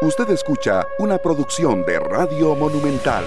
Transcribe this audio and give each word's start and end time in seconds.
Usted 0.00 0.30
escucha 0.30 0.86
una 1.00 1.18
producción 1.18 1.84
de 1.84 1.98
Radio 1.98 2.54
Monumental. 2.54 3.24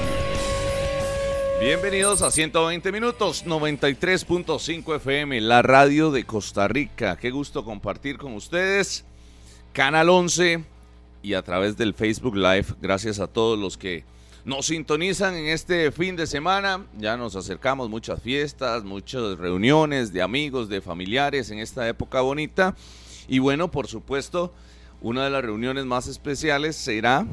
Bienvenidos 1.60 2.22
a 2.22 2.32
120 2.32 2.94
minutos, 2.94 3.46
93.5 3.46 4.96
FM, 4.96 5.42
la 5.42 5.62
radio 5.64 6.12
de 6.12 6.24
Costa 6.24 6.70
Rica. 6.70 7.18
Qué 7.18 7.30
gusto 7.30 7.66
compartir 7.66 8.18
con 8.18 8.36
ustedes. 8.36 9.04
Canal 9.74 10.08
11 10.08 10.64
y 11.22 11.34
a 11.34 11.42
través 11.42 11.76
del 11.76 11.94
Facebook 11.94 12.38
Live. 12.38 12.68
Gracias 12.82 13.20
a 13.20 13.28
todos 13.28 13.60
los 13.60 13.78
que 13.78 14.06
nos 14.46 14.68
sintonizan 14.68 15.36
en 15.36 15.48
este 15.48 15.92
fin 15.92 16.16
de 16.16 16.26
semana. 16.26 16.86
Ya 16.98 17.18
nos 17.18 17.36
acercamos 17.36 17.90
muchas 17.90 18.22
fiestas, 18.22 18.86
muchas 18.86 19.38
reuniones 19.38 20.14
de 20.14 20.22
amigos, 20.22 20.70
de 20.70 20.80
familiares 20.80 21.52
en 21.52 21.60
esta 21.60 21.86
época 21.90 22.22
bonita. 22.22 22.78
Y 23.28 23.40
bueno, 23.40 23.70
por 23.70 23.88
supuesto, 23.88 24.54
una 25.02 25.24
de 25.24 25.32
las 25.32 25.44
reuniones 25.44 25.86
más 25.86 26.08
especiales 26.08 26.76
será 26.76 27.26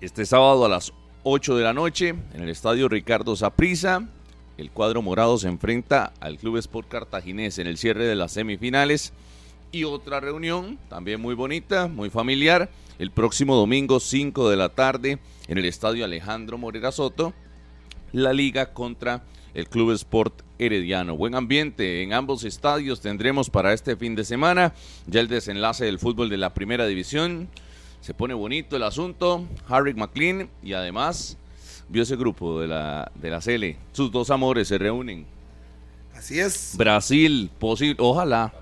este 0.00 0.26
sábado 0.26 0.64
a 0.64 0.68
las 0.68 0.92
8 1.22 1.56
de 1.56 1.62
la 1.62 1.72
noche 1.72 2.08
en 2.08 2.42
el 2.42 2.48
estadio 2.48 2.88
Ricardo 2.88 3.36
Saprissa. 3.36 4.08
El 4.58 4.72
cuadro 4.72 5.00
morado 5.00 5.38
se 5.38 5.46
enfrenta 5.46 6.12
al 6.18 6.38
Club 6.38 6.56
Sport 6.56 6.88
Cartaginés 6.88 7.58
en 7.58 7.68
el 7.68 7.78
cierre 7.78 8.06
de 8.06 8.16
las 8.16 8.32
semifinales. 8.32 9.12
Y 9.70 9.84
otra 9.84 10.18
reunión, 10.18 10.76
también 10.88 11.20
muy 11.20 11.34
bonita, 11.34 11.86
muy 11.86 12.10
familiar, 12.10 12.68
el 12.98 13.12
próximo 13.12 13.54
domingo 13.54 14.00
5 14.00 14.50
de 14.50 14.56
la 14.56 14.68
tarde 14.68 15.18
en 15.46 15.58
el 15.58 15.64
estadio 15.64 16.04
Alejandro 16.04 16.58
Morera 16.58 16.90
Soto, 16.90 17.32
la 18.12 18.32
liga 18.32 18.74
contra 18.74 19.22
el 19.54 19.68
Club 19.68 19.92
Sport 19.92 20.42
Herediano. 20.58 21.16
Buen 21.16 21.34
ambiente 21.34 22.02
en 22.02 22.12
ambos 22.12 22.44
estadios 22.44 23.00
tendremos 23.00 23.50
para 23.50 23.72
este 23.72 23.96
fin 23.96 24.14
de 24.14 24.24
semana. 24.24 24.74
Ya 25.06 25.20
el 25.20 25.28
desenlace 25.28 25.84
del 25.84 25.98
fútbol 25.98 26.28
de 26.28 26.36
la 26.36 26.54
primera 26.54 26.86
división. 26.86 27.48
Se 28.00 28.14
pone 28.14 28.34
bonito 28.34 28.76
el 28.76 28.82
asunto. 28.82 29.46
Harry 29.68 29.94
McLean 29.94 30.48
y 30.62 30.72
además 30.72 31.36
vio 31.88 32.02
ese 32.02 32.16
grupo 32.16 32.60
de 32.60 32.68
la, 32.68 33.10
de 33.14 33.30
la 33.30 33.40
CL. 33.40 33.76
Sus 33.92 34.10
dos 34.10 34.30
amores 34.30 34.68
se 34.68 34.78
reúnen. 34.78 35.26
Así 36.14 36.38
es. 36.38 36.74
Brasil, 36.76 37.50
posible, 37.58 37.96
ojalá. 37.98 38.52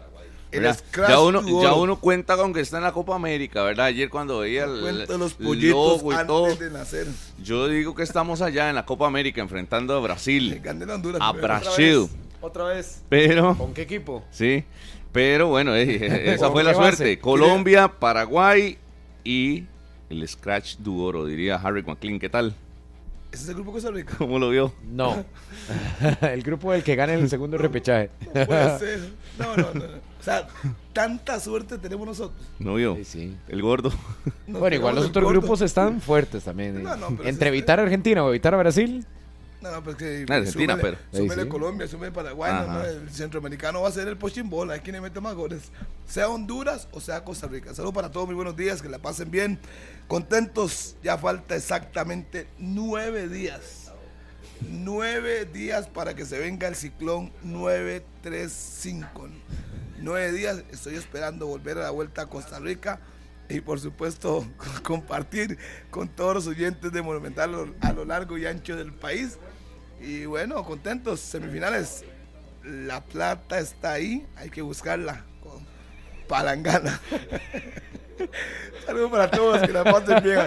Ya 0.52 1.20
uno, 1.20 1.62
ya 1.62 1.74
uno 1.74 2.00
cuenta 2.00 2.36
con 2.36 2.52
que 2.52 2.60
está 2.60 2.78
en 2.78 2.84
la 2.84 2.92
Copa 2.92 3.14
América, 3.14 3.62
¿verdad? 3.62 3.86
Ayer 3.86 4.10
cuando 4.10 4.40
veía 4.40 4.64
el, 4.64 5.06
los 5.06 5.34
pollitos 5.34 6.02
y 6.02 6.26
todo, 6.26 6.54
de 6.54 6.70
nacer. 6.70 7.06
Yo 7.42 7.68
digo 7.68 7.94
que 7.94 8.02
estamos 8.02 8.42
allá 8.42 8.68
en 8.68 8.74
la 8.74 8.84
Copa 8.84 9.06
América 9.06 9.40
enfrentando 9.40 9.94
a 9.94 10.00
Brasil. 10.00 10.60
Honduras, 10.66 11.20
a 11.22 11.32
Brasil. 11.32 12.08
Otra 12.40 12.64
vez. 12.64 13.02
Pero. 13.08 13.56
¿Con 13.56 13.74
qué 13.74 13.82
equipo? 13.82 14.24
Sí. 14.30 14.64
Pero 15.12 15.48
bueno, 15.48 15.74
eh, 15.76 16.32
esa 16.34 16.50
fue 16.50 16.64
la 16.64 16.74
suerte. 16.74 17.18
Colombia, 17.18 17.88
Paraguay 17.88 18.78
y 19.24 19.64
el 20.08 20.26
Scratch 20.26 20.76
Duoro, 20.78 21.26
diría 21.26 21.56
Harry 21.56 21.82
McLean. 21.82 22.18
¿Qué 22.18 22.28
tal? 22.28 22.54
¿Ese 23.32 23.44
es 23.44 23.48
el 23.50 23.54
grupo 23.56 23.72
Costa 23.72 23.90
Rica? 23.92 24.14
¿Cómo 24.18 24.38
lo 24.38 24.50
vio? 24.50 24.72
No. 24.90 25.24
el 26.22 26.42
grupo 26.42 26.72
del 26.72 26.82
que 26.82 26.96
gane 26.96 27.14
el 27.14 27.28
segundo 27.28 27.58
repechaje. 27.58 28.10
No 28.34 28.46
puede 28.46 28.78
ser. 28.78 29.00
No, 29.38 29.56
no, 29.56 29.74
no. 29.74 30.09
O 30.20 30.22
sea, 30.22 30.46
tanta 30.92 31.40
suerte 31.40 31.78
tenemos 31.78 32.06
nosotros. 32.06 32.40
No 32.58 32.74
vio. 32.74 32.94
Sí, 32.96 33.04
sí. 33.04 33.36
El 33.48 33.62
gordo. 33.62 33.90
bueno, 34.46 34.76
igual 34.76 34.94
los 34.94 35.06
otros 35.06 35.28
grupos 35.28 35.62
están 35.62 36.00
fuertes 36.02 36.44
también. 36.44 36.82
No, 36.82 36.94
no, 36.96 37.16
Entre 37.24 37.48
evitar 37.48 37.80
a 37.80 37.84
Argentina 37.84 38.22
o 38.22 38.28
evitar 38.28 38.54
a 38.54 38.58
Brasil. 38.58 39.06
No, 39.62 39.70
no, 39.70 39.82
pues 39.82 39.96
que. 39.96 40.26
Argentina, 40.28 40.76
pero. 40.80 40.98
Súmele 41.12 41.48
Colombia, 41.48 41.88
súmele 41.88 42.12
Paraguay. 42.12 42.52
No, 42.66 42.82
el 42.82 43.10
centroamericano 43.10 43.82
va 43.82 43.88
a 43.88 43.92
ser 43.92 44.08
el 44.08 44.16
pochimbola. 44.16 44.74
Hay 44.74 44.80
quien 44.80 44.96
le 44.96 45.00
mete 45.00 45.20
más 45.20 45.34
goles. 45.34 45.70
Sea 46.06 46.28
Honduras 46.28 46.88
o 46.92 47.00
sea 47.00 47.24
Costa 47.24 47.46
Rica. 47.46 47.74
Saludos 47.74 47.94
para 47.94 48.10
todos, 48.10 48.26
muy 48.26 48.34
buenos 48.34 48.56
días. 48.56 48.82
Que 48.82 48.88
la 48.88 48.98
pasen 48.98 49.30
bien. 49.30 49.58
Contentos. 50.06 50.96
Ya 51.02 51.16
falta 51.16 51.56
exactamente 51.56 52.46
nueve 52.58 53.28
días. 53.28 53.90
Nueve 54.68 55.46
días 55.46 55.86
para 55.88 56.14
que 56.14 56.26
se 56.26 56.38
venga 56.38 56.68
el 56.68 56.74
ciclón 56.74 57.32
935. 57.42 59.28
Nueve 60.02 60.32
días. 60.32 60.64
Estoy 60.70 60.94
esperando 60.94 61.46
volver 61.46 61.76
a 61.76 61.82
la 61.82 61.90
vuelta 61.90 62.22
a 62.22 62.26
Costa 62.26 62.58
Rica 62.58 63.00
y 63.50 63.60
por 63.60 63.78
supuesto 63.80 64.46
compartir 64.82 65.58
con 65.90 66.08
todos 66.08 66.34
los 66.34 66.46
oyentes 66.46 66.90
de 66.90 67.02
Monumental 67.02 67.74
a 67.82 67.92
lo 67.92 68.04
largo 68.06 68.38
y 68.38 68.46
ancho 68.46 68.76
del 68.76 68.94
país. 68.94 69.38
Y 70.00 70.24
bueno, 70.24 70.64
contentos, 70.64 71.20
semifinales. 71.20 72.04
La 72.64 73.04
plata 73.04 73.58
está 73.58 73.92
ahí, 73.92 74.26
hay 74.36 74.48
que 74.48 74.62
buscarla 74.62 75.26
con 75.42 75.66
palangana. 76.26 76.98
Saludos 78.86 79.10
para 79.10 79.30
todos, 79.30 79.60
que 79.60 79.72
la 79.72 79.84
pasen 79.84 80.22
bien. 80.22 80.40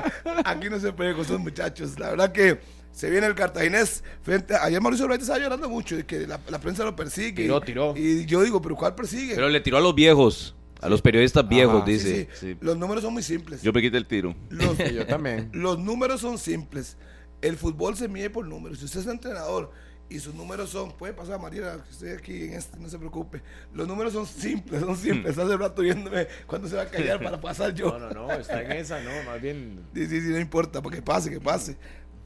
Aquí 0.45 0.69
no 0.69 0.79
se 0.79 0.91
puede 0.93 1.13
con 1.13 1.21
esos 1.21 1.39
muchachos. 1.39 1.99
La 1.99 2.09
verdad 2.09 2.31
que 2.31 2.59
se 2.93 3.09
viene 3.09 3.27
el 3.27 3.35
cartaginés 3.35 4.03
frente 4.21 4.55
ayer 4.55 4.79
Mauricio 4.79 5.07
Reyes 5.07 5.23
estaba 5.23 5.39
llorando 5.39 5.69
mucho 5.69 5.97
de 5.97 6.05
que 6.05 6.25
la, 6.25 6.37
prensa 6.37 6.85
lo 6.85 6.95
persigue 6.95 7.43
tiró, 7.43 7.59
tiró. 7.59 7.93
y 7.97 8.25
yo 8.25 8.41
digo 8.41 8.61
pero 8.61 8.75
cuál 8.75 8.95
persigue 8.95 9.35
pero 9.35 9.49
le 9.49 9.59
tiró 9.59 9.77
a 9.77 9.81
los 9.81 9.93
viejos 9.93 10.55
a 10.79 10.87
los 10.87 11.01
periodistas 11.01 11.47
viejos 11.47 11.85
dice 11.85 12.29
los 12.61 12.77
números 12.77 13.03
son 13.03 13.13
muy 13.13 13.23
simples 13.23 13.61
yo 13.61 13.73
me 13.73 13.81
quité 13.81 13.97
el 13.97 14.05
tiro 14.07 14.33
yo 14.49 15.05
también 15.05 15.49
los 15.53 15.77
números 15.77 16.21
son 16.21 16.37
simples 16.37 16.95
el 17.43 17.57
fútbol 17.57 17.95
se 17.95 18.07
mide 18.07 18.29
por 18.29 18.47
números. 18.47 18.79
Si 18.79 18.85
usted 18.85 19.01
es 19.01 19.07
entrenador 19.07 19.71
y 20.09 20.19
sus 20.19 20.33
números 20.33 20.69
son, 20.69 20.93
puede 20.93 21.13
pasar 21.13 21.39
María, 21.41 21.77
que 21.83 21.91
estoy 21.91 22.09
aquí 22.11 22.45
en 22.45 22.53
este, 22.53 22.79
no 22.79 22.87
se 22.87 22.97
preocupe. 22.97 23.41
Los 23.73 23.85
números 23.85 24.13
son 24.13 24.25
simples, 24.25 24.79
son 24.79 24.95
simples. 24.95 25.37
Hace 25.37 25.57
rato 25.57 25.81
viéndome 25.81 26.27
cuándo 26.47 26.69
se 26.69 26.77
va 26.77 26.83
a 26.83 26.89
callar 26.89 27.21
para 27.21 27.41
pasar 27.41 27.73
yo. 27.73 27.99
No, 27.99 27.99
no, 27.99 28.27
no, 28.27 28.31
está 28.31 28.63
en 28.63 28.71
esa, 28.71 29.01
no, 29.01 29.11
más 29.25 29.41
bien. 29.41 29.81
Sí, 29.93 30.07
sí, 30.07 30.21
sí, 30.21 30.27
no 30.29 30.39
importa, 30.39 30.81
porque 30.81 31.01
pase, 31.01 31.29
que 31.29 31.41
pase. 31.41 31.77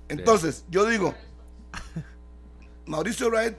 Entonces, 0.09 0.65
yo 0.69 0.85
digo, 0.85 1.13
Mauricio 2.85 3.29
Wright, 3.29 3.55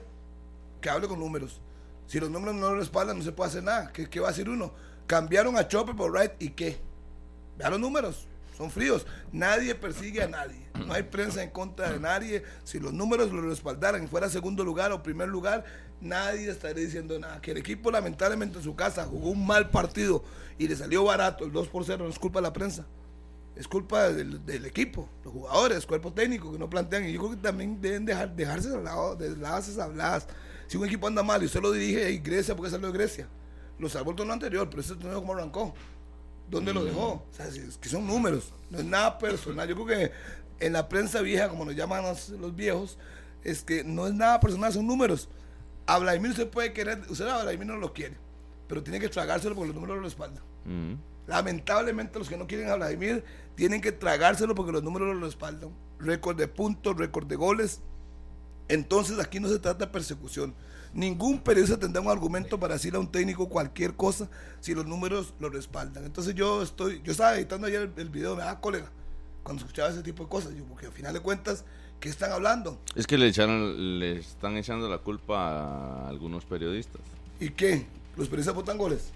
que 0.81 0.89
hable 0.89 1.07
con 1.07 1.19
números. 1.19 1.61
Si 2.07 2.19
los 2.19 2.29
números 2.29 2.55
no 2.55 2.71
lo 2.71 2.79
respaldan, 2.79 3.17
no 3.17 3.23
se 3.23 3.31
puede 3.31 3.49
hacer 3.49 3.63
nada. 3.63 3.91
¿Qué, 3.91 4.19
va 4.19 4.29
a 4.29 4.31
decir 4.31 4.49
uno? 4.49 4.73
Cambiaron 5.05 5.57
a 5.57 5.67
Chopper 5.67 5.95
por 5.95 6.11
Wright 6.11 6.33
y 6.39 6.49
qué? 6.49 6.79
Vean 7.57 7.71
los 7.71 7.79
números 7.79 8.27
son 8.59 8.69
fríos. 8.69 9.07
Nadie 9.31 9.73
persigue 9.73 10.21
a 10.21 10.27
nadie. 10.27 10.67
No 10.85 10.93
hay 10.93 11.03
prensa 11.03 11.41
en 11.41 11.49
contra 11.49 11.93
de 11.93 11.99
nadie. 11.99 12.43
Si 12.65 12.77
los 12.77 12.91
números 12.91 13.31
lo 13.31 13.41
respaldaran 13.41 14.03
y 14.03 14.07
fuera 14.07 14.27
segundo 14.27 14.65
lugar 14.65 14.91
o 14.91 15.01
primer 15.01 15.29
lugar, 15.29 15.63
nadie 16.01 16.51
estaría 16.51 16.83
diciendo 16.83 17.17
nada. 17.17 17.39
Que 17.39 17.51
el 17.51 17.57
equipo 17.57 17.89
lamentablemente 17.89 18.57
en 18.57 18.63
su 18.65 18.75
casa 18.75 19.05
jugó 19.05 19.29
un 19.29 19.47
mal 19.47 19.69
partido 19.69 20.25
y 20.57 20.67
le 20.67 20.75
salió 20.75 21.05
barato 21.05 21.45
el 21.45 21.53
2 21.53 21.69
por 21.69 21.85
0, 21.85 22.03
no 22.03 22.09
es 22.09 22.19
culpa 22.19 22.39
de 22.39 22.43
la 22.43 22.51
prensa. 22.51 22.85
Es 23.59 23.67
culpa 23.67 24.09
del, 24.09 24.65
equipo, 24.65 25.09
los 25.21 25.33
jugadores, 25.33 25.85
cuerpo 25.85 26.13
técnico 26.13 26.49
que 26.49 26.57
no 26.57 26.69
plantean. 26.69 27.09
Y 27.09 27.11
yo 27.11 27.19
creo 27.19 27.31
que 27.31 27.37
también 27.41 27.81
deben 27.81 28.05
dejar, 28.05 28.33
dejarse 28.33 28.69
de 28.69 28.81
lado, 28.81 29.17
de 29.17 29.35
las 29.35 29.77
habladas. 29.77 30.27
Si 30.67 30.77
un 30.77 30.85
equipo 30.85 31.07
anda 31.07 31.23
mal 31.23 31.43
y 31.43 31.47
usted 31.47 31.61
lo 31.61 31.73
dirige 31.73 32.09
y 32.09 32.19
Grecia, 32.19 32.55
porque 32.55 32.71
salió 32.71 32.87
de 32.87 32.93
Grecia? 32.93 33.27
Lo 33.77 33.89
salvó 33.89 34.11
el 34.11 34.15
torneo 34.15 34.31
anterior, 34.31 34.69
pero 34.69 34.81
ese 34.81 34.95
torneo 34.95 35.19
como 35.19 35.33
arrancó. 35.33 35.73
¿Dónde 36.49 36.73
lo 36.73 36.85
dejó? 36.85 37.25
O 37.29 37.33
sea, 37.33 37.47
es 37.47 37.77
que 37.77 37.89
son 37.89 38.07
números, 38.07 38.53
no 38.69 38.79
es 38.79 38.85
nada 38.85 39.17
personal. 39.17 39.67
Yo 39.67 39.75
creo 39.75 39.87
que 39.87 40.11
en 40.65 40.71
la 40.71 40.87
prensa 40.87 41.19
vieja, 41.19 41.49
como 41.49 41.65
nos 41.65 41.75
llaman 41.75 42.05
los, 42.05 42.55
viejos, 42.55 42.97
es 43.43 43.63
que 43.63 43.83
no 43.83 44.07
es 44.07 44.13
nada 44.13 44.39
personal, 44.39 44.71
son 44.71 44.87
números. 44.87 45.27
A 45.85 45.99
Vladimir 45.99 46.31
usted 46.31 46.49
puede 46.49 46.71
querer, 46.71 47.01
usted 47.09 47.27
a 47.27 47.43
Vladimir 47.43 47.67
no 47.67 47.75
lo 47.75 47.91
quiere, 47.91 48.15
pero 48.69 48.81
tiene 48.81 49.01
que 49.01 49.09
tragárselo 49.09 49.53
porque 49.53 49.67
los 49.67 49.75
números 49.75 49.97
lo 49.97 50.03
respaldan. 50.03 50.43
Lamentablemente 51.29 52.17
los 52.17 52.27
que 52.27 52.37
no 52.37 52.47
quieren 52.47 52.69
a 52.69 52.75
Vladimir 52.75 53.23
tienen 53.53 53.81
que 53.81 53.91
tragárselo 53.91 54.55
porque 54.55 54.71
los 54.71 54.81
números 54.81 55.15
lo 55.15 55.23
respaldan. 55.23 55.69
Récord 55.99 56.35
de 56.35 56.47
puntos, 56.47 56.97
récord 56.97 57.27
de 57.27 57.35
goles. 57.35 57.81
Entonces 58.67 59.19
aquí 59.19 59.39
no 59.39 59.47
se 59.47 59.59
trata 59.59 59.85
de 59.85 59.91
persecución. 59.91 60.55
Ningún 60.91 61.37
periodista 61.37 61.77
tendrá 61.77 62.01
un 62.01 62.09
argumento 62.09 62.59
para 62.59 62.73
decirle 62.73 62.97
a 62.97 63.01
un 63.01 63.11
técnico 63.11 63.47
cualquier 63.47 63.93
cosa 63.93 64.27
si 64.59 64.73
los 64.73 64.87
números 64.87 65.35
lo 65.39 65.51
respaldan. 65.51 66.03
Entonces 66.03 66.33
yo 66.33 66.63
estoy, 66.63 66.99
yo 67.03 67.11
estaba 67.11 67.35
editando 67.35 67.67
ayer 67.67 67.91
el, 67.95 68.09
video, 68.09 68.35
me 68.35 68.41
da 68.41 68.59
cólera 68.59 68.89
cuando 69.43 69.61
escuchaba 69.61 69.89
ese 69.89 70.01
tipo 70.01 70.23
de 70.23 70.29
cosas, 70.29 70.55
yo, 70.55 70.63
porque 70.63 70.87
al 70.87 70.91
final 70.91 71.13
de 71.13 71.19
cuentas, 71.19 71.63
¿qué 71.99 72.09
están 72.09 72.31
hablando? 72.31 72.81
Es 72.95 73.05
que 73.05 73.19
le, 73.19 73.27
echaron, 73.27 73.99
le 73.99 74.17
están 74.17 74.57
echando 74.57 74.89
la 74.89 74.97
culpa 74.97 76.05
a 76.05 76.09
algunos 76.09 76.43
periodistas. 76.45 77.01
¿Y 77.39 77.51
qué? 77.51 77.85
¿Los 78.17 78.27
periodistas 78.29 78.55
votan 78.55 78.79
goles? 78.79 79.11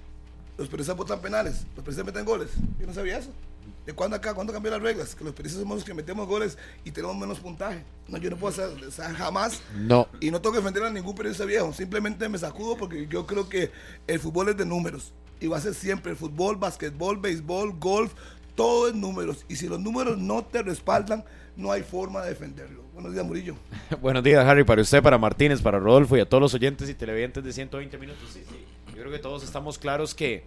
¿Los 0.57 0.67
periodistas 0.67 0.95
votan 0.95 1.19
penales? 1.19 1.65
¿Los 1.75 1.83
periodistas 1.83 2.05
meten 2.05 2.25
goles? 2.25 2.50
Yo 2.79 2.85
no 2.85 2.94
sabía 2.94 3.17
eso. 3.17 3.31
¿De 3.85 3.94
cuándo 3.94 4.15
acá? 4.15 4.33
¿Cuándo 4.33 4.53
cambió 4.53 4.71
las 4.71 4.81
reglas? 4.81 5.15
Que 5.15 5.23
los 5.23 5.33
periodistas 5.33 5.61
somos 5.61 5.77
los 5.77 5.83
que 5.83 5.94
metemos 5.94 6.27
goles 6.27 6.57
y 6.85 6.91
tenemos 6.91 7.17
menos 7.17 7.39
puntaje. 7.39 7.83
No, 8.07 8.17
yo 8.17 8.29
no 8.29 8.38
puedo 8.38 8.53
hacer, 8.53 9.15
jamás. 9.15 9.61
No. 9.75 10.07
Y 10.21 10.31
no 10.31 10.41
tengo 10.41 10.53
que 10.53 10.59
defender 10.59 10.83
a 10.83 10.89
ningún 10.89 11.15
periodista 11.15 11.45
viejo. 11.45 11.73
Simplemente 11.73 12.29
me 12.29 12.38
sacudo 12.38 12.77
porque 12.77 13.07
yo 13.07 13.25
creo 13.25 13.50
que 13.50 13.71
el 14.07 14.19
fútbol 14.19 14.50
es 14.50 14.57
de 14.57 14.65
números. 14.65 15.11
Y 15.39 15.47
va 15.47 15.57
a 15.57 15.61
ser 15.61 15.73
siempre 15.73 16.11
el 16.11 16.17
fútbol, 16.17 16.55
básquetbol, 16.55 17.17
béisbol, 17.17 17.77
golf, 17.79 18.13
todo 18.55 18.88
es 18.88 18.95
números. 18.95 19.45
Y 19.50 19.57
si 19.57 19.67
los 19.67 19.79
números 19.79 20.17
no 20.17 20.45
te 20.45 20.61
respaldan, 20.61 21.25
no 21.57 21.71
hay 21.71 21.83
forma 21.83 22.21
de 22.21 22.29
defenderlo. 22.29 22.83
Buenos 22.94 23.11
días, 23.11 23.25
Murillo. 23.25 23.55
Buenos 24.01 24.23
días, 24.23 24.45
Harry, 24.45 24.63
para 24.63 24.81
usted, 24.81 25.01
para 25.01 25.17
Martínez, 25.17 25.61
para 25.61 25.79
Rodolfo 25.79 26.15
y 26.15 26.21
a 26.21 26.29
todos 26.29 26.41
los 26.41 26.53
oyentes 26.53 26.89
y 26.89 26.94
televidentes 26.94 27.44
de 27.44 27.51
120 27.51 27.97
minutos. 27.97 28.29
Sí, 28.31 28.44
sí. 28.47 28.65
Yo 28.93 28.99
creo 28.99 29.11
que 29.11 29.19
todos 29.19 29.43
estamos 29.43 29.79
claros 29.79 30.13
que 30.13 30.43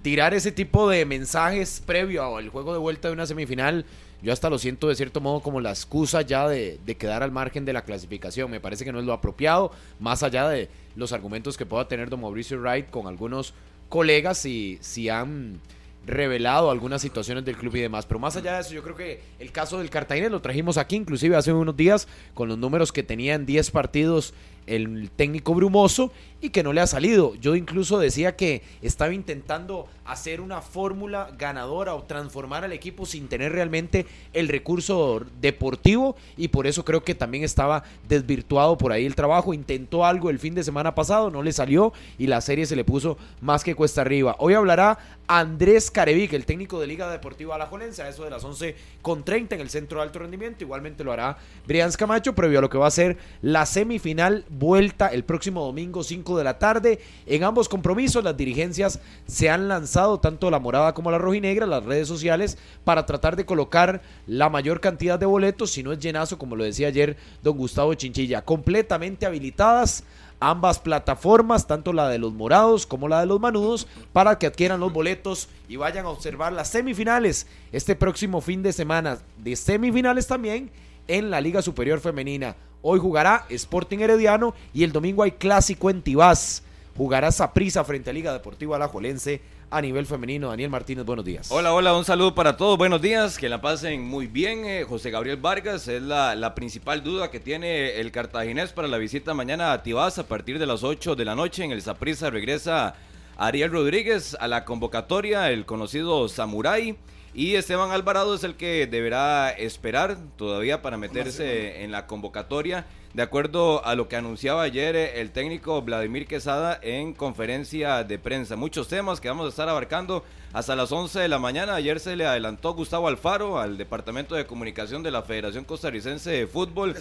tirar 0.00 0.32
ese 0.32 0.50
tipo 0.50 0.88
de 0.88 1.04
mensajes 1.04 1.82
previo 1.84 2.36
al 2.36 2.48
juego 2.48 2.72
de 2.72 2.78
vuelta 2.78 3.08
de 3.08 3.14
una 3.14 3.26
semifinal, 3.26 3.84
yo 4.22 4.32
hasta 4.32 4.48
lo 4.48 4.58
siento 4.58 4.88
de 4.88 4.94
cierto 4.94 5.20
modo 5.20 5.40
como 5.40 5.60
la 5.60 5.70
excusa 5.70 6.22
ya 6.22 6.48
de, 6.48 6.78
quedar 6.98 7.22
al 7.22 7.32
margen 7.32 7.66
de 7.66 7.74
la 7.74 7.84
clasificación. 7.84 8.50
Me 8.50 8.60
parece 8.60 8.86
que 8.86 8.92
no 8.92 8.98
es 8.98 9.04
lo 9.04 9.12
apropiado, 9.12 9.72
más 10.00 10.22
allá 10.22 10.48
de 10.48 10.70
los 10.96 11.12
argumentos 11.12 11.58
que 11.58 11.66
pueda 11.66 11.86
tener 11.86 12.08
don 12.08 12.22
Mauricio 12.22 12.58
Wright 12.58 12.88
con 12.88 13.06
algunos 13.06 13.52
colegas 13.90 14.46
y 14.46 14.78
si 14.80 15.10
han 15.10 15.60
revelado 16.06 16.70
algunas 16.70 17.02
situaciones 17.02 17.44
del 17.44 17.58
club 17.58 17.76
y 17.76 17.80
demás. 17.80 18.06
Pero 18.06 18.20
más 18.20 18.36
allá 18.36 18.54
de 18.54 18.60
eso, 18.62 18.72
yo 18.72 18.82
creo 18.82 18.96
que 18.96 19.20
el 19.38 19.52
caso 19.52 19.78
del 19.78 19.90
Cartagena 19.90 20.30
lo 20.30 20.40
trajimos 20.40 20.78
aquí, 20.78 20.96
inclusive 20.96 21.36
hace 21.36 21.52
unos 21.52 21.76
días, 21.76 22.08
con 22.32 22.48
los 22.48 22.56
números 22.56 22.90
que 22.90 23.02
tenía 23.02 23.34
en 23.34 23.44
10 23.44 23.70
partidos 23.70 24.32
el 24.66 25.10
técnico 25.10 25.54
brumoso 25.54 26.12
y 26.42 26.50
que 26.50 26.62
no 26.62 26.72
le 26.72 26.80
ha 26.80 26.86
salido. 26.86 27.34
Yo 27.36 27.54
incluso 27.54 27.98
decía 27.98 28.36
que 28.36 28.62
estaba 28.82 29.14
intentando 29.14 29.86
hacer 30.04 30.40
una 30.40 30.60
fórmula 30.60 31.30
ganadora 31.38 31.94
o 31.94 32.02
transformar 32.02 32.64
al 32.64 32.72
equipo 32.72 33.06
sin 33.06 33.28
tener 33.28 33.52
realmente 33.52 34.06
el 34.32 34.48
recurso 34.48 35.24
deportivo 35.40 36.16
y 36.36 36.48
por 36.48 36.66
eso 36.66 36.84
creo 36.84 37.04
que 37.04 37.14
también 37.14 37.44
estaba 37.44 37.84
desvirtuado 38.08 38.76
por 38.76 38.92
ahí 38.92 39.06
el 39.06 39.14
trabajo. 39.14 39.54
Intentó 39.54 40.04
algo 40.04 40.28
el 40.30 40.40
fin 40.40 40.54
de 40.54 40.64
semana 40.64 40.94
pasado, 40.94 41.30
no 41.30 41.42
le 41.42 41.52
salió 41.52 41.92
y 42.18 42.26
la 42.26 42.40
serie 42.40 42.66
se 42.66 42.76
le 42.76 42.84
puso 42.84 43.16
más 43.40 43.62
que 43.62 43.76
cuesta 43.76 44.00
arriba. 44.00 44.34
Hoy 44.40 44.54
hablará 44.54 44.98
Andrés 45.28 45.90
Carevic, 45.90 46.32
el 46.32 46.44
técnico 46.44 46.80
de 46.80 46.88
Liga 46.88 47.10
Deportiva 47.10 47.54
Alajuelense, 47.54 48.02
a 48.02 48.08
eso 48.08 48.24
de 48.24 48.30
las 48.30 48.42
11 48.42 48.74
con 49.00 49.24
30 49.24 49.54
en 49.54 49.60
el 49.60 49.70
centro 49.70 49.98
de 49.98 50.04
alto 50.04 50.18
rendimiento. 50.18 50.64
Igualmente 50.64 51.04
lo 51.04 51.12
hará 51.12 51.38
Brian 51.66 51.92
Camacho 51.92 52.34
previo 52.34 52.58
a 52.58 52.62
lo 52.62 52.68
que 52.68 52.78
va 52.78 52.88
a 52.88 52.90
ser 52.90 53.16
la 53.40 53.64
semifinal 53.64 54.44
vuelta 54.48 55.06
el 55.08 55.24
próximo 55.24 55.64
domingo 55.64 56.02
5 56.02 56.31
de 56.36 56.44
la 56.44 56.58
tarde. 56.58 57.00
En 57.26 57.44
ambos 57.44 57.68
compromisos 57.68 58.24
las 58.24 58.36
dirigencias 58.36 59.00
se 59.26 59.50
han 59.50 59.68
lanzado, 59.68 60.20
tanto 60.20 60.50
la 60.50 60.58
morada 60.58 60.94
como 60.94 61.10
la 61.10 61.18
rojinegra, 61.18 61.66
las 61.66 61.84
redes 61.84 62.08
sociales, 62.08 62.58
para 62.84 63.06
tratar 63.06 63.36
de 63.36 63.46
colocar 63.46 64.02
la 64.26 64.48
mayor 64.48 64.80
cantidad 64.80 65.18
de 65.18 65.26
boletos, 65.26 65.70
si 65.72 65.82
no 65.82 65.92
es 65.92 65.98
llenazo, 65.98 66.38
como 66.38 66.56
lo 66.56 66.64
decía 66.64 66.88
ayer 66.88 67.16
don 67.42 67.56
Gustavo 67.56 67.94
Chinchilla, 67.94 68.42
completamente 68.42 69.26
habilitadas 69.26 70.04
ambas 70.42 70.80
plataformas, 70.80 71.68
tanto 71.68 71.92
la 71.92 72.08
de 72.08 72.18
los 72.18 72.32
morados 72.32 72.84
como 72.84 73.08
la 73.08 73.20
de 73.20 73.26
los 73.26 73.38
manudos, 73.38 73.86
para 74.12 74.38
que 74.38 74.46
adquieran 74.46 74.80
los 74.80 74.92
boletos 74.92 75.48
y 75.68 75.76
vayan 75.76 76.04
a 76.04 76.08
observar 76.08 76.52
las 76.52 76.68
semifinales 76.68 77.46
este 77.70 77.94
próximo 77.94 78.40
fin 78.40 78.62
de 78.62 78.72
semana. 78.72 79.18
De 79.38 79.54
semifinales 79.54 80.26
también 80.26 80.70
en 81.06 81.30
la 81.30 81.40
Liga 81.40 81.62
Superior 81.62 82.00
Femenina. 82.00 82.56
Hoy 82.84 82.98
jugará 82.98 83.46
Sporting 83.48 83.98
Herediano 83.98 84.54
y 84.74 84.82
el 84.82 84.90
domingo 84.90 85.22
hay 85.22 85.32
clásico 85.32 85.88
en 85.88 86.02
Tibás. 86.02 86.64
Jugará 86.96 87.30
Saprisa 87.30 87.84
frente 87.84 88.10
a 88.10 88.12
Liga 88.12 88.32
Deportiva 88.32 88.74
Alajuelense 88.74 89.40
a 89.70 89.80
nivel 89.80 90.04
femenino. 90.04 90.48
Daniel 90.48 90.68
Martínez, 90.68 91.06
buenos 91.06 91.24
días. 91.24 91.46
Hola, 91.52 91.72
hola, 91.72 91.94
un 91.94 92.04
saludo 92.04 92.34
para 92.34 92.56
todos. 92.56 92.76
Buenos 92.76 93.00
días, 93.00 93.38
que 93.38 93.48
la 93.48 93.60
pasen 93.60 94.02
muy 94.02 94.26
bien. 94.26 94.64
Eh, 94.66 94.84
José 94.86 95.12
Gabriel 95.12 95.36
Vargas 95.36 95.86
es 95.86 96.02
la, 96.02 96.34
la, 96.34 96.56
principal 96.56 97.04
duda 97.04 97.30
que 97.30 97.38
tiene 97.38 98.00
el 98.00 98.10
cartaginés 98.10 98.72
para 98.72 98.88
la 98.88 98.98
visita 98.98 99.32
mañana 99.32 99.72
a 99.72 99.84
Tibás 99.84 100.18
a 100.18 100.26
partir 100.26 100.58
de 100.58 100.66
las 100.66 100.82
8 100.82 101.14
de 101.14 101.24
la 101.24 101.36
noche. 101.36 101.62
En 101.62 101.70
el 101.70 101.82
Saprisa 101.82 102.30
regresa 102.30 102.96
Ariel 103.38 103.70
Rodríguez 103.70 104.36
a 104.40 104.48
la 104.48 104.64
convocatoria, 104.64 105.52
el 105.52 105.66
conocido 105.66 106.28
Samurai. 106.28 106.96
Y 107.34 107.54
Esteban 107.54 107.90
Alvarado 107.92 108.34
es 108.34 108.44
el 108.44 108.56
que 108.56 108.86
deberá 108.86 109.50
esperar 109.50 110.18
todavía 110.36 110.82
para 110.82 110.98
meterse 110.98 111.82
en 111.82 111.90
la 111.90 112.06
convocatoria, 112.06 112.84
de 113.14 113.22
acuerdo 113.22 113.82
a 113.86 113.94
lo 113.94 114.06
que 114.06 114.16
anunciaba 114.16 114.62
ayer 114.62 114.96
eh, 114.96 115.20
el 115.20 115.30
técnico 115.30 115.80
Vladimir 115.80 116.26
Quesada 116.26 116.78
en 116.82 117.14
conferencia 117.14 118.04
de 118.04 118.18
prensa. 118.18 118.56
Muchos 118.56 118.88
temas 118.88 119.18
que 119.18 119.28
vamos 119.28 119.46
a 119.46 119.48
estar 119.48 119.66
abarcando 119.66 120.24
hasta 120.52 120.76
las 120.76 120.92
11 120.92 121.20
de 121.20 121.28
la 121.28 121.38
mañana. 121.38 121.74
Ayer 121.74 122.00
se 122.00 122.16
le 122.16 122.26
adelantó 122.26 122.74
Gustavo 122.74 123.08
Alfaro 123.08 123.58
al 123.58 123.78
Departamento 123.78 124.34
de 124.34 124.44
Comunicación 124.44 125.02
de 125.02 125.10
la 125.10 125.22
Federación 125.22 125.64
Costarricense 125.64 126.30
de 126.30 126.46
Fútbol. 126.46 126.94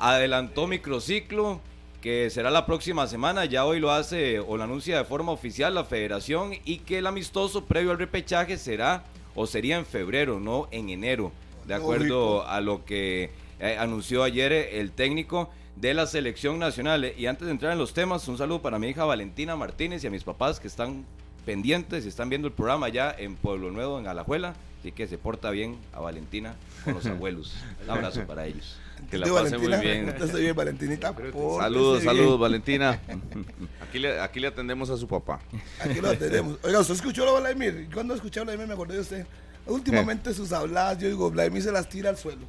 Adelantó 0.00 0.66
microciclo 0.66 1.60
que 2.00 2.30
será 2.30 2.50
la 2.50 2.66
próxima 2.66 3.06
semana, 3.06 3.44
ya 3.44 3.64
hoy 3.64 3.80
lo 3.80 3.90
hace 3.90 4.38
o 4.38 4.56
lo 4.56 4.64
anuncia 4.64 4.98
de 4.98 5.04
forma 5.04 5.32
oficial 5.32 5.74
la 5.74 5.84
federación 5.84 6.52
y 6.64 6.78
que 6.78 6.98
el 6.98 7.06
amistoso 7.08 7.64
previo 7.64 7.90
al 7.90 7.98
repechaje 7.98 8.56
será 8.56 9.04
o 9.38 9.46
sería 9.46 9.76
en 9.76 9.86
febrero, 9.86 10.40
no 10.40 10.66
en 10.72 10.88
enero, 10.88 11.30
de 11.64 11.74
acuerdo 11.74 12.44
a 12.48 12.60
lo 12.60 12.84
que 12.84 13.30
eh, 13.60 13.76
anunció 13.78 14.24
ayer 14.24 14.52
eh, 14.52 14.80
el 14.80 14.90
técnico 14.90 15.48
de 15.76 15.94
la 15.94 16.08
selección 16.08 16.58
nacional. 16.58 17.12
Y 17.16 17.26
antes 17.26 17.46
de 17.46 17.52
entrar 17.52 17.72
en 17.72 17.78
los 17.78 17.94
temas, 17.94 18.26
un 18.26 18.36
saludo 18.36 18.60
para 18.62 18.80
mi 18.80 18.88
hija 18.88 19.04
Valentina 19.04 19.54
Martínez 19.54 20.02
y 20.02 20.08
a 20.08 20.10
mis 20.10 20.24
papás 20.24 20.58
que 20.58 20.66
están 20.66 21.04
pendientes 21.46 22.04
y 22.04 22.08
están 22.08 22.28
viendo 22.28 22.48
el 22.48 22.52
programa 22.52 22.88
ya 22.88 23.14
en 23.16 23.36
Pueblo 23.36 23.70
Nuevo, 23.70 24.00
en 24.00 24.08
Alajuela. 24.08 24.54
Así 24.80 24.90
que 24.90 25.06
se 25.06 25.18
porta 25.18 25.50
bien 25.50 25.78
a 25.92 26.00
Valentina 26.00 26.56
con 26.84 26.94
los 26.94 27.06
abuelos. 27.06 27.54
Un 27.84 27.90
abrazo 27.90 28.26
para 28.26 28.44
ellos. 28.44 28.76
Que 29.10 29.18
la 29.18 29.26
pase 29.26 29.58
muy 29.58 29.68
bien. 29.78 30.14
bien, 30.34 30.56
Valentinita. 30.56 31.14
Saludos, 31.58 32.02
saludos, 32.02 32.38
Valentina. 32.38 33.00
Aquí 33.80 33.98
le, 33.98 34.20
aquí 34.20 34.38
le 34.38 34.48
atendemos 34.48 34.90
a 34.90 34.98
su 34.98 35.08
papá. 35.08 35.40
Aquí 35.80 36.00
lo 36.00 36.10
atendemos. 36.10 36.58
Oiga, 36.62 36.80
¿usted 36.80 36.92
escuchó 36.94 37.24
lo 37.24 37.36
de 37.36 37.40
Vladimir? 37.40 37.88
Cuando 37.92 38.14
escuché 38.14 38.40
a 38.40 38.42
Vladimir 38.42 38.66
me 38.66 38.74
acordé 38.74 38.94
de 38.94 39.00
usted. 39.00 39.26
Últimamente 39.66 40.34
sus 40.34 40.52
habladas, 40.52 40.98
yo 40.98 41.08
digo, 41.08 41.30
Vladimir 41.30 41.62
se 41.62 41.72
las 41.72 41.88
tira 41.88 42.10
al 42.10 42.18
suelo. 42.18 42.42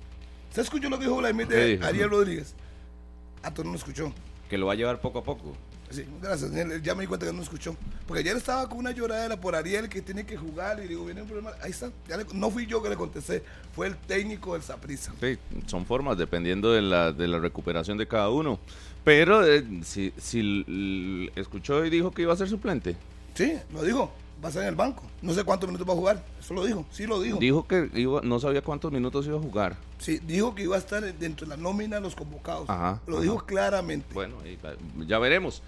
¿Usted 0.50 0.64
escuchó 0.64 0.90
lo 0.90 0.98
que 0.98 1.06
dijo 1.06 1.16
Vladimir 1.16 1.48
de 1.48 1.80
Ariel 1.82 2.10
Rodríguez? 2.10 2.56
Ah, 3.42 3.54
tú 3.54 3.64
no 3.64 3.72
lo 3.72 3.78
escuchó. 3.78 4.14
Que 4.50 4.58
lo 4.58 4.66
va 4.66 4.74
a 4.74 4.76
llevar 4.76 5.00
poco 5.00 5.20
a 5.20 5.24
poco. 5.24 5.56
Sí, 5.92 6.06
gracias. 6.22 6.52
Ya 6.84 6.96
me 6.96 7.02
di 7.02 7.08
cuenta 7.08 7.26
que 7.26 7.34
no 7.34 7.42
escuchó. 7.42 7.76
Porque 8.08 8.22
ayer 8.22 8.38
estaba 8.38 8.68
con 8.70 8.78
una 8.80 8.92
lloradera 8.92 9.40
por 9.40 9.56
Ariel 9.56 9.90
que 9.90 10.02
tiene 10.02 10.26
que 10.26 10.38
jugar 10.38 10.80
y 10.84 10.88
digo, 10.88 11.06
viene 11.06 11.22
un 11.22 11.28
problema. 11.28 11.52
Ahí 11.62 11.72
está. 11.72 11.92
no 12.34 12.52
fui 12.52 12.66
yo 12.66 12.82
que 12.82 12.90
le 12.90 12.96
contesté, 12.96 13.44
fue 13.76 13.88
el 13.88 13.98
técnico 13.98 14.54
del 14.54 14.62
Saprisa. 14.62 15.14
Sí, 15.20 15.38
son 15.66 15.86
formas 15.86 16.18
dependiendo 16.18 16.72
de 16.72 16.82
la, 16.82 17.12
de 17.12 17.28
la 17.28 17.40
recuperación 17.40 17.98
de 17.98 18.08
cada 18.08 18.30
uno. 18.30 18.60
Pero 19.04 19.46
eh, 19.46 19.66
si, 19.84 20.14
si 20.18 21.30
escuchó 21.36 21.86
y 21.86 21.90
dijo 21.90 22.12
que 22.12 22.22
iba 22.24 22.34
a 22.34 22.38
ser 22.38 22.50
suplente. 22.50 22.96
Sí, 23.34 23.58
lo 23.74 23.84
dijo 23.84 24.12
va 24.42 24.48
a 24.48 24.50
estar 24.50 24.64
en 24.64 24.70
el 24.70 24.76
banco. 24.76 25.04
No 25.22 25.34
sé 25.34 25.44
cuántos 25.44 25.68
minutos 25.68 25.88
va 25.88 25.94
a 25.94 25.96
jugar. 25.98 26.26
Eso 26.40 26.54
lo 26.54 26.66
dijo. 26.66 26.86
Sí 26.92 27.06
lo 27.06 27.22
dijo. 27.22 27.38
Dijo 27.40 27.68
que 27.68 27.90
no 28.24 28.40
sabía 28.40 28.62
cuántos 28.62 28.92
minutos 28.92 29.26
iba 29.26 29.38
a 29.38 29.42
jugar. 29.42 29.78
Sí, 29.98 30.20
dijo 30.20 30.56
que 30.56 30.64
iba 30.64 30.76
a 30.76 30.80
estar 30.80 31.04
dentro 31.16 31.46
de 31.46 31.56
la 31.56 31.62
nómina 31.62 31.98
de 31.98 32.02
los 32.02 32.16
convocados. 32.16 32.70
Ajá, 32.70 33.02
lo 33.08 33.22
dijo 33.22 33.46
claramente. 33.46 34.08
Bueno, 34.14 34.38
ya 35.06 35.20
veremos. 35.20 35.62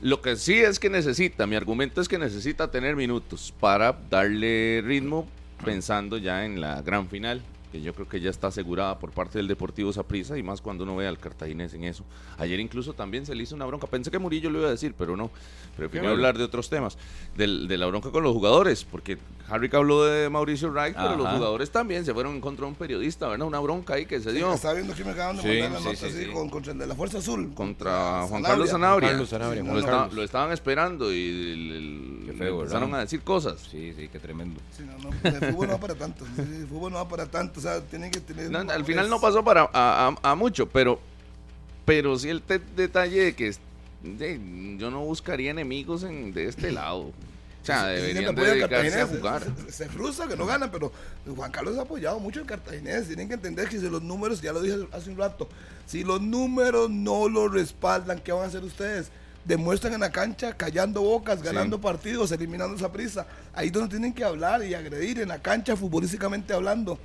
Lo 0.00 0.20
que 0.20 0.36
sí 0.36 0.54
es 0.54 0.78
que 0.78 0.90
necesita, 0.90 1.46
mi 1.46 1.56
argumento 1.56 2.00
es 2.00 2.08
que 2.08 2.18
necesita 2.18 2.70
tener 2.70 2.96
minutos 2.96 3.54
para 3.58 3.96
darle 4.10 4.82
ritmo 4.84 5.26
pensando 5.64 6.18
ya 6.18 6.44
en 6.44 6.60
la 6.60 6.82
gran 6.82 7.08
final 7.08 7.42
que 7.72 7.80
yo 7.82 7.94
creo 7.94 8.08
que 8.08 8.20
ya 8.20 8.30
está 8.30 8.48
asegurada 8.48 8.98
por 8.98 9.10
parte 9.10 9.38
del 9.38 9.48
Deportivo 9.48 9.92
Saprissa 9.92 10.38
y 10.38 10.42
más 10.42 10.60
cuando 10.60 10.84
uno 10.84 10.96
ve 10.96 11.06
al 11.06 11.18
cartaginés 11.18 11.74
en 11.74 11.84
eso. 11.84 12.04
Ayer 12.38 12.60
incluso 12.60 12.92
también 12.92 13.26
se 13.26 13.34
le 13.34 13.42
hizo 13.42 13.54
una 13.54 13.66
bronca. 13.66 13.86
Pensé 13.86 14.10
que 14.10 14.18
Murillo 14.18 14.50
lo 14.50 14.60
iba 14.60 14.68
a 14.68 14.70
decir, 14.70 14.94
pero 14.96 15.16
no. 15.16 15.30
Prefiero 15.76 16.08
hablar 16.08 16.38
de 16.38 16.44
otros 16.44 16.70
temas. 16.70 16.96
Del, 17.36 17.68
de 17.68 17.76
la 17.76 17.86
bronca 17.86 18.10
con 18.10 18.22
los 18.22 18.32
jugadores, 18.32 18.84
porque 18.84 19.18
Harry 19.48 19.70
habló 19.72 20.04
de 20.04 20.28
Mauricio 20.28 20.70
Wright, 20.70 20.96
pero 20.96 21.16
los 21.16 21.28
jugadores 21.28 21.70
también 21.70 22.04
se 22.04 22.14
fueron 22.14 22.34
en 22.34 22.40
contra 22.40 22.64
de 22.64 22.70
un 22.70 22.74
periodista, 22.76 23.28
¿verdad? 23.28 23.46
Una 23.46 23.60
bronca 23.60 23.94
ahí 23.94 24.06
que 24.06 24.20
se 24.20 24.32
dio. 24.32 24.52
Está 24.54 24.72
viendo 24.72 24.94
que 24.94 25.04
me 25.04 25.10
acaban 25.10 25.36
de 25.36 25.42
mandar 25.42 25.82
la 25.82 25.90
nota 25.90 26.06
así, 26.06 26.26
con, 26.32 26.48
contra 26.48 26.72
el 26.72 26.78
de 26.78 26.86
la 26.86 26.94
Fuerza 26.94 27.18
Azul. 27.18 27.52
Contra, 27.54 28.26
Juan 28.28 28.42
Carlos 28.42 28.70
Zanabria. 28.70 29.12
lo, 29.12 30.22
estaban 30.22 30.52
esperando 30.52 31.12
y 31.12 32.26
empezaron 32.28 32.94
a 32.94 33.00
decir 33.00 33.20
cosas. 33.22 33.60
Sí, 33.70 33.92
sí, 33.96 34.08
qué 34.08 34.18
tremendo. 34.18 34.60
el 35.22 35.52
fútbol 35.52 35.68
no 35.68 35.74
va 35.74 35.80
para 35.80 35.94
tanto. 35.94 36.24
El 36.38 36.66
fútbol 36.66 36.92
no 36.92 36.98
va 36.98 37.08
para 37.08 37.26
tanto. 37.26 37.55
O 37.56 37.60
sea, 37.60 37.80
tienen 37.80 38.10
que 38.10 38.20
tener. 38.20 38.54
al 38.54 38.84
final 38.84 39.08
no 39.08 39.20
pasó 39.20 39.42
para 39.44 39.70
a, 39.72 40.34
mucho, 40.34 40.68
pero, 40.68 41.00
pero 41.84 42.18
sí 42.18 42.28
el 42.28 42.42
detalle 42.76 43.24
de 43.24 43.34
que 43.34 43.54
yo 44.78 44.90
no 44.90 45.04
buscaría 45.04 45.50
enemigos 45.50 46.02
en, 46.02 46.32
de 46.32 46.46
este 46.46 46.70
lado. 46.70 47.12
O 47.62 47.66
sea, 47.66 47.86
deberían 47.86 48.32
dedicarse 48.32 49.00
a 49.00 49.06
jugar. 49.06 49.42
Se, 49.68 49.88
frustra 49.88 50.28
que 50.28 50.36
no 50.36 50.46
ganan, 50.46 50.70
pero 50.70 50.92
Juan 51.34 51.50
Carlos 51.50 51.76
ha 51.78 51.82
apoyado 51.82 52.20
mucho 52.20 52.40
el 52.40 52.46
cartaginés. 52.46 53.08
Tienen 53.08 53.26
que 53.26 53.34
entender 53.34 53.68
que 53.68 53.80
si 53.80 53.88
los 53.88 54.02
números, 54.02 54.40
ya 54.40 54.52
lo 54.52 54.62
dije 54.62 54.86
hace 54.92 55.10
un 55.10 55.16
rato, 55.16 55.48
si 55.84 56.04
los 56.04 56.20
números 56.20 56.88
no 56.88 57.28
lo 57.28 57.48
respaldan, 57.48 58.20
¿qué 58.20 58.30
van 58.30 58.44
a 58.44 58.46
hacer 58.46 58.62
ustedes? 58.62 59.10
Demuestran 59.44 59.94
en 59.94 60.00
la 60.00 60.12
cancha 60.12 60.56
callando 60.56 61.02
bocas, 61.02 61.42
ganando 61.42 61.80
partidos, 61.80 62.30
eliminando 62.30 62.76
esa 62.76 62.92
prisa. 62.92 63.26
Ahí 63.52 63.66
es 63.66 63.72
donde 63.72 63.88
tienen 63.88 64.12
que 64.12 64.22
hablar 64.22 64.62
y 64.64 64.74
agredir 64.74 65.20
en 65.20 65.28
la 65.28 65.42
cancha 65.42 65.76
futbolísticamente 65.76 66.52
hablando. 66.52 67.00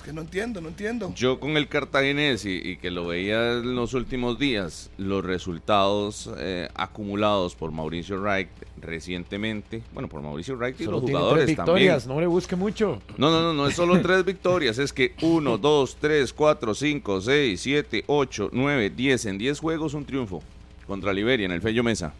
Es 0.00 0.06
que 0.06 0.14
no 0.14 0.22
entiendo, 0.22 0.62
no 0.62 0.68
entiendo. 0.68 1.12
Yo 1.14 1.38
con 1.38 1.58
el 1.58 1.68
cartaginés 1.68 2.46
y, 2.46 2.78
que 2.78 2.90
lo 2.90 3.08
veía 3.08 3.58
en 3.58 3.74
los 3.74 3.92
últimos 3.92 4.38
días, 4.38 4.88
los 4.96 5.22
resultados 5.22 6.30
eh, 6.38 6.70
acumulados 6.74 7.54
por 7.54 7.70
Mauricio 7.70 8.18
Wright 8.18 8.48
recientemente, 8.80 9.82
bueno, 9.92 10.08
por 10.08 10.22
Mauricio 10.22 10.56
Wright 10.56 10.80
y 10.80 10.86
los 10.86 11.02
jugadores 11.02 11.44
tres 11.44 11.58
victorias, 11.58 12.06
no 12.06 12.18
le 12.18 12.26
busque 12.26 12.56
mucho. 12.56 13.02
No, 13.18 13.30
no, 13.30 13.42
no, 13.42 13.52
no 13.52 13.66
es 13.66 13.74
solo 13.74 14.00
tres 14.00 14.24
victorias, 14.24 14.78
es 14.78 14.90
que 14.90 15.14
uno, 15.20 15.58
dos, 15.58 15.98
tres, 16.00 16.32
cuatro, 16.32 16.74
cinco, 16.74 17.20
seis, 17.20 17.60
siete, 17.60 18.02
ocho, 18.06 18.48
nueve, 18.54 18.88
diez, 18.88 19.26
en 19.26 19.36
diez 19.36 19.60
juegos 19.60 19.92
un 19.92 20.06
triunfo 20.06 20.42
contra 20.86 21.12
Liberia 21.12 21.44
en 21.44 21.52
el 21.52 21.60
Fello 21.60 21.84
Mesa. 21.84 22.14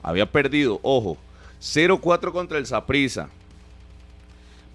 Había 0.00 0.30
perdido, 0.30 0.78
ojo, 0.84 1.18
0-4 1.60 2.30
contra 2.30 2.58
el 2.58 2.66
Saprissa. 2.66 3.30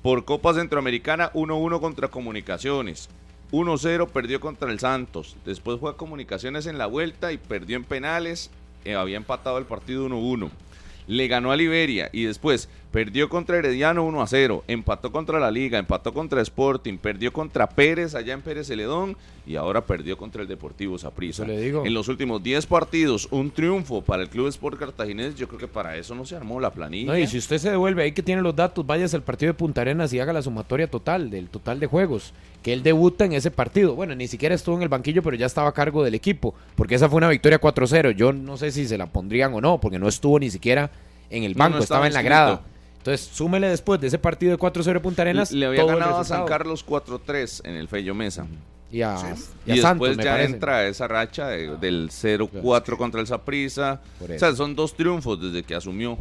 Por 0.04 0.26
Copa 0.26 0.54
Centroamericana, 0.54 1.32
1-1 1.32 1.80
contra 1.80 2.10
Comunicaciones. 2.10 3.08
1-0 3.54 4.10
perdió 4.10 4.42
contra 4.42 4.70
el 4.70 4.78
Santos. 4.78 5.38
Después 5.46 5.80
fue 5.80 5.92
a 5.92 5.94
Comunicaciones 5.94 6.66
en 6.66 6.78
la 6.78 6.88
vuelta 6.88 7.32
y 7.32 7.38
perdió 7.38 7.78
en 7.78 7.86
penales. 7.86 8.52
Eh, 8.84 8.96
había 8.96 9.16
empatado 9.16 9.58
el 9.58 9.64
partido 9.64 10.06
1-1. 10.10 10.50
Le 11.08 11.28
ganó 11.30 11.54
a 11.54 11.56
Liberia 11.56 12.10
y 12.12 12.26
después 12.26 12.68
perdió 12.94 13.28
contra 13.28 13.58
Herediano 13.58 14.06
1 14.06 14.28
0, 14.28 14.64
empató 14.68 15.12
contra 15.12 15.40
la 15.40 15.50
Liga, 15.50 15.80
empató 15.80 16.14
contra 16.14 16.42
Sporting, 16.44 16.98
perdió 17.00 17.34
contra 17.34 17.68
Pérez 17.68 18.14
allá 18.14 18.36
en 18.36 18.42
Pérez 18.44 18.68
Celedón 18.68 19.18
y 19.48 19.56
ahora 19.56 19.82
perdió 19.84 20.16
contra 20.16 20.44
el 20.44 20.48
Deportivo 20.48 21.00
Saprissa. 21.00 21.44
En 21.44 21.92
los 21.96 22.08
últimos 22.08 22.44
10 22.44 22.68
partidos, 22.68 23.28
un 23.32 23.50
triunfo 23.50 24.04
para 24.04 24.22
el 24.22 24.30
Club 24.30 24.48
Sport 24.48 24.78
Cartaginés, 24.78 25.34
yo 25.36 25.48
creo 25.48 25.60
que 25.60 25.68
para 25.68 25.98
eso 25.98 26.14
no 26.14 26.24
se 26.24 26.36
armó 26.36 26.60
la 26.60 26.70
planilla. 26.70 27.12
No, 27.12 27.18
y 27.18 27.26
si 27.26 27.40
usted 27.40 27.58
se 27.58 27.72
devuelve 27.72 28.04
ahí 28.04 28.12
que 28.12 28.22
tiene 28.22 28.44
los 28.44 28.56
datos, 28.56 28.86
váyase 28.86 29.16
al 29.16 29.24
partido 29.24 29.52
de 29.52 29.58
Punta 29.58 29.82
Arenas 29.82 30.14
y 30.14 30.20
haga 30.20 30.32
la 30.32 30.44
sumatoria 30.44 30.86
total 30.88 31.32
del 31.32 31.50
total 31.50 31.80
de 31.80 31.88
juegos. 31.88 32.32
Que 32.62 32.74
él 32.74 32.84
debuta 32.84 33.26
en 33.26 33.34
ese 33.34 33.50
partido. 33.50 33.96
Bueno, 33.96 34.14
ni 34.14 34.28
siquiera 34.28 34.54
estuvo 34.54 34.76
en 34.78 34.84
el 34.84 34.90
banquillo, 34.90 35.24
pero 35.24 35.36
ya 35.36 35.48
estaba 35.48 35.70
a 35.70 35.74
cargo 35.74 36.04
del 36.04 36.14
equipo. 36.14 36.54
Porque 36.76 36.94
esa 36.94 37.10
fue 37.10 37.18
una 37.18 37.28
victoria 37.30 37.60
4-0. 37.60 38.12
Yo 38.12 38.32
no 38.34 38.56
sé 38.56 38.72
si 38.72 38.88
se 38.88 39.00
la 39.00 39.08
pondrían 39.08 39.52
o 39.56 39.60
no, 39.62 39.82
porque 39.82 39.98
no 39.98 40.08
estuvo 40.08 40.40
ni 40.40 40.52
siquiera 40.52 40.92
en 41.32 41.44
el 41.44 41.54
No, 41.54 41.58
banco, 41.58 41.78
no 41.78 41.84
estaba, 41.84 42.08
estaba 42.08 42.08
en 42.08 42.14
la 42.14 42.20
inscrito. 42.22 42.36
grada. 42.62 42.73
Entonces, 43.04 43.30
súmele 43.34 43.68
después 43.68 44.00
de 44.00 44.08
ese 44.08 44.18
partido 44.18 44.54
de 44.54 44.58
4-0 44.58 44.94
de 44.94 45.00
Punta 45.02 45.24
Arenas. 45.24 45.52
Le 45.52 45.66
había 45.66 45.84
ganado 45.84 46.20
a 46.20 46.24
San. 46.24 46.46
Carlos 46.46 46.86
4-3 46.86 47.62
en 47.66 47.76
el 47.76 47.90
Fello 47.90 48.16
Mesa. 48.16 48.48
Y 48.90 49.02
a, 49.02 49.18
y 49.66 49.72
a 49.72 49.76
Y, 49.76 49.82
Santos, 49.82 50.08
después 50.08 50.18
me 50.18 50.24
ya 50.24 50.32
parece. 50.32 50.54
entra 50.54 50.88
esa 50.88 51.08
racha 51.10 51.48
de- 51.50 51.76
del 51.78 52.10
0-4 52.12 52.96
contra 52.96 53.20
el 53.20 53.28
Saprissa. 53.28 54.00
Por 54.20 54.32
O 54.32 54.40
sea, 54.40 54.56
son 54.56 54.74
dos 54.74 54.96
triunfos 54.96 55.42
desde 55.42 55.64
que 55.64 55.76
asumió. 55.76 56.18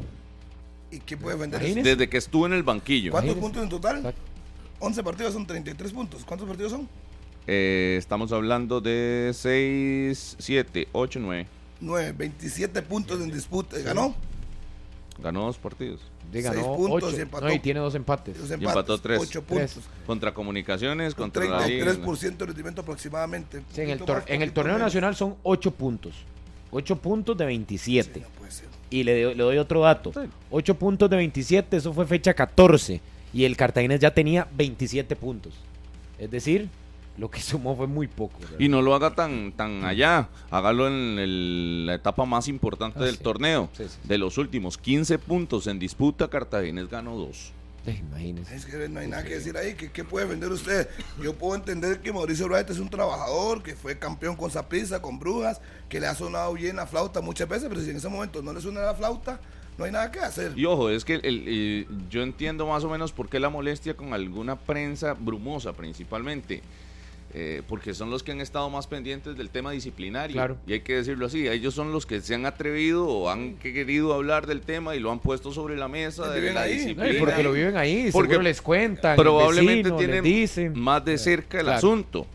¿Y 0.90 0.98
qué 0.98 1.16
puede 1.16 1.36
vender? 1.36 1.60
Desde 1.62 2.08
que 2.08 2.16
estuvo 2.16 2.46
en 2.46 2.54
el 2.54 2.64
banquillo. 2.64 3.12
¿Cuántos 3.12 3.36
Imagínese. 3.36 3.40
puntos 3.40 3.62
en 3.62 3.68
total? 3.68 3.96
Exacto. 3.98 4.20
11 4.80 5.02
partidos 5.04 5.32
son 5.34 5.46
33 5.46 5.92
puntos. 5.92 6.24
¿Cuántos 6.24 6.48
partidos 6.48 6.72
son? 6.72 6.88
Eh, 7.46 7.94
estamos 7.96 8.32
hablando 8.32 8.80
de 8.80 9.30
6, 9.34 10.36
7, 10.40 10.88
8, 10.90 11.20
9. 11.22 11.46
9, 11.80 12.12
27 12.16 12.82
puntos 12.82 13.20
en 13.20 13.30
disputa. 13.30 13.78
¿Ganó? 13.78 14.14
Ganó 15.22 15.44
dos 15.44 15.58
partidos. 15.58 16.00
Ganó 16.40 16.54
Seis 16.54 16.66
puntos 16.66 17.02
ocho. 17.10 17.18
y 17.18 17.20
empató. 17.20 17.46
No, 17.46 17.52
y 17.52 17.58
tiene 17.58 17.80
dos 17.80 17.94
empates. 17.94 18.38
Los 18.38 18.50
Y 18.50 18.54
empató 18.54 18.98
tres. 18.98 19.20
8 19.20 19.44
Tres. 19.46 19.72
puntos. 19.74 19.90
Contra 20.06 20.32
Comunicaciones, 20.32 21.14
Con 21.14 21.30
contra 21.30 21.44
la 21.60 21.66
Liga. 21.66 21.92
33% 21.92 22.36
de 22.38 22.46
rendimiento 22.46 22.80
aproximadamente. 22.80 23.62
Sí, 23.72 23.82
en, 23.82 23.90
el 23.90 24.00
más, 24.00 24.22
en 24.26 24.40
el 24.42 24.52
torneo 24.52 24.74
menos. 24.74 24.86
nacional 24.86 25.14
son 25.14 25.36
8 25.42 25.70
puntos. 25.72 26.14
8 26.70 26.96
puntos 26.96 27.36
de 27.36 27.44
27. 27.44 28.12
Sí, 28.14 28.20
no 28.20 28.26
puede 28.38 28.50
ser. 28.50 28.68
Y 28.88 29.02
le, 29.04 29.22
doy- 29.22 29.34
le 29.34 29.42
doy 29.42 29.58
otro 29.58 29.80
dato. 29.82 30.12
8 30.50 30.74
puntos 30.76 31.10
de 31.10 31.16
27, 31.16 31.76
eso 31.76 31.92
fue 31.92 32.06
fecha 32.06 32.32
14. 32.32 33.00
Y 33.34 33.44
el 33.44 33.56
Cartaginés 33.56 34.00
ya 34.00 34.12
tenía 34.14 34.46
27 34.56 35.16
puntos. 35.16 35.52
Es 36.18 36.30
decir, 36.30 36.68
lo 37.18 37.30
que 37.30 37.40
sumó 37.40 37.76
fue 37.76 37.86
muy 37.86 38.08
poco. 38.08 38.38
¿verdad? 38.40 38.56
Y 38.58 38.68
no 38.68 38.80
lo 38.82 38.94
haga 38.94 39.14
tan, 39.14 39.52
tan 39.52 39.84
allá, 39.84 40.28
hágalo 40.50 40.88
en 40.88 41.18
el- 41.18 41.86
la 41.86 41.94
etapa 41.94 42.24
más 42.24 42.48
importante 42.48 42.98
Ah, 43.00 43.04
del 43.04 43.16
sí. 43.18 43.22
torneo. 43.22 43.68
Sí, 43.76 43.84
sí, 43.84 43.90
sí. 43.90 44.08
De 44.08 44.18
los 44.18 44.38
últimos 44.38 44.78
15 44.78 45.18
puntos 45.18 45.66
en 45.66 45.78
disputa, 45.78 46.28
Cartaginés 46.28 46.88
ganó 46.88 47.16
dos. 47.16 47.52
Imagínese. 47.84 48.54
Es 48.54 48.64
que 48.64 48.88
no 48.88 49.00
hay 49.00 49.08
nada 49.08 49.24
que 49.24 49.34
decir 49.34 49.56
ahí. 49.56 49.74
¿Qué, 49.74 49.90
qué 49.90 50.04
puede 50.04 50.24
vender 50.26 50.52
usted? 50.52 50.88
Yo 51.20 51.34
puedo 51.34 51.56
entender 51.56 52.00
que 52.00 52.12
Mauricio 52.12 52.46
Wright 52.46 52.70
es 52.70 52.78
un 52.78 52.88
trabajador, 52.88 53.62
que 53.62 53.74
fue 53.74 53.98
campeón 53.98 54.36
con 54.36 54.50
Saprissa, 54.52 55.02
con 55.02 55.18
Brujas, 55.18 55.60
que 55.88 55.98
le 55.98 56.06
ha 56.06 56.14
sonado 56.14 56.52
bien 56.54 56.76
la 56.76 56.86
flauta 56.86 57.20
muchas 57.20 57.48
veces, 57.48 57.68
pero 57.68 57.80
si 57.80 57.90
en 57.90 57.96
ese 57.96 58.08
momento 58.08 58.40
no 58.40 58.52
le 58.52 58.60
suena 58.60 58.82
la 58.82 58.94
flauta, 58.94 59.40
no 59.78 59.84
hay 59.84 59.90
nada 59.90 60.12
que 60.12 60.20
hacer. 60.20 60.52
Y 60.56 60.64
ojo, 60.64 60.90
es 60.90 61.04
que 61.04 61.14
el- 61.14 61.24
el- 61.48 61.86
yo 62.08 62.22
entiendo 62.22 62.66
más 62.68 62.84
o 62.84 62.88
menos 62.88 63.10
por 63.10 63.28
qué 63.28 63.40
la 63.40 63.48
molestia 63.48 63.94
con 63.96 64.14
alguna 64.14 64.54
prensa 64.54 65.14
brumosa 65.14 65.72
principalmente. 65.72 66.62
Eh, 67.34 67.62
porque 67.66 67.94
son 67.94 68.10
los 68.10 68.22
que 68.22 68.32
han 68.32 68.40
estado 68.40 68.68
más 68.70 68.86
pendientes 68.86 69.36
del 69.36 69.48
tema 69.50 69.70
disciplinario. 69.70 70.34
Claro. 70.34 70.56
Y 70.66 70.74
hay 70.74 70.80
que 70.80 70.96
decirlo 70.96 71.26
así, 71.26 71.48
ellos 71.48 71.72
son 71.74 71.90
los 71.92 72.04
que 72.06 72.20
se 72.20 72.34
han 72.34 72.44
atrevido 72.46 73.06
o 73.08 73.30
han 73.30 73.54
querido 73.54 74.12
hablar 74.12 74.46
del 74.46 74.60
tema 74.60 74.94
y 74.96 75.00
lo 75.00 75.10
han 75.10 75.18
puesto 75.18 75.50
sobre 75.52 75.76
la 75.76 75.88
mesa 75.88 76.28
de 76.30 76.52
la 76.52 76.62
ahí. 76.62 76.74
Disciplina. 76.74 77.18
porque 77.18 77.42
lo 77.42 77.52
viven 77.52 77.76
ahí, 77.76 78.10
Porque 78.12 78.30
seguro 78.32 78.42
les 78.42 78.60
cuentan. 78.60 79.16
Probablemente 79.16 79.84
vecino, 79.90 79.96
tienen 79.96 80.24
dicen. 80.24 80.78
más 80.78 81.04
de 81.04 81.16
cerca 81.18 81.58
el 81.58 81.64
Claro. 81.64 81.78
asunto. 81.78 82.26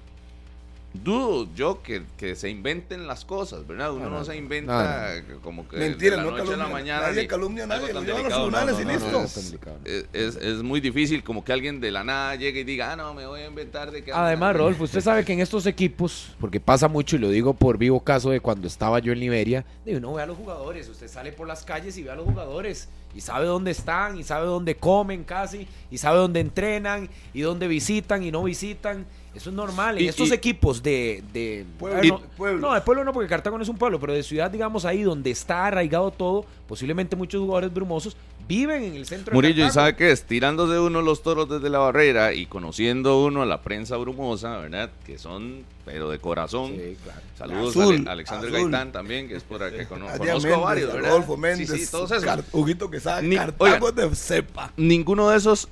Dudo 1.03 1.47
yo 1.55 1.81
que, 1.81 2.03
que 2.17 2.35
se 2.35 2.49
inventen 2.49 3.07
las 3.07 3.23
cosas, 3.25 3.65
¿verdad? 3.67 3.91
Uno 3.93 4.05
No, 4.05 4.09
no, 4.11 4.17
no, 4.19 4.25
se 4.25 4.31
no. 4.33 4.37
inventa 4.37 5.13
como 5.41 5.67
que 5.67 5.77
Mentira, 5.77 6.11
de 6.11 6.17
la 6.17 6.23
no 6.23 6.31
noche 6.31 6.41
a 6.41 6.45
la 6.45 6.51
calumnia. 6.65 6.73
mañana. 6.73 7.07
Nadie 7.07 7.27
calumnia 7.27 7.63
a 7.63 7.67
nadie, 7.67 7.93
lo 7.93 8.01
llevan 8.03 8.19
a 8.25 8.29
los 8.29 8.33
tribunales 8.37 8.75
No, 8.75 8.81
y 8.81 8.85
listo. 8.85 9.11
no, 9.11 9.19
No, 9.19 9.23
es- 9.25 9.33
tan 9.33 9.45
delicado, 9.45 9.77
no. 9.83 9.89
es, 9.91 10.05
es- 10.13 10.35
es 10.35 10.63
muy 10.63 10.79
difícil 10.81 11.23
como 11.23 11.43
que 11.43 11.53
alguien 11.53 11.79
de 11.79 11.91
la 11.91 12.03
nada 12.03 12.35
llegue 12.35 12.61
y 12.61 12.63
diga, 12.63 12.91
ah, 12.93 12.95
no, 12.95 13.13
me 13.13 13.25
voy 13.25 13.41
a 13.41 13.47
inventar 13.47 13.91
de 13.91 14.03
que... 14.03 14.11
Además, 14.11 14.55
Rodolfo, 14.55 14.83
usted 14.85 15.01
sabe 15.01 15.23
que 15.23 15.33
en 15.33 15.39
estos 15.39 15.65
equipos, 15.65 16.35
porque 16.39 16.59
pasa 16.59 16.87
mucho 16.87 17.15
y 17.15 17.19
lo 17.19 17.29
digo 17.29 17.53
por 17.53 17.77
vivo 17.77 17.99
caso 18.01 18.29
de 18.29 18.39
cuando 18.39 18.67
estaba 18.67 18.99
yo 18.99 19.11
en 19.13 19.19
Liberia, 19.19 19.65
de 19.85 19.97
uno 19.97 20.13
ve 20.13 20.23
a 20.23 20.25
los 20.25 20.37
jugadores, 20.37 20.87
usted 20.89 21.07
sale 21.07 21.31
por 21.31 21.47
las 21.47 21.63
calles 21.63 21.97
y 21.97 22.03
ve 22.03 22.11
a 22.11 22.15
los 22.15 22.25
jugadores 22.25 22.89
y 23.15 23.21
sabe 23.21 23.45
dónde 23.47 23.71
están 23.71 24.17
y 24.19 24.23
sabe 24.23 24.45
dónde 24.45 24.75
comen 24.75 25.23
casi 25.23 25.67
y 25.89 25.97
sabe 25.97 26.17
dónde 26.19 26.39
entrenan 26.41 27.09
y 27.33 27.41
dónde 27.41 27.67
visitan 27.67 28.21
y 28.23 28.31
no 28.31 28.43
visitan. 28.43 29.05
Eso 29.37 29.49
es 29.49 29.55
normal. 29.55 29.97
En 29.97 30.03
Y- 30.05 30.07
estos 30.07 30.29
y- 30.29 30.33
equipos 30.33 30.83
de... 30.83 31.23
de 31.33 31.65
Pueblo. 31.79 32.01
ver, 32.01 32.11
no, 32.11 32.21
Pueblo. 32.37 32.67
no, 32.67 32.73
de 32.73 32.81
pueblo 32.81 33.03
no, 33.03 33.13
porque 33.13 33.29
Cartago 33.29 33.57
no 33.57 33.63
es 33.63 33.69
un 33.69 33.77
pueblo, 33.77 33.99
pero 33.99 34.13
de 34.13 34.23
ciudad, 34.23 34.51
digamos, 34.51 34.83
ahí 34.85 35.03
donde 35.03 35.31
está 35.31 35.65
arraigado 35.67 36.11
todo, 36.11 36.45
posiblemente 36.67 37.15
muchos 37.15 37.39
jugadores 37.41 37.73
brumosos 37.73 38.17
viven 38.47 38.83
en 38.83 38.95
el 38.95 39.05
centro 39.05 39.31
de 39.31 39.35
Murillo, 39.35 39.65
¿y 39.65 39.69
sabe 39.71 39.95
qué 39.97 40.09
es? 40.11 40.23
Tirándose 40.23 40.79
uno 40.79 41.01
los 41.01 41.21
toros 41.21 41.49
desde 41.49 41.69
la 41.69 41.79
barrera 41.79 42.33
y 42.33 42.45
conociendo 42.45 43.23
uno 43.25 43.41
a 43.41 43.45
la 43.45 43.61
prensa 43.61 43.97
brumosa, 43.97 44.57
¿verdad? 44.59 44.89
Que 45.05 45.17
son, 45.17 45.63
pero 45.83 46.09
de 46.09 46.19
corazón. 46.19 46.71
Sí, 46.75 46.95
claro. 47.03 47.19
Saludos 47.37 47.75
Azul, 47.75 47.95
a 47.95 47.97
Ale- 47.99 48.09
Alexander 48.11 48.49
azul. 48.49 48.61
Gaitán 48.71 48.91
también, 48.93 49.27
que 49.27 49.35
es 49.35 49.43
por 49.43 49.59
que 49.69 49.85
conozco 49.85 50.23
a 50.23 50.25
Méndez, 50.25 50.59
varios, 50.61 50.93
¿verdad? 50.93 51.09
Rodolfo 51.09 51.35
Méndez, 51.35 51.69
Sí, 51.69 51.79
sí, 51.85 51.91
todos 51.91 52.09
esos. 52.11 52.23
Car- 52.23 52.43
Huguito 52.53 52.89
que 52.89 52.99
sabe, 53.01 53.27
Ni- 53.27 53.35
Cartago 53.35 53.85
oiga. 53.87 54.07
de 54.07 54.15
cepa. 54.15 54.71
Ninguno 54.77 55.29
de 55.29 55.37
esos 55.37 55.67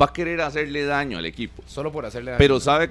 va 0.00 0.06
a 0.06 0.12
querer 0.12 0.40
hacerle 0.40 0.84
daño 0.84 1.18
al 1.18 1.26
equipo. 1.26 1.62
Solo 1.66 1.90
por 1.92 2.04
hacerle 2.06 2.32
daño. 2.32 2.38
Pero 2.38 2.60
¿sabe 2.60 2.90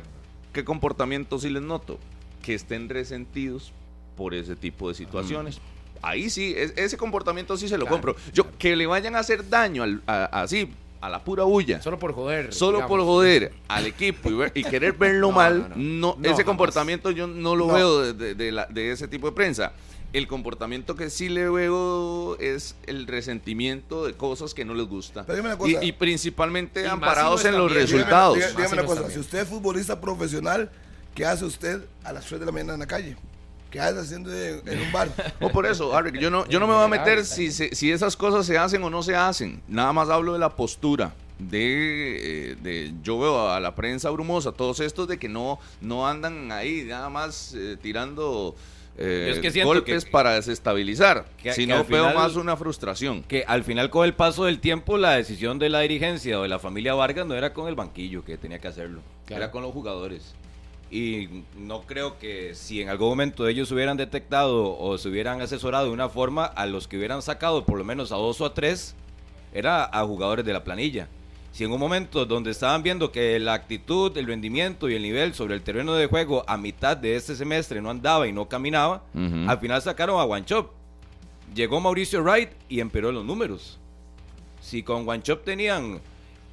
qué 0.53 0.63
comportamiento 0.63 1.39
sí 1.39 1.50
les 1.50 1.62
noto? 1.62 2.00
Que 2.41 2.53
estén 2.56 2.89
resentidos 2.89 3.72
por 4.15 4.34
ese 4.34 4.56
tipo 4.56 4.89
de 4.89 4.96
situaciones. 4.96 5.60
Ahí 6.01 6.29
sí, 6.29 6.53
es- 6.56 6.74
ese 6.77 6.98
comportamiento 6.98 7.58
sí 7.58 7.68
se 7.68 7.77
lo 7.77 7.86
Claro, 7.86 7.96
compro. 8.01 8.15
Yo, 8.34 8.46
que 8.58 8.75
le 8.75 8.86
vayan 8.88 9.15
a 9.15 9.20
hacer 9.20 9.50
daño 9.50 9.84
al- 9.84 10.01
a- 10.08 10.25
así, 10.41 10.72
a 11.01 11.10
la 11.10 11.24
pura 11.24 11.44
bulla. 11.44 11.82
Solo 11.82 12.00
por 12.00 12.13
joder. 12.13 12.53
Solo 12.53 12.88
por 12.88 13.00
joder 13.01 13.51
al 13.68 13.86
equipo 13.86 14.29
y, 14.29 14.34
ver- 14.34 14.51
y 14.56 14.63
querer 14.63 14.94
verlo 14.94 15.27
No, 15.32 15.36
mal, 15.36 15.60
no, 15.62 15.68
no, 15.70 15.75
no. 15.75 16.15
No, 16.18 16.22
ese 16.22 16.29
jamás. 16.32 16.46
comportamiento 16.46 17.12
yo 17.12 17.27
no 17.27 17.56
lo 17.56 17.68
veo 17.68 18.01
de, 18.01 18.13
de- 18.13 18.36
de 18.36 18.51
la- 18.51 18.65
de 18.65 18.91
ese 18.91 19.08
tipo 19.08 19.27
de 19.27 19.34
prensa. 19.34 19.74
El 20.11 20.27
comportamiento 20.27 20.95
que 20.95 21.09
sí 21.11 21.29
le 21.29 21.47
veo 21.49 22.35
es 22.39 22.75
el 22.87 23.05
resentimiento 23.05 24.05
de 24.07 24.13
cosas 24.13 24.55
que 24.55 24.65
no 24.65 24.73
les 24.73 24.87
gusta. 24.87 25.23
Pero 25.23 25.35
dígame 25.37 25.49
una 25.53 25.57
cosa. 25.59 25.83
Y, 25.83 25.89
y 25.89 25.91
principalmente 25.91 26.81
Y 26.83 26.85
amparados 26.87 27.43
no 27.43 27.49
en 27.49 27.57
los 27.57 27.71
resultados. 27.71 28.37
dígame- 28.37 28.55
Dígame 28.55 28.73
una 28.73 28.85
cosa, 28.85 29.09
si 29.11 29.19
usted 29.19 29.39
es 29.39 29.47
futbolista 29.47 30.01
profesional, 30.01 30.71
¿qué 31.13 31.25
hace 31.25 31.45
usted 31.45 31.81
a 32.03 32.11
las 32.11 32.25
3 32.25 32.39
de 32.39 32.45
la 32.47 32.51
mañana 32.51 32.73
en 32.73 32.79
la 32.79 32.87
calle? 32.87 33.17
¿Qué 33.69 33.79
hace 33.79 33.99
haciendo 33.99 34.31
de- 34.31 34.63
en 34.65 34.81
un 34.81 34.91
bar? 34.91 35.09
O 35.41 35.49
por 35.51 35.67
eso, 35.67 35.95
Harry, 35.95 36.19
yo 36.19 36.31
no, 36.31 36.47
yo 36.47 36.59
no 36.59 36.65
me 36.65 36.73
voy 36.73 36.85
a 36.85 36.87
meter 36.87 37.23
si, 37.23 37.51
se- 37.51 37.75
si 37.75 37.91
esas 37.91 38.17
cosas 38.17 38.47
se 38.47 38.57
hacen 38.57 38.81
o 38.83 38.89
no 38.89 39.03
se 39.03 39.15
hacen. 39.15 39.61
Nada 39.67 39.93
más 39.93 40.09
hablo 40.09 40.33
de 40.33 40.39
la 40.39 40.55
postura. 40.55 41.13
De, 41.37 42.51
eh, 42.51 42.55
de 42.61 42.93
yo 43.03 43.17
veo 43.19 43.49
a 43.49 43.59
la 43.59 43.73
prensa 43.75 44.09
brumosa, 44.09 44.51
todos 44.51 44.79
estos 44.81 45.07
de 45.07 45.17
que 45.19 45.29
no, 45.29 45.57
no 45.81 46.05
andan 46.07 46.51
ahí 46.51 46.83
nada 46.85 47.09
más 47.09 47.53
eh, 47.55 47.77
tirando 47.81 48.55
eh, 49.00 49.32
es 49.32 49.39
que 49.39 49.63
golpes 49.63 50.06
que- 50.06 50.12
para 50.12 50.34
desestabilizar, 50.34 51.25
que- 51.41 51.51
al 51.51 51.84
veo 51.86 52.13
más 52.13 52.36
una 52.36 52.56
frustración. 52.58 53.24
Que 53.24 53.44
al 53.48 53.63
final 53.63 53.89
con 53.89 54.06
el 54.06 54.13
paso 54.13 54.46
del 54.46 54.60
tiempo 54.60 54.98
la 54.98 55.12
decisión 55.13 55.58
de 55.58 55.70
la 55.70 55.79
dirigencia 55.79 56.38
o 56.39 56.44
de 56.44 56.50
la 56.50 56.60
familia 56.60 56.94
Vargas 56.94 57.25
no 57.25 57.34
era 57.36 57.53
con 57.53 57.68
el 57.68 57.75
banquillo 57.75 58.24
que 58.25 58.38
tenía 58.38 58.60
que 58.60 58.68
hacerlo, 58.68 59.01
Claro. 59.25 59.44
era 59.44 59.51
con 59.51 59.63
los 59.63 59.72
jugadores. 59.72 60.36
Y 60.91 61.44
no 61.56 61.84
creo 61.84 62.18
que 62.18 62.56
si 62.56 62.82
en 62.82 62.89
algún 62.89 63.10
momento 63.10 63.48
ellos 63.48 63.72
hubieran 63.72 63.96
detectado 63.96 64.75
o 64.77 64.98
se 64.98 65.08
hubieran 65.08 65.39
asesorado 65.39 65.86
de 65.86 65.91
una 65.91 66.10
forma, 66.10 66.46
a 66.46 66.65
los 66.65 66.88
que 66.88 66.98
hubieran 66.98 67.22
sacado 67.22 67.63
por 67.63 67.77
lo 67.77 67.84
menos 67.86 68.12
a 68.12 68.15
dos 68.15 68.41
o 68.41 68.46
a 68.46 68.53
tres, 68.56 68.96
era 69.53 69.84
a 69.86 70.03
jugadores 70.06 70.46
de 70.46 70.53
la 70.53 70.63
planilla. 70.63 71.08
Si 71.59 71.65
en 71.65 71.73
un 71.73 71.79
momento 71.81 72.25
donde 72.25 72.51
estaban 72.51 72.83
viendo 72.83 73.11
que 73.11 73.37
la 73.37 73.53
actitud, 73.53 74.17
el 74.17 74.27
rendimiento 74.27 74.89
y 74.89 74.95
el 74.95 75.01
nivel 75.01 75.33
sobre 75.33 75.55
el 75.55 75.61
terreno 75.61 75.93
de 75.93 76.05
juego 76.05 76.45
a 76.47 76.55
mitad 76.55 76.95
de 76.95 77.17
este 77.17 77.35
semestre 77.35 77.81
no 77.81 77.89
andaba 77.89 78.29
y 78.29 78.31
no 78.31 78.47
caminaba, 78.47 79.03
Ujú. 79.13 79.43
al 79.45 79.59
final 79.59 79.81
sacaron 79.81 80.21
a 80.21 80.23
Wanchop. 80.23 80.71
Llegó 81.53 81.81
Mauricio 81.81 82.21
Wright 82.23 82.51
y 82.69 82.79
empeoró 82.79 83.11
los 83.11 83.25
números. 83.25 83.77
Si 84.61 84.83
con 84.83 85.05
Wanchop 85.05 85.43
tenían 85.43 85.99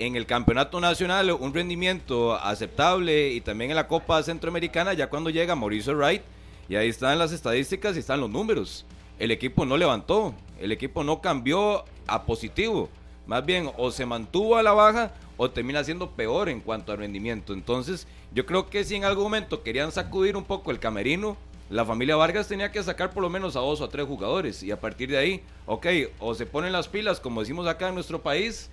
en 0.00 0.16
el 0.16 0.26
campeonato 0.26 0.80
nacional 0.80 1.30
un 1.30 1.54
rendimiento 1.54 2.34
aceptable 2.34 3.30
y 3.30 3.40
también 3.40 3.70
en 3.70 3.76
la 3.76 3.86
Copa 3.86 4.20
Centroamericana, 4.24 4.92
ya 4.92 5.08
cuando 5.08 5.30
llega 5.30 5.54
Mauricio 5.54 5.94
Wright, 5.94 6.22
y 6.68 6.74
ahí 6.74 6.88
están 6.88 7.16
las 7.20 7.30
estadísticas 7.30 7.94
y 7.94 8.00
están 8.00 8.20
los 8.20 8.30
números. 8.30 8.84
El 9.20 9.30
equipo 9.30 9.64
no 9.64 9.76
levantó, 9.76 10.34
el 10.58 10.72
equipo 10.72 11.04
no 11.04 11.20
cambió 11.20 11.84
a 12.08 12.24
positivo. 12.24 12.88
Más 13.26 13.44
bien, 13.44 13.70
o 13.76 13.90
se 13.90 14.06
mantuvo 14.06 14.56
a 14.56 14.62
la 14.62 14.72
baja 14.72 15.12
o 15.36 15.50
termina 15.50 15.82
siendo 15.84 16.10
peor 16.10 16.48
en 16.48 16.60
cuanto 16.60 16.92
a 16.92 16.96
rendimiento. 16.96 17.52
Entonces, 17.52 18.06
yo 18.32 18.46
creo 18.46 18.70
que 18.70 18.84
si 18.84 18.94
en 18.94 19.04
algún 19.04 19.24
momento 19.24 19.62
querían 19.62 19.92
sacudir 19.92 20.36
un 20.36 20.44
poco 20.44 20.70
el 20.70 20.78
camerino, 20.78 21.36
la 21.68 21.84
familia 21.84 22.14
Vargas 22.14 22.46
tenía 22.46 22.70
que 22.70 22.82
sacar 22.82 23.10
por 23.10 23.22
lo 23.22 23.28
menos 23.28 23.56
a 23.56 23.60
dos 23.60 23.80
o 23.80 23.84
a 23.84 23.88
tres 23.88 24.06
jugadores. 24.06 24.62
Y 24.62 24.70
a 24.70 24.80
partir 24.80 25.10
de 25.10 25.18
ahí, 25.18 25.42
ok, 25.66 25.86
o 26.20 26.34
se 26.34 26.46
ponen 26.46 26.72
las 26.72 26.86
pilas, 26.86 27.18
como 27.18 27.40
decimos 27.40 27.66
acá 27.66 27.88
en 27.88 27.94
nuestro 27.94 28.22
país, 28.22 28.70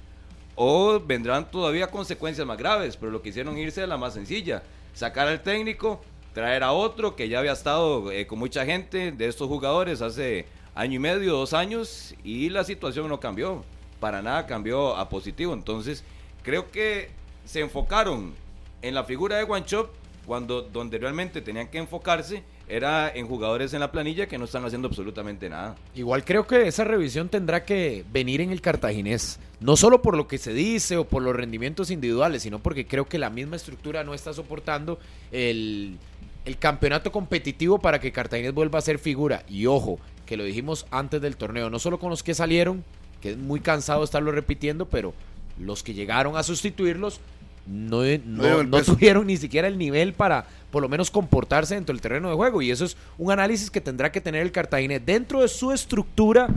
o 0.55 0.99
vendrán 0.99 1.49
todavía 1.49 1.87
consecuencias 1.87 2.45
más 2.45 2.57
graves. 2.57 2.95
Pero 2.95 3.11
lo 3.11 3.23
que 3.23 3.29
hicieron 3.29 3.57
irse 3.57 3.81
a 3.81 3.87
la 3.87 3.97
más 3.97 4.13
sencilla: 4.13 4.61
sacar 4.93 5.27
al 5.27 5.41
técnico, 5.41 6.01
traer 6.35 6.61
a 6.61 6.71
otro 6.71 7.15
que 7.15 7.27
ya 7.27 7.39
había 7.39 7.53
estado 7.53 8.11
eh, 8.11 8.27
con 8.27 8.37
mucha 8.37 8.63
gente 8.63 9.11
de 9.11 9.27
estos 9.27 9.47
jugadores 9.47 10.03
hace 10.03 10.45
año 10.75 10.95
y 10.97 10.99
medio, 10.99 11.33
dos 11.33 11.53
años, 11.53 12.13
y 12.23 12.49
la 12.49 12.63
situación 12.63 13.07
no 13.09 13.19
cambió. 13.19 13.63
Para 14.03 14.21
nada 14.21 14.45
cambió 14.45 14.97
a 14.97 15.07
positivo. 15.07 15.53
Entonces, 15.53 16.03
creo 16.41 16.69
que 16.69 17.07
se 17.45 17.61
enfocaron 17.61 18.33
en 18.81 18.95
la 18.95 19.05
figura 19.05 19.37
de 19.37 19.43
Guanchop 19.43 19.91
cuando 20.25 20.61
donde 20.61 20.97
realmente 20.97 21.41
tenían 21.41 21.69
que 21.69 21.77
enfocarse 21.77 22.43
era 22.67 23.09
en 23.15 23.25
jugadores 23.29 23.73
en 23.73 23.79
la 23.79 23.93
planilla 23.93 24.27
que 24.27 24.37
no 24.37 24.43
están 24.43 24.65
haciendo 24.65 24.89
absolutamente 24.89 25.47
nada. 25.47 25.77
Igual 25.95 26.25
creo 26.25 26.45
que 26.45 26.67
esa 26.67 26.83
revisión 26.83 27.29
tendrá 27.29 27.63
que 27.63 28.03
venir 28.11 28.41
en 28.41 28.51
el 28.51 28.59
cartaginés, 28.59 29.39
no 29.61 29.77
solo 29.77 30.01
por 30.01 30.17
lo 30.17 30.27
que 30.27 30.37
se 30.37 30.53
dice 30.53 30.97
o 30.97 31.05
por 31.05 31.21
los 31.21 31.33
rendimientos 31.33 31.89
individuales, 31.89 32.43
sino 32.43 32.59
porque 32.59 32.85
creo 32.85 33.07
que 33.07 33.17
la 33.17 33.29
misma 33.29 33.55
estructura 33.55 34.03
no 34.03 34.13
está 34.13 34.33
soportando 34.33 34.99
el, 35.31 35.97
el 36.43 36.57
campeonato 36.57 37.09
competitivo 37.09 37.79
para 37.79 38.01
que 38.01 38.11
Cartaginés 38.11 38.53
vuelva 38.53 38.79
a 38.79 38.81
ser 38.81 38.99
figura. 38.99 39.45
Y 39.47 39.65
ojo, 39.65 39.97
que 40.25 40.35
lo 40.35 40.43
dijimos 40.43 40.87
antes 40.91 41.21
del 41.21 41.37
torneo, 41.37 41.69
no 41.69 41.79
solo 41.79 41.99
con 41.99 42.09
los 42.09 42.21
que 42.21 42.33
salieron, 42.33 42.83
que 43.23 43.31
es 43.31 43.37
muy 43.37 43.61
cansado 43.61 44.03
estarlo 44.03 44.33
repitiendo, 44.33 44.85
pero 44.85 45.13
los 45.57 45.81
que 45.81 45.93
llegaron 45.93 46.35
a 46.35 46.43
sustituirlos 46.43 47.21
no, 47.65 48.01
no, 48.25 48.63
no 48.63 48.83
tuvieron 48.83 49.27
ni 49.27 49.37
siquiera 49.37 49.69
el 49.69 49.77
nivel 49.77 50.11
para 50.11 50.45
por 50.71 50.81
lo 50.81 50.89
menos 50.89 51.09
comportarse 51.09 51.75
dentro 51.75 51.93
del 51.93 52.01
terreno 52.01 52.27
de 52.27 52.35
juego. 52.35 52.61
Y 52.61 52.69
eso 52.69 52.83
es 52.83 52.97
un 53.17 53.31
análisis 53.31 53.71
que 53.71 53.79
tendrá 53.79 54.11
que 54.11 54.19
tener 54.19 54.41
el 54.41 54.51
Cartaginés 54.51 55.05
dentro 55.05 55.39
de 55.39 55.47
su 55.47 55.71
estructura 55.71 56.49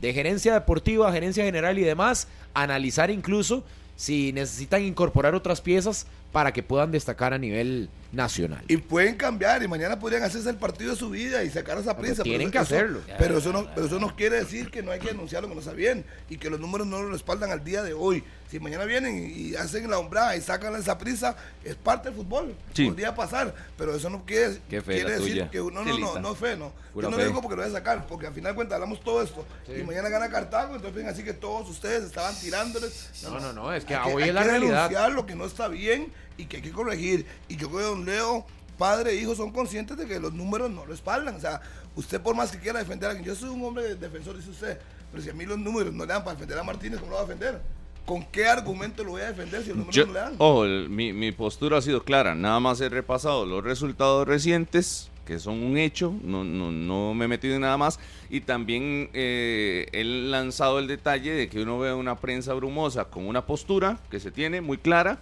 de 0.00 0.12
gerencia 0.14 0.54
deportiva, 0.54 1.10
gerencia 1.10 1.44
general 1.44 1.76
y 1.76 1.82
demás, 1.82 2.28
analizar 2.54 3.10
incluso 3.10 3.64
si 3.96 4.32
necesitan 4.32 4.84
incorporar 4.84 5.34
otras 5.34 5.60
piezas 5.60 6.06
para 6.30 6.52
que 6.52 6.62
puedan 6.62 6.92
destacar 6.92 7.34
a 7.34 7.38
nivel 7.38 7.88
nacional. 8.12 8.62
Y 8.68 8.76
pueden 8.76 9.16
cambiar 9.16 9.62
y 9.62 9.68
mañana 9.68 9.98
podrían 9.98 10.22
hacerse 10.22 10.50
el 10.50 10.56
partido 10.56 10.90
de 10.92 10.96
su 10.96 11.10
vida 11.10 11.42
y 11.44 11.50
sacar 11.50 11.78
esa 11.78 11.96
prisa. 11.96 12.22
tienen 12.22 12.50
que 12.50 12.58
hacerlo. 12.58 13.00
Pero 13.18 13.38
eso, 13.38 13.52
no, 13.52 13.66
pero 13.74 13.86
eso 13.86 13.98
no 13.98 14.14
quiere 14.14 14.36
decir 14.36 14.70
que 14.70 14.82
no 14.82 14.90
hay 14.90 15.00
que 15.00 15.10
anunciarlo 15.10 15.48
que 15.48 15.54
no 15.54 15.60
está 15.60 15.72
bien 15.72 16.04
y 16.28 16.36
que 16.36 16.50
los 16.50 16.60
números 16.60 16.86
no 16.86 17.02
lo 17.02 17.10
respaldan 17.10 17.50
al 17.50 17.64
día 17.64 17.82
de 17.82 17.94
hoy. 17.94 18.22
Si 18.50 18.60
mañana 18.60 18.84
vienen 18.84 19.32
y 19.34 19.54
hacen 19.54 19.88
la 19.88 19.98
hombrada 19.98 20.36
y 20.36 20.42
sacan 20.42 20.76
esa 20.76 20.98
prisa, 20.98 21.34
es 21.64 21.74
parte 21.74 22.10
del 22.10 22.18
fútbol. 22.18 22.54
Sí. 22.74 22.86
Podría 22.86 23.14
pasar, 23.14 23.54
pero 23.78 23.94
eso 23.96 24.10
no 24.10 24.26
quiere, 24.26 24.58
Qué 24.68 24.82
fe 24.82 24.96
quiere 24.96 25.12
decir 25.12 25.32
tuya. 25.32 25.50
que 25.50 25.56
no, 25.58 25.70
no, 25.70 25.84
no, 25.98 26.18
no 26.20 26.32
es 26.32 26.38
fe, 26.38 26.54
no. 26.58 26.70
Pura 26.92 27.06
Yo 27.06 27.10
no 27.10 27.16
fe. 27.16 27.22
lo 27.22 27.28
digo 27.30 27.40
porque 27.40 27.56
lo 27.56 27.62
voy 27.62 27.70
a 27.70 27.74
sacar, 27.74 28.06
porque 28.06 28.26
al 28.26 28.34
final 28.34 28.52
de 28.52 28.56
cuentas 28.56 28.74
hablamos 28.74 29.02
todo 29.02 29.22
esto 29.22 29.46
y 29.74 29.82
mañana 29.84 30.10
gana 30.10 30.28
Cartago, 30.28 30.74
entonces 30.76 30.94
ven 30.94 31.08
así 31.08 31.22
que 31.24 31.32
todos 31.32 31.66
ustedes 31.70 32.04
estaban 32.04 32.34
tirándoles. 32.38 33.08
No, 33.22 33.40
no, 33.40 33.54
no, 33.54 33.72
es 33.72 33.86
que 33.86 33.94
Hay 33.94 34.12
hoy 34.12 34.24
hay 34.24 34.28
es 34.28 34.34
la 34.34 34.42
que 34.42 34.48
realidad. 34.50 35.12
lo 35.12 35.24
que 35.24 35.34
no 35.34 35.46
está 35.46 35.68
bien 35.68 36.12
y 36.36 36.44
que 36.46 36.56
hay 36.56 36.62
que 36.62 36.70
corregir. 36.72 37.26
Y 37.48 37.56
yo 37.56 37.68
creo 37.68 37.78
que 37.80 37.84
don 37.86 38.04
Leo, 38.04 38.46
padre 38.78 39.12
e 39.12 39.16
hijo, 39.16 39.34
son 39.34 39.50
conscientes 39.52 39.96
de 39.96 40.06
que 40.06 40.18
los 40.20 40.32
números 40.32 40.70
no 40.70 40.84
respaldan. 40.84 41.36
O 41.36 41.40
sea, 41.40 41.60
usted 41.96 42.20
por 42.20 42.34
más 42.34 42.50
que 42.52 42.58
quiera 42.58 42.78
defender 42.78 43.08
a 43.08 43.12
alguien, 43.12 43.26
yo 43.28 43.34
soy 43.34 43.50
un 43.50 43.64
hombre 43.64 43.94
defensor, 43.96 44.36
dice 44.36 44.50
usted, 44.50 44.78
pero 45.10 45.22
si 45.22 45.30
a 45.30 45.34
mí 45.34 45.44
los 45.44 45.58
números 45.58 45.92
no 45.92 46.04
le 46.04 46.12
dan 46.12 46.24
para 46.24 46.34
defender 46.34 46.58
a 46.58 46.62
Martínez, 46.62 46.98
¿cómo 47.00 47.10
lo 47.12 47.16
va 47.18 47.22
a 47.22 47.26
defender? 47.26 47.60
¿Con 48.06 48.24
qué 48.26 48.46
argumento 48.46 49.04
lo 49.04 49.12
voy 49.12 49.20
a 49.20 49.26
defender 49.28 49.62
si 49.62 49.68
los 49.68 49.76
números 49.78 49.94
Yo- 49.94 50.06
no 50.06 50.12
le 50.14 50.18
dan? 50.18 50.34
ojo, 50.38 50.64
el- 50.64 50.88
mi, 50.88 51.12
mi 51.12 51.30
postura 51.32 51.78
ha 51.78 51.82
sido 51.82 52.02
clara. 52.02 52.34
Nada 52.34 52.58
más 52.60 52.80
he 52.80 52.88
repasado 52.88 53.46
los 53.46 53.62
resultados 53.62 54.26
recientes, 54.26 55.08
que 55.24 55.38
son 55.38 55.62
un 55.62 55.78
hecho. 55.78 56.12
No, 56.24 56.42
no, 56.42 56.72
no 56.72 57.14
me 57.14 57.26
he 57.26 57.28
metido 57.28 57.54
en 57.54 57.60
nada 57.60 57.76
más. 57.76 58.00
Y 58.28 58.40
también 58.40 59.08
eh, 59.12 59.86
he 59.92 60.02
lanzado 60.02 60.80
el 60.80 60.88
detalle 60.88 61.30
de 61.32 61.48
que 61.48 61.62
uno 61.62 61.78
ve 61.78 61.94
una 61.94 62.16
prensa 62.16 62.54
brumosa 62.54 63.04
con 63.04 63.28
una 63.28 63.46
postura 63.46 63.98
que 64.10 64.18
se 64.18 64.32
tiene 64.32 64.60
muy 64.60 64.78
clara. 64.78 65.20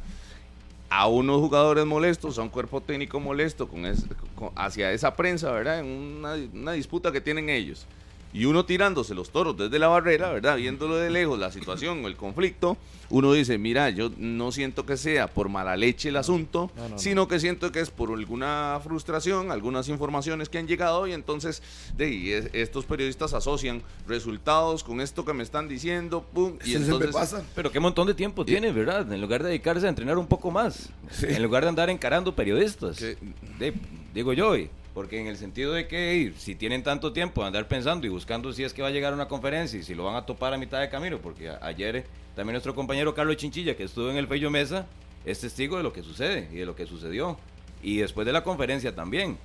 A 0.91 1.07
unos 1.07 1.41
jugadores 1.41 1.87
molestos, 1.87 2.39
a 2.39 2.43
un 2.43 2.49
cuerpo 2.49 2.81
técnico 2.81 3.21
molesto 3.21 3.69
con 3.69 3.87
es- 3.87 4.05
con- 4.35 4.51
hacia 4.57 4.91
esa 4.93 5.15
prensa, 5.15 5.51
¿verdad? 5.53 5.79
En 5.81 5.87
una, 5.87 6.35
una 6.53 6.73
disputa 6.73 7.13
que 7.13 7.21
tienen 7.21 7.49
ellos. 7.49 7.87
Y 8.33 8.45
uno 8.45 8.65
tirándose 8.65 9.13
los 9.13 9.31
toros 9.31 9.57
desde 9.57 9.79
la 9.81 9.89
barrera, 9.89 10.31
¿verdad? 10.31 10.57
Viéndolo 10.57 10.95
de 10.97 11.11
lejos, 11.11 11.37
la 11.39 11.51
situación, 11.51 12.05
el 12.05 12.15
conflicto, 12.17 12.77
uno 13.09 13.33
dice, 13.33 13.59
mira, 13.59 13.91
yo 13.91 14.13
no 14.19 14.53
siento 14.53 14.87
que 14.87 14.97
sea 14.97 15.27
por 15.27 15.49
mala 15.49 15.77
leche 15.77 16.11
el 16.11 16.17
asunto, 16.17 16.71
No, 16.77 16.83
no, 16.85 16.89
no. 16.91 16.99
sino 17.01 17.27
que 17.27 17.41
siento 17.41 17.73
que 17.73 17.81
es 17.81 17.91
por 17.91 18.13
alguna 18.13 18.79
frustración, 18.85 19.51
algunas 19.51 19.89
informaciones 19.89 20.49
que 20.49 20.59
han 20.59 20.69
llegado 20.69 21.09
y 21.09 21.13
entonces 21.13 21.61
de 21.97 22.05
ahí, 22.05 22.31
es- 22.31 22.51
estos 22.53 22.85
periodistas 22.85 23.35
asocian 23.35 23.83
resultados 24.07 24.85
con 24.85 25.01
esto 25.01 25.25
que 25.25 25.33
me 25.33 25.43
están 25.43 25.67
diciendo, 25.67 26.25
pum, 26.33 26.57
y 26.65 26.75
Eso 26.75 26.85
entonces... 26.85 27.11
pasa. 27.11 27.43
Pero 27.57 27.73
qué 27.73 27.81
montón 27.81 28.07
de 28.07 28.15
tiempo 28.15 28.45
tiene, 28.45 28.71
¿verdad? 28.71 29.13
En 29.13 29.21
lugar 29.21 29.43
de 29.43 29.49
dedicarse 29.49 29.87
a 29.87 29.89
entrenar 29.89 30.19
un 30.19 30.29
poco 30.29 30.53
más. 30.53 30.91
Sí. 31.11 31.27
En 31.29 31.43
lugar 31.43 31.65
de 31.65 31.71
andar 31.71 31.91
encarando 31.91 32.33
periodistas. 32.37 32.97
Que- 32.97 33.17
De- 33.59 33.75
digo 34.15 34.33
yo, 34.33 34.57
y- 34.57 34.71
porque 35.01 35.19
en 35.19 35.29
el 35.29 35.39
sentido 35.39 35.73
de 35.73 35.89
que 35.89 36.35
si 36.37 36.55
tienen 36.55 36.83
tanto 36.83 37.11
tiempo 37.11 37.41
de 37.41 37.47
andar 37.47 37.67
pensando 37.67 38.07
y 38.07 38.11
buscando 38.11 38.53
si 38.53 38.65
es 38.65 38.75
que 38.75 38.83
va 38.83 38.89
a 38.89 38.91
llegar 38.91 39.15
a 39.15 39.17
una 39.17 39.29
conferencia 39.29 39.81
y 39.81 39.83
si 39.83 39.95
lo 39.95 40.05
van 40.05 40.15
a 40.15 40.27
topar 40.27 40.53
a 40.53 40.59
mitad 40.59 40.79
de 40.79 40.91
camino, 40.91 41.17
porque 41.23 41.49
ayer 41.49 41.97
eh, 41.97 42.05
también 42.37 42.53
nuestro 42.53 42.75
compañero 42.75 43.15
Carlos 43.15 43.39
Chinchilla, 43.39 43.75
que 43.75 43.85
estuvo 43.85 44.11
en 44.11 44.19
el 44.19 44.27
Fello 44.27 44.51
Mesa, 44.51 44.87
es 45.25 45.41
testigo 45.41 45.79
de 45.79 45.85
lo 45.85 45.95
que 45.95 46.03
sucede 46.03 46.51
y 46.53 46.57
de 46.57 46.67
lo 46.67 46.77
que 46.77 46.85
sucedió. 46.85 47.39
Y 47.83 47.97
después 47.97 48.27
de 48.27 48.35
la 48.35 48.45
conferencia 48.45 48.95
también. 48.95 49.39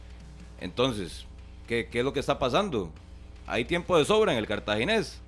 Entonces, 0.59 1.25
¿qué, 1.69 1.87
qué 1.89 1.99
es 1.99 2.03
lo 2.03 2.11
que 2.11 2.19
está 2.19 2.37
pasando? 2.37 2.91
Hay 3.47 3.63
tiempo 3.63 3.97
de 3.97 4.03
sobra 4.03 4.33
en 4.33 4.37
el 4.37 4.47
cartaginés. 4.47 5.21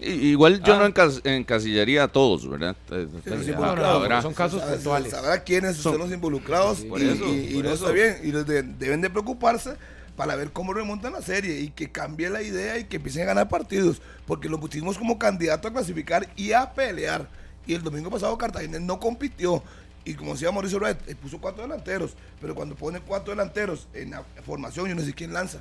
Igual 0.00 0.62
yo 0.62 0.74
Ah. 0.74 0.78
no 0.78 0.86
encas- 0.92 1.20
encasillaría 1.24 2.04
a 2.04 2.08
todos, 2.08 2.48
¿verdad? 2.48 2.76
Eh, 2.90 3.06
los 3.24 3.24
ya, 3.46 3.52
involucrados. 3.52 4.02
habrá- 4.02 4.22
son 4.22 4.34
casos 4.34 4.60
Sabrá- 4.60 4.74
puntuales. 4.74 5.10
Sabrá 5.12 5.42
quiénes 5.44 5.76
son 5.76 5.98
los 5.98 6.10
involucrados 6.12 6.80
y, 6.80 6.86
eso, 7.04 7.26
y- 7.28 7.38
y 7.50 7.54
por 7.54 7.64
no 7.64 7.70
eso. 7.70 7.84
está 7.84 7.92
bien. 7.92 8.18
Y 8.22 8.32
los 8.32 8.46
de- 8.46 8.62
deben 8.64 9.00
de 9.00 9.08
preocuparse 9.10 9.74
para 10.16 10.36
ver 10.36 10.50
cómo 10.52 10.74
remontan 10.74 11.12
la 11.12 11.22
serie 11.22 11.60
y 11.60 11.70
que 11.70 11.90
cambie 11.90 12.28
la 12.28 12.42
idea 12.42 12.78
y 12.78 12.84
que 12.84 12.96
empiecen 12.96 13.22
a 13.22 13.26
ganar 13.26 13.48
partidos. 13.48 14.02
Porque 14.26 14.48
lo 14.48 14.58
pusimos 14.60 14.98
como 14.98 15.18
candidato 15.18 15.68
a 15.68 15.72
clasificar 15.72 16.28
y 16.36 16.52
a 16.52 16.72
pelear. 16.72 17.28
Y 17.66 17.74
el 17.74 17.82
domingo 17.82 18.10
pasado 18.10 18.36
Cartagena 18.36 18.78
no 18.80 18.98
compitió. 19.00 19.62
Y 20.04 20.14
como 20.14 20.32
decía 20.34 20.52
Mauricio 20.52 20.78
Red, 20.80 20.96
puso 21.22 21.38
cuatro 21.40 21.62
delanteros. 21.62 22.14
Pero 22.40 22.54
cuando 22.54 22.74
pone 22.74 23.00
cuatro 23.00 23.30
delanteros 23.32 23.86
en 23.94 24.10
la 24.10 24.22
formación, 24.44 24.86
yo 24.88 24.94
no 24.94 25.00
sé 25.02 25.14
quién 25.14 25.32
lanza. 25.32 25.60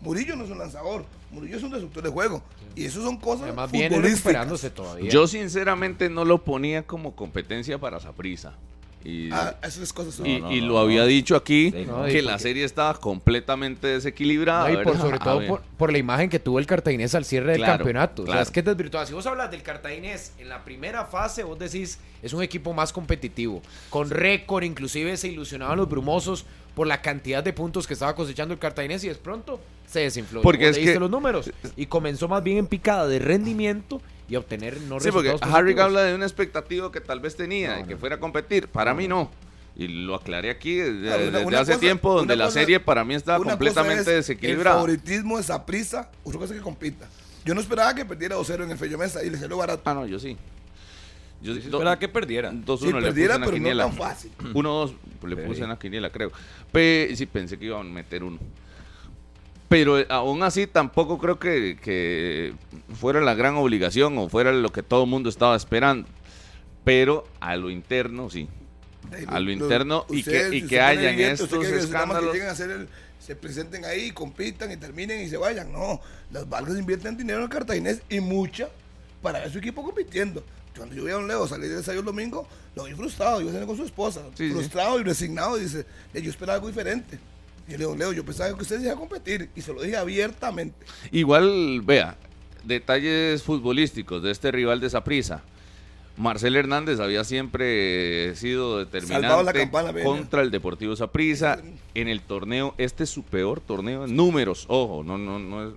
Murillo 0.00 0.36
no 0.36 0.44
es 0.44 0.50
un 0.50 0.58
lanzador, 0.58 1.04
Murillo 1.30 1.56
es 1.56 1.62
un 1.62 1.70
destructor 1.70 2.02
de 2.02 2.10
juego. 2.10 2.42
Y 2.74 2.84
eso 2.84 3.02
son 3.02 3.16
cosas 3.16 3.44
Además 3.44 3.70
viene 3.72 3.88
futbolísticas. 3.88 4.24
recuperándose 4.24 4.70
todavía. 4.70 5.10
Yo 5.10 5.26
sinceramente 5.26 6.10
no 6.10 6.24
lo 6.24 6.44
ponía 6.44 6.82
como 6.86 7.16
competencia 7.16 7.78
para 7.78 7.98
Saprisa. 8.00 8.54
Y, 9.06 9.30
Ah, 9.32 9.54
esas 9.62 9.92
cosas 9.92 10.14
son. 10.14 10.26
y, 10.26 10.40
no, 10.40 10.50
y 10.52 10.60
no, 10.60 10.66
lo 10.66 10.72
no. 10.74 10.78
había 10.80 11.04
dicho 11.04 11.36
aquí 11.36 11.66
Sí, 11.66 11.72
que 12.10 12.22
la 12.22 12.32
porque- 12.32 12.38
serie 12.42 12.64
estaba 12.64 12.94
completamente 12.94 13.86
desequilibrada. 13.86 14.68
No, 14.68 14.80
y 14.80 14.84
por 14.84 14.96
sobre 14.98 15.18
todo 15.18 15.46
por, 15.46 15.60
por 15.78 15.92
la 15.92 15.98
imagen 15.98 16.28
que 16.28 16.38
tuvo 16.38 16.58
el 16.58 16.66
cartaginés 16.66 17.14
al 17.14 17.24
cierre 17.24 17.52
del 17.52 17.60
Claro, 17.60 17.78
campeonato. 17.78 18.22
O 18.22 18.24
sea, 18.26 18.32
claro. 18.32 18.42
es 18.42 18.50
que 18.50 18.60
es 18.60 18.66
desvirtuado. 18.66 19.06
Si 19.06 19.12
vos 19.12 19.26
hablas 19.26 19.50
del 19.50 19.62
cartaginés 19.62 20.32
en 20.38 20.48
la 20.48 20.64
primera 20.64 21.04
fase, 21.04 21.44
vos 21.44 21.58
decís, 21.58 21.98
es 22.22 22.32
un 22.32 22.42
equipo 22.42 22.72
más 22.72 22.92
competitivo, 22.92 23.62
con 23.90 24.10
récord, 24.10 24.64
inclusive 24.64 25.16
se 25.16 25.28
ilusionaban 25.28 25.76
los 25.76 25.88
brumosos 25.88 26.44
por 26.74 26.86
la 26.86 27.00
cantidad 27.00 27.44
de 27.44 27.52
puntos 27.52 27.86
que 27.86 27.94
estaba 27.94 28.14
cosechando 28.14 28.52
el 28.54 28.60
cartaginés 28.60 29.04
y 29.04 29.08
de 29.08 29.14
pronto 29.14 29.60
se 29.86 30.00
desinfló. 30.00 30.42
Porque 30.42 30.68
es 30.68 30.76
que- 30.78 30.98
los 30.98 31.10
números 31.10 31.50
y 31.76 31.86
comenzó 31.86 32.28
más 32.28 32.42
bien 32.42 32.58
en 32.58 32.66
picada 32.66 33.06
de 33.06 33.18
rendimiento 33.18 34.02
y 34.28 34.34
a 34.34 34.38
obtener 34.40 34.80
no 34.82 34.98
Sí, 35.00 35.10
porque 35.10 35.28
resultados 35.28 35.54
Harry 35.54 35.72
positivos. 35.74 35.84
habla 35.86 36.02
de 36.04 36.14
una 36.14 36.24
expectativa 36.26 36.90
que 36.92 37.00
tal 37.00 37.20
vez 37.20 37.36
tenía, 37.36 37.70
No, 37.72 37.76
de 37.82 37.84
que 37.88 37.94
no. 37.94 38.00
fuera 38.00 38.16
a 38.16 38.20
competir. 38.20 38.68
Para 38.68 38.92
mí 38.94 39.06
no. 39.08 39.30
Y 39.76 39.88
lo 39.88 40.14
aclaré 40.14 40.48
aquí 40.50 40.74
desde, 40.76 41.00
Claro, 41.02 41.22
una- 41.24 41.30
desde 41.32 41.46
una 41.46 41.60
hace 41.60 41.72
cosa- 41.72 41.80
tiempo, 41.80 42.14
donde 42.14 42.34
la 42.36 42.46
cosa- 42.46 42.60
serie 42.60 42.80
para 42.80 43.04
mí 43.04 43.14
estaba 43.14 43.44
completamente 43.44 44.00
es 44.00 44.06
desequilibrada. 44.06 44.76
El 44.76 44.80
favoritismo 44.80 45.36
de 45.36 45.42
esa 45.42 45.66
prisa, 45.66 46.10
otra 46.24 46.38
cosa 46.40 46.54
es 46.54 46.58
que 46.60 46.64
compita. 46.64 47.06
Yo 47.44 47.54
no 47.54 47.60
esperaba 47.60 47.94
que 47.94 48.04
perdiera 48.04 48.36
2-0 48.36 48.64
en 48.64 48.70
el 48.70 48.78
Fello 48.78 48.96
Mesa 48.98 49.22
y 49.22 49.30
le 49.30 49.36
salió 49.38 49.56
barato. 49.58 49.82
Ah, 49.84 49.94
no, 49.94 50.06
yo 50.06 50.18
sí. 50.18 50.36
Yo 51.42 51.52
Sí, 51.52 51.60
esperaba 51.60 51.98
que 51.98 52.08
perdieran. 52.08 52.64
2-1 52.64 52.78
Sí, 52.78 52.86
le 52.86 52.92
puse 52.94 53.06
perdiera, 53.08 53.34
en 53.34 53.40
la 53.42 53.46
pero 53.46 53.56
no 53.58 53.62
quiniela. 53.62 53.84
tan 53.84 53.92
fácil. 53.96 54.32
1-2 54.54 54.94
le 55.26 55.36
puse 55.36 55.56
Sí. 55.58 55.62
en 55.62 55.68
la 55.68 55.78
quiniela, 55.78 56.10
creo. 56.10 56.32
Pe- 56.72 57.12
sí, 57.14 57.26
pensé 57.26 57.58
que 57.58 57.66
iban 57.66 57.80
a 57.86 57.90
meter 57.90 58.24
uno. 58.24 58.38
Pero 59.68 59.98
eh, 59.98 60.06
aún 60.08 60.42
así 60.42 60.66
tampoco 60.66 61.18
creo 61.18 61.38
que, 61.38 61.76
que 61.82 62.54
fuera 62.94 63.20
la 63.20 63.34
gran 63.34 63.56
obligación 63.56 64.16
o 64.18 64.28
fuera 64.28 64.52
lo 64.52 64.70
que 64.70 64.82
todo 64.82 65.04
el 65.04 65.10
mundo 65.10 65.28
estaba 65.28 65.56
esperando. 65.56 66.08
Pero 66.84 67.26
a 67.40 67.56
lo 67.56 67.68
interno, 67.70 68.30
sí. 68.30 68.48
a 69.28 69.38
lo 69.40 69.50
interno 69.52 70.04
y 70.08 70.22
que- 70.22 70.50
y 70.56 70.66
que 70.66 70.80
hayan 70.80 71.14
evidente, 71.14 71.44
estos 71.44 71.60
que 71.64 71.68
que 71.70 71.78
escándalos. 71.78 72.32
lleguen 72.32 72.48
a 72.48 72.52
hacer 72.52 72.70
el- 72.70 72.88
se 73.20 73.34
presenten 73.36 73.84
ahí, 73.84 74.10
compitan 74.12 74.70
y 74.70 74.76
terminen 74.76 75.20
y 75.22 75.28
se 75.28 75.36
vayan. 75.36 75.72
No, 75.72 76.00
las 76.30 76.48
Vargas 76.48 76.76
invierten 76.78 77.16
dinero 77.16 77.42
en 77.42 77.48
cartaginés 77.48 78.02
y 78.08 78.20
mucha. 78.20 78.68
para 79.22 79.40
ver 79.40 79.50
su 79.50 79.58
equipo 79.58 79.82
compitiendo. 79.82 80.44
Cuando 80.76 80.94
yo 80.94 81.02
vi 81.04 81.10
a 81.10 81.14
Don 81.14 81.26
Leo 81.26 81.48
salir 81.48 81.70
de 81.70 81.78
ensayo 81.78 82.00
el 82.00 82.04
domingo, 82.04 82.46
lo 82.76 82.84
vi 82.84 82.92
frustrado, 82.94 83.40
iba 83.40 83.50
a 83.50 83.52
salir 83.54 83.66
con 83.66 83.76
su 83.76 83.82
esposa, 83.84 84.20
Sí, 84.36 84.46
sí. 84.48 84.52
frustrado 84.54 85.00
y 85.00 85.02
resignado, 85.02 85.56
dice, 85.56 85.84
"Eh, 86.14 86.22
yo 86.22 86.30
esperaba 86.30 86.56
algo 86.56 86.68
diferente. 86.68 87.18
Y 87.68 87.72
le 87.72 87.78
digo, 87.78 87.96
Leo, 87.96 88.12
yo 88.12 88.24
pensaba 88.24 88.54
que 88.54 88.62
usted 88.62 88.76
se 88.78 88.84
iba 88.84 88.92
a 88.92 88.96
competir, 88.96 89.50
y 89.56 89.60
se 89.60 89.72
lo 89.72 89.82
dije 89.82 89.96
abiertamente. 89.96 90.86
Igual, 91.10 91.80
vea, 91.82 92.16
detalles 92.64 93.42
futbolísticos 93.42 94.22
de 94.22 94.30
este 94.30 94.52
rival 94.52 94.80
de 94.80 94.90
Saprissa. 94.90 95.42
Marcel 96.16 96.56
Hernández 96.56 96.98
había 97.00 97.24
siempre 97.24 98.34
sido 98.36 98.78
determinante 98.78 99.52
campana, 99.52 99.92
contra 100.02 100.40
el 100.42 100.50
Deportivo 100.50 100.96
Saprissa 100.96 101.60
en 101.94 102.08
el 102.08 102.22
torneo. 102.22 102.74
Este 102.78 103.04
es 103.04 103.10
su 103.10 103.22
peor 103.22 103.60
torneo 103.60 104.04
en 104.06 104.16
números. 104.16 104.64
Ojo, 104.68 105.02
no, 105.04 105.18
no, 105.18 105.38
no, 105.38 105.68
es- 105.68 105.74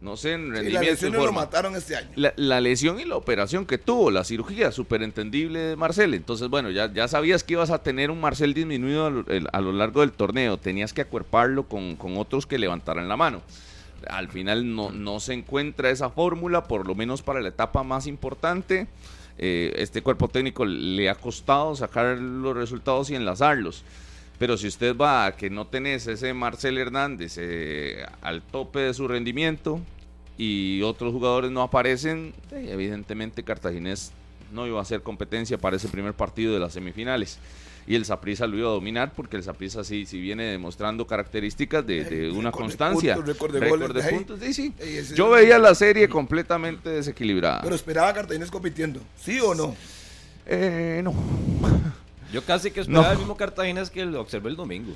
no 0.00 0.16
sé 0.16 0.34
en 0.34 0.46
Y 0.46 0.48
la 0.48 0.54
rendimiento. 0.56 0.90
lesión 0.90 1.14
y 1.14 1.24
lo 1.26 1.32
mataron 1.32 1.74
este 1.74 1.96
año. 1.96 2.08
La, 2.16 2.32
la 2.36 2.60
lesión 2.60 3.00
y 3.00 3.04
la 3.04 3.16
operación 3.16 3.64
que 3.66 3.78
tuvo, 3.78 4.10
la 4.10 4.24
cirugía, 4.24 4.70
súper 4.72 5.02
entendible 5.02 5.58
de 5.58 5.76
Marcel. 5.76 6.14
Entonces, 6.14 6.48
bueno, 6.48 6.70
ya, 6.70 6.92
ya 6.92 7.08
sabías 7.08 7.42
que 7.44 7.54
ibas 7.54 7.70
a 7.70 7.82
tener 7.82 8.10
un 8.10 8.20
Marcel 8.20 8.54
disminuido 8.54 9.06
a 9.06 9.10
lo, 9.10 9.26
el- 9.28 9.48
a 9.52 9.60
lo 9.60 9.72
largo 9.72 10.02
del 10.02 10.12
torneo. 10.12 10.58
Tenías 10.58 10.92
que 10.92 11.00
acuerparlo 11.02 11.64
con, 11.64 11.96
con 11.96 12.16
otros 12.18 12.46
que 12.46 12.58
levantaran 12.58 13.08
la 13.08 13.16
mano. 13.16 13.42
Al 14.08 14.28
final 14.28 14.74
no, 14.76 14.90
no 14.90 15.18
se 15.20 15.32
encuentra 15.32 15.90
esa 15.90 16.10
fórmula, 16.10 16.64
por 16.64 16.86
lo 16.86 16.94
menos 16.94 17.22
para 17.22 17.40
la 17.40 17.48
etapa 17.48 17.82
más 17.82 18.06
importante. 18.06 18.86
Eh, 19.38 19.72
este 19.78 20.02
cuerpo 20.02 20.28
técnico 20.28 20.64
le 20.64 21.08
ha 21.10 21.14
costado 21.14 21.74
sacar 21.74 22.16
los 22.18 22.54
resultados 22.56 23.10
y 23.10 23.14
enlazarlos. 23.14 23.82
Pero 24.38 24.56
si 24.58 24.66
usted 24.66 24.96
va 24.96 25.26
a 25.26 25.36
que 25.36 25.48
no 25.50 25.66
tenés 25.66 26.06
ese 26.06 26.34
Marcel 26.34 26.76
Hernández 26.78 27.36
eh, 27.38 28.04
al 28.20 28.42
tope 28.42 28.80
de 28.80 28.92
su 28.94 29.08
rendimiento 29.08 29.80
y 30.36 30.82
otros 30.82 31.12
jugadores 31.12 31.50
no 31.50 31.62
aparecen, 31.62 32.34
eh, 32.52 32.68
evidentemente 32.70 33.42
Cartaginés 33.42 34.12
no 34.52 34.66
iba 34.66 34.78
a 34.78 34.82
hacer 34.82 35.02
competencia 35.02 35.56
para 35.58 35.76
ese 35.76 35.88
primer 35.88 36.12
partido 36.14 36.52
de 36.54 36.60
las 36.60 36.74
semifinales. 36.74 37.38
Y 37.88 37.94
el 37.94 38.04
Saprissa 38.04 38.46
lo 38.48 38.58
iba 38.58 38.68
a 38.68 38.72
dominar 38.72 39.12
porque 39.14 39.36
el 39.36 39.42
Saprissa 39.44 39.84
sí, 39.84 40.06
sí 40.06 40.20
viene 40.20 40.42
demostrando 40.44 41.06
características 41.06 41.86
de, 41.86 42.04
de 42.04 42.30
una 42.32 42.50
de 42.50 42.52
constancia. 42.56 43.14
puntos, 43.14 43.52
de 43.60 43.68
goles, 43.70 43.94
de 43.94 44.02
puntos, 44.10 44.40
sí, 44.42 44.52
sí. 44.52 44.74
Ey, 44.80 44.96
ese- 44.96 45.14
Yo 45.14 45.30
veía 45.30 45.56
la 45.58 45.74
serie 45.74 46.08
completamente 46.08 46.90
desequilibrada. 46.90 47.62
Pero 47.62 47.74
esperaba 47.76 48.08
a 48.08 48.14
Cartaginés 48.14 48.50
compitiendo, 48.50 49.00
¿sí 49.18 49.38
o 49.40 49.54
no? 49.54 49.74
Eh, 50.46 51.00
no. 51.02 51.14
Yo 52.32 52.42
casi 52.44 52.70
que 52.70 52.80
esperaba 52.80 53.06
No. 53.06 53.12
el 53.12 53.18
mismo 53.18 53.36
Cartaginés 53.36 53.90
que 53.90 54.04
lo 54.04 54.20
observé 54.20 54.50
el 54.50 54.56
domingo. 54.56 54.92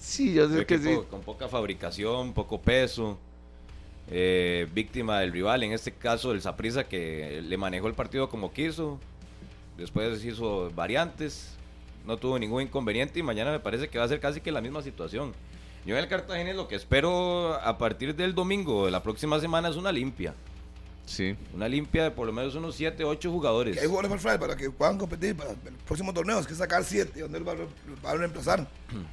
Sí, 0.00 0.32
yo 0.34 0.48
sé 0.48 0.64
que 0.66 0.78
sí. 0.78 0.96
Con 1.10 1.20
poca 1.22 1.48
fabricación, 1.48 2.32
poco 2.32 2.60
peso. 2.60 3.18
eh, 4.10 4.66
víctima 4.72 5.20
del 5.20 5.32
rival, 5.32 5.62
en 5.64 5.72
este 5.72 5.92
caso 5.92 6.32
el 6.32 6.40
Saprissa 6.40 6.84
que 6.88 7.42
le 7.42 7.56
manejó 7.58 7.88
el 7.88 7.94
partido 7.94 8.30
como 8.30 8.52
quiso. 8.54 8.98
Después 9.76 10.24
hizo 10.24 10.70
variantes. 10.74 11.54
No 12.06 12.16
tuvo 12.16 12.38
ningún 12.38 12.62
inconveniente 12.62 13.18
y 13.18 13.22
mañana 13.22 13.50
me 13.50 13.60
parece 13.60 13.88
que 13.88 13.98
va 13.98 14.04
a 14.04 14.08
ser 14.08 14.18
casi 14.18 14.40
que 14.40 14.50
la 14.50 14.62
misma 14.62 14.80
situación. 14.82 15.34
Yo 15.84 15.94
en 15.94 16.02
el 16.02 16.08
Cartagena 16.08 16.54
lo 16.54 16.68
que 16.68 16.74
espero 16.76 17.52
a 17.62 17.76
partir 17.76 18.16
del 18.16 18.34
domingo 18.34 18.86
de 18.86 18.90
la 18.92 19.02
próxima 19.02 19.38
semana 19.40 19.68
es 19.68 19.76
una 19.76 19.92
limpia. 19.92 20.32
Sí. 21.08 21.34
Una 21.54 21.66
limpia 21.68 22.04
de 22.04 22.10
por 22.10 22.26
lo 22.26 22.32
menos 22.32 22.54
unos 22.54 22.74
7, 22.76 23.02
8 23.02 23.30
jugadores. 23.30 23.74
Que 23.74 23.80
hay 23.80 23.86
jugadores 23.86 24.08
para 24.10 24.16
el 24.16 24.20
Friday 24.22 24.38
para 24.38 24.56
que 24.56 24.70
puedan 24.70 24.98
competir 24.98 25.34
para 25.34 25.50
el 25.50 25.56
próximo 25.86 26.12
torneo. 26.12 26.38
Es 26.38 26.46
que 26.46 26.54
sacar 26.54 26.84
siete. 26.84 27.20
¿Dónde 27.20 27.38
él 27.38 27.48
va, 27.48 27.52
a- 27.52 28.06
va 28.06 28.10
a 28.10 28.16
reemplazar? 28.16 28.68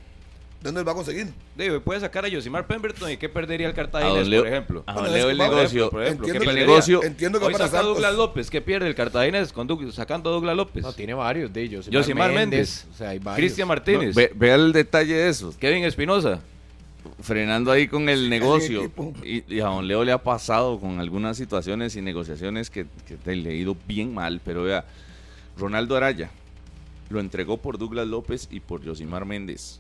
¿Dónde 0.62 0.79
él 0.81 0.88
va 0.88 0.93
a 0.93 0.95
conseguir? 0.95 1.27
Digo, 1.55 1.79
puede 1.81 1.99
sacar 1.99 2.25
a 2.25 2.29
Josimar 2.31 2.65
Pemberton 2.65 3.12
y 3.12 3.17
qué 3.17 3.29
perdería 3.29 3.67
el 3.67 3.73
Cartagena, 3.75 4.13
por 4.39 4.47
ejemplo. 4.47 4.84
a 4.88 4.93
Bueno, 4.93 5.10
don 5.10 5.17
Leo 5.17 5.29
el 5.29 5.38
negocio. 5.38 5.89
por 5.91 6.01
ejemplo, 6.03 6.25
entiendo, 6.27 6.43
¿qué 6.43 6.49
el 6.49 6.55
que- 6.55 6.65
negocio. 6.65 7.03
entiendo 7.03 7.39
que 7.39 7.45
Hoy 7.45 7.51
para 7.53 7.65
saca 7.65 7.77
a 7.77 7.81
Santos. 7.81 7.97
Douglas 7.97 8.15
López, 8.15 8.49
¿qué 8.49 8.62
pierde 8.62 8.88
el 8.88 8.95
Cartagena 8.95 9.45
con 9.53 9.67
sacando 9.93 10.31
a 10.31 10.34
Douglas 10.34 10.55
López? 10.55 10.81
No, 10.84 10.91
tiene 10.93 11.13
varios 11.13 11.53
de 11.53 11.62
ellos. 11.62 11.88
Josimar 11.93 12.34
Méndez, 12.34 12.88
O 12.91 12.97
sea, 12.97 13.10
hay 13.10 13.19
varios. 13.19 13.38
Cristian 13.38 13.67
Martínez, 13.67 14.15
Ve- 14.15 14.31
vea 14.34 14.55
el 14.55 14.73
detalle 14.73 15.13
de 15.13 15.29
eso. 15.29 15.53
Kevin 15.60 15.84
Espinosa. 15.84 16.41
Frenando 17.21 17.71
ahí 17.71 17.87
con 17.87 18.09
el 18.09 18.29
negocio. 18.29 18.91
Y, 19.23 19.43
y 19.53 19.59
a 19.59 19.65
Don 19.65 19.87
Leo 19.87 20.03
le 20.03 20.11
ha 20.11 20.21
pasado 20.23 20.79
con 20.79 20.99
algunas 20.99 21.37
situaciones 21.37 21.95
y 21.95 22.01
negociaciones 22.01 22.69
que, 22.69 22.85
que 23.07 23.15
te- 23.17 23.35
le 23.35 23.49
ha 23.49 23.53
ido 23.53 23.75
bien 23.87 24.13
mal. 24.13 24.41
Pero 24.43 24.63
vea, 24.63 24.85
Ronaldo 25.57 25.95
Araya 25.95 26.29
lo 27.09 27.19
entregó 27.19 27.57
por 27.57 27.77
Douglas 27.77 28.07
López 28.07 28.47
y 28.51 28.59
por 28.59 28.83
Josimar 28.85 29.25
Méndez. 29.25 29.79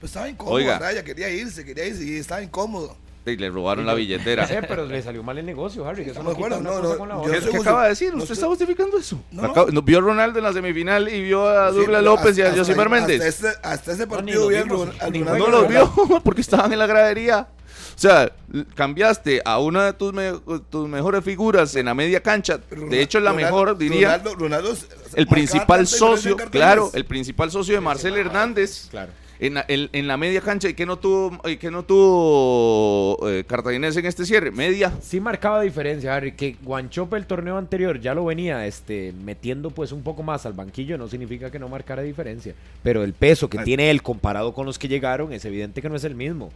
Pues 0.00 0.10
estaba 0.10 0.28
incómodo. 0.28 0.54
Oiga. 0.56 0.76
Araya 0.76 1.04
quería 1.04 1.28
irse, 1.30 1.64
quería 1.64 1.86
irse 1.86 2.04
y 2.04 2.16
estaba 2.16 2.42
incómodo. 2.42 2.96
Y 3.24 3.36
le 3.36 3.50
robaron 3.50 3.86
la 3.86 3.94
billetera. 3.94 4.46
Sí, 4.48 4.54
pero 4.66 4.84
le 4.84 5.00
salió 5.02 5.22
mal 5.22 5.38
el 5.38 5.46
negocio, 5.46 5.86
Harry. 5.86 6.02
Eso 6.10 6.22
no 6.22 6.30
una 6.30 6.58
no, 6.58 6.80
no, 6.82 6.96
con 6.98 7.08
la 7.08 7.14
yo 7.14 7.20
otra. 7.22 7.38
¿Qué, 7.40 7.50
qué 7.50 7.56
acaba 7.58 7.82
de 7.84 7.88
decir? 7.90 8.14
¿Usted 8.14 8.32
está 8.32 8.46
justificando 8.46 8.98
eso? 8.98 9.22
Acaba- 9.40 9.70
no, 9.70 9.80
vio 9.82 9.98
a 9.98 10.00
Ronaldo 10.00 10.38
en 10.38 10.44
la 10.44 10.52
semifinal 10.52 11.08
y 11.08 11.22
vio 11.22 11.48
a 11.48 11.70
Sí, 11.70 11.76
Douglas 11.76 12.02
López 12.02 12.36
y 12.38 12.42
a 12.42 12.50
hasta- 12.50 12.88
Méndez. 12.88 13.20
Hasta 13.22 13.48
ese, 13.50 13.58
hasta 13.62 13.92
ese 13.92 14.06
partido 14.06 14.48
Ronaldo 14.50 14.92
No 15.38 15.46
los 15.48 15.68
vio 15.68 15.92
porque 16.24 16.40
estaban 16.40 16.72
en 16.72 16.78
la 16.80 16.86
gradería. 16.86 17.48
O 17.94 17.98
sea, 18.02 18.32
cambiaste 18.74 19.42
a 19.44 19.58
una 19.58 19.84
de 19.84 19.92
tus, 19.92 20.12
me- 20.12 20.32
tus 20.70 20.88
mejores 20.88 21.22
figuras 21.22 21.76
en 21.76 21.86
la 21.86 21.94
media 21.94 22.20
cancha. 22.20 22.58
De 22.70 23.00
hecho, 23.02 23.20
la 23.20 23.30
Ronaldo- 23.30 23.36
mejor, 23.44 23.78
diría, 23.78 24.18
Ronaldo- 24.18 24.34
Ronaldo 24.36 24.72
s- 24.72 24.86
el 25.14 25.26
principal 25.26 25.86
socio, 25.86 26.36
claro, 26.36 26.90
el 26.94 27.04
principal 27.04 27.50
socio 27.50 27.74
de 27.74 27.80
Marcel 27.80 28.16
Hernández. 28.16 28.88
Claro. 28.90 29.12
En 29.44 29.54
la, 29.54 29.64
en- 29.66 29.88
en 29.92 30.06
la 30.06 30.16
media 30.16 30.40
cancha 30.40 30.68
y 30.68 30.74
que 30.74 30.86
no 30.86 30.98
tuvo 30.98 31.36
y 31.48 31.56
que 31.56 31.68
no 31.70 31.82
tuvo 31.82 33.28
eh, 33.28 33.44
Cartaginés 33.44 33.96
en 33.96 34.06
este 34.06 34.24
cierre, 34.24 34.50
media. 34.50 34.92
Sí 35.02 35.20
marcaba 35.20 35.60
diferencia, 35.62 36.14
Harry, 36.14 36.32
que 36.32 36.56
Guanchope 36.62 37.16
el 37.16 37.26
torneo 37.26 37.56
anterior 37.58 38.00
ya 38.00 38.14
lo 38.14 38.24
venía 38.24 38.66
este, 38.66 39.12
metiendo 39.24 39.70
pues 39.70 39.90
un 39.92 40.02
poco 40.02 40.22
más 40.22 40.46
al 40.46 40.52
banquillo, 40.52 40.96
no 40.96 41.08
significa 41.08 41.50
que 41.50 41.58
no 41.58 41.68
marcara 41.68 42.02
diferencia. 42.02 42.54
Pero 42.82 43.02
el 43.02 43.14
peso 43.14 43.48
que 43.50 43.58
Ay. 43.58 43.64
tiene 43.64 43.90
él 43.90 44.02
comparado 44.02 44.54
con 44.54 44.64
los 44.66 44.78
que 44.78 44.88
llegaron 44.88 45.32
es 45.32 45.44
evidente 45.44 45.82
que 45.82 45.88
no 45.88 45.96
es 45.96 46.04
el 46.04 46.14
mismo. 46.14 46.50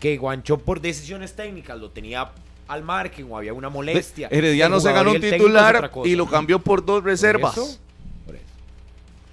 Que 0.00 0.16
Guanchope 0.16 0.64
por 0.64 0.80
decisiones 0.80 1.34
técnicas 1.34 1.78
lo 1.78 1.90
tenía 1.90 2.32
al 2.66 2.82
margen 2.82 3.26
o 3.30 3.36
había 3.36 3.52
una 3.54 3.68
molestia. 3.68 4.28
Herediano 4.30 4.80
se 4.80 4.92
ganó 4.92 5.12
un 5.12 5.20
titular 5.20 5.90
y 6.04 6.16
lo 6.16 6.26
cambió 6.26 6.58
por 6.58 6.84
dos 6.84 7.04
reservas. 7.04 7.54
por. 7.54 7.78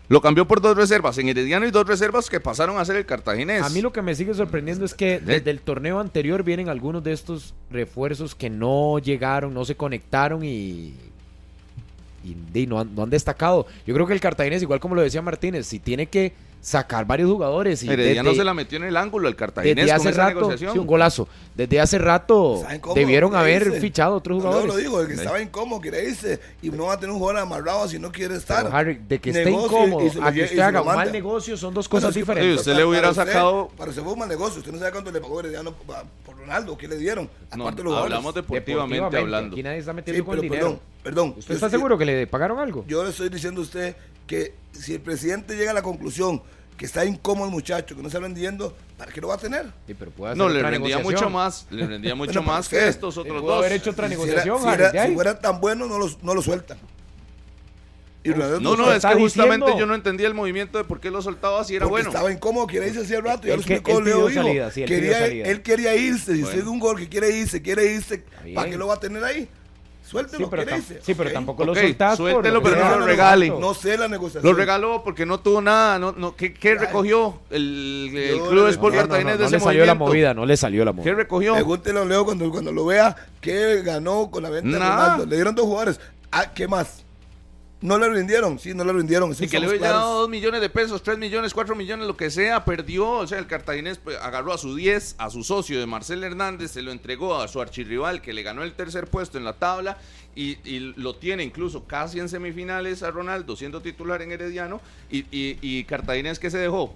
Lo 0.09 0.21
cambió 0.21 0.47
por 0.47 0.59
dos 0.59 0.75
reservas. 0.75 1.17
En 1.19 1.29
Herediano 1.29 1.67
y 1.67 1.71
dos 1.71 1.87
reservas 1.87 2.29
que 2.29 2.39
pasaron 2.39 2.79
a 2.79 2.85
ser 2.85 2.95
el 2.95 3.05
Cartaginés. 3.05 3.61
A 3.61 3.69
mí 3.69 3.79
lo 3.81 3.93
que 3.93 4.01
me 4.01 4.15
sigue 4.15 4.33
sorprendiendo 4.33 4.83
es 4.83 4.95
que 4.95 5.19
desde 5.19 5.51
el 5.51 5.61
torneo 5.61 5.99
anterior 5.99 6.43
vienen 6.43 6.67
algunos 6.67 7.03
de 7.03 7.13
estos 7.13 7.53
refuerzos 7.69 8.33
que 8.33 8.49
no 8.49 8.97
llegaron, 8.97 9.53
no 9.53 9.65
se 9.65 9.75
conectaron 9.75 10.43
y, 10.43 10.95
y, 12.23 12.65
no, 12.65 12.79
han, 12.79 12.95
no 12.95 13.03
han 13.03 13.11
destacado. 13.11 13.67
Yo 13.85 13.93
creo 13.93 14.07
que 14.07 14.13
el 14.13 14.19
Cartaginés, 14.19 14.63
igual 14.63 14.79
como 14.79 14.95
lo 14.95 15.01
decía 15.01 15.21
Martínez, 15.21 15.67
si 15.67 15.77
tiene 15.77 16.07
que 16.07 16.33
sacar 16.61 17.05
varios 17.05 17.29
jugadores. 17.31 17.81
Y 17.83 17.89
Herediano 17.89 18.29
desde- 18.29 18.41
se 18.41 18.45
la 18.45 18.53
metió 18.53 18.77
en 18.77 18.83
el 18.83 18.97
ángulo 18.97 19.27
el 19.27 19.35
Cartaginés 19.35 19.75
desde 19.85 19.89
con 19.97 19.99
hace 20.01 20.09
esa 20.09 20.21
rato, 20.27 20.35
negociación. 20.41 20.73
sí, 20.73 20.79
un 20.79 20.87
golazo. 20.87 21.27
Desde 21.55 21.79
hace 21.79 21.97
rato 21.97 22.63
debieron 22.95 23.35
haber 23.35 23.79
fichado 23.79 24.15
otros 24.15 24.37
No, 24.37 24.43
jugadores. 24.49 24.67
lo 24.73 24.77
digo, 24.77 25.01
el 25.01 25.07
que 25.07 25.13
estaba 25.13 25.41
incómodo, 25.41 25.79
quiere 25.81 26.03
irse 26.09 26.39
y 26.61 26.69
no 26.69 26.85
va 26.85 26.93
a 26.93 26.99
tener 26.99 27.11
un 27.13 27.19
jugador 27.19 27.41
amarrado 27.41 27.87
si 27.87 27.97
no 27.99 28.11
quiere 28.11 28.35
estar. 28.35 28.63
Pero, 28.65 28.75
Harry, 28.75 29.01
de 29.07 29.19
que 29.19 29.29
esté 29.29 29.49
incómodo 29.51 30.05
y 30.05 30.07
a 30.21 30.31
que 30.31 30.43
usted 30.43 30.55
se 30.55 30.61
haga 30.61 30.81
un 30.81 30.87
mal 30.87 31.11
negocio 31.11 31.57
son 31.57 31.73
dos 31.73 31.87
cosas 31.89 32.13
diferentes. 32.13 32.53
Sí, 32.53 32.59
usted 32.59 32.75
le 32.75 32.85
hubiera 32.85 33.13
para 33.13 33.25
sacado- 33.25 33.69
Para 33.77 33.89
usted 33.91 34.03
fue 34.03 34.13
un 34.13 34.19
mal 34.19 34.29
negocio. 34.29 34.59
Usted 34.59 34.71
no 34.71 34.79
sabe 34.79 34.91
cuánto 34.91 35.11
le 35.11 35.21
pagó 35.21 35.39
Herediano 35.39 35.73
por 35.73 36.37
Ronaldo. 36.37 36.77
¿Qué 36.77 36.87
le 36.87 36.97
dieron? 36.97 37.29
No, 37.55 37.63
Aparte 37.63 37.77
de 37.77 37.83
los 37.83 37.91
jugadores. 37.91 38.15
hablamos 38.15 38.35
deportivamente, 38.35 39.17
hablando. 39.17 39.53
Aquí 39.53 39.63
nadie 39.63 39.77
está 39.79 39.91
Sí, 39.91 39.95
metiendo 39.95 40.25
con 40.25 40.31
pero 40.35 40.43
el 40.43 40.49
dinero. 40.49 40.65
perdón, 40.67 40.81
perdón. 41.03 41.33
¿Usted 41.37 41.55
está 41.55 41.69
seguro 41.69 41.97
que 41.97 42.05
le 42.05 42.27
pagaron 42.27 42.59
algo? 42.59 42.85
Yo 42.87 43.03
le 43.03 43.09
estoy 43.11 43.29
diciendo 43.29 43.61
a 43.61 43.63
usted 43.63 43.95
que 44.29 44.53
si 44.71 44.93
el 44.93 45.01
presidente 45.01 45.57
llega 45.57 45.71
a 45.71 45.73
la 45.73 45.81
conclusión 45.81 46.41
que 46.77 46.85
está 46.85 47.03
incómodo 47.03 47.47
el 47.47 47.51
muchacho, 47.51 47.95
que 47.95 48.01
no 48.01 48.07
está 48.07 48.19
vendiendo, 48.19 48.73
¿para 48.95 49.11
qué 49.11 49.19
lo 49.19 49.27
va 49.29 49.33
a 49.33 49.37
tener? 49.39 49.65
Sí, 49.87 49.95
pero 49.95 50.11
puede 50.11 50.31
hacer 50.33 50.37
No, 50.37 50.47
le 50.47 50.61
rendía 50.61 50.99
mucho 50.99 51.29
más. 51.29 51.65
Le 51.71 51.85
rendía 51.87 52.13
mucho 52.15 52.33
Bueno, 52.39 52.43
más 52.53 52.69
que 52.69 52.87
estos 52.87 53.17
otros 53.17 53.41
dos. 53.41 53.57
haber 53.57 53.73
hecho 53.73 53.89
otra 53.89 54.07
Si 54.07 54.13
era- 54.13 54.21
negociación, 54.23 54.61
si 54.61 54.67
era- 54.69 54.91
de 54.91 54.99
ahí. 54.99 55.09
si 55.09 55.15
fuera 55.15 55.39
tan 55.39 55.59
bueno, 55.59 55.87
no, 55.87 55.97
los, 55.97 56.21
no 56.23 56.33
lo 56.35 56.41
sueltan. 56.43 56.77
Y 58.23 58.29
No, 58.29 58.35
no, 58.59 58.71
Usted 58.71 58.83
es 58.83 58.89
que 58.89 58.95
está 58.97 59.17
justamente 59.17 59.65
diciendo- 59.65 59.79
yo 59.79 59.85
no 59.87 59.95
entendía 59.95 60.27
el 60.27 60.33
movimiento 60.35 60.77
de 60.77 60.83
por 60.83 60.99
qué 60.99 61.09
lo 61.09 61.21
soltaba 61.21 61.63
si 61.63 61.75
era 61.75 61.85
porque 61.85 62.03
bueno. 62.03 62.09
estaba 62.09 62.31
incómodo, 62.31 62.67
quería 62.67 62.87
irse 62.89 63.01
hacía 63.01 63.19
rato, 63.21 63.47
ya 63.47 63.53
Él 63.55 63.61
lo 63.61 63.65
que- 63.65 63.73
explicó 63.75 63.99
Leo. 64.01 64.29
salida, 64.31 64.69
sí, 64.71 64.83
él 64.83 64.87
quería, 64.89 65.25
él 65.25 65.61
quería 65.63 65.95
irse, 65.95 66.33
si 66.35 66.41
Bueno. 66.41 66.47
usted 66.47 66.59
es 66.59 66.65
un 66.67 66.79
gol 66.79 66.97
que 66.99 67.09
quiere 67.09 67.29
irse, 67.35 67.61
quiere 67.61 67.91
irse. 67.93 68.23
¿para 68.53 68.69
qué 68.69 68.77
lo 68.77 68.87
va 68.87 68.93
a 68.95 68.99
tener 68.99 69.23
ahí? 69.23 69.49
Suéltelo, 70.09 70.45
Sí, 70.45 70.47
pero, 70.49 70.63
tam- 70.65 70.77
irse. 70.77 70.99
sí, 71.03 71.13
pero 71.13 71.29
Ok. 71.29 71.33
tampoco 71.33 71.61
Ok, 71.63 71.67
lo 71.67 71.75
soltás 71.75 72.17
suéltelo, 72.17 72.63
pero 72.63 72.75
no 72.77 72.89
lo 72.89 72.95
el 72.97 73.05
regale. 73.05 73.47
contrato. 73.49 73.67
No 73.67 73.79
sé 73.79 73.97
la 73.97 74.07
negociación. 74.07 74.51
Lo 74.51 74.57
regaló 74.57 75.03
porque 75.03 75.25
no 75.25 75.39
tuvo 75.39 75.61
nada. 75.61 75.99
No, 75.99 76.13
no, 76.13 76.35
¿qué, 76.35 76.51
qué 76.53 76.75
recogió 76.75 77.39
el, 77.51 78.09
el 78.15 78.39
Club 78.39 78.63
le- 78.65 78.69
Sport 78.71 78.95
no, 78.95 79.01
no, 79.07 79.13
de 79.15 79.23
no 79.23 79.29
ese 79.31 79.49
le 79.51 79.59
salió 79.59 79.85
la 79.85 79.93
movimiento? 79.93 80.05
movida, 80.05 80.33
no 80.33 80.45
le 80.47 80.57
salió 80.57 80.83
la 80.83 80.91
¿Qué 80.91 80.97
movida. 80.97 81.13
recogió? 81.13 81.53
Pregúntele 81.53 81.99
a 81.99 82.05
Leo 82.05 82.25
cuando, 82.25 82.49
cuando 82.49 82.71
lo 82.71 82.85
vea 82.87 83.15
qué 83.39 83.81
ganó 83.83 84.31
con 84.31 84.41
la 84.43 84.49
venta 84.49 84.71
de 84.71 84.79
Nada. 84.79 84.95
Ronaldo. 85.11 85.25
Le 85.27 85.35
dieron 85.35 85.53
dos 85.55 85.65
jugadores. 85.65 85.99
Ah, 86.31 86.51
¿Qué 86.53 86.67
más? 86.67 87.05
No 87.81 87.97
le 87.97 88.09
rindieron, 88.09 88.59
sí, 88.59 88.73
no 88.73 88.83
le 88.83 88.91
rindieron. 88.91 89.33
sí, 89.33 89.45
Y 89.45 89.47
que 89.47 89.57
le 89.57 89.69
hubiera 89.69 89.91
dado 89.91 90.19
2 90.21 90.29
millones 90.29 90.59
de 90.59 90.69
pesos, 90.69 91.01
3 91.01 91.17
millones, 91.17 91.53
4 91.53 91.75
millones, 91.75 92.07
lo 92.07 92.17
que 92.17 92.29
sea, 92.29 92.65
perdió. 92.65 93.09
O 93.09 93.27
sea, 93.27 93.39
el 93.39 93.47
cartaginés 93.47 93.97
pues, 93.99 94.17
agarró 94.17 94.51
a 94.51 94.57
su 94.57 94.75
10, 94.75 95.15
a 95.17 95.29
su 95.29 95.43
socio 95.45 95.79
de 95.79 95.85
Marcel 95.85 96.23
Hernández, 96.23 96.71
se 96.71 96.81
lo 96.81 96.91
entregó 96.91 97.37
a 97.37 97.47
su 97.47 97.61
archirrival 97.61 98.21
que 98.21 98.33
le 98.33 98.43
ganó 98.43 98.63
el 98.63 98.73
tercer 98.73 99.07
puesto 99.07 99.37
en 99.37 99.45
la 99.45 99.53
tabla 99.53 99.97
y, 100.35 100.57
y 100.69 100.93
lo 100.97 101.15
tiene 101.15 101.43
incluso 101.43 101.85
casi 101.85 102.19
en 102.19 102.27
semifinales 102.27 103.01
a 103.01 103.11
Ronaldo 103.11 103.55
siendo 103.55 103.81
titular 103.81 104.21
en 104.21 104.33
Herediano. 104.33 104.81
Y, 105.09 105.19
y, 105.31 105.57
y 105.61 105.85
cartaginés 105.85 106.37
que 106.37 106.51
se 106.51 106.57
dejó 106.57 106.93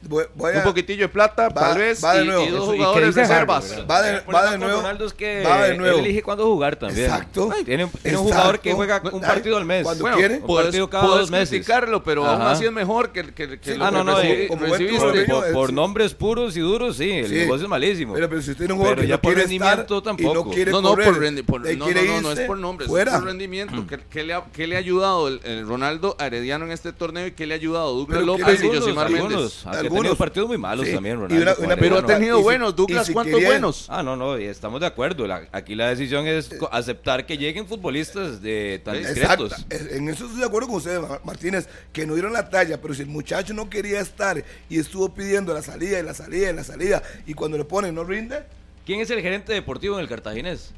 Voy, 0.00 0.24
voy 0.36 0.52
a- 0.54 0.58
un 0.58 0.62
poquitillo 0.62 1.02
de 1.02 1.08
plata, 1.08 1.48
va- 1.48 1.54
tal 1.70 1.78
vez, 1.78 2.02
va 2.04 2.14
de 2.14 2.22
y, 2.22 2.26
nuevo. 2.28 2.44
y 2.44 2.48
dos 2.50 2.68
¿y 2.72 2.76
jugadores 2.76 3.08
dice 3.16 3.20
reservas. 3.28 3.74
Va 3.90 4.00
de, 4.02 4.10
El 4.18 4.34
va 4.34 4.50
de 4.52 4.58
nuevo. 4.58 4.76
Ronaldo 4.76 5.06
es 5.06 5.12
que 5.12 5.42
va 5.42 5.62
de 5.66 5.76
nuevo. 5.76 5.98
él 5.98 6.04
elige 6.04 6.22
cuándo 6.22 6.46
jugar 6.46 6.76
también. 6.76 7.06
Exacto. 7.06 7.50
Tiene, 7.64 7.84
un- 7.84 7.90
jugador 8.16 8.60
que 8.60 8.72
juega 8.74 9.02
un 9.12 9.20
partido 9.20 9.56
al 9.56 9.64
mes. 9.64 9.82
cuando 9.82 10.02
Bueno, 10.02 10.16
quiere. 10.16 10.36
Un 10.38 10.54
partido 10.56 10.88
cada 10.88 11.04
puedes 11.04 11.20
dos 11.22 11.30
meses. 11.32 11.48
criticarlo, 11.50 12.04
pero 12.04 12.24
aún 12.24 12.40
Ajá. 12.42 12.52
así 12.52 12.64
es 12.64 12.70
mejor 12.72 13.10
que, 13.10 13.34
que, 13.34 13.58
que 13.58 13.72
Sí, 13.72 13.76
lo 13.76 13.84
Ah, 13.86 13.88
que 13.90 13.94
no, 13.96 14.04
no, 14.04 14.18
recibi- 14.22 14.46
como 14.46 14.60
buen 14.60 14.70
recibiste. 14.72 14.98
por, 15.04 15.12
Pero, 15.12 15.40
por- 15.40 15.52
por 15.52 15.68
sí. 15.70 15.74
nombres 15.74 16.14
puros 16.14 16.56
y 16.56 16.60
duros, 16.60 16.96
sí, 16.96 17.10
el 17.10 17.26
Sí. 17.28 17.34
negocio 17.34 17.64
es 17.64 17.68
malísimo. 17.70 18.14
Pero, 18.14 18.28
pero 18.28 18.40
si 18.42 18.50
usted 18.52 18.58
tiene 18.66 18.74
un 18.74 18.78
jugador 18.78 18.96
Pero 18.98 19.02
que 19.04 19.08
ya 19.08 19.16
no 19.16 19.20
por 19.22 19.28
quiere 19.32 19.40
rendimiento 19.42 19.98
estar 19.98 19.98
y 19.98 20.16
tampoco. 20.16 20.34
no 20.48 20.50
quiere 20.54 20.70
No, 20.70 20.82
por 20.82 20.98
rendi- 21.20 21.44
por- 21.44 21.68
y 21.70 21.76
no, 21.76 21.86
no, 22.20 22.32
es 22.32 22.40
por 22.42 22.58
nombres, 22.58 22.88
fuera. 22.88 23.10
es 23.12 23.18
por 23.18 23.26
rendimiento. 23.26 23.84
¿Qué, 24.10 24.22
le 24.22 24.34
ha, 24.34 24.44
qué 24.52 24.68
le 24.68 24.76
ha 24.76 24.78
ayudado 24.78 25.26
el, 25.26 25.66
Ronaldo 25.66 26.16
Herediano 26.20 26.64
en 26.66 26.70
este 26.70 26.92
torneo 26.92 27.26
y 27.26 27.32
qué 27.32 27.46
le 27.48 27.54
ha 27.54 27.56
ayudado 27.56 27.92
Douglas 27.94 28.20
Pero 28.20 28.26
López 28.38 28.62
y 28.62 28.68
Josimar 28.68 29.10
Méndez? 29.10 29.64
Ha 29.88 29.90
Algunos. 29.90 30.02
tenido 30.04 30.16
partidos 30.16 30.48
muy 30.48 30.58
malos 30.58 30.86
Sí. 30.86 30.94
también, 30.94 31.16
Y 31.16 31.20
Ronaldo. 31.22 31.42
una- 31.42 31.54
con 31.54 31.64
una- 31.66 31.76
Pero 31.76 31.98
ha 31.98 32.06
tenido 32.06 32.36
Y 32.36 32.38
si- 32.38 32.44
buenos. 32.44 32.72
y 32.72 32.76
Douglas, 32.76 33.06
si 33.06 33.12
¿cuántos 33.12 33.34
querían- 33.34 33.52
buenos? 33.52 33.86
Ah, 33.88 34.02
no, 34.02 34.16
no, 34.16 34.36
estamos 34.36 34.80
de 34.80 34.86
acuerdo. 34.86 35.26
La- 35.26 35.48
aquí 35.52 35.74
la 35.74 35.88
decisión 35.88 36.26
es 36.26 36.50
aceptar 36.70 37.26
que 37.26 37.36
lleguen 37.36 37.66
futbolistas 37.66 38.40
de 38.42 38.80
tan 38.84 38.98
discretos. 38.98 39.52
En 39.70 40.08
eso 40.08 40.24
estoy 40.26 40.40
de 40.40 40.46
acuerdo 40.46 40.68
con 40.68 40.76
usted, 40.76 41.00
Ma- 41.00 41.20
Martínez, 41.24 41.68
que 41.92 42.06
no 42.06 42.14
dieron 42.14 42.32
la 42.32 42.48
talla, 42.48 42.80
pero 42.80 42.94
si 42.94 43.02
el 43.02 43.08
muchacho 43.08 43.54
no 43.54 43.68
quería 43.68 44.00
estar 44.00 44.42
y 44.70 44.78
estuvo 44.78 45.12
pidiendo 45.12 45.52
la 45.54 45.62
salida 45.62 45.98
y 45.98 46.02
la 46.02 46.14
salida 46.14 46.50
y 46.50 46.54
la 46.54 46.64
salida, 46.64 47.02
y 47.26 47.34
cuando 47.34 47.58
le 47.58 47.64
ponen 47.64 47.94
no 47.94 48.04
rinde, 48.04 48.42
¿Quién 48.86 49.00
es 49.00 49.10
el 49.10 49.20
gerente 49.20 49.52
deportivo 49.52 49.96
en 49.96 50.00
el 50.00 50.08
Cartaginés? 50.08 50.72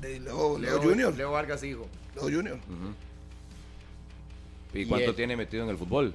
de 0.00 0.18
Leo, 0.18 0.58
Leo 0.58 0.78
Junior. 0.78 0.96
Leo, 0.96 1.10
Leo 1.12 1.30
Vargas, 1.32 1.62
hijo. 1.62 1.86
Junior. 2.16 2.58
¿Y 4.74 4.80
Y 4.80 4.86
cuánto 4.86 5.10
él. 5.10 5.16
tiene 5.16 5.36
metido 5.36 5.64
en 5.64 5.70
el 5.70 5.76
fútbol? 5.76 6.12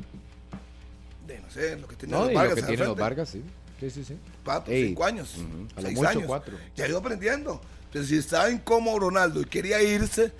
De, 1.27 1.39
no 1.39 1.49
sé, 1.49 1.75
lo 1.77 1.87
que 1.87 1.95
tiene 1.95 2.13
No, 2.13 2.25
los 2.25 2.33
Vargas. 2.33 2.61
lo 2.61 2.67
que 2.67 2.77
los. 2.77 2.97
Vargas, 2.97 3.29
sí. 3.29 3.43
Sí, 3.79 3.89
sí, 3.89 4.03
sí. 4.05 4.17
Cuatro, 4.43 4.73
Ey, 4.73 4.87
cinco 4.89 5.03
años, 5.05 5.35
A 5.75 5.81
lo 5.81 5.87
seis 5.87 5.97
mucho, 5.97 6.09
años. 6.09 6.23
cuatro. 6.27 6.57
Ya 6.75 6.87
iba 6.87 6.97
aprendiendo. 6.99 7.59
Entonces, 7.85 8.09
si 8.09 8.17
estaba 8.17 8.49
incómodo 8.49 8.99
Ronaldo 8.99 9.41
y 9.41 9.45
quería 9.45 9.81
irse, 9.81 10.31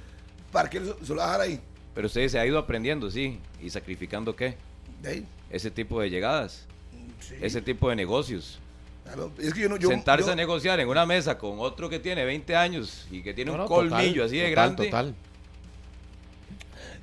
¿para 0.52 0.70
qué 0.70 0.80
se 0.80 1.14
lo 1.14 1.22
dejar 1.22 1.42
ahí? 1.42 1.60
Pero 1.94 2.08
usted 2.08 2.28
se 2.28 2.40
ha 2.40 2.46
ido 2.46 2.58
aprendiendo, 2.58 3.10
sí. 3.10 3.40
¿Y 3.62 3.70
sacrificando 3.70 4.36
qué? 4.36 4.56
De. 5.02 5.24
Ese 5.50 5.72
tipo 5.72 6.00
de 6.02 6.10
llegadas, 6.10 6.66
Sí, 7.20 7.36
ese 7.42 7.62
tipo 7.62 7.90
de 7.90 7.96
negocios. 7.96 8.60
claro. 9.04 9.32
Es 9.38 9.54
que 9.54 9.62
yo 9.62 9.70
no. 9.70 9.78
Yo, 9.78 9.90
Sentarse 9.90 10.28
yo- 10.28 10.32
a 10.34 10.36
negociar 10.36 10.80
en 10.80 10.88
una 10.88 11.06
mesa 11.06 11.38
con 11.38 11.60
otro 11.60 11.90
que 11.90 12.00
tiene 12.00 12.24
20 12.26 12.56
años 12.56 13.08
y 13.12 13.22
que 13.22 13.34
tiene 13.34 13.52
No, 13.52 13.64
un 13.64 13.68
colmillo 13.68 14.24
total, 14.24 14.26
así 14.26 14.38
de 14.38 14.50
total, 14.50 14.52
grande. 14.52 14.86
Total. 14.86 15.16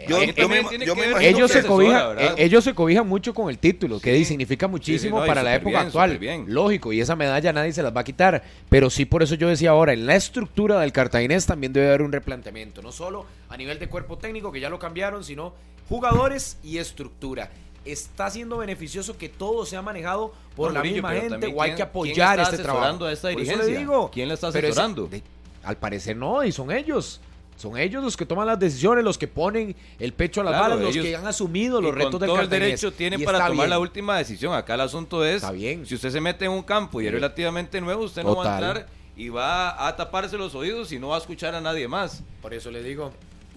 Yo- 0.09 0.19
me- 0.19 0.33
yo 0.35 0.95
me 0.97 1.07
imagino 1.09 1.19
Ellos 1.21 1.51
se, 1.51 1.63
cobijan, 1.65 2.19
eh, 2.19 2.35
ellos 2.39 2.65
se 2.65 2.75
cobijan 2.75 3.07
mucho 3.09 3.33
con 3.35 3.49
el 3.51 3.59
título, 3.59 4.01
que 4.01 4.17
Sí. 4.19 4.25
significa 4.25 4.69
muchísimo 4.69 5.21
no, 5.21 5.27
para 5.27 5.43
la 5.43 5.55
época 5.55 5.71
bien, 5.79 5.87
actual. 5.87 6.19
bien. 6.19 6.45
Lógico, 6.49 6.93
y 6.93 7.01
esa 7.01 7.17
medalla 7.17 7.53
nadie 7.53 7.73
se 7.73 7.83
las 7.83 7.95
va 7.95 8.01
a 8.03 8.05
quitar. 8.05 8.43
Pero 8.69 8.91
sí, 8.91 9.05
por 9.05 9.23
eso 9.23 9.35
yo 9.35 9.49
decía 9.49 9.71
ahora, 9.71 9.93
en 9.93 10.07
la 10.07 10.15
estructura 10.17 10.81
del 10.81 10.93
cartaginés 10.93 11.47
también 11.47 11.73
debe 11.73 11.89
haber 11.89 12.03
un 12.03 12.13
replanteamiento. 12.13 12.83
No 12.83 12.93
solo 12.93 13.27
a 13.49 13.57
nivel 13.57 13.79
de 13.79 13.89
cuerpo 13.89 14.19
técnico, 14.19 14.53
que 14.53 14.61
ya 14.61 14.71
lo 14.71 14.79
cambiaron, 14.79 15.25
sino 15.25 15.53
jugadores 15.89 16.59
y 16.63 16.79
estructura. 16.79 17.51
Está 17.85 18.31
siendo 18.31 18.59
beneficioso 18.59 19.19
que 19.19 19.29
todo 19.29 19.67
sea 19.67 19.83
manejado 19.83 20.33
por 20.55 20.69
No, 20.69 20.75
la 20.75 20.81
Murillo, 20.81 20.95
misma 20.95 21.11
gente 21.15 21.47
o 21.47 21.61
hay 21.63 21.71
¿quién- 21.71 21.71
que 21.71 21.75
quién 21.77 21.89
apoyar 21.89 22.39
está 22.39 22.51
este 22.53 22.63
trabajo. 22.63 22.79
asesorando 22.79 23.07
a 23.07 23.13
esta 23.13 23.33
Por 23.33 23.43
eso 23.43 23.57
le 23.57 23.77
digo. 23.79 24.11
¿Quién 24.13 24.29
la 24.29 24.35
está 24.35 24.49
ese- 24.51 24.59
asesorando? 24.59 25.07
de- 25.09 25.23
al 25.65 25.77
parecer 25.77 26.17
no, 26.17 26.45
y 26.45 26.53
son 26.53 26.71
ellos. 26.71 27.21
Son 27.63 27.79
ellos 27.79 28.03
los 28.03 28.17
que 28.17 28.27
toman 28.27 28.49
las 28.49 28.59
decisiones, 28.59 29.05
los 29.05 29.17
que 29.17 29.29
ponen 29.29 29.77
el 30.01 30.13
pecho 30.15 30.41
a 30.41 30.45
las 30.45 30.55
Claro, 30.55 30.75
balas, 30.79 30.97
los 30.97 31.05
que 31.05 31.15
han 31.15 31.29
asumido 31.29 31.81
los 31.81 31.95
retos 31.95 32.19
del 32.21 32.29
todo 32.29 32.41
el 32.41 32.49
derecho 32.49 32.93
tienen 32.93 33.23
para 33.23 33.39
está 33.39 33.47
tomar 33.51 33.67
bien. 33.67 33.71
la 33.71 33.79
última 33.79 34.19
decisión. 34.19 34.53
Acá 34.53 34.75
el 34.75 34.81
asunto 34.81 35.25
es, 35.25 35.37
Está 35.37 35.53
bien. 35.53 35.87
si 35.87 35.95
usted 35.95 36.11
se 36.11 36.21
mete 36.21 36.45
en 36.47 36.51
un 36.51 36.65
campo 36.65 37.01
y 37.01 37.05
es 37.07 37.11
Sí. 37.11 37.15
relativamente 37.15 37.81
nuevo, 37.81 38.03
usted 38.03 38.25
no 38.25 38.35
va 38.35 38.51
a 38.51 38.55
entrar 38.59 38.87
y 39.17 39.29
va 39.29 39.87
a 39.87 39.95
taparse 39.95 40.37
los 40.37 40.57
oídos 40.57 40.91
y 40.91 40.99
no 40.99 41.09
va 41.09 41.15
a 41.15 41.19
escuchar 41.21 41.55
a 41.55 41.61
nadie 41.61 41.87
más. 41.87 42.25
Por 42.41 42.53
eso 42.53 42.69
le 42.73 42.83
digo. 42.83 43.13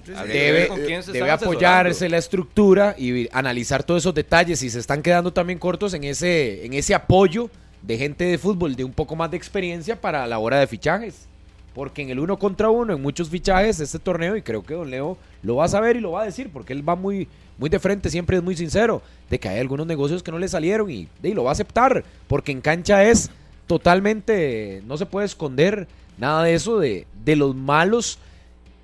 Debe, 0.05 0.69
debe 1.11 1.31
apoyarse 1.31 2.07
la 2.07 2.17
estructura 2.19 2.93
y 2.95 3.27
analizar 3.35 3.81
todos 3.83 4.03
esos 4.03 4.13
detalles 4.13 4.61
y 4.61 4.69
se 4.69 4.77
están 4.77 5.01
quedando 5.01 5.33
también 5.33 5.57
cortos 5.57 5.95
en 5.95 6.03
ese, 6.03 6.63
en 6.63 6.73
ese 6.75 6.93
apoyo 6.93 7.49
de 7.81 7.97
gente 7.97 8.23
de 8.23 8.37
fútbol 8.37 8.75
de 8.75 8.83
un 8.83 8.93
poco 8.93 9.15
más 9.15 9.31
de 9.31 9.37
experiencia 9.37 9.99
para 9.99 10.27
la 10.27 10.37
hora 10.37 10.59
de 10.59 10.67
fichajes. 10.67 11.27
Porque 11.75 12.01
en 12.01 12.09
el 12.09 12.19
uno 12.19 12.39
contra 12.39 12.69
uno, 12.69 12.93
en 12.93 13.01
muchos 13.01 13.29
fichajes, 13.29 13.79
este 13.81 13.99
torneo, 13.99 14.35
y 14.37 14.41
creo 14.41 14.63
que 14.63 14.73
Don 14.73 14.89
Leo 14.89 15.17
lo 15.43 15.57
va 15.57 15.65
a 15.65 15.67
saber 15.67 15.97
y 15.97 15.99
lo 15.99 16.13
va 16.13 16.21
a 16.21 16.25
decir, 16.25 16.49
porque 16.51 16.71
él 16.73 16.87
va 16.87 16.95
muy, 16.95 17.27
muy 17.57 17.69
de 17.69 17.79
frente, 17.79 18.09
siempre 18.09 18.37
es 18.37 18.43
muy 18.43 18.55
sincero, 18.55 19.01
de 19.29 19.39
que 19.39 19.49
hay 19.49 19.59
algunos 19.59 19.85
negocios 19.85 20.23
que 20.23 20.31
no 20.31 20.39
le 20.39 20.47
salieron 20.47 20.89
y, 20.89 21.09
y 21.21 21.33
lo 21.33 21.43
va 21.43 21.49
a 21.49 21.53
aceptar, 21.53 22.05
porque 22.27 22.53
en 22.53 22.61
cancha 22.61 23.03
es 23.03 23.29
totalmente, 23.67 24.81
no 24.87 24.95
se 24.97 25.05
puede 25.05 25.25
esconder 25.25 25.87
nada 26.17 26.43
de 26.43 26.53
eso, 26.53 26.79
de, 26.79 27.05
de 27.23 27.35
los 27.35 27.53
malos 27.53 28.17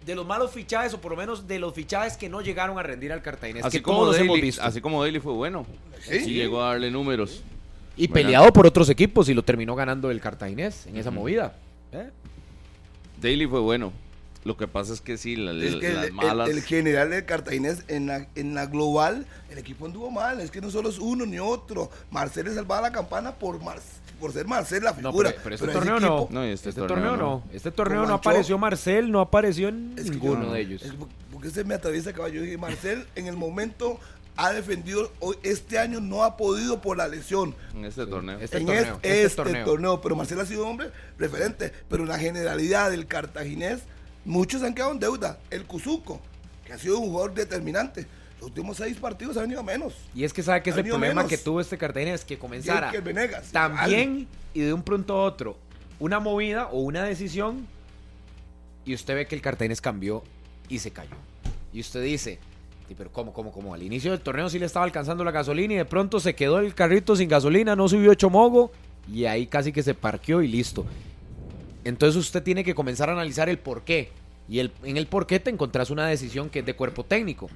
de 0.06 0.16
los 0.16 0.26
malos 0.26 0.52
fichajes, 0.52 0.94
o 0.96 1.00
por 1.00 1.12
lo 1.12 1.18
menos 1.18 1.48
de 1.48 1.60
los 1.60 1.74
fichajes 1.74 2.18
que 2.18 2.28
no 2.28 2.42
llegaron 2.42 2.78
a 2.78 2.84
rendir 2.84 3.14
al 3.14 3.22
Cartaginés. 3.22 3.64
Así 3.64 3.78
que 3.78 3.84
como, 3.84 4.06
hemos 4.14 4.18
Daily, 4.18 4.42
visto. 4.42 4.64
así 4.64 4.82
como 4.82 5.02
Daily 5.04 5.20
fue 5.20 5.32
bueno. 5.34 5.66
Sí. 6.02 6.22
Sí, 6.22 6.34
llegó 6.34 6.62
a 6.64 6.70
darle 6.70 6.90
números. 6.90 7.44
y 7.96 8.08
peleado 8.08 8.52
por 8.52 8.66
otros 8.66 8.90
equipos 8.90 9.30
y 9.30 9.36
lo 9.36 9.44
terminó 9.44 9.76
ganando 9.76 10.10
el 10.10 10.20
Cartaginés 10.20 10.88
en 10.88 10.98
esa 10.98 11.12
movida. 11.12 11.56
¿Eh? 11.94 12.10
Daily 13.22 13.48
fue 13.48 13.60
bueno. 13.60 13.92
Lo 14.44 14.58
que 14.58 14.68
pasa 14.68 14.92
es 14.94 15.02
que 15.02 15.18
sí, 15.18 15.36
la- 15.36 15.52
Es 15.64 15.76
que 15.76 15.94
las 15.94 16.06
el, 16.08 16.14
malas. 16.14 16.50
el- 16.50 16.58
el 16.58 16.64
general 16.64 17.12
del 17.12 17.26
Cartaginés 17.26 17.84
en 17.88 18.08
la, 18.08 18.28
en 18.34 18.56
la 18.56 18.66
global, 18.66 19.28
el 19.52 19.58
equipo 19.60 19.86
anduvo 19.86 20.10
mal. 20.10 20.42
Es 20.42 20.50
que 20.50 20.62
no 20.62 20.72
solo 20.72 20.90
es 20.90 20.98
uno 20.98 21.28
ni 21.28 21.38
otro. 21.38 21.92
Marcel 22.10 22.46
le 22.46 22.56
salvaba 22.56 22.82
la 22.82 22.92
campana 22.92 23.36
por, 23.36 23.62
Mar- 23.62 23.78
por 24.20 24.34
ser 24.34 24.48
Marcel 24.48 24.84
la 24.84 24.94
No, 24.94 25.12
figura. 25.12 25.30
pero, 25.30 25.42
pero 25.44 25.56
este 25.56 25.68
torneo 25.68 25.98
equipo- 25.98 26.28
no. 26.32 26.40
No, 26.40 26.44
este, 26.44 26.70
este 26.70 26.82
torneo, 26.82 27.12
torneo 27.12 27.18
no. 27.18 27.44
Este 27.54 27.72
torneo 27.72 28.02
no 28.02 28.08
Ancho- 28.08 28.16
apareció 28.16 28.58
Marcel, 28.58 29.12
no 29.12 29.20
apareció 29.22 29.68
en 29.68 29.94
Es 29.96 30.06
que 30.06 30.10
ninguno 30.12 30.46
yo- 30.46 30.54
de 30.54 30.62
ellos. 30.62 30.82
es 30.82 30.92
porque 31.32 31.52
se 31.52 31.64
me 31.64 31.76
atraviesa 31.76 32.12
caballo. 32.12 32.36
Yo 32.36 32.42
dije, 32.42 32.58
Marcel 32.58 33.06
en 33.16 33.28
el 33.28 33.38
momento 33.38 34.00
ha 34.38 34.52
defendido, 34.54 35.12
hoy- 35.20 35.38
este 35.44 35.78
año 35.78 36.00
no 36.00 36.24
ha 36.24 36.38
podido 36.38 36.82
por 36.82 36.98
la 36.98 37.08
lesión. 37.08 37.56
en 37.76 37.86
este 37.86 38.06
torneo. 38.06 38.40
Este 38.40 38.58
en 38.58 38.66
torneo, 38.66 38.84
este, 38.96 39.08
este 39.10 39.24
este 39.24 39.36
torneo. 39.36 39.66
torneo. 39.66 40.02
Pero 40.02 40.16
Marcel 40.16 40.40
ha 40.40 40.46
sido 40.46 40.68
hombre 40.68 40.92
referente. 41.18 41.72
Pero 41.90 42.04
en 42.04 42.10
la 42.10 42.18
generalidad 42.20 42.92
del 42.92 43.08
cartaginés, 43.08 43.82
muchos 44.26 44.64
han 44.64 44.74
quedado 44.74 44.92
en 44.94 45.00
deuda. 45.00 45.40
El 45.50 45.66
Cuzuco, 45.66 46.22
que 46.66 46.74
ha 46.74 46.78
sido 46.78 47.00
un 47.00 47.10
jugador 47.10 47.34
determinante. 47.34 48.08
Los 48.40 48.50
últimos 48.50 48.78
seis 48.78 48.98
partidos 48.98 49.38
ha 49.38 49.42
venido 49.42 49.60
a 49.60 49.64
menos. 49.64 49.94
Y 50.16 50.24
es 50.24 50.34
que 50.34 50.42
sabe 50.42 50.64
que 50.64 50.72
es 50.72 50.76
venido 50.76 50.96
problema 50.96 51.22
menos. 51.22 51.30
que 51.30 51.38
tuvo 51.38 51.62
este 51.62 51.78
Cartaginés, 51.78 52.26
que 52.26 52.40
comenzara 52.40 52.88
Y 52.88 52.96
el 52.96 53.04
que 53.04 53.14
Venegas, 53.14 53.52
también 53.52 54.28
y 54.54 54.62
de 54.62 54.74
un 54.74 54.82
pronto 54.82 55.14
a 55.16 55.24
otro 55.24 55.58
una 56.00 56.20
movida 56.20 56.66
o 56.68 56.80
una 56.80 57.04
decisión 57.04 57.68
y 58.86 58.96
usted 58.96 59.14
ve 59.14 59.28
que 59.28 59.36
el 59.36 59.42
Cartaginés 59.42 59.80
cambió 59.82 60.24
y 60.68 60.80
se 60.80 60.90
cayó. 60.90 61.16
Y 61.72 61.80
usted 61.82 62.02
dice, 62.04 62.40
"Sí, 62.92 62.96
pero 62.98 63.10
¿cómo, 63.10 63.32
cómo, 63.32 63.54
cómo? 63.54 63.74
Al 63.74 63.84
inicio 63.84 64.12
del 64.12 64.20
torneo 64.20 64.50
sí 64.50 64.60
le 64.60 64.66
estaba 64.66 64.84
alcanzando 64.84 65.24
la 65.24 65.32
gasolina 65.32 65.76
y 65.76 65.78
de 65.78 65.86
pronto 65.86 66.20
se 66.20 66.36
quedó 66.36 66.60
el 66.60 66.76
carrito 66.76 67.16
sin 67.16 67.30
gasolina, 67.30 67.74
no 67.74 67.88
subió 67.88 68.14
chomogo 68.16 68.74
y 69.10 69.24
ahí 69.24 69.48
casi 69.48 69.72
que 69.72 69.82
se 69.82 69.94
parqueó 69.94 70.42
y 70.42 70.50
listo. 70.50 70.86
Entonces 71.86 72.18
usted 72.18 72.44
tiene 72.44 72.66
que 72.66 72.76
comenzar 72.76 73.08
a 73.08 73.14
analizar 73.14 73.48
el 73.48 73.60
por 73.60 73.84
qué. 73.84 74.10
Y 74.50 74.60
el, 74.60 74.74
en 74.84 74.98
el 74.98 75.08
por 75.08 75.26
qué 75.26 75.40
te 75.40 75.50
encontrás 75.50 75.90
una 75.90 76.06
decisión 76.06 76.50
que 76.50 76.60
es 76.60 76.66
de 76.66 76.74
cuerpo 76.74 77.06
técnico. 77.06 77.50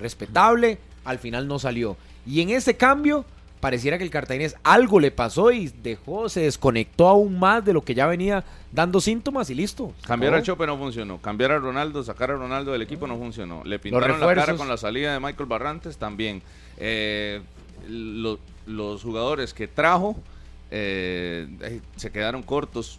Respetable, 0.00 0.78
al 1.04 1.20
final 1.20 1.46
no 1.46 1.60
salió. 1.60 1.96
Y 2.26 2.40
en 2.40 2.50
ese 2.50 2.76
cambio, 2.76 3.24
pareciera 3.62 3.96
que 3.96 4.02
el 4.02 4.10
Cartaginés 4.10 4.56
algo 4.64 4.98
le 4.98 5.12
pasó 5.12 5.52
y 5.52 5.68
dejó, 5.68 6.28
se 6.28 6.40
desconectó 6.40 7.06
aún 7.08 7.38
más 7.38 7.64
de 7.64 7.72
lo 7.72 7.82
que 7.82 7.94
ya 7.94 8.08
venía 8.08 8.42
dando 8.72 9.00
síntomas 9.00 9.48
y 9.50 9.54
listo. 9.54 9.92
Cambiar 10.04 10.34
al 10.34 10.42
Chope 10.42 10.66
no 10.66 10.76
funcionó. 10.76 11.18
Cambiar 11.18 11.52
a 11.52 11.58
Ronaldo, 11.58 12.02
sacar 12.02 12.32
a 12.32 12.34
Ronaldo 12.34 12.72
del 12.72 12.82
equipo 12.82 13.06
no 13.06 13.16
funcionó. 13.16 13.62
Le 13.64 13.78
pintaron 13.78 14.08
la 14.18 14.26
cara 14.34 14.56
con 14.58 14.68
la 14.68 14.76
salida 14.76 15.12
de 15.12 15.20
Michael 15.20 15.48
Barrantes 15.48 15.96
también. 15.96 16.42
Eh, 16.76 17.40
lo- 17.88 18.40
los 18.66 19.02
jugadores 19.04 19.54
que 19.54 19.68
trajo 19.68 20.16
eh, 20.72 21.80
se 21.96 22.10
quedaron 22.10 22.42
cortos. 22.42 22.98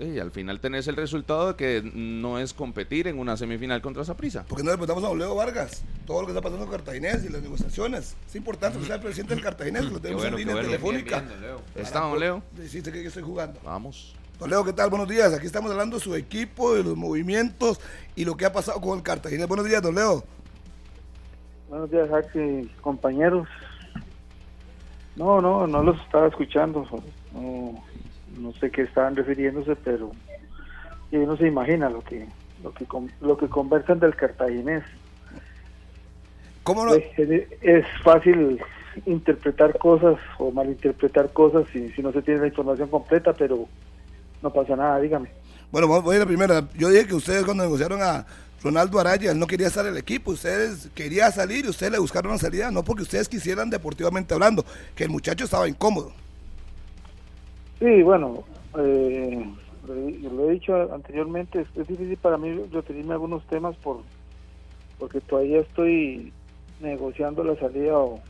Y 0.00 0.18
al 0.18 0.32
final 0.32 0.58
tenés 0.58 0.88
el 0.88 0.96
resultado 0.96 1.48
de 1.48 1.54
que 1.54 1.90
no 1.94 2.40
es 2.40 2.52
competir 2.52 3.06
en 3.06 3.18
una 3.18 3.36
semifinal 3.36 3.80
contra 3.80 4.04
Saprissa. 4.04 4.42
¿Por 4.42 4.58
qué 4.58 4.64
no 4.64 4.70
le 4.72 4.76
preguntamos 4.76 5.04
a 5.04 5.08
don 5.08 5.18
Leo 5.18 5.36
Vargas 5.36 5.84
todo 6.04 6.20
lo 6.20 6.26
que 6.26 6.32
está 6.32 6.42
pasando 6.42 6.66
con 6.66 6.74
Cartaginés 6.74 7.24
y 7.24 7.28
las 7.28 7.42
negociaciones? 7.42 8.16
Es 8.26 8.34
importante 8.34 8.78
que 8.78 8.86
sea 8.86 8.96
el 8.96 9.02
presidente 9.02 9.36
del 9.36 9.44
Cartaginés, 9.44 9.86
que 9.86 9.92
lo 9.92 10.00
tenemos 10.00 10.22
bueno, 10.22 10.36
en 10.36 10.40
línea 10.40 10.54
bueno. 10.54 10.68
telefónica. 10.68 11.20
Bien, 11.20 11.28
bien, 11.28 11.40
Leo. 11.42 11.60
¿Está, 11.76 12.00
don 12.00 12.18
Leo? 12.18 12.42
Deciste 12.56 12.90
que 12.90 13.02
yo 13.02 13.08
estoy 13.08 13.22
jugando. 13.22 13.60
Vamos. 13.64 14.16
Don 14.40 14.50
Leo, 14.50 14.64
¿qué 14.64 14.72
tal? 14.72 14.90
Buenos 14.90 15.08
días. 15.08 15.32
Aquí 15.32 15.46
estamos 15.46 15.70
hablando 15.70 15.96
de 15.98 16.02
su 16.02 16.16
equipo, 16.16 16.74
de 16.74 16.82
los 16.82 16.96
movimientos 16.96 17.80
y 18.16 18.24
lo 18.24 18.36
que 18.36 18.46
ha 18.46 18.52
pasado 18.52 18.80
con 18.80 18.98
el 18.98 19.04
Cartagena. 19.04 19.46
Buenos 19.46 19.66
días, 19.66 19.80
don 19.80 19.94
Leo. 19.94 20.24
Buenos 21.68 21.88
días, 21.88 22.08
Jaxi, 22.08 22.68
compañeros. 22.80 23.46
No, 25.14 25.40
no, 25.40 25.68
no 25.68 25.84
los 25.84 26.00
estaba 26.00 26.26
escuchando. 26.26 26.84
No, 27.32 27.80
no 28.38 28.52
sé 28.52 28.70
qué 28.70 28.82
estaban 28.82 29.16
refiriéndose, 29.16 29.76
pero 29.76 30.12
uno 31.12 31.36
se 31.36 31.46
imagina 31.46 31.88
lo 31.88 32.02
que 32.02 32.26
lo 32.62 32.72
que 32.72 32.86
lo 33.20 33.36
que 33.36 33.48
conversan 33.48 34.00
del 34.00 34.16
cartaginés. 34.16 34.84
¿Cómo 36.62 36.86
no? 36.86 36.94
es, 36.94 37.04
es, 37.60 37.84
fácil 38.02 38.58
interpretar 39.04 39.78
cosas 39.78 40.16
o 40.38 40.50
malinterpretar 40.50 41.32
cosas 41.32 41.66
si, 41.72 41.90
si 41.90 42.02
no 42.02 42.10
se 42.10 42.22
tiene 42.22 42.40
la 42.40 42.46
información 42.46 42.88
completa, 42.88 43.34
pero 43.34 43.68
no 44.42 44.50
pasa 44.50 44.74
nada, 44.74 44.98
dígame. 44.98 45.28
Bueno, 45.70 45.88
voy 45.88 46.16
a 46.16 46.20
la 46.20 46.26
primera. 46.26 46.68
Yo 46.74 46.88
dije 46.88 47.06
que 47.06 47.14
ustedes 47.14 47.44
cuando 47.44 47.64
negociaron 47.64 48.00
a 48.00 48.24
Ronaldo 48.62 48.98
Araya, 48.98 49.32
él 49.32 49.38
no 49.38 49.46
quería 49.46 49.66
estar 49.66 49.84
en 49.84 49.92
el 49.92 49.98
equipo, 49.98 50.30
ustedes 50.30 50.88
querían 50.94 51.30
salir 51.32 51.66
y 51.66 51.68
ustedes 51.68 51.92
le 51.92 51.98
buscaron 51.98 52.30
una 52.30 52.38
salida, 52.38 52.70
no 52.70 52.82
porque 52.82 53.02
ustedes 53.02 53.28
quisieran 53.28 53.68
deportivamente 53.68 54.32
hablando, 54.32 54.64
que 54.94 55.04
el 55.04 55.10
muchacho 55.10 55.44
estaba 55.44 55.68
incómodo. 55.68 56.12
Sí, 57.78 58.02
bueno, 58.02 58.44
eh, 58.78 59.44
lo 59.86 60.48
he 60.48 60.52
dicho 60.52 60.74
anteriormente, 60.92 61.60
es, 61.60 61.88
difícil 61.88 62.16
para 62.16 62.38
mí 62.38 62.54
referirme 62.72 63.12
a 63.12 63.14
algunos 63.14 63.44
temas 63.46 63.76
por 63.76 63.98
porque 64.98 65.20
todavía 65.20 65.60
estoy 65.60 66.32
negociando 66.80 67.42
la 67.42 67.56
salida 67.56 67.98
o, 67.98 68.20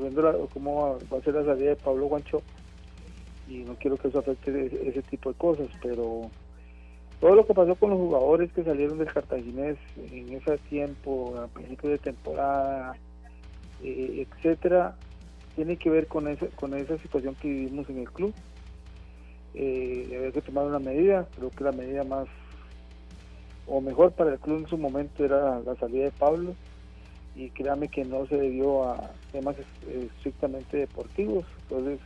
viendo 0.00 0.48
cómo 0.52 0.98
va, 1.10 1.18
a 1.18 1.22
ser 1.22 1.34
la 1.34 1.44
salida 1.44 1.70
de 1.70 1.76
Pablo 1.76 2.06
Guancho 2.06 2.42
y 3.48 3.58
no 3.58 3.74
quiero 3.76 3.96
que 3.96 4.08
eso 4.08 4.18
afecte 4.18 4.66
ese, 4.86 5.02
tipo 5.02 5.30
de 5.30 5.38
cosas, 5.38 5.68
pero 5.82 6.30
todo 7.20 7.34
lo 7.34 7.46
que 7.46 7.54
pasó 7.54 7.74
con 7.76 7.90
los 7.90 7.98
jugadores 7.98 8.52
que 8.52 8.64
salieron 8.64 8.98
del 8.98 9.12
Cartaginés 9.12 9.76
en 9.96 10.32
ese 10.32 10.58
tiempo, 10.68 11.34
a 11.38 11.46
principios 11.48 11.92
de 11.92 11.98
temporada, 11.98 12.96
eh, 13.82 14.26
etcétera, 14.26 14.96
tiene 15.56 15.76
que 15.76 15.90
ver 15.90 16.06
con 16.06 16.28
esa, 16.28 16.46
con 16.48 16.74
esa 16.74 16.98
situación 16.98 17.34
que 17.36 17.48
vivimos 17.48 17.88
en 17.88 17.98
el 17.98 18.10
club 18.10 18.32
eh, 19.54 20.14
había 20.16 20.32
que 20.32 20.42
tomar 20.42 20.66
una 20.66 20.78
medida, 20.78 21.26
creo 21.36 21.50
que 21.50 21.64
la 21.64 21.72
medida 21.72 22.04
más 22.04 22.28
o 23.66 23.80
mejor 23.80 24.12
para 24.12 24.32
el 24.32 24.38
club 24.38 24.58
en 24.58 24.66
su 24.66 24.78
momento 24.78 25.24
era 25.24 25.60
la 25.60 25.74
salida 25.76 26.04
de 26.04 26.10
Pablo 26.12 26.54
y 27.34 27.50
créame 27.50 27.88
que 27.88 28.04
no 28.04 28.26
se 28.26 28.36
debió 28.36 28.84
a 28.84 29.10
temas 29.32 29.56
estrictamente 29.88 30.78
deportivos, 30.78 31.46
entonces 31.62 32.00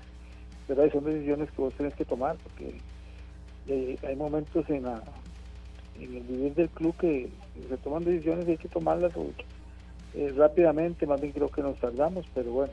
pero 0.66 0.90
son 0.90 1.04
decisiones 1.04 1.50
que 1.50 1.62
vos 1.62 1.74
tenés 1.74 1.94
que 1.94 2.04
tomar 2.04 2.37
porque 2.42 2.80
eh, 3.68 3.98
hay 4.02 4.16
momentos 4.16 4.68
en, 4.70 4.85
la, 4.85 5.02
en 5.98 6.16
el 6.16 6.22
vivir 6.22 6.54
del 6.54 6.70
club 6.70 6.96
que 6.96 7.28
se 7.68 7.76
toman 7.78 8.04
decisiones 8.04 8.48
y 8.48 8.52
hay 8.52 8.57
que 8.59 8.68
tomarlas 8.68 9.12
eh, 10.14 10.33
rápidamente, 10.37 11.07
más 11.07 11.20
bien 11.20 11.33
creo 11.33 11.50
que 11.50 11.62
nos 11.62 11.78
tardamos, 11.78 12.26
pero 12.35 12.52
bueno, 12.52 12.72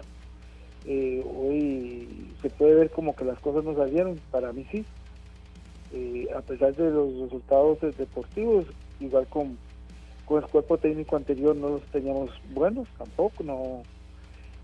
eh, 0.85 1.23
hoy 1.25 2.07
se 2.41 2.49
puede 2.49 2.75
ver 2.75 2.89
como 2.89 3.15
que 3.15 3.25
las 3.25 3.39
cosas 3.39 3.63
no 3.63 3.75
salieron, 3.75 4.19
para 4.31 4.51
mí 4.51 4.65
sí. 4.71 4.83
Eh, 5.93 6.27
a 6.35 6.41
pesar 6.41 6.73
de 6.75 6.89
los 6.89 7.19
resultados 7.19 7.79
deportivos, 7.97 8.65
igual 8.99 9.27
con, 9.27 9.57
con 10.25 10.41
el 10.41 10.49
cuerpo 10.49 10.77
técnico 10.77 11.17
anterior 11.17 11.55
no 11.55 11.69
los 11.69 11.83
teníamos 11.87 12.31
buenos 12.53 12.87
tampoco, 12.97 13.43
no 13.43 13.83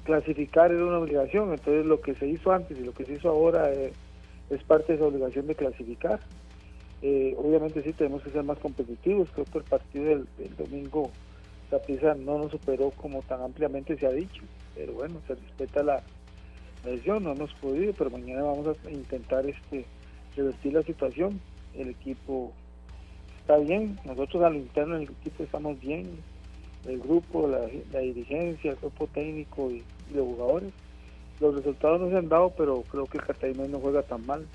clasificar 0.03 0.71
era 0.71 0.85
una 0.85 0.99
obligación, 0.99 1.51
entonces 1.51 1.85
lo 1.85 1.99
que 1.99 2.15
se 2.15 2.27
hizo 2.27 2.51
antes 2.51 2.79
y 2.79 2.83
lo 2.83 2.93
que 2.93 3.03
se 3.03 3.15
hizo 3.15 3.29
ahora 3.29 3.71
eh, 3.73 3.91
es 4.49 4.63
parte 4.63 4.93
de 4.93 4.95
esa 4.95 5.07
obligación 5.07 5.47
de 5.47 5.55
clasificar. 5.55 6.21
obviamente 7.37 7.83
sí 7.83 7.91
tenemos 7.91 8.23
que 8.23 8.31
ser 8.31 8.43
más 8.43 8.57
competitivos, 8.59 9.29
creo 9.31 9.45
que 9.45 9.57
el 9.57 9.63
partido 9.65 10.05
del, 10.05 10.27
del 10.37 10.55
domingo 10.55 11.11
Saprissa 11.69 12.15
no 12.15 12.37
nos 12.37 12.51
superó 12.51 12.91
como 12.91 13.21
tan 13.23 13.41
ampliamente 13.41 13.97
se 13.97 14.07
ha 14.07 14.11
dicho 14.11 14.41
pero 14.77 14.93
bueno, 14.93 15.19
se 15.27 15.35
respeta 15.35 15.83
la, 15.83 16.03
decisión, 16.85 17.23
no 17.23 17.31
hemos 17.33 17.53
podido, 17.55 17.91
pero 17.93 18.11
mañana 18.11 18.43
vamos 18.43 18.77
a 18.85 18.91
intentar 18.91 19.45
este 19.45 19.85
revertir 20.35 20.73
la 20.73 20.83
situación. 20.83 21.41
El 21.73 21.89
equipo 21.89 22.53
está 23.39 23.57
bien, 23.57 23.99
nosotros 24.05 24.43
al 24.43 24.55
interno 24.55 24.95
del 24.95 25.09
equipo 25.09 25.43
estamos 25.43 25.79
bien, 25.79 26.07
el 26.85 26.99
grupo, 26.99 27.47
la, 27.47 27.99
dirigencia, 27.99 28.71
el 28.71 28.77
grupo 28.77 29.07
técnico 29.07 29.71
y, 29.71 29.83
los 30.13 30.25
jugadores. 30.25 30.71
Los 31.41 31.55
resultados 31.55 31.99
no 31.99 32.09
se 32.09 32.17
han 32.17 32.29
dado, 32.29 32.51
pero 32.57 32.83
creo 32.83 33.05
que 33.05 33.17
el 33.17 33.25
Cartagena 33.25 33.67
no 33.67 33.79
juega 33.79 34.03
tan 34.03 34.25
mal. 34.25 34.45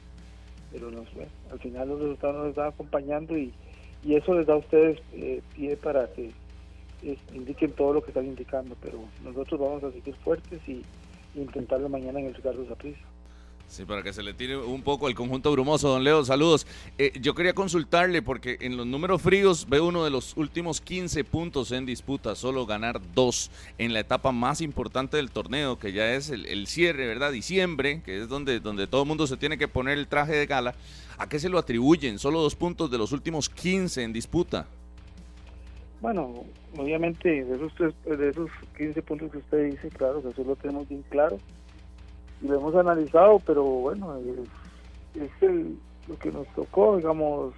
Pero 0.73 0.91
no 0.91 1.05
al 1.51 1.59
final 1.59 1.89
los 1.89 2.01
resultados 2.01 2.37
nos 2.37 2.49
están 2.49 2.69
acompañando 2.69 3.37
y, 3.37 3.53
y 4.03 4.15
eso 4.15 4.35
les 4.35 4.47
da 4.47 4.55
a 4.55 4.59
ustedes 4.59 4.99
eh, 5.13 5.43
pie 5.55 5.77
para 5.77 6.11
que 6.13 6.31
indiquen 7.33 7.73
todo 7.73 7.95
lo 7.95 8.03
que 8.03 8.11
están 8.11 8.27
indicando, 8.27 8.77
pero 8.81 8.99
nosotros 9.25 9.61
vamos 9.61 9.85
a 9.85 9.93
seguir 9.93 10.15
fuertes 10.17 10.61
y, 10.69 10.83
intentarlo 11.35 11.89
mañana 11.89 12.21
en 12.21 12.27
el 12.27 12.35
Ricardo 12.35 12.63
Zaprisa. 12.67 13.01
Sí, 13.67 13.87
para 13.87 14.03
que 14.03 14.13
se 14.13 14.23
le 14.23 14.35
tire 14.35 14.59
un 14.59 14.83
poco 14.83 15.09
el 15.09 15.15
conjunto 15.15 15.51
brumoso, 15.51 15.89
don 15.89 16.05
Leo, 16.05 16.23
saludos. 16.27 16.67
Eh, 16.99 17.11
yo 17.23 17.35
quería 17.35 17.55
consultarle 17.55 18.21
porque 18.21 18.59
en 18.61 18.77
los 18.77 18.87
números 18.87 19.23
fríos 19.23 19.67
ve 19.67 19.81
uno 19.81 20.05
de 20.05 20.11
los 20.11 20.37
últimos 20.37 20.83
15 20.83 21.25
puntos 21.25 21.73
en 21.73 21.87
disputa, 21.87 22.35
solo 22.35 22.67
ganar 22.67 23.01
dos 23.15 23.51
en 23.79 23.95
la 23.95 24.01
etapa 24.01 24.31
más 24.31 24.61
importante 24.61 25.17
del 25.17 25.31
torneo, 25.31 25.79
que 25.79 25.95
ya 25.95 26.13
es 26.13 26.29
el, 26.29 26.67
cierre, 26.67 27.07
¿verdad? 27.07 27.33
Diciembre, 27.33 28.03
que 28.05 28.21
es 28.21 28.29
donde, 28.29 28.61
donde 28.61 28.87
todo 28.87 29.05
el 29.05 29.09
mundo 29.09 29.27
se 29.27 29.39
tiene 29.39 29.57
que 29.57 29.69
poner 29.69 29.97
el 29.97 30.07
traje 30.07 30.35
de 30.35 30.45
gala. 30.45 30.75
¿A 31.17 31.27
qué 31.31 31.39
se 31.39 31.49
lo 31.49 31.57
atribuyen? 31.57 32.19
Solo 32.19 32.43
dos 32.43 32.57
puntos 32.57 32.91
de 32.91 32.99
los 32.99 33.13
últimos 33.13 33.49
15 33.49 34.03
en 34.03 34.13
disputa. 34.13 34.67
Bueno, 36.03 36.45
obviamente 36.77 37.45
de 37.45 37.55
esos, 37.55 37.73
de 38.05 38.29
esos 38.29 38.51
15 38.77 39.03
puntos 39.03 39.31
que 39.31 39.39
usted 39.39 39.71
dice, 39.71 39.89
claro, 39.89 40.21
que 40.21 40.31
eso 40.31 40.43
lo 40.43 40.57
tenemos 40.57 40.89
bien 40.89 41.05
claro. 41.09 41.39
Y 42.43 42.49
lo 42.49 42.57
hemos 42.57 42.75
analizado, 42.75 43.39
pero 43.47 43.63
bueno, 43.63 44.19
es, 45.15 45.31
el, 45.43 45.79
lo 46.09 46.19
que 46.19 46.33
nos 46.33 46.49
tocó, 46.57 46.97
digamos, 46.97 47.55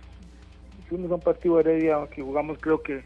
fuimos 0.91 1.11
a 1.11 1.15
un 1.15 1.23
partido 1.23 1.59
Heredia 1.59 2.07
que 2.15 2.21
jugamos 2.21 2.59
creo 2.61 2.83
que 2.83 3.03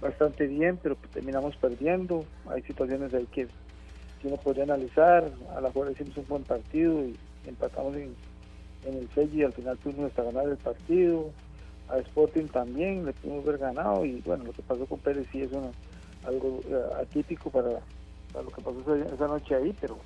bastante 0.00 0.46
bien, 0.46 0.78
pero 0.82 0.96
terminamos 1.12 1.54
perdiendo, 1.56 2.24
hay 2.48 2.62
situaciones 2.62 3.12
ahí 3.12 3.26
que, 3.26 3.48
uno 4.24 4.36
podría 4.36 4.64
analizar, 4.64 5.30
a 5.54 5.60
la 5.60 5.68
mejor 5.68 5.90
hicimos 5.90 6.16
un 6.16 6.26
buen 6.26 6.42
partido 6.44 7.04
y 7.04 7.16
empatamos 7.46 7.96
en, 7.96 8.14
en 8.86 8.96
el 8.96 9.08
sello 9.10 9.34
y 9.34 9.42
al 9.42 9.52
final 9.52 9.76
tuvimos 9.78 10.06
hasta 10.06 10.22
ganar 10.22 10.48
el 10.48 10.56
partido, 10.56 11.30
a 11.90 11.98
Sporting 11.98 12.46
también 12.46 13.04
le 13.04 13.12
pudimos 13.12 13.46
haber 13.46 13.58
ganado 13.58 14.04
y 14.04 14.20
bueno, 14.22 14.44
lo 14.44 14.52
que 14.52 14.62
pasó 14.62 14.86
con 14.86 14.98
Pérez 14.98 15.26
sí 15.32 15.42
es 15.42 15.50
algo 16.24 16.60
eh, 16.68 16.82
atípico 17.00 17.50
para, 17.50 17.70
lo 17.70 18.50
que 18.50 18.62
pasó 18.62 18.94
esa, 18.94 19.26
noche 19.26 19.54
ahí, 19.54 19.74
pero 19.80 19.98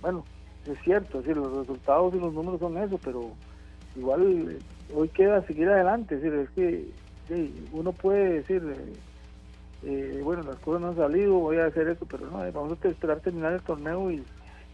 bueno, 0.00 0.24
es 0.66 0.78
cierto, 0.84 1.20
es 1.20 1.26
los 1.26 1.52
resultados 1.52 2.14
y 2.14 2.18
los 2.18 2.32
números 2.32 2.60
son 2.60 2.78
eso, 2.78 2.98
pero 3.02 3.30
igual 3.96 4.50
eh, 4.50 4.58
hoy 4.94 5.08
queda 5.08 5.44
seguir 5.46 5.68
adelante, 5.68 6.16
es 6.16 6.24
es 6.24 6.50
que 6.50 6.88
uno 7.72 7.92
puede 7.92 8.40
decir, 8.40 8.62
eh, 9.84 10.20
bueno, 10.22 10.42
las 10.42 10.56
cosas 10.56 10.80
no 10.80 10.88
han 10.88 10.96
salido, 10.96 11.34
voy 11.34 11.58
a 11.58 11.66
hacer 11.66 11.88
esto, 11.88 12.06
pero 12.06 12.26
no, 12.26 12.38
vamos 12.52 12.78
a 12.84 12.88
esperar 12.88 13.20
terminar 13.20 13.52
el 13.52 13.62
torneo 13.62 14.10
y 14.10 14.22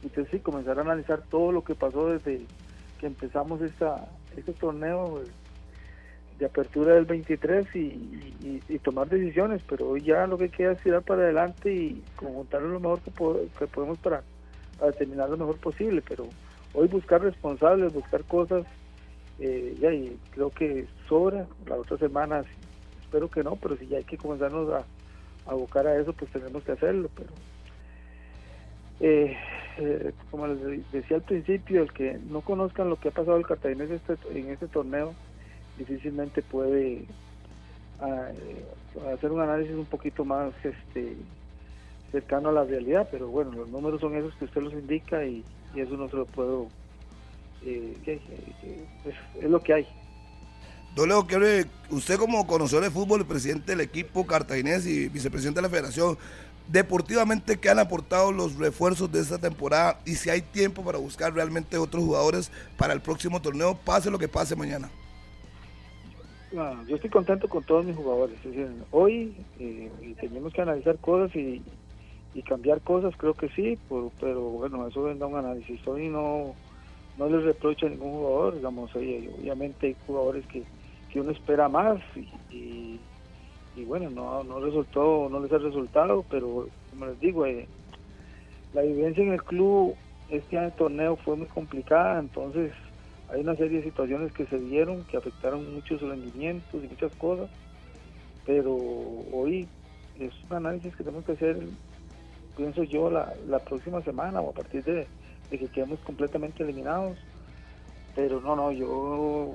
entonces 0.02 0.28
sí, 0.30 0.40
comenzar 0.40 0.78
a 0.78 0.82
analizar 0.82 1.22
todo 1.30 1.52
lo 1.52 1.64
que 1.64 1.74
pasó 1.74 2.08
desde 2.08 2.46
que 2.98 3.06
empezamos 3.06 3.60
esta, 3.60 4.08
este 4.36 4.52
torneo 4.52 5.22
de 6.38 6.46
apertura 6.46 6.94
del 6.94 7.04
23 7.06 7.66
y, 7.74 8.78
tomar 8.82 9.08
decisiones, 9.08 9.62
pero 9.68 9.88
hoy 9.88 10.02
ya 10.02 10.26
lo 10.26 10.38
que 10.38 10.48
queda 10.48 10.72
es 10.72 10.80
tirar 10.80 11.02
para 11.02 11.22
adelante 11.22 11.74
y 11.74 12.02
conjuntar 12.14 12.62
lo 12.62 12.78
mejor 12.78 13.00
que, 13.00 13.10
podemos 13.10 13.98
para, 13.98 14.22
para, 14.78 14.92
terminar 14.92 15.28
lo 15.28 15.36
mejor 15.36 15.56
posible, 15.58 16.02
pero 16.06 16.28
hoy 16.72 16.86
buscar 16.86 17.22
responsables, 17.22 17.92
buscar 17.92 18.22
cosas, 18.24 18.64
eh, 19.40 19.76
ya, 19.80 19.92
y 19.92 20.16
creo 20.30 20.50
que 20.50 20.86
sobra, 21.08 21.46
la 21.66 21.76
otra 21.76 21.96
semana 21.96 22.44
espero 23.02 23.28
que 23.28 23.42
no, 23.42 23.56
pero 23.56 23.76
si 23.76 23.88
ya 23.88 23.98
hay 23.98 24.04
que 24.04 24.18
comenzarnos 24.18 24.72
a, 24.72 24.84
abocar 25.50 25.86
a 25.86 25.98
eso, 25.98 26.12
pues 26.12 26.30
tenemos 26.32 26.62
que 26.64 26.72
hacerlo, 26.72 27.08
pero 27.16 27.30
eh, 29.00 29.36
eh, 29.78 30.12
como 30.30 30.46
les 30.46 30.90
decía 30.90 31.16
al 31.16 31.22
principio, 31.22 31.82
el 31.82 31.92
que 31.92 32.18
no 32.28 32.40
conozcan 32.40 32.88
lo 32.88 32.96
que 32.96 33.08
ha 33.08 33.12
pasado 33.12 33.36
el 33.36 33.46
Cartaginés 33.46 33.90
este, 33.90 34.16
en 34.30 34.50
este 34.50 34.68
torneo, 34.68 35.14
difícilmente 35.78 36.42
puede 36.42 37.04
ah, 38.00 38.28
eh, 38.32 39.12
hacer 39.14 39.32
un 39.32 39.40
análisis 39.40 39.74
un 39.74 39.86
poquito 39.86 40.24
más 40.24 40.52
este 40.62 41.16
cercano 42.12 42.48
a 42.48 42.52
la 42.52 42.64
realidad, 42.64 43.08
pero 43.10 43.28
bueno, 43.28 43.52
los 43.52 43.68
números 43.68 44.00
son 44.00 44.14
esos 44.16 44.34
que 44.36 44.46
usted 44.46 44.62
los 44.62 44.72
indica 44.72 45.24
y, 45.24 45.44
eso 45.74 45.94
no 45.98 46.08
se 46.08 46.16
lo 46.16 46.24
puedo... 46.24 46.68
Eh, 47.62 48.20
es, 49.38 49.50
lo 49.50 49.62
que 49.62 49.74
hay. 49.74 49.86
Don 50.94 51.10
Leo, 51.10 51.26
usted 51.90 52.16
como 52.16 52.46
conocedor 52.46 52.82
de 52.82 52.90
fútbol, 52.90 53.26
presidente 53.26 53.72
del 53.72 53.82
equipo 53.82 54.26
cartaginés 54.26 54.86
y 54.86 55.08
vicepresidente 55.08 55.58
de 55.58 55.62
la 55.62 55.68
federación, 55.68 56.16
deportivamente 56.68 57.58
qué 57.58 57.68
han 57.68 57.78
aportado 57.78 58.32
los 58.32 58.56
refuerzos 58.56 59.12
de 59.12 59.20
esta 59.20 59.38
temporada 59.38 60.00
y 60.06 60.14
si 60.14 60.30
hay 60.30 60.40
tiempo 60.40 60.82
para 60.82 60.96
buscar 60.96 61.34
realmente 61.34 61.76
otros 61.76 62.02
jugadores 62.02 62.50
para 62.78 62.94
el 62.94 63.02
próximo 63.02 63.42
torneo, 63.42 63.76
pase 63.76 64.10
lo 64.10 64.18
que 64.18 64.28
pase 64.28 64.56
mañana. 64.56 64.88
Yo 66.52 66.94
estoy 66.94 67.10
contento 67.10 67.48
con 67.48 67.64
todos 67.64 67.84
mis 67.84 67.96
jugadores. 67.96 68.36
Es 68.38 68.44
decir, 68.44 68.68
hoy 68.90 69.34
eh, 69.58 69.90
tenemos 70.20 70.52
que 70.52 70.62
analizar 70.62 70.96
cosas 70.98 71.34
y, 71.34 71.62
cambiar 72.46 72.82
cosas, 72.82 73.16
creo 73.16 73.32
que 73.32 73.48
sí, 73.48 73.78
pero 74.20 74.40
bueno, 74.40 74.86
eso 74.86 75.02
vendrá 75.02 75.26
un 75.26 75.36
análisis. 75.36 75.80
Hoy 75.88 76.08
no, 76.08 76.54
no 77.16 77.28
les 77.28 77.42
reprocho 77.42 77.86
a 77.86 77.90
ningún 77.90 78.12
jugador, 78.12 78.56
digamos, 78.56 78.94
obviamente 78.94 79.86
hay 79.86 79.96
jugadores 80.06 80.46
que, 80.46 80.62
que 81.10 81.20
uno 81.20 81.30
espera 81.30 81.68
más 81.70 81.98
y, 82.50 83.00
y, 83.74 83.84
bueno, 83.84 84.10
no, 84.10 84.44
no 84.44 84.60
resultó, 84.60 85.28
no 85.30 85.40
les 85.40 85.50
ha 85.50 85.58
resultado, 85.58 86.24
pero 86.30 86.68
como 86.90 87.06
les 87.06 87.18
digo, 87.20 87.46
eh, 87.46 87.66
la 88.74 88.82
vivencia 88.82 89.24
en 89.24 89.32
el 89.32 89.42
club 89.42 89.94
este 90.28 90.58
año 90.58 90.70
de 90.70 90.76
torneo 90.76 91.16
fue 91.16 91.36
muy 91.36 91.46
complicada, 91.46 92.18
entonces 92.18 92.72
hay 93.30 93.40
una 93.40 93.56
serie 93.56 93.78
de 93.78 93.84
situaciones 93.84 94.32
que 94.32 94.46
se 94.46 94.58
dieron 94.58 95.04
que 95.04 95.16
afectaron 95.16 95.74
muchos 95.74 96.00
rendimientos 96.00 96.82
y 96.82 96.88
muchas 96.88 97.14
cosas, 97.16 97.50
pero 98.44 98.74
hoy 99.32 99.66
es 100.18 100.32
un 100.48 100.56
análisis 100.56 100.94
que 100.96 101.04
tenemos 101.04 101.24
que 101.24 101.32
hacer 101.32 101.58
pienso 102.56 102.82
yo, 102.84 103.10
la, 103.10 103.34
la 103.46 103.58
próxima 103.58 104.00
semana 104.02 104.40
o 104.40 104.50
a 104.50 104.54
partir 104.54 104.82
de, 104.82 105.06
que 105.50 105.68
quedemos 105.68 106.00
completamente 106.00 106.62
eliminados. 106.62 107.18
Pero 108.14 108.40
no, 108.40 108.56
no, 108.56 108.72
yo 108.72 109.54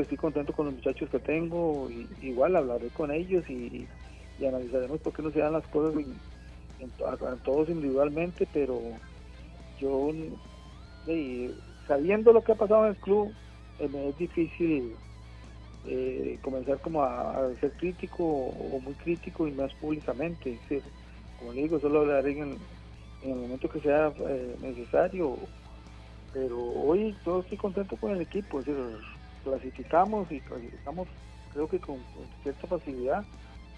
estoy 0.00 0.16
contento 0.16 0.52
con 0.52 0.66
los 0.66 0.74
muchachos 0.74 1.08
que 1.10 1.18
tengo, 1.18 1.88
y, 1.90 2.08
igual 2.22 2.56
hablaré 2.56 2.88
con 2.88 3.10
ellos 3.10 3.48
y, 3.48 3.86
analizaremos 4.38 5.00
por 5.00 5.14
qué 5.14 5.22
no 5.22 5.30
se 5.30 5.38
dan 5.38 5.54
las 5.54 5.66
cosas 5.68 5.94
en, 6.78 6.90
todos 7.42 7.68
individualmente, 7.70 8.46
pero 8.52 8.78
yo, 9.80 10.10
sabiendo 11.86 12.32
lo 12.32 12.42
que 12.42 12.52
ha 12.52 12.56
pasado 12.56 12.84
en 12.84 12.90
el 12.90 12.96
club, 12.96 13.32
eh, 13.78 13.88
me 13.88 14.08
es 14.08 14.18
difícil 14.18 14.94
eh, 15.86 16.38
comenzar 16.42 16.78
como 16.80 17.02
a, 17.02 17.48
ser 17.60 17.72
crítico 17.72 18.24
o 18.24 18.80
muy 18.80 18.94
crítico 18.94 19.46
y 19.46 19.52
más 19.52 19.72
públicamente 19.74 20.58
como 21.38 21.52
le 21.52 21.62
digo, 21.62 21.78
solo 21.78 22.00
hablaré 22.00 22.32
en, 22.38 22.56
el 23.22 23.34
momento 23.34 23.68
que 23.68 23.80
sea 23.80 24.12
eh, 24.28 24.56
necesario. 24.60 25.36
Pero 26.32 26.58
hoy 26.58 27.16
yo 27.24 27.40
estoy 27.40 27.56
contento 27.56 27.96
con 27.96 28.10
el 28.10 28.20
equipo, 28.20 28.60
es 28.60 28.66
decir, 28.66 28.98
clasificamos 29.42 30.30
y 30.30 30.40
clasificamos 30.40 31.08
creo 31.52 31.68
que 31.68 31.78
con, 31.78 31.96
cierta 32.42 32.66
facilidad, 32.66 33.24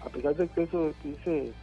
a 0.05 0.09
pesar 0.09 0.35
del 0.35 0.49
peso 0.49 0.91
que 1.01 1.09
dice 1.09 1.53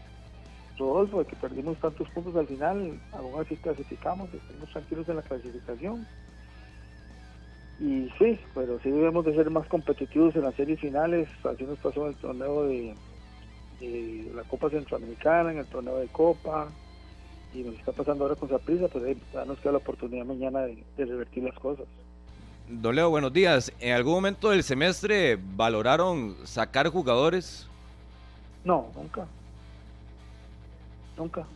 Rodolfo, 0.79 1.19
de 1.19 1.27
que 1.27 1.37
perdimos 1.37 1.79
tantos 1.79 2.09
puntos 2.11 2.35
al 2.37 2.47
final, 2.47 2.99
aún 3.13 3.41
así 3.41 3.57
clasificamos, 3.57 4.33
estamos 4.33 4.71
tranquilos 4.71 5.09
en 5.09 5.17
la 5.17 5.23
clasificación. 5.23 6.07
Y 7.79 8.09
sí, 8.19 8.39
pero 8.55 8.81
sí 8.81 8.91
debemos 8.91 9.25
de 9.27 9.35
ser 9.35 9.51
más 9.51 9.67
competitivos 9.67 10.35
en 10.35 10.43
las 10.43 10.55
series 10.55 10.81
finales, 10.81 11.29
así 11.45 11.65
nos 11.65 11.79
pasó 11.79 12.03
en 12.03 12.09
el 12.09 12.17
torneo 12.17 12.65
de, 12.65 12.95
eh, 13.83 14.33
la 14.35 14.43
Copa 14.45 14.71
Centroamericana, 14.71 15.53
en 15.53 15.59
el 15.59 15.67
torneo 15.67 15.99
de 15.99 16.07
Copa, 16.09 16.69
y 17.53 17.63
nos 17.63 17.75
está 17.75 17.93
pasando 17.93 18.25
ahora 18.25 18.37
con 18.37 18.49
Zaprisa, 18.49 18.89
pues 18.89 19.05
ahí 19.05 19.47
nos 19.47 19.59
queda 19.59 19.73
la 19.73 19.79
oportunidad 19.79 20.25
mañana 20.25 20.61
de, 20.61 20.85
revertir 20.97 21.45
las 21.45 21.59
cosas. 21.59 21.87
Don 22.69 22.97
Leo, 22.97 23.11
buenos 23.11 23.33
días. 23.33 23.73
¿En 23.79 23.93
algún 23.93 24.15
momento 24.15 24.51
del 24.51 24.63
semestre 24.63 25.39
valoraron 25.41 26.35
sacar 26.45 26.89
jugadores? 26.89 27.69
No, 28.65 28.91
nunca. 28.97 29.27
Nunca, 31.17 31.47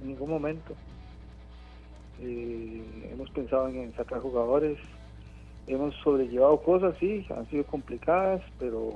en 0.00 0.08
ningún 0.08 0.30
momento. 0.30 0.74
Eh, 2.20 3.10
hemos 3.12 3.28
pensado 3.30 3.68
en 3.68 3.92
sacar 3.96 4.20
jugadores, 4.20 4.78
hemos 5.66 5.94
sobrellevado 5.96 6.60
cosas, 6.62 6.94
sí, 6.98 7.26
han 7.34 7.48
sido 7.48 7.64
complicadas, 7.64 8.42
pero 8.58 8.92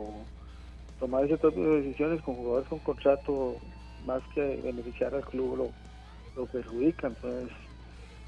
tomar 0.98 1.24
ese 1.24 1.36
tipo 1.36 1.60
de 1.60 1.82
decisiones 1.82 2.22
con 2.22 2.36
jugadores 2.36 2.68
con 2.68 2.78
contrato 2.80 3.56
más 4.04 4.22
que 4.34 4.60
beneficiar 4.62 5.14
al 5.14 5.24
club 5.24 5.72
lo, 6.36 6.46
perjudica. 6.46 7.08
Entonces, 7.08 7.50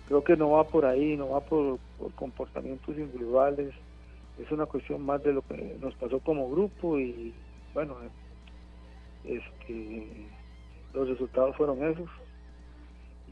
creo 0.06 0.24
que 0.24 0.36
no 0.36 0.50
va 0.50 0.64
por 0.64 0.86
ahí, 0.86 1.16
no 1.16 1.30
va 1.30 1.40
por, 1.40 1.78
comportamientos 2.14 2.96
individuales, 2.96 3.74
es 4.38 4.50
una 4.52 4.66
cuestión 4.66 5.02
más 5.02 5.22
de 5.22 5.32
lo 5.32 5.42
que 5.42 5.76
nos 5.80 5.94
pasó 5.94 6.20
como 6.20 6.50
grupo 6.50 6.98
y 6.98 7.34
bueno, 7.74 7.96
este, 9.24 10.28
los 10.94 11.08
resultados 11.08 11.56
fueron 11.56 11.82
esos 11.84 12.08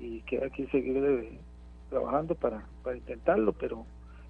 y 0.01 0.21
queda 0.23 0.47
aquí 0.47 0.67
seguir 0.67 0.97
eh, 0.99 1.39
trabajando 1.89 2.35
para, 2.35 2.67
para 2.83 2.97
intentarlo, 2.97 3.53
pero 3.53 3.87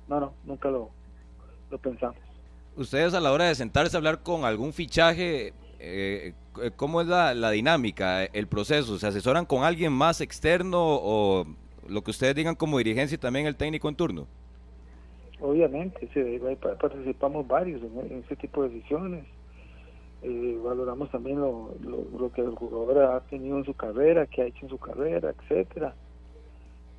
no, 0.08 0.20
no, 0.20 0.32
nunca 0.44 0.70
lo, 0.70 0.90
lo 1.70 1.78
pensamos 1.78 2.26
ustedes 2.76 3.14
a 3.14 3.20
la 3.20 3.32
hora 3.32 3.46
de 3.46 3.54
sentarse 3.54 3.96
a 3.96 3.98
hablar 3.98 4.22
con 4.22 4.44
algún 4.44 4.72
fichaje, 4.72 5.52
eh, 5.78 6.34
¿cómo 6.76 7.00
es 7.00 7.06
la, 7.06 7.50
dinámica, 7.50 8.24
el 8.24 8.46
proceso? 8.46 8.98
¿Se 8.98 9.06
asesoran 9.06 9.46
con 9.46 9.64
alguien 9.64 9.92
más 9.92 10.20
externo 10.20 10.80
o 10.82 11.46
lo 11.88 12.02
que 12.02 12.10
ustedes 12.10 12.34
digan 12.34 12.54
como 12.54 12.78
dirigencia 12.78 13.14
y 13.14 13.18
también 13.18 13.46
el 13.46 13.56
técnico 13.56 13.88
en 13.88 13.96
turno? 13.96 14.26
Obviamente, 15.40 16.08
sí, 16.14 16.40
participamos 16.80 17.46
varios 17.46 17.82
en, 17.82 18.22
ese 18.24 18.36
tipo 18.36 18.62
de 18.62 18.70
decisiones. 18.70 19.24
Eh, 20.22 20.58
valoramos 20.64 21.10
también 21.10 21.38
lo, 21.38 21.74
lo, 22.18 22.32
que 22.32 22.40
el 22.40 22.54
jugador 22.54 23.02
ha 23.02 23.20
tenido 23.20 23.58
en 23.58 23.64
su 23.64 23.74
carrera, 23.74 24.26
que 24.26 24.42
ha 24.42 24.46
hecho 24.46 24.60
en 24.62 24.70
su 24.70 24.78
carrera, 24.78 25.30
etcétera. 25.38 25.94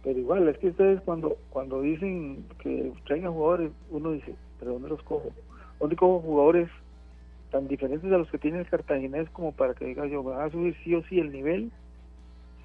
Pero 0.08 0.20
igual, 0.20 0.48
es 0.48 0.58
que 0.60 0.70
ustedes 0.70 1.02
cuando 1.02 1.36
cuando 1.50 1.82
dicen 1.82 2.46
que 2.60 2.94
traigan 3.06 3.34
jugadores, 3.34 3.74
uno 3.92 4.12
dice, 4.12 4.36
¿pero 4.58 4.72
dónde 4.72 4.88
los 4.88 5.04
cojo? 5.04 5.34
únicos 5.82 6.24
jugadores 6.24 6.70
tan 7.52 7.68
diferentes 7.68 8.10
a 8.10 8.18
los 8.18 8.32
que 8.32 8.38
tiene 8.38 8.60
el 8.60 8.70
cartaginés 8.70 9.30
como 9.32 9.52
para 9.52 9.74
que 9.74 9.84
diga 9.84 10.08
yo, 10.08 10.24
me 10.24 10.32
voy 10.32 10.42
a 10.42 10.50
subir 10.50 10.78
sí 10.86 10.96
o 10.96 11.04
sí 11.10 11.20
el 11.20 11.34
nivel, 11.34 11.74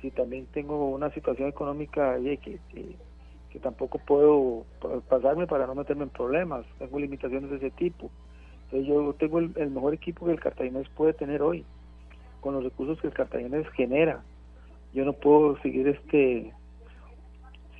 si 0.00 0.12
también 0.12 0.46
tengo 0.52 0.90
una 0.90 1.10
situación 1.10 1.48
económica 1.48 2.16
que, 2.20 2.60
que, 2.70 3.58
tampoco 3.58 3.98
puedo 3.98 4.64
pasarme 5.08 5.48
para 5.48 5.66
no 5.66 5.74
meterme 5.74 6.04
en 6.04 6.10
problemas, 6.10 6.64
tengo 6.78 7.00
limitaciones 7.00 7.50
de 7.50 7.56
ese 7.56 7.70
tipo. 7.72 8.08
Entonces 8.66 8.86
yo 8.86 9.14
tengo 9.14 9.40
el, 9.40 9.70
mejor 9.72 9.94
equipo 9.94 10.26
que 10.26 10.32
el 10.32 10.40
cartaginés 10.40 10.88
puede 10.90 11.12
tener 11.12 11.42
hoy, 11.42 11.64
con 12.40 12.54
los 12.54 12.62
recursos 12.62 13.00
que 13.00 13.08
el 13.08 13.12
cartaginés 13.12 13.68
genera. 13.70 14.22
Yo 14.94 15.04
no 15.04 15.12
puedo 15.12 15.60
seguir 15.60 15.88
este 15.88 16.52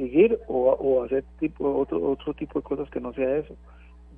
seguir 0.03 0.39
o, 0.49 1.05
hacer 1.05 1.25
tipo 1.39 1.77
otro 1.77 2.11
otro 2.11 2.35
tipo 2.35 2.59
de 2.59 2.65
cosas 2.65 2.91
que 2.91 3.01
no 3.01 3.13
sea 3.13 3.37
eso 3.37 3.55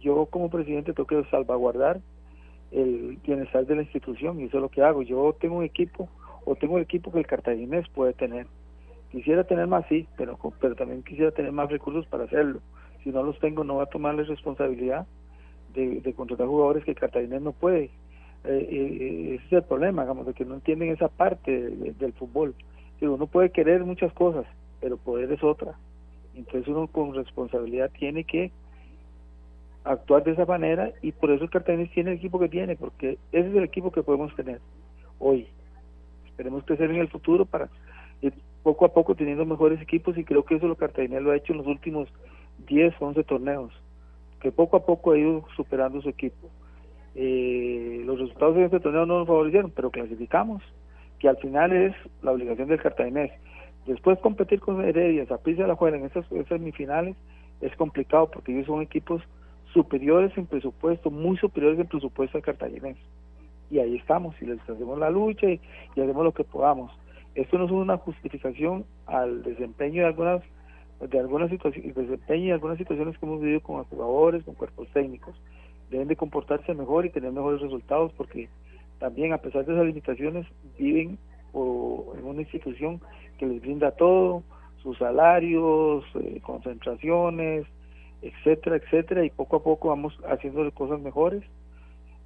yo 0.05 0.27
como 0.27 0.51
presidente 0.51 0.93
tengo 0.93 1.07
que 1.07 1.25
salvaguardar 1.31 2.01
el 2.71 3.19
bienestar 3.25 3.65
de 3.67 3.77
la 3.77 3.83
institución 3.83 4.39
y 4.39 4.45
eso 4.45 4.59
es 4.59 4.63
lo 4.63 4.69
que 4.69 4.83
hago. 4.83 5.03
Yo 5.03 5.35
tengo 5.41 5.57
un 5.57 5.65
equipo 5.65 6.09
o 6.45 6.55
tengo 6.57 6.77
el 6.77 6.85
equipo 6.85 7.11
que 7.11 7.21
el 7.21 7.27
cartaginés 7.27 7.89
puede 7.89 8.13
tener. 8.13 8.47
Quisiera 9.11 9.45
tener 9.45 9.67
más, 9.67 9.87
sí, 9.89 10.07
pero, 10.17 10.39
pero 10.61 10.75
también 10.75 11.03
quisiera 11.03 11.31
tener 11.31 11.53
más 11.53 11.71
recursos 11.71 12.07
para 12.07 12.25
hacerlo. 12.25 12.61
Si 13.03 13.11
no 13.11 13.23
los 13.23 13.39
tengo, 13.39 13.65
no 13.65 13.77
va 13.77 13.85
a 13.85 13.87
tomar 13.87 14.15
la 14.15 14.25
responsabilidad 14.25 15.07
de, 15.73 16.13
contratar 16.15 16.47
jugadores 16.47 16.85
que 16.85 16.91
el 16.91 16.99
cartaginés 16.99 17.41
no 17.41 17.53
puede. 17.53 17.85
Eh, 18.45 18.69
eh, 18.71 19.35
ese 19.37 19.47
es 19.47 19.53
el 19.53 19.63
problema, 19.63 20.03
digamos, 20.03 20.27
de 20.27 20.35
que 20.35 20.45
no 20.45 20.55
entienden 20.55 20.91
esa 20.91 21.09
parte 21.09 21.71
del 21.71 22.13
fútbol. 22.13 22.55
uno 23.01 23.27
puede 23.27 23.51
querer 23.51 23.85
muchas 23.85 24.13
cosas, 24.13 24.47
pero 24.81 24.97
poder 24.97 25.33
es 25.33 25.43
otra. 25.43 25.75
Entonces 26.35 26.69
uno 26.69 26.87
con 26.87 27.15
responsabilidad 27.15 27.91
tiene 27.99 28.25
que 28.25 28.51
actuar 29.85 30.25
de 30.25 30.33
esa 30.33 30.47
manera 30.47 30.93
y 31.03 31.13
por 31.13 31.31
eso 31.31 31.45
el 31.45 31.51
Cartagena 31.51 31.89
tiene 31.93 32.13
el 32.13 32.17
equipo 32.17 32.39
que 32.39 32.49
tiene, 32.49 32.77
porque 32.77 33.19
ese 33.33 33.49
es 33.49 33.55
el 33.55 33.65
equipo 33.65 33.93
que 33.93 34.03
podemos 34.03 34.35
tener 34.35 34.61
hoy. 35.19 35.47
Esperemos 36.27 36.65
crecer 36.65 36.91
en 36.91 36.97
el 36.97 37.09
futuro 37.09 37.45
para 37.45 37.69
ir 38.23 38.35
poco 38.63 38.87
a 38.87 38.93
poco 38.93 39.15
teniendo 39.15 39.45
mejores 39.45 39.81
equipos 39.81 40.17
y 40.17 40.25
creo 40.25 40.45
que 40.45 40.57
eso 40.57 40.67
lo 40.67 40.77
Cartagena 40.77 41.21
lo 41.21 41.31
ha 41.31 41.37
hecho 41.37 41.53
en 41.53 41.59
los 41.59 41.67
últimos 41.67 42.09
10 42.67 42.95
o 43.01 43.07
11 43.07 43.25
torneos, 43.25 43.73
que 44.41 44.51
poco 44.51 44.77
a 44.77 44.87
poco 44.87 45.13
ha 45.13 45.19
ido 45.19 45.45
superando 45.57 46.01
su 46.01 46.09
equipo. 46.09 46.49
Eh, 47.15 48.03
los 48.05 48.19
resultados 48.19 48.57
de 48.57 48.65
este 48.65 48.81
torneo 48.81 49.07
no 49.07 49.19
nos 49.19 49.29
favorecieron, 49.29 49.71
pero 49.71 49.91
clasificamos, 49.91 50.63
que 51.19 51.29
al 51.29 51.37
final 51.37 51.73
es 51.73 51.95
la 52.23 52.33
obligación 52.33 52.69
del 52.69 52.81
cartaginés. 52.81 53.33
Después 53.87 54.19
competir 54.21 54.61
con 54.61 54.83
Heredia, 54.83 55.27
Zaprisa 55.27 55.67
la 55.67 55.77
juega 55.77 55.99
en 55.99 56.07
esas, 56.07 56.31
esas 56.33 56.49
semifinales 56.49 57.17
es 57.61 57.75
complicado 57.77 58.31
porque 58.31 58.53
ellos 58.53 58.67
son 58.67 58.83
equipos 58.83 59.23
superiores 59.73 60.37
en 60.39 60.47
presupuesto, 60.47 61.11
muy 61.11 61.37
superiores 61.37 61.79
en 61.79 61.87
presupuesto 61.87 62.39
al 62.39 62.45
cartaginés. 62.45 62.97
Y 63.71 63.79
ahí 63.79 63.97
estamos, 63.97 64.41
y 64.41 64.47
les 64.47 64.61
hacemos 64.61 64.99
la 64.99 65.11
lucha 65.11 65.49
y, 65.51 65.61
hacemos 65.93 66.25
lo 66.25 66.33
que 66.33 66.45
podamos. 66.45 66.93
Esto 67.35 67.59
no 67.59 67.65
es 67.65 67.71
una 67.73 67.99
justificación 67.99 68.85
al 69.07 69.43
desempeño 69.43 70.03
de 70.03 70.09
algunas 70.09 70.43
de 71.01 71.19
algunas 71.19 71.51
situaciones, 71.51 71.95
desempeño 71.95 72.47
de 72.47 72.53
algunas 72.53 72.79
situaciones 72.79 73.19
que 73.19 73.27
hemos 73.27 73.41
vivido 73.41 73.61
con 73.61 73.83
jugadores, 73.85 74.45
con 74.45 74.55
cuerpos 74.55 74.89
técnicos. 74.93 75.35
Deben 75.91 76.09
de 76.09 76.17
comportarse 76.17 76.73
mejor 76.73 77.05
y 77.05 77.11
tener 77.11 77.33
mejores 77.33 77.61
resultados 77.61 78.13
porque 78.17 78.49
también 79.01 79.33
a 79.33 79.39
pesar 79.39 79.67
de 79.67 79.73
esas 79.73 79.87
limitaciones 79.87 80.47
viven 80.79 81.19
o 81.55 82.15
en 82.19 82.27
una 82.27 82.43
institución 82.43 83.01
que 83.39 83.47
les 83.47 83.61
brinda 83.61 83.93
todo, 83.93 84.43
sus 84.83 84.99
salarios, 84.99 86.05
eh, 86.17 86.41
concentraciones, 86.43 87.67
etcétera, 88.21 88.77
etcétera, 88.77 89.25
y 89.25 89.31
poco 89.31 89.57
a 89.57 89.63
poco 89.63 89.89
vamos 89.89 90.19
haciendo 90.29 90.71
cosas 90.73 91.01
mejores. 91.01 91.43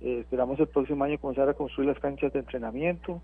Eh, 0.01 0.21
esperamos 0.21 0.59
el 0.59 0.69
próximo 0.69 1.05
año 1.05 1.19
comenzar 1.19 1.49
a 1.49 1.55
construir 1.55 1.89
las 1.89 1.99
canchas 2.01 2.33
de 2.33 2.41
entrenamiento, 2.41 3.21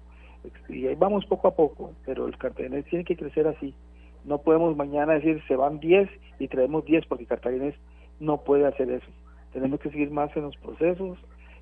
y 0.68 0.86
ahí 0.86 0.94
vamos 0.94 1.24
poco 1.26 1.48
a 1.48 1.54
poco, 1.54 1.92
pero 2.04 2.26
el 2.26 2.36
Cartaginés 2.36 2.84
tiene 2.86 3.04
que 3.04 3.16
crecer 3.16 3.46
así. 3.46 3.74
No 4.24 4.38
podemos 4.38 4.76
mañana 4.76 5.14
decir 5.14 5.42
se 5.48 5.56
van 5.56 5.80
10 5.80 6.08
y 6.38 6.48
traemos 6.48 6.84
10 6.84 7.06
porque 7.06 7.26
Cartaginés 7.26 7.74
no 8.20 8.38
puede 8.38 8.66
hacer 8.66 8.90
eso. 8.90 9.06
Tenemos 9.52 9.80
que 9.80 9.90
seguir 9.90 10.10
más 10.10 10.34
en 10.36 10.42
los 10.42 10.56
procesos, 10.56 11.18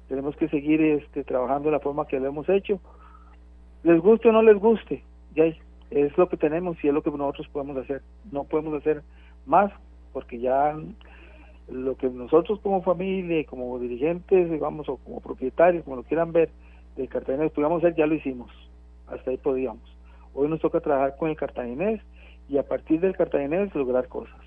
tenemos 0.08 0.36
que 0.36 0.48
seguir 0.48 0.80
este, 0.80 1.24
trabajando 1.24 1.68
de 1.68 1.72
la 1.72 1.80
forma 1.80 2.06
que 2.06 2.18
lo 2.18 2.26
hemos 2.26 2.48
hecho. 2.48 2.80
Les 3.84 4.00
guste 4.00 4.28
o 4.28 4.32
no 4.32 4.42
les 4.42 4.58
guste, 4.58 5.02
ya 5.34 5.44
es 5.90 6.16
lo 6.16 6.28
que 6.28 6.36
tenemos 6.36 6.82
y 6.82 6.88
es 6.88 6.94
lo 6.94 7.02
que 7.02 7.10
nosotros 7.10 7.48
podemos 7.48 7.76
hacer. 7.76 8.02
No 8.30 8.44
podemos 8.44 8.74
hacer 8.74 9.02
más 9.46 9.72
porque 10.12 10.38
ya 10.38 10.76
lo 11.68 11.96
que 11.96 12.08
nosotros 12.08 12.60
como 12.60 12.82
familia, 12.82 13.44
como 13.44 13.78
dirigentes, 13.78 14.50
digamos, 14.50 14.88
o 14.88 14.96
como 14.98 15.20
propietarios, 15.20 15.84
como 15.84 15.96
lo 15.96 16.02
quieran 16.02 16.32
ver, 16.32 16.50
de 16.96 17.08
Cartaginés 17.08 17.52
podíamos 17.52 17.82
hacer, 17.82 17.96
ya 17.96 18.06
lo 18.06 18.14
hicimos. 18.14 18.50
Hasta 19.06 19.30
ahí 19.30 19.36
podíamos. 19.36 19.82
Hoy 20.34 20.48
nos 20.48 20.60
toca 20.60 20.80
trabajar 20.80 21.16
con 21.16 21.30
el 21.30 21.36
cartaginés 21.36 22.00
y 22.48 22.58
a 22.58 22.62
partir 22.62 23.00
del 23.00 23.16
cartaginés 23.16 23.74
lograr 23.74 24.08
cosas. 24.08 24.41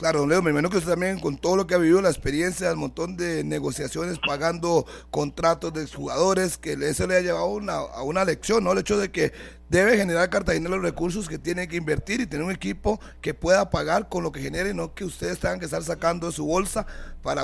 Claro, 0.00 0.20
don 0.20 0.30
Leo, 0.30 0.40
me 0.40 0.48
imagino 0.48 0.70
que 0.70 0.78
usted 0.78 0.92
también 0.92 1.20
con 1.20 1.36
todo 1.36 1.56
lo 1.56 1.66
que 1.66 1.74
ha 1.74 1.78
vivido, 1.78 2.00
la 2.00 2.08
experiencia, 2.08 2.70
el 2.70 2.78
montón 2.78 3.18
de 3.18 3.44
negociaciones, 3.44 4.18
pagando 4.18 4.86
contratos 5.10 5.74
de 5.74 5.86
jugadores, 5.86 6.56
que 6.56 6.72
eso 6.72 7.06
le 7.06 7.18
ha 7.18 7.20
llevado 7.20 7.48
una, 7.48 7.74
a 7.74 8.02
una 8.02 8.24
lección, 8.24 8.64
¿no? 8.64 8.72
El 8.72 8.78
hecho 8.78 8.96
de 8.96 9.10
que 9.10 9.32
debe 9.68 9.98
generar 9.98 10.30
Cartagena 10.30 10.70
los 10.70 10.80
recursos 10.80 11.28
que 11.28 11.36
tiene 11.36 11.68
que 11.68 11.76
invertir 11.76 12.22
y 12.22 12.26
tener 12.26 12.46
un 12.46 12.50
equipo 12.50 12.98
que 13.20 13.34
pueda 13.34 13.68
pagar 13.68 14.08
con 14.08 14.22
lo 14.22 14.32
que 14.32 14.40
genere, 14.40 14.72
no 14.72 14.94
que 14.94 15.04
ustedes 15.04 15.38
tengan 15.38 15.58
que 15.58 15.66
estar 15.66 15.82
sacando 15.82 16.28
de 16.28 16.32
su 16.32 16.46
bolsa 16.46 16.86
para 17.22 17.42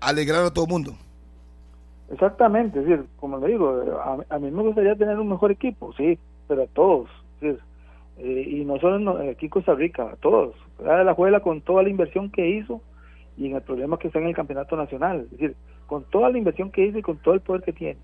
alegrar 0.00 0.42
a 0.42 0.50
todo 0.50 0.64
el 0.64 0.70
mundo. 0.70 0.94
Exactamente, 2.10 2.78
es 2.78 2.86
decir, 2.86 3.04
como 3.16 3.36
le 3.36 3.48
digo, 3.48 3.78
a, 4.26 4.38
mí 4.38 4.50
me 4.50 4.62
gustaría 4.62 4.96
tener 4.96 5.18
un 5.18 5.28
mejor 5.28 5.50
equipo, 5.50 5.92
sí, 5.98 6.18
pero 6.48 6.62
a 6.62 6.66
todos, 6.68 7.10
es 7.42 7.58
eh, 8.22 8.44
y 8.46 8.64
no 8.64 8.78
solo 8.78 9.18
aquí 9.30 9.46
en 9.46 9.50
Costa 9.50 9.74
Rica, 9.74 10.10
a 10.12 10.16
todos. 10.16 10.54
La 10.84 11.14
juega 11.14 11.40
con 11.40 11.60
toda 11.60 11.82
la 11.82 11.88
inversión 11.88 12.30
que 12.30 12.48
hizo 12.48 12.80
y 13.36 13.46
en 13.46 13.56
el 13.56 13.62
problema 13.62 13.98
que 13.98 14.08
está 14.08 14.18
en 14.18 14.26
el 14.26 14.34
campeonato 14.34 14.76
nacional. 14.76 15.22
Es 15.24 15.30
decir, 15.30 15.56
con 15.86 16.04
toda 16.04 16.30
la 16.30 16.38
inversión 16.38 16.70
que 16.70 16.84
hizo 16.84 16.98
y 16.98 17.02
con 17.02 17.18
todo 17.18 17.34
el 17.34 17.40
poder 17.40 17.62
que 17.62 17.72
tiene. 17.72 17.98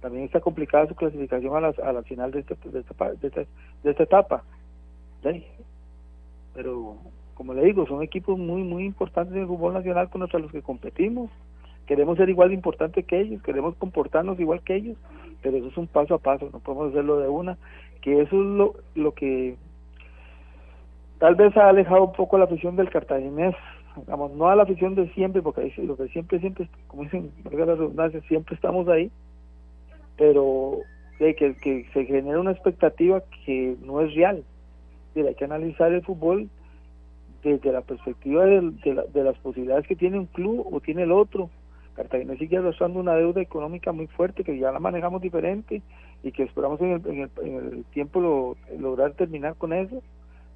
También 0.00 0.24
está 0.24 0.40
complicada 0.40 0.86
su 0.86 0.94
clasificación 0.94 1.56
a 1.56 1.60
la, 1.60 1.74
a 1.82 1.92
la 1.92 2.02
final 2.02 2.30
de, 2.30 2.40
este, 2.40 2.56
de, 2.68 2.80
esta, 2.80 3.10
de, 3.12 3.90
esta, 3.90 4.02
etapa. 4.02 4.44
Pero, 6.54 6.96
como 7.34 7.54
le 7.54 7.64
digo, 7.64 7.86
son 7.86 8.02
equipos 8.02 8.38
muy, 8.38 8.62
muy 8.62 8.84
importantes 8.84 9.34
en 9.34 9.42
el 9.42 9.48
fútbol 9.48 9.72
nacional 9.72 10.10
contra 10.10 10.38
los 10.38 10.52
que 10.52 10.62
competimos. 10.62 11.30
Queremos 11.86 12.16
ser 12.16 12.28
igual 12.28 12.48
de 12.48 12.54
importantes 12.54 13.04
que 13.06 13.20
ellos, 13.20 13.42
queremos 13.42 13.76
comportarnos 13.76 14.38
igual 14.40 14.60
que 14.62 14.76
ellos, 14.76 14.96
pero 15.42 15.56
eso 15.56 15.68
es 15.68 15.76
un 15.76 15.86
paso 15.86 16.14
a 16.14 16.18
paso, 16.18 16.48
no 16.50 16.60
podemos 16.60 16.90
hacerlo 16.90 17.18
de 17.18 17.28
una 17.28 17.58
que 18.04 18.20
eso 18.20 18.36
es 18.36 18.46
lo, 18.46 18.74
lo 18.94 19.12
que 19.12 19.56
tal 21.24 21.36
vez 21.36 21.56
ha 21.56 21.70
alejado 21.70 22.04
un 22.04 22.12
poco 22.12 22.36
la 22.36 22.44
afición 22.44 22.76
del 22.76 22.90
cartaginés, 22.90 23.54
digamos, 23.96 24.32
no 24.32 24.50
a 24.50 24.56
la 24.56 24.64
afición 24.64 24.94
de 24.94 25.08
siempre, 25.14 25.40
porque 25.40 25.72
lo 25.78 25.96
que 25.96 26.08
siempre, 26.08 26.38
siempre, 26.38 26.68
como 26.86 27.04
dicen, 27.04 27.30
la 27.50 28.10
siempre 28.28 28.54
estamos 28.54 28.86
ahí, 28.88 29.10
pero 30.18 30.80
de 31.18 31.34
que, 31.34 31.86
se 31.94 32.04
genera 32.04 32.38
una 32.38 32.50
expectativa 32.50 33.22
que 33.46 33.74
no 33.82 34.02
es 34.02 34.14
real. 34.14 34.44
hay 35.16 35.34
que 35.34 35.44
analizar 35.46 35.90
el 35.94 36.02
fútbol 36.02 36.50
desde 37.42 37.72
la 37.72 37.80
perspectiva 37.80 38.44
de, 38.44 38.60
de, 39.10 39.24
las 39.24 39.38
posibilidades 39.38 39.86
que 39.86 39.96
tiene 39.96 40.18
un 40.18 40.26
club 40.26 40.68
o 40.70 40.80
tiene 40.80 41.04
el 41.04 41.12
otro. 41.12 41.48
Cartagena 41.94 42.36
sigue 42.36 42.58
arrastrando 42.58 43.00
una 43.00 43.14
deuda 43.14 43.40
económica 43.40 43.92
muy 43.92 44.08
fuerte 44.08 44.44
que 44.44 44.58
ya 44.58 44.70
la 44.72 44.78
manejamos 44.78 45.22
diferente 45.22 45.80
y 46.22 46.32
que 46.32 46.42
esperamos 46.42 46.78
en 46.82 46.90
el, 46.92 47.30
en 47.42 47.54
el, 47.54 47.84
tiempo 47.94 48.20
lo, 48.20 48.56
lograr 48.78 49.12
terminar 49.12 49.54
con 49.54 49.72
eso, 49.72 50.02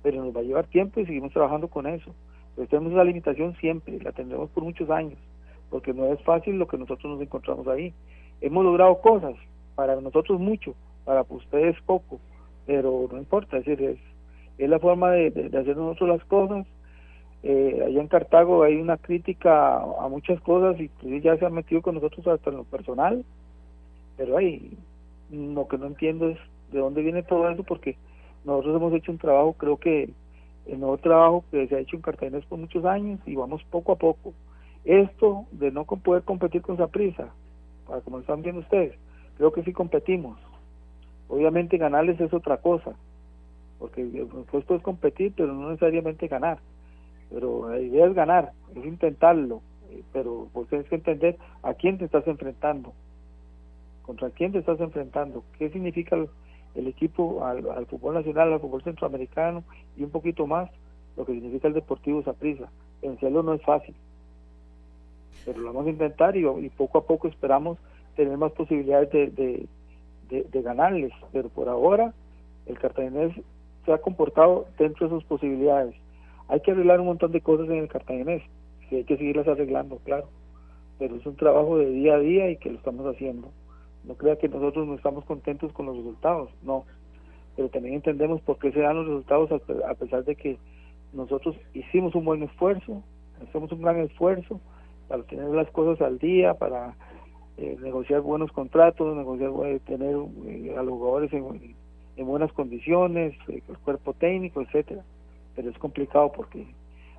pero 0.03 0.25
nos 0.25 0.35
va 0.35 0.41
a 0.41 0.45
llevar 0.45 0.67
tiempo 0.67 1.01
y 1.01 1.07
seguimos 1.07 1.33
trabajando 1.33 1.69
con 1.69 1.87
eso. 1.87 2.15
Pero 2.57 2.69
tenemos 2.69 2.93
esa 2.93 3.05
limitación 3.05 3.55
siempre, 3.57 3.99
la 4.01 4.13
tendremos 4.13 4.51
por 4.51 4.65
muchos 4.65 4.91
años, 4.91 5.19
porque 5.71 5.93
no 5.93 6.07
es 6.07 6.21
fácil 6.23 6.59
lo 6.59 6.67
que 6.67 6.79
nosotros 6.79 7.13
nos 7.13 7.23
encontramos 7.23 7.67
ahí. 7.69 7.93
Hemos 8.41 8.65
logrado 8.65 9.01
cosas, 9.01 9.35
para 9.75 10.01
nosotros 10.01 10.41
mucho, 10.41 10.75
para 11.05 11.25
ustedes 11.29 11.81
poco, 11.83 12.21
pero 12.67 13.09
no 13.11 13.19
importa, 13.19 13.59
es 13.59 13.65
decir, 13.65 13.99
es, 14.59 14.69
la 14.69 14.79
forma 14.79 15.13
de, 15.13 15.29
hacer 15.29 15.77
nosotros 15.77 16.09
las 16.09 16.25
cosas. 16.25 16.67
Eh, 17.45 17.81
allá 17.87 18.01
en 18.01 18.09
Cartago 18.09 18.65
hay 18.65 18.77
una 18.77 18.97
crítica 18.97 19.77
a, 19.77 20.09
muchas 20.09 20.41
cosas 20.41 20.81
y 20.81 20.89
pues, 20.89 21.23
ya 21.23 21.37
se 21.37 21.47
han 21.47 21.53
metido 21.53 21.81
con 21.81 21.95
nosotros 21.95 22.27
hasta 22.27 22.51
en 22.51 22.57
lo 22.57 22.65
personal, 22.65 23.25
pero 24.17 24.37
hay 24.37 24.77
lo 25.31 25.69
que 25.69 25.79
no 25.79 25.87
entiendo 25.87 26.29
es 26.29 26.39
de 26.73 26.81
dónde 26.81 27.03
viene 27.03 27.23
todo 27.23 27.49
eso, 27.49 27.63
porque 27.63 27.97
nosotros 28.49 28.77
hemos 28.77 28.93
hecho 28.95 29.13
un 29.13 29.19
trabajo, 29.19 29.53
creo 29.55 29.77
que 29.77 30.11
el 30.67 30.81
nuevo 30.81 30.99
trabajo 30.99 31.45
que 31.51 31.67
se 31.67 31.77
ha 31.77 31.81
hecho 31.81 31.97
en 31.97 32.03
Cartagena 32.03 32.41
por 32.49 32.59
muchos 32.59 32.85
años 32.85 33.21
y 33.27 33.35
vamos 33.35 33.63
poco 33.71 33.93
a 33.93 33.97
poco. 33.97 34.35
Esto 34.85 35.47
de 35.53 35.71
no 35.71 35.85
poder 35.85 36.23
competir 36.23 36.63
con 36.63 36.77
prisa, 36.89 37.29
para 37.87 38.01
como 38.01 38.21
están 38.21 38.43
viendo 38.43 38.61
ustedes, 38.61 38.95
creo 39.37 39.53
que 39.53 39.63
sí 39.63 39.73
competimos. 39.73 40.39
Obviamente 41.29 41.79
ganarles 41.79 42.21
es 42.21 42.33
otra 42.33 42.59
cosa, 42.59 42.95
porque 43.79 44.03
el 44.03 44.27
puesto 44.51 44.75
es 44.75 44.83
competir, 44.83 45.33
pero 45.37 45.53
no 45.53 45.69
necesariamente 45.69 46.29
ganar. 46.29 46.59
Pero 47.31 47.71
la 47.71 47.81
idea 47.81 48.07
es 48.07 48.15
ganar, 48.15 48.53
es 48.75 48.85
intentarlo, 48.85 49.61
eh, 49.91 50.03
pero 50.13 50.49
vos 50.55 50.67
tienes 50.69 50.89
que 50.89 50.95
entender 50.95 51.37
a 51.63 51.75
quién 51.75 51.99
te 51.99 52.07
estás 52.07 52.27
enfrentando 52.27 52.93
contra 54.09 54.31
quién 54.31 54.53
te 54.53 54.59
estás 54.61 54.81
enfrentando, 54.81 55.45
qué 55.59 55.69
significa 55.69 56.17
el, 56.17 56.31
equipo 56.75 57.45
al, 57.45 57.87
fútbol 57.87 58.15
nacional, 58.15 58.53
al 58.53 58.61
fútbol 58.61 58.83
centroamericano 58.83 59.65
y 59.97 60.05
un 60.05 60.11
poquito 60.11 60.47
más 60.47 60.71
lo 61.17 61.25
que 61.25 61.33
significa 61.33 61.69
el 61.69 61.75
Deportivo 61.75 62.23
Saprissa. 62.23 62.69
Vencerlo 63.03 63.43
no 63.43 63.55
es 63.55 63.63
fácil, 63.63 63.95
pero 65.45 65.59
lo 65.59 65.73
vamos 65.73 65.87
a 65.87 65.91
intentar 65.91 66.37
y, 66.37 66.69
poco 66.71 66.99
a 66.99 67.07
poco 67.07 67.29
esperamos 67.29 67.79
tener 68.17 68.37
más 68.37 68.53
posibilidades 68.53 69.11
de, 69.11 69.67
de, 70.29 70.63
ganarles, 70.63 71.13
pero 71.33 71.49
por 71.49 71.69
ahora 71.69 72.13
el 72.67 72.79
cartaginés 72.79 73.33
se 73.85 73.93
ha 73.93 73.99
comportado 73.99 74.67
dentro 74.79 75.09
de 75.09 75.15
sus 75.15 75.25
posibilidades. 75.25 75.95
Hay 76.49 76.61
que 76.61 76.73
arreglar 76.73 77.01
un 77.01 77.07
montón 77.07 77.33
de 77.33 77.41
cosas 77.41 77.69
en 77.69 77.77
el 77.77 77.89
cartaginés, 77.89 78.43
y 78.91 78.97
hay 78.97 79.05
que 79.05 79.17
seguirlas 79.17 79.47
arreglando, 79.47 79.99
claro, 80.05 80.29
pero 80.99 81.17
es 81.17 81.27
un 81.27 81.37
trabajo 81.37 81.79
de 81.79 81.91
día 81.91 82.15
a 82.15 82.19
día 82.19 82.51
y 82.51 82.57
que 82.57 82.71
lo 82.71 82.79
estamos 82.79 83.07
haciendo. 83.07 83.51
No 84.05 84.15
crea 84.15 84.37
que 84.37 84.49
nosotros 84.49 84.87
no 84.87 84.95
estamos 84.95 85.25
contentos 85.25 85.73
con 85.73 85.87
los 85.87 85.97
resultados, 85.97 86.51
no. 86.63 86.85
Pero 87.57 87.69
también 87.69 87.97
entendemos 87.97 88.41
por 88.43 88.59
qué 88.59 88.73
se 88.73 88.81
dan 88.81 88.97
los 88.97 89.07
resultados 89.07 89.51
a 89.53 89.95
pesar 89.95 90.25
de 90.25 90.37
que 90.37 90.59
nosotros 91.13 91.57
hicimos 91.75 92.15
un 92.15 92.25
buen 92.25 92.43
esfuerzo, 92.43 93.03
hacemos 93.43 93.73
un 93.73 93.83
gran 93.83 93.99
esfuerzo 93.99 94.61
para 95.09 95.23
tener 95.25 95.49
las 95.49 95.71
cosas 95.71 96.01
al 96.07 96.19
día, 96.19 96.55
para 96.55 96.95
eh, 97.57 97.77
negociar 97.81 98.21
buenos 98.21 98.53
contratos, 98.53 99.17
negociar, 99.17 99.51
eh, 99.67 99.81
tener 99.81 100.17
eh, 100.47 100.75
a 100.79 100.83
los 100.83 100.95
jugadores 100.95 101.33
en, 101.33 101.75
en 102.17 102.27
buenas 102.27 102.53
condiciones, 102.53 103.35
el 103.49 103.63
cuerpo 103.79 104.13
técnico, 104.15 104.63
etcétera. 104.63 105.03
Pero 105.57 105.71
es 105.71 105.79
complicado 105.79 106.31
porque 106.31 106.67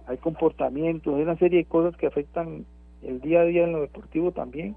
hay 0.08 0.18
comportamientos, 0.18 1.14
hay 1.16 1.24
una 1.24 1.38
serie 1.38 1.60
de 1.60 1.66
cosas 1.66 1.98
que 1.98 2.08
afectan 2.08 2.66
el 3.02 3.20
día 3.22 3.42
a 3.42 3.46
día 3.46 3.64
en 3.64 3.74
lo 3.74 3.82
deportivo 3.82 4.32
también 4.32 4.76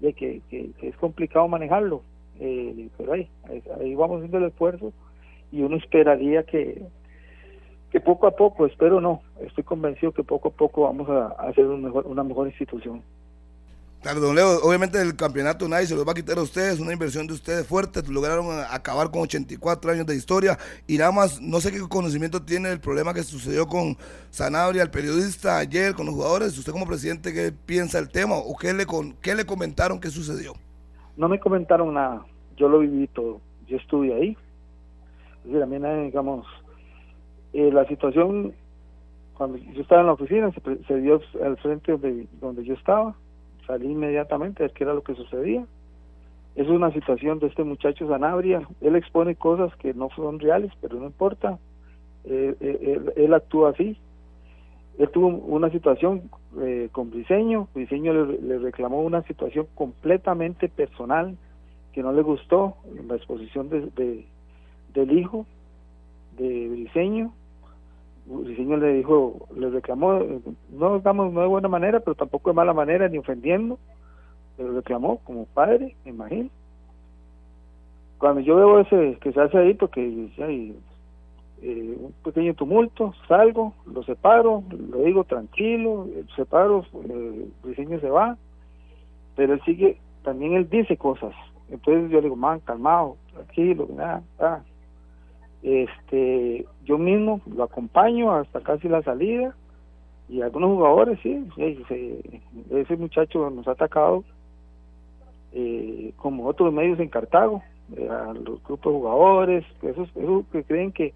de 0.00 0.12
que, 0.12 0.40
es 0.82 0.96
complicado 0.96 1.48
manejarlo, 1.48 2.02
eh, 2.40 2.88
pero 2.96 3.12
ahí, 3.12 3.28
ahí 3.80 3.94
vamos 3.94 4.18
haciendo 4.18 4.38
el 4.38 4.44
esfuerzo 4.44 4.92
y 5.50 5.62
uno 5.62 5.76
esperaría 5.76 6.42
que, 6.44 6.82
que 7.90 8.00
poco 8.00 8.26
a 8.26 8.32
poco, 8.32 8.66
espero 8.66 9.00
no, 9.00 9.22
estoy 9.40 9.64
convencido 9.64 10.12
que 10.12 10.22
poco 10.22 10.48
a 10.48 10.52
poco 10.52 10.82
vamos 10.82 11.08
a, 11.08 11.28
hacer 11.48 11.66
un 11.66 11.82
mejor, 11.82 12.06
una 12.06 12.22
mejor 12.22 12.48
institución. 12.48 13.02
Claro, 14.00 14.32
Leo, 14.32 14.60
obviamente 14.62 15.02
el 15.02 15.16
campeonato 15.16 15.68
nadie 15.68 15.86
se 15.86 15.96
lo 15.96 16.04
va 16.04 16.12
a 16.12 16.14
quitar 16.14 16.38
a 16.38 16.42
ustedes, 16.42 16.78
una 16.78 16.92
inversión 16.92 17.26
de 17.26 17.32
ustedes 17.32 17.66
fuerte, 17.66 18.00
lograron 18.08 18.46
acabar 18.70 19.10
con 19.10 19.22
84 19.22 19.90
años 19.90 20.06
de 20.06 20.14
historia 20.14 20.56
y 20.86 20.98
nada 20.98 21.10
más, 21.10 21.42
no 21.42 21.58
sé 21.58 21.72
qué 21.72 21.80
conocimiento 21.80 22.40
tiene 22.40 22.70
el 22.70 22.78
problema 22.78 23.12
que 23.12 23.24
sucedió 23.24 23.66
con 23.66 23.96
Sanabria, 24.30 24.84
el 24.84 24.90
periodista, 24.90 25.58
ayer, 25.58 25.94
con 25.94 26.06
los 26.06 26.14
jugadores, 26.14 26.56
usted 26.56 26.70
como 26.70 26.86
presidente, 26.86 27.34
¿qué 27.34 27.50
piensa 27.50 27.98
el 27.98 28.08
tema 28.08 28.36
o 28.36 28.56
qué 28.56 28.72
le, 28.72 28.86
con, 28.86 29.14
qué 29.14 29.34
le 29.34 29.44
comentaron 29.44 29.98
que 29.98 30.10
sucedió? 30.10 30.52
No 31.16 31.28
me 31.28 31.40
comentaron 31.40 31.92
nada, 31.94 32.24
yo 32.56 32.68
lo 32.68 32.78
viví 32.78 33.08
todo, 33.08 33.40
yo 33.66 33.78
estuve 33.78 34.14
ahí, 34.14 34.36
es 35.44 35.44
decir, 35.44 35.60
a 35.60 35.66
mí, 35.66 35.76
digamos, 36.04 36.46
eh, 37.52 37.72
la 37.72 37.84
situación, 37.88 38.54
cuando 39.34 39.58
yo 39.58 39.82
estaba 39.82 40.02
en 40.02 40.06
la 40.06 40.12
oficina, 40.12 40.52
se, 40.52 40.84
se 40.84 41.00
dio 41.00 41.20
al 41.44 41.56
frente 41.56 41.96
de 41.96 42.28
donde 42.40 42.64
yo 42.64 42.74
estaba, 42.74 43.16
salí 43.68 43.92
inmediatamente 43.92 44.62
a 44.62 44.66
ver 44.66 44.72
qué 44.72 44.84
era 44.84 44.94
lo 44.94 45.02
que 45.02 45.14
sucedía. 45.14 45.64
es 46.56 46.66
una 46.66 46.90
situación 46.92 47.38
de 47.38 47.46
este 47.46 47.62
muchacho 47.62 48.08
Sanabria. 48.08 48.66
Él 48.80 48.96
expone 48.96 49.36
cosas 49.36 49.72
que 49.76 49.94
no 49.94 50.08
son 50.16 50.40
reales, 50.40 50.72
pero 50.80 50.98
no 50.98 51.06
importa. 51.06 51.58
Eh, 52.24 52.56
eh, 52.60 53.12
él, 53.14 53.32
actúa 53.34 53.70
así. 53.70 53.96
Él 54.98 55.08
tuvo 55.10 55.28
una 55.28 55.70
situación 55.70 56.22
eh, 56.60 56.88
con 56.90 57.10
Briseño. 57.10 57.68
Briseño 57.74 58.12
le, 58.12 58.58
reclamó 58.58 59.02
una 59.02 59.22
situación 59.22 59.68
completamente 59.76 60.68
personal 60.68 61.36
que 61.92 62.02
no 62.02 62.12
le 62.12 62.22
gustó 62.22 62.74
en 62.98 63.06
la 63.06 63.14
exposición 63.14 63.68
de, 63.68 64.24
del 64.94 65.12
hijo 65.16 65.46
de 66.36 66.68
Briseño. 66.70 67.32
Briseño 68.28 68.76
le 68.76 68.94
dijo, 68.94 69.48
le 69.56 69.70
reclamó, 69.70 70.20
no 70.70 70.96
estamos 70.96 71.32
no 71.32 71.40
de 71.40 71.46
buena 71.46 71.68
manera, 71.68 72.00
pero 72.00 72.14
tampoco 72.14 72.50
de 72.50 72.54
mala 72.54 72.74
manera, 72.74 73.08
ni 73.08 73.18
ofendiendo 73.18 73.78
lo 74.58 74.72
reclamó 74.72 75.18
como 75.18 75.46
padre, 75.46 75.94
me 76.04 76.10
imagino. 76.10 76.50
Cuando 78.18 78.40
yo 78.40 78.56
veo 78.56 78.80
ese 78.80 79.18
que 79.20 79.32
se 79.32 79.40
hace 79.40 79.58
ahí, 79.58 79.74
porque 79.74 80.00
hay 80.38 80.76
eh, 81.62 81.96
un 82.00 82.12
pequeño 82.24 82.54
tumulto, 82.54 83.14
salgo, 83.28 83.74
lo 83.86 84.02
separo, 84.02 84.64
lo 84.70 84.98
digo 85.02 85.24
tranquilo, 85.24 86.08
separo, 86.34 86.84
el 87.04 87.52
diseño 87.64 88.00
se 88.00 88.10
va, 88.10 88.36
pero 89.36 89.54
él 89.54 89.62
sigue, 89.64 89.98
también 90.24 90.54
él 90.54 90.68
dice 90.68 90.96
cosas. 90.96 91.34
Entonces 91.70 92.10
yo 92.10 92.16
le 92.16 92.24
digo, 92.24 92.36
man, 92.36 92.60
calmado, 92.60 93.16
tranquilo, 93.32 93.86
nada, 93.94 94.22
nada. 94.38 94.64
Este, 95.62 96.66
yo 96.84 96.98
mismo 96.98 97.40
lo 97.54 97.64
acompaño 97.64 98.32
hasta 98.32 98.60
casi 98.60 98.88
la 98.88 99.02
salida 99.02 99.54
y 100.28 100.42
algunos 100.42 100.70
jugadores, 100.70 101.18
sí, 101.22 101.44
ese 102.70 102.96
muchacho 102.96 103.50
nos 103.50 103.66
ha 103.66 103.72
atacado 103.72 104.24
eh, 105.52 106.12
como 106.16 106.46
otros 106.46 106.72
medios 106.72 107.00
en 107.00 107.08
Cartago, 107.08 107.62
eh, 107.96 108.08
a 108.08 108.34
los 108.34 108.62
grupos 108.62 108.92
de 108.92 108.98
jugadores, 108.98 109.64
esos, 109.82 110.10
que 110.52 110.62
creen 110.64 110.92
que, 110.92 111.14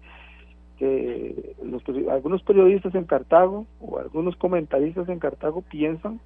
que 0.77 1.55
los, 1.63 1.83
algunos 2.09 2.41
periodistas 2.41 2.95
en 2.95 3.05
Cartago 3.05 3.67
o 3.79 3.99
algunos 3.99 4.35
comentaristas 4.35 5.07
en 5.07 5.19
Cartago 5.19 5.61
piensan 5.61 6.19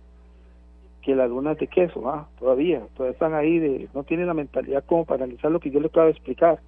que 1.01 1.15
la 1.15 1.27
luna 1.27 1.51
es 1.53 1.59
de 1.59 1.67
queso, 1.67 2.09
ah, 2.09 2.27
todavía, 2.39 2.81
todavía 2.95 3.13
están 3.13 3.33
ahí, 3.33 3.59
de, 3.59 3.89
no 3.93 4.03
tienen 4.03 4.27
la 4.27 4.33
mentalidad 4.33 4.83
como 4.85 5.05
para 5.05 5.25
analizar 5.25 5.51
lo 5.51 5.59
que 5.59 5.71
yo 5.71 5.79
les 5.79 5.91
de 5.91 6.09
explicar. 6.09 6.59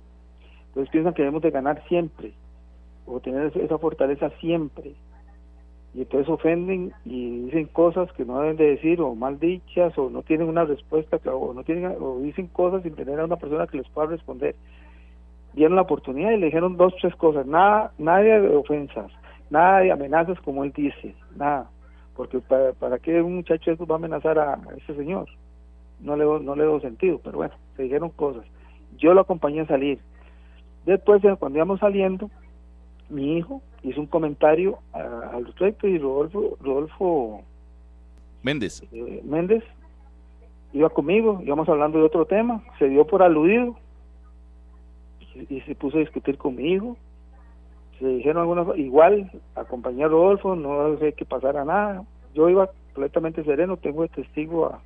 Entonces 0.70 0.92
piensan 0.92 1.14
que 1.14 1.24
debemos 1.24 1.42
de 1.42 1.52
ganar 1.52 1.84
siempre, 1.88 2.34
o 3.06 3.20
tener 3.20 3.52
esa 3.58 3.78
fortaleza 3.78 4.30
siempre. 4.40 4.94
Y 5.94 6.02
entonces 6.02 6.30
ofenden 6.30 6.94
y 7.04 7.46
dicen 7.46 7.66
cosas 7.66 8.12
que 8.14 8.24
no 8.24 8.40
deben 8.40 8.58
de 8.58 8.72
decir 8.72 9.02
o 9.02 9.16
mal 9.16 9.40
dichas 9.40 9.98
o 9.98 10.10
no 10.10 10.22
tienen 10.22 10.48
una 10.48 10.64
respuesta 10.64 11.18
o 11.32 11.54
no 11.54 11.64
tienen 11.64 11.96
o 12.00 12.20
dicen 12.20 12.48
cosas 12.48 12.84
sin 12.84 12.94
tener 12.94 13.20
a 13.20 13.26
una 13.26 13.38
persona 13.38 13.66
que 13.66 13.78
les 13.78 13.90
pueda 13.90 14.10
responder. 14.10 14.56
Dieron 15.54 15.76
la 15.76 15.82
oportunidad 15.82 16.32
y 16.32 16.38
le 16.38 16.46
dijeron 16.46 16.78
dos 16.78 16.94
tres 17.02 17.16
cosas. 17.16 17.48
Nada 17.48 17.92
nada 17.98 18.20
de 18.20 18.56
ofensas 18.56 19.12
nada 19.50 19.80
de 19.80 19.92
amenazas 19.92 20.40
como 20.42 20.64
él 20.64 20.72
dice 20.76 21.16
nada. 21.36 21.72
Porque 22.16 22.40
para, 22.40 22.74
para 22.74 23.00
qué 23.00 23.20
un 23.22 23.38
muchacho 23.38 23.76
va 23.88 23.96
a 23.96 23.98
amenazar 23.98 24.38
a, 24.38 24.60
ese 24.78 24.96
señor 24.96 25.28
no 26.02 26.16
le 26.16 26.24
no 26.46 26.56
le 26.56 26.64
doy 26.64 26.80
sentido 26.80 27.20
pero 27.22 27.38
bueno 27.38 27.56
se 27.76 27.84
dijeron 27.84 28.10
cosas. 28.12 28.46
Yo 28.98 29.16
lo 29.16 29.22
acompañé 29.22 29.62
a 29.62 29.68
salir 29.68 30.00
después 30.90 31.22
cuando 31.38 31.58
íbamos 31.58 31.80
saliendo 31.80 32.30
mi 33.10 33.38
hijo 33.38 33.62
hizo 33.84 34.00
un 34.00 34.08
comentario 34.08 34.80
al 34.94 35.46
respecto 35.46 35.88
y 35.88 35.98
Rodolfo, 35.98 36.58
Rodolfo 36.62 37.42
Méndez. 38.44 38.84
Eh, 38.92 39.22
Méndez 39.24 39.64
iba 40.74 40.90
conmigo, 40.90 41.42
íbamos 41.44 41.68
hablando 41.70 41.98
de 41.98 42.06
otro 42.06 42.26
tema, 42.26 42.64
se 42.78 42.88
dio 42.90 43.06
por 43.06 43.24
aludido 43.24 43.76
y, 45.50 45.62
se 45.62 45.76
puso 45.76 45.98
a 45.98 46.02
discutir 46.02 46.38
conmigo. 46.38 46.98
Se 48.00 48.08
dijeron 48.08 48.42
algunas 48.42 48.78
igual, 48.78 49.30
acompañé 49.56 50.06
a 50.06 50.08
Rodolfo, 50.08 50.56
no 50.56 50.98
sé 51.00 51.14
que 51.14 51.26
pasara 51.26 51.66
nada. 51.66 52.04
Yo 52.34 52.50
iba 52.50 52.70
completamente 52.94 53.44
sereno, 53.44 53.78
tengo 53.78 54.04
de 54.04 54.10
testigo 54.10 54.68
a, 54.68 54.82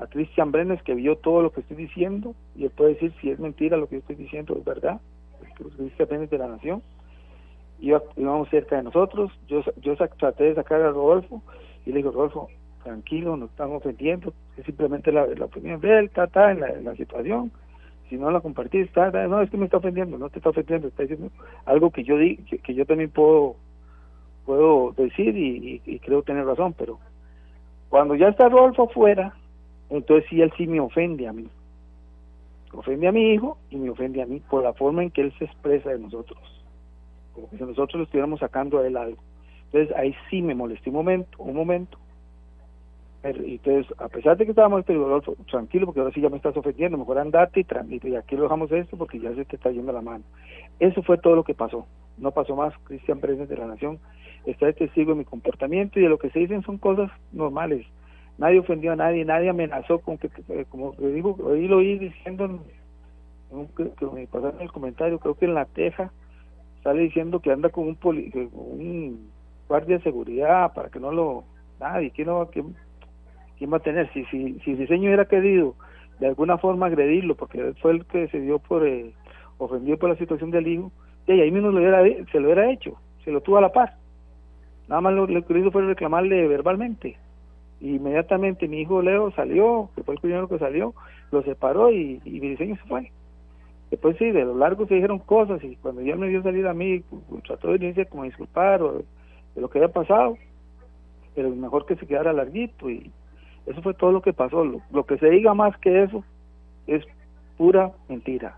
a 0.00 0.06
Cristian 0.06 0.50
Brenes 0.50 0.82
que 0.82 0.94
vio 0.94 1.16
todo 1.16 1.42
lo 1.42 1.52
que 1.52 1.60
estoy 1.60 1.76
diciendo 1.76 2.34
y 2.56 2.64
él 2.64 2.70
puede 2.70 2.94
decir 2.94 3.12
si 3.20 3.30
es 3.30 3.38
mentira 3.38 3.76
lo 3.76 3.88
que 3.88 3.96
yo 3.96 4.00
estoy 4.00 4.16
diciendo, 4.16 4.56
es 4.56 4.64
verdad. 4.64 5.00
Cristian 5.58 6.08
Brenes 6.08 6.30
de 6.30 6.38
la 6.38 6.48
Nación 6.48 6.82
íbamos 7.80 8.48
cerca 8.48 8.76
de 8.76 8.82
nosotros, 8.82 9.30
yo, 9.46 9.62
traté 10.18 10.44
de 10.44 10.54
sacar 10.54 10.82
a 10.82 10.90
Rodolfo 10.90 11.42
y 11.86 11.90
le 11.90 11.98
digo, 11.98 12.10
Rodolfo, 12.10 12.48
tranquilo, 12.82 13.36
no 13.36 13.46
estamos 13.46 13.78
ofendiendo, 13.78 14.32
es 14.56 14.64
simplemente 14.64 15.12
la, 15.12 15.24
opinión 15.44 15.80
de 15.80 15.98
él, 15.98 16.04
está, 16.06 16.24
está 16.24 16.50
en, 16.50 16.60
la, 16.84 16.94
situación, 16.96 17.52
si 18.08 18.16
no 18.16 18.30
la 18.30 18.40
compartís, 18.40 18.86
está, 18.86 19.10
no, 19.10 19.42
es 19.42 19.50
que 19.50 19.56
me 19.56 19.66
está 19.66 19.76
ofendiendo, 19.76 20.18
no 20.18 20.28
te 20.28 20.38
está 20.38 20.50
ofendiendo, 20.50 20.88
está 20.88 21.02
diciendo 21.02 21.30
algo 21.66 21.90
que 21.90 22.04
yo 22.04 22.16
di, 22.16 22.36
que, 22.36 22.74
yo 22.74 22.84
también 22.84 23.10
puedo 23.10 23.56
puedo 24.44 24.92
decir 24.92 25.36
y, 25.36 25.98
creo 26.00 26.22
tener 26.22 26.46
razón, 26.46 26.74
pero 26.76 26.98
cuando 27.90 28.14
ya 28.14 28.28
está 28.28 28.48
Rodolfo 28.48 28.84
afuera, 28.84 29.34
entonces 29.90 30.28
sí, 30.30 30.40
él 30.40 30.52
sí 30.56 30.66
me 30.66 30.80
ofende 30.80 31.28
a 31.28 31.32
mí. 31.32 31.48
Ofende 32.72 33.08
a 33.08 33.12
mi 33.12 33.32
hijo 33.32 33.58
y 33.70 33.76
me 33.76 33.90
ofende 33.90 34.22
a 34.22 34.26
mí 34.26 34.40
por 34.40 34.62
la 34.62 34.74
forma 34.74 35.02
en 35.02 35.10
que 35.10 35.22
él 35.22 35.32
se 35.38 35.44
expresa 35.46 35.90
de 35.90 35.98
nosotros 35.98 36.38
como 37.38 37.48
si 37.50 37.64
nosotros 37.64 37.94
lo 37.94 38.04
estuviéramos 38.04 38.40
sacando 38.40 38.78
a 38.78 38.86
él 38.86 38.96
algo. 38.96 39.22
Entonces 39.66 39.94
ahí 39.96 40.14
sí 40.30 40.42
me 40.42 40.54
molesté 40.54 40.90
un 40.90 40.96
momento, 40.96 41.38
un 41.38 41.54
momento. 41.54 41.98
Pero, 43.20 43.42
entonces, 43.42 43.86
a 43.98 44.08
pesar 44.08 44.36
de 44.36 44.44
que 44.44 44.52
estábamos 44.52 44.84
tranquilo, 44.84 45.86
porque 45.86 46.00
ahora 46.00 46.12
sí 46.12 46.20
ya 46.20 46.28
me 46.28 46.36
estás 46.36 46.56
ofendiendo, 46.56 46.96
mejor 46.96 47.18
andate 47.18 47.60
y, 47.60 48.08
y 48.08 48.16
aquí 48.16 48.36
lo 48.36 48.44
dejamos 48.44 48.70
esto 48.70 48.96
porque 48.96 49.18
ya 49.18 49.34
se 49.34 49.44
te 49.44 49.56
está 49.56 49.70
yendo 49.70 49.92
la 49.92 50.02
mano. 50.02 50.24
Eso 50.78 51.02
fue 51.02 51.18
todo 51.18 51.34
lo 51.34 51.42
que 51.42 51.54
pasó. 51.54 51.86
No 52.16 52.30
pasó 52.30 52.54
más. 52.54 52.72
Cristian 52.84 53.20
Pérez 53.20 53.48
de 53.48 53.56
la 53.56 53.66
Nación 53.66 53.98
está 54.46 54.66
de 54.66 54.72
testigo 54.72 55.12
de 55.12 55.18
mi 55.18 55.24
comportamiento 55.24 55.98
y 55.98 56.02
de 56.04 56.08
lo 56.08 56.18
que 56.18 56.30
se 56.30 56.38
dicen 56.38 56.62
son 56.62 56.78
cosas 56.78 57.10
normales. 57.32 57.86
Nadie 58.38 58.60
ofendió 58.60 58.92
a 58.92 58.96
nadie, 58.96 59.24
nadie 59.24 59.50
amenazó 59.50 59.98
con 59.98 60.16
que, 60.16 60.30
como 60.70 60.94
le 60.98 61.08
digo, 61.08 61.36
hoy 61.42 61.66
lo 61.66 61.78
oí 61.78 61.98
diciendo, 61.98 62.60
que, 63.76 64.06
me 64.06 64.26
pasaron 64.26 64.60
el 64.60 64.70
comentario, 64.70 65.18
creo 65.18 65.34
que 65.34 65.46
en 65.46 65.54
la 65.54 65.64
teja, 65.64 66.12
sale 66.82 67.02
diciendo 67.02 67.40
que 67.40 67.50
anda 67.50 67.68
con 67.68 67.88
un, 67.88 67.96
poli, 67.96 68.30
un 68.52 69.30
guardia 69.68 69.98
de 69.98 70.02
seguridad 70.02 70.72
para 70.72 70.88
que 70.88 70.98
no 70.98 71.12
lo 71.12 71.44
nadie 71.78 72.10
quién 72.10 72.28
no 72.28 72.46
quién, 72.50 72.74
quién 73.58 73.72
va 73.72 73.76
a 73.76 73.80
tener 73.80 74.10
si 74.12 74.24
si 74.26 74.58
si 74.60 74.74
diseño 74.74 75.06
hubiera 75.08 75.26
querido 75.26 75.74
de 76.18 76.26
alguna 76.26 76.58
forma 76.58 76.86
agredirlo 76.86 77.36
porque 77.36 77.74
fue 77.80 77.92
el 77.92 78.06
que 78.06 78.28
se 78.28 78.40
dio 78.40 78.58
por 78.58 78.86
eh, 78.86 79.12
ofendido 79.58 79.98
por 79.98 80.08
la 80.08 80.16
situación 80.16 80.50
del 80.50 80.66
hijo 80.66 80.90
y 81.26 81.32
ahí 81.32 81.50
mismo 81.50 81.70
lo 81.70 81.78
hubiera, 81.78 82.02
se 82.32 82.40
lo 82.40 82.46
hubiera 82.46 82.70
hecho 82.70 82.96
se 83.24 83.30
lo 83.30 83.40
tuvo 83.42 83.58
a 83.58 83.60
la 83.60 83.72
paz 83.72 83.90
nada 84.88 85.02
más 85.02 85.12
lo, 85.12 85.26
que 85.26 85.58
hizo 85.58 85.70
fue 85.70 85.82
reclamarle 85.82 86.48
verbalmente 86.48 87.18
inmediatamente 87.80 88.68
mi 88.68 88.80
hijo 88.80 89.02
Leo 89.02 89.30
salió 89.32 89.90
que 89.94 90.02
fue 90.02 90.14
el 90.14 90.20
primero 90.20 90.48
que 90.48 90.58
salió 90.58 90.94
lo 91.30 91.42
separó 91.42 91.90
y, 91.92 92.20
y 92.24 92.40
mi 92.40 92.50
diseño 92.50 92.76
se 92.76 92.88
fue 92.88 93.10
Después 93.90 94.16
sí, 94.18 94.30
de 94.30 94.44
lo 94.44 94.54
largo 94.54 94.86
se 94.86 94.94
dijeron 94.94 95.18
cosas 95.18 95.62
y 95.64 95.76
cuando 95.76 96.02
ya 96.02 96.14
me 96.14 96.28
dio 96.28 96.42
salir 96.42 96.66
a 96.66 96.74
mí, 96.74 97.00
pues, 97.00 97.42
trató 97.44 97.68
de 97.68 97.78
venirse 97.78 98.06
como 98.06 98.24
disculpar 98.24 98.82
o 98.82 99.02
de 99.54 99.60
lo 99.60 99.70
que 99.70 99.78
había 99.78 99.92
pasado, 99.92 100.36
pero 101.34 101.50
mejor 101.50 101.86
que 101.86 101.96
se 101.96 102.06
quedara 102.06 102.32
larguito 102.32 102.90
y 102.90 103.10
eso 103.66 103.80
fue 103.82 103.94
todo 103.94 104.12
lo 104.12 104.20
que 104.20 104.32
pasó. 104.32 104.64
Lo, 104.64 105.06
que 105.06 105.16
se 105.18 105.30
diga 105.30 105.54
más 105.54 105.76
que 105.78 106.02
eso 106.02 106.22
es 106.86 107.04
pura 107.56 107.92
mentira. 108.08 108.56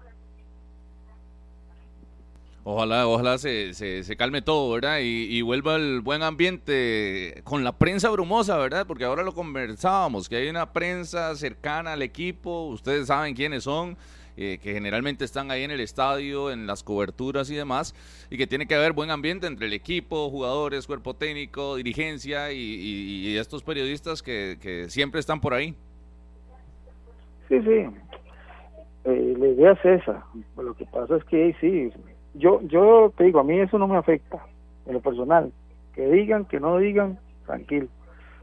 Ojalá, 2.63 3.07
ojalá 3.07 3.39
se, 3.39 3.73
se, 3.73 4.17
calme 4.17 4.43
todo, 4.43 4.75
¿verdad? 4.75 4.99
Y, 5.01 5.27
y, 5.35 5.41
vuelva 5.41 5.77
el 5.77 6.01
buen 6.03 6.23
ambiente 6.23 7.41
con 7.45 7.65
la 7.65 7.73
prensa 7.73 8.11
brumosa, 8.11 8.59
¿verdad? 8.59 8.87
Porque 8.87 9.05
ahora 9.05 9.23
lo 9.23 9.33
conversábamos, 9.33 10.29
que 10.29 10.37
hay 10.37 10.49
una 10.49 10.73
prensa 10.73 11.35
cercana 11.37 11.95
al 11.95 12.03
equipo, 12.03 12.67
ustedes 12.67 13.07
saben 13.07 13.35
quiénes 13.35 13.65
son, 13.65 13.97
eh, 14.43 14.59
que 14.63 14.73
generalmente 14.73 15.25
están 15.25 15.51
ahí 15.51 15.65
en 15.65 15.71
el 15.71 15.81
estadio, 15.81 16.51
en 16.51 16.67
las 16.67 16.83
coberturas 16.83 17.51
y 17.51 17.57
demás, 17.57 17.95
y 18.31 18.39
que 18.39 18.47
tiene 18.47 18.67
que 18.67 18.75
haber 18.75 18.95
buen 18.95 19.11
ambiente 19.11 19.47
entre 19.47 19.67
el 19.67 19.75
equipo, 19.75 20.31
jugadores, 20.31 20.87
cuerpo 20.87 21.13
técnico, 21.13 21.77
dirigencia 21.77 22.51
y, 22.51 23.37
estos 23.37 23.63
periodistas 23.63 24.23
que, 24.23 24.87
siempre 24.89 25.21
están 25.21 25.43
por 25.43 25.53
ahí. 25.53 25.75
Sí, 27.49 27.61
sí. 27.61 27.87
Eh, 29.05 29.35
la 29.39 29.47
idea 29.47 29.73
es 29.73 30.01
esa. 30.01 30.25
Lo 30.57 30.75
que 30.75 30.87
pasa 30.87 31.17
es 31.17 31.25
que 31.25 31.55
sí, 31.61 31.91
yo, 32.35 32.61
yo 32.63 33.13
te 33.17 33.25
digo, 33.25 33.41
a 33.41 33.45
mí 33.45 33.59
eso 33.59 33.79
no 33.79 33.89
me 33.89 33.97
afecta 33.97 34.39
en 34.87 34.95
lo 34.95 35.01
personal. 35.01 35.53
Que 35.95 36.07
digan, 36.07 36.45
que 36.45 36.61
no 36.61 36.79
digan, 36.79 37.19
tranquilo. 37.47 37.89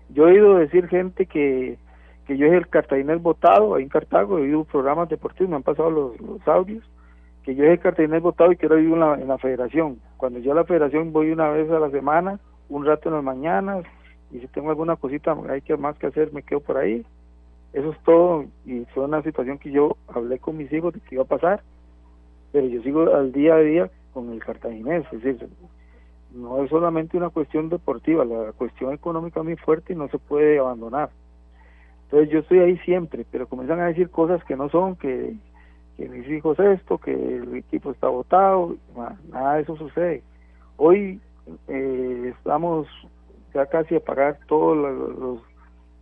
Yo 0.10 0.28
he 0.28 0.34
oído 0.34 0.58
decir 0.58 0.88
gente 0.88 1.26
que 1.26 1.78
que 2.28 2.38
yo 2.38 2.48
es 2.48 2.54
el 2.54 2.68
cartaginés 2.68 3.22
votado 3.22 3.76
ahí 3.76 3.84
en 3.84 3.90
Cartago, 3.90 4.38
he 4.38 4.42
oído 4.42 4.66
programas 4.66 5.08
deportivos, 5.08 5.50
me 5.50 5.56
han 5.56 5.64
pasado 5.64 5.90
los, 5.90 6.48
audios, 6.48 6.84
que 7.44 7.56
yo 7.56 7.64
es 7.64 7.72
el 7.72 7.80
cartaginés 7.80 8.22
votado 8.22 8.52
y 8.52 8.58
quiero 8.58 8.78
ir 8.78 8.92
en 8.92 9.00
la, 9.00 9.14
en 9.14 9.30
la 9.30 9.38
federación. 9.38 10.00
Cuando 10.18 10.40
yo 10.40 10.52
a 10.52 10.56
la 10.56 10.66
federación 10.66 11.14
voy 11.14 11.32
una 11.32 11.50
vez 11.50 11.72
a 11.72 11.80
la 11.80 11.90
semana, 11.90 12.38
un 12.68 12.86
rato 12.86 13.08
en 13.08 13.16
las 13.16 13.24
mañanas, 13.24 13.86
y 14.30 14.40
si 14.40 14.48
tengo 14.48 14.70
alguna 14.70 14.98
cosita 14.98 15.38
hay 15.50 15.62
que 15.62 15.78
más 15.78 15.98
que 15.98 16.08
hacer, 16.08 16.34
me 16.34 16.44
quedo 16.44 16.60
por 16.60 16.78
ahí. 16.78 17.06
Eso 17.72 17.92
es 17.92 18.00
todo 18.04 18.46
y 18.66 18.84
fue 18.94 19.06
una 19.06 19.22
situación 19.22 19.58
que 19.58 19.72
yo 19.72 19.96
hablé 20.10 20.38
con 20.40 20.58
mis 20.58 20.72
hijos 20.74 20.94
de 20.94 21.00
que 21.00 21.16
iba 21.16 21.24
a 21.24 21.28
pasar, 21.28 21.64
pero 22.52 22.68
yo 22.68 22.82
sigo 22.82 23.14
al 23.14 23.32
día 23.32 23.56
a 23.56 23.60
día 23.60 23.89
con 24.14 24.32
el 24.32 24.43
cartaginés, 24.43 25.06
es 25.12 25.22
decir, 25.22 25.50
no 26.32 26.64
es 26.64 26.70
solamente 26.70 27.18
una 27.18 27.30
cuestión 27.30 27.70
deportiva, 27.70 28.26
la 28.26 28.52
cuestión 28.54 28.93
económica 28.93 29.39
es 29.39 29.45
muy 29.45 29.56
fuerte 29.56 29.93
y 29.93 29.95
no 29.95 30.08
se 30.10 30.18
puede 30.18 30.60
abandonar. 30.60 31.10
Entonces 32.04 32.30
yo 32.30 32.39
estoy 32.39 32.60
ahí 32.60 32.78
siempre, 32.80 33.26
pero 33.30 33.48
comienzan 33.48 33.80
a 33.80 33.88
decir 33.88 34.10
cosas 34.10 34.43
que 34.45 34.56
no 34.56 34.70
son, 34.70 34.95
que, 34.95 35.36
que 35.98 36.08
mis 36.08 36.28
hijos 36.30 36.58
esto, 36.60 36.98
que 36.98 37.12
el 37.12 37.56
equipo 37.56 37.91
está 37.91 38.08
votado, 38.08 38.76
nada 39.30 39.56
de 39.56 39.64
eso 39.64 39.76
sucede. 39.76 40.24
Hoy 40.78 41.20
eh, 41.68 42.34
estamos 42.38 42.88
ya 43.54 43.66
casi 43.66 43.95
a 43.95 44.00
pagar 44.00 44.39
todos 44.48 44.78
los, 44.78 45.41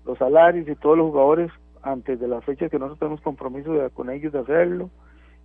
los, 0.06 0.18
salarios 0.18 0.68
y 0.68 0.76
todos 0.76 0.98
los 0.98 1.08
jugadores 1.08 1.52
antes 1.82 2.20
de 2.20 2.28
la 2.28 2.41
fecha 2.41 2.70
que 2.70 2.78
nosotros 2.78 3.00
tenemos 3.00 3.22
compromiso 3.22 3.74
con 3.93 4.10
ellos 4.10 4.34
de 4.34 4.39
hacerlo 4.39 4.89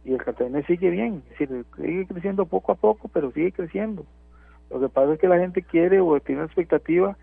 y 0.05 0.13
el 0.13 0.23
Cartagena 0.23 0.63
sigue 0.63 0.91
bien, 0.91 1.23
sigue 1.37 2.07
creciendo 2.07 2.47
poco 2.47 2.73
a 2.73 2.75
poco, 2.75 3.09
pero 3.09 3.31
sigue 3.33 3.53
creciendo. 3.53 4.07
Lo 4.71 4.81
que 4.81 4.89
pasa 4.89 5.15
es 5.15 5.21
que 5.21 5.29
la 5.29 5.39
gente 5.39 5.63
quiere 5.63 6.01
o 6.01 6.19
tiene 6.21 6.41
una 6.41 6.47
expectativa 6.47 7.17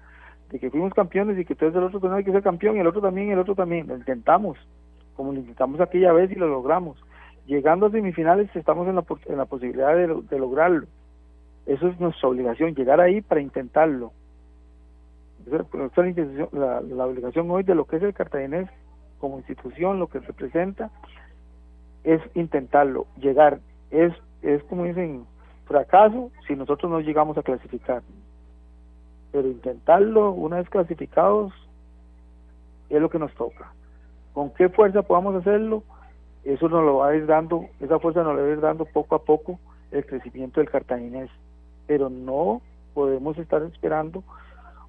de 0.49 0.59
que 0.59 0.69
fuimos 0.69 0.93
campeones 0.93 1.39
y 1.39 1.45
que 1.45 1.53
entonces 1.53 1.77
el 1.77 1.83
otro 1.83 1.99
también 1.99 2.19
hay 2.19 2.23
que 2.23 2.31
ser 2.31 2.43
campeón 2.43 2.77
y 2.77 2.79
el 2.79 2.87
otro 2.87 3.01
también 3.01 3.29
y 3.29 3.31
el 3.31 3.39
otro 3.39 3.55
también. 3.55 3.87
Lo 3.87 3.95
intentamos, 3.95 4.57
como 5.15 5.33
lo 5.33 5.39
intentamos 5.39 5.79
aquella 5.79 6.11
vez 6.11 6.31
y 6.31 6.35
lo 6.35 6.47
logramos. 6.47 6.97
Llegando 7.45 7.85
a 7.85 7.91
semifinales 7.91 8.53
estamos 8.55 8.87
en 8.87 8.95
la, 8.95 9.05
en 9.25 9.37
la 9.37 9.45
posibilidad 9.45 9.95
de, 9.95 10.37
lograrlo. 10.37 10.85
Eso 11.65 11.87
es 11.87 11.99
nuestra 11.99 12.29
obligación, 12.29 12.75
llegar 12.75 12.99
ahí 12.99 13.21
para 13.21 13.41
intentarlo. 13.41 14.11
Esa 15.45 16.05
es 16.05 16.53
la, 16.53 16.81
la, 16.81 17.05
obligación 17.05 17.49
hoy 17.49 17.63
de 17.63 17.75
lo 17.75 17.85
que 17.85 17.97
es 17.97 18.03
el 18.03 18.13
cartaginés 18.13 18.69
como 19.19 19.37
institución, 19.37 19.97
lo 19.99 20.07
que 20.07 20.19
representa, 20.19 20.91
es 22.07 22.21
intentarlo, 22.35 23.05
llegar. 23.17 23.59
Es, 23.91 24.13
es 24.41 24.63
como 24.63 24.85
dicen, 24.85 25.25
fracaso 25.65 26.31
si 26.47 26.55
nosotros 26.55 26.89
no 26.89 27.01
llegamos 27.01 27.37
a 27.37 27.43
clasificar. 27.43 28.01
Pero 29.33 29.49
intentarlo 29.49 30.31
una 30.31 30.55
vez 30.55 30.69
clasificados 30.69 31.53
es 32.89 33.01
lo 33.01 33.09
que 33.09 33.19
nos 33.19 33.33
toca. 33.33 33.73
¿Con 34.31 34.51
qué 34.51 34.69
fuerza 34.69 35.01
podamos 35.01 35.35
hacerlo? 35.35 35.83
Eso 36.45 36.69
nos 36.69 36.85
lo 36.85 36.97
va 36.97 37.09
a 37.09 37.15
ir 37.15 37.25
dando, 37.25 37.65
esa 37.81 37.99
fuerza 37.99 38.23
nos 38.23 38.35
lo 38.37 38.41
va 38.41 38.47
a 38.47 38.51
ir 38.51 38.61
dando 38.61 38.85
poco 38.85 39.15
a 39.15 39.19
poco 39.19 39.59
el 39.91 40.05
crecimiento 40.05 40.61
del 40.61 40.69
cartaginés. 40.69 41.29
Pero 41.87 42.09
no 42.09 42.61
podemos 42.93 43.37
estar 43.37 43.61
esperando 43.63 44.23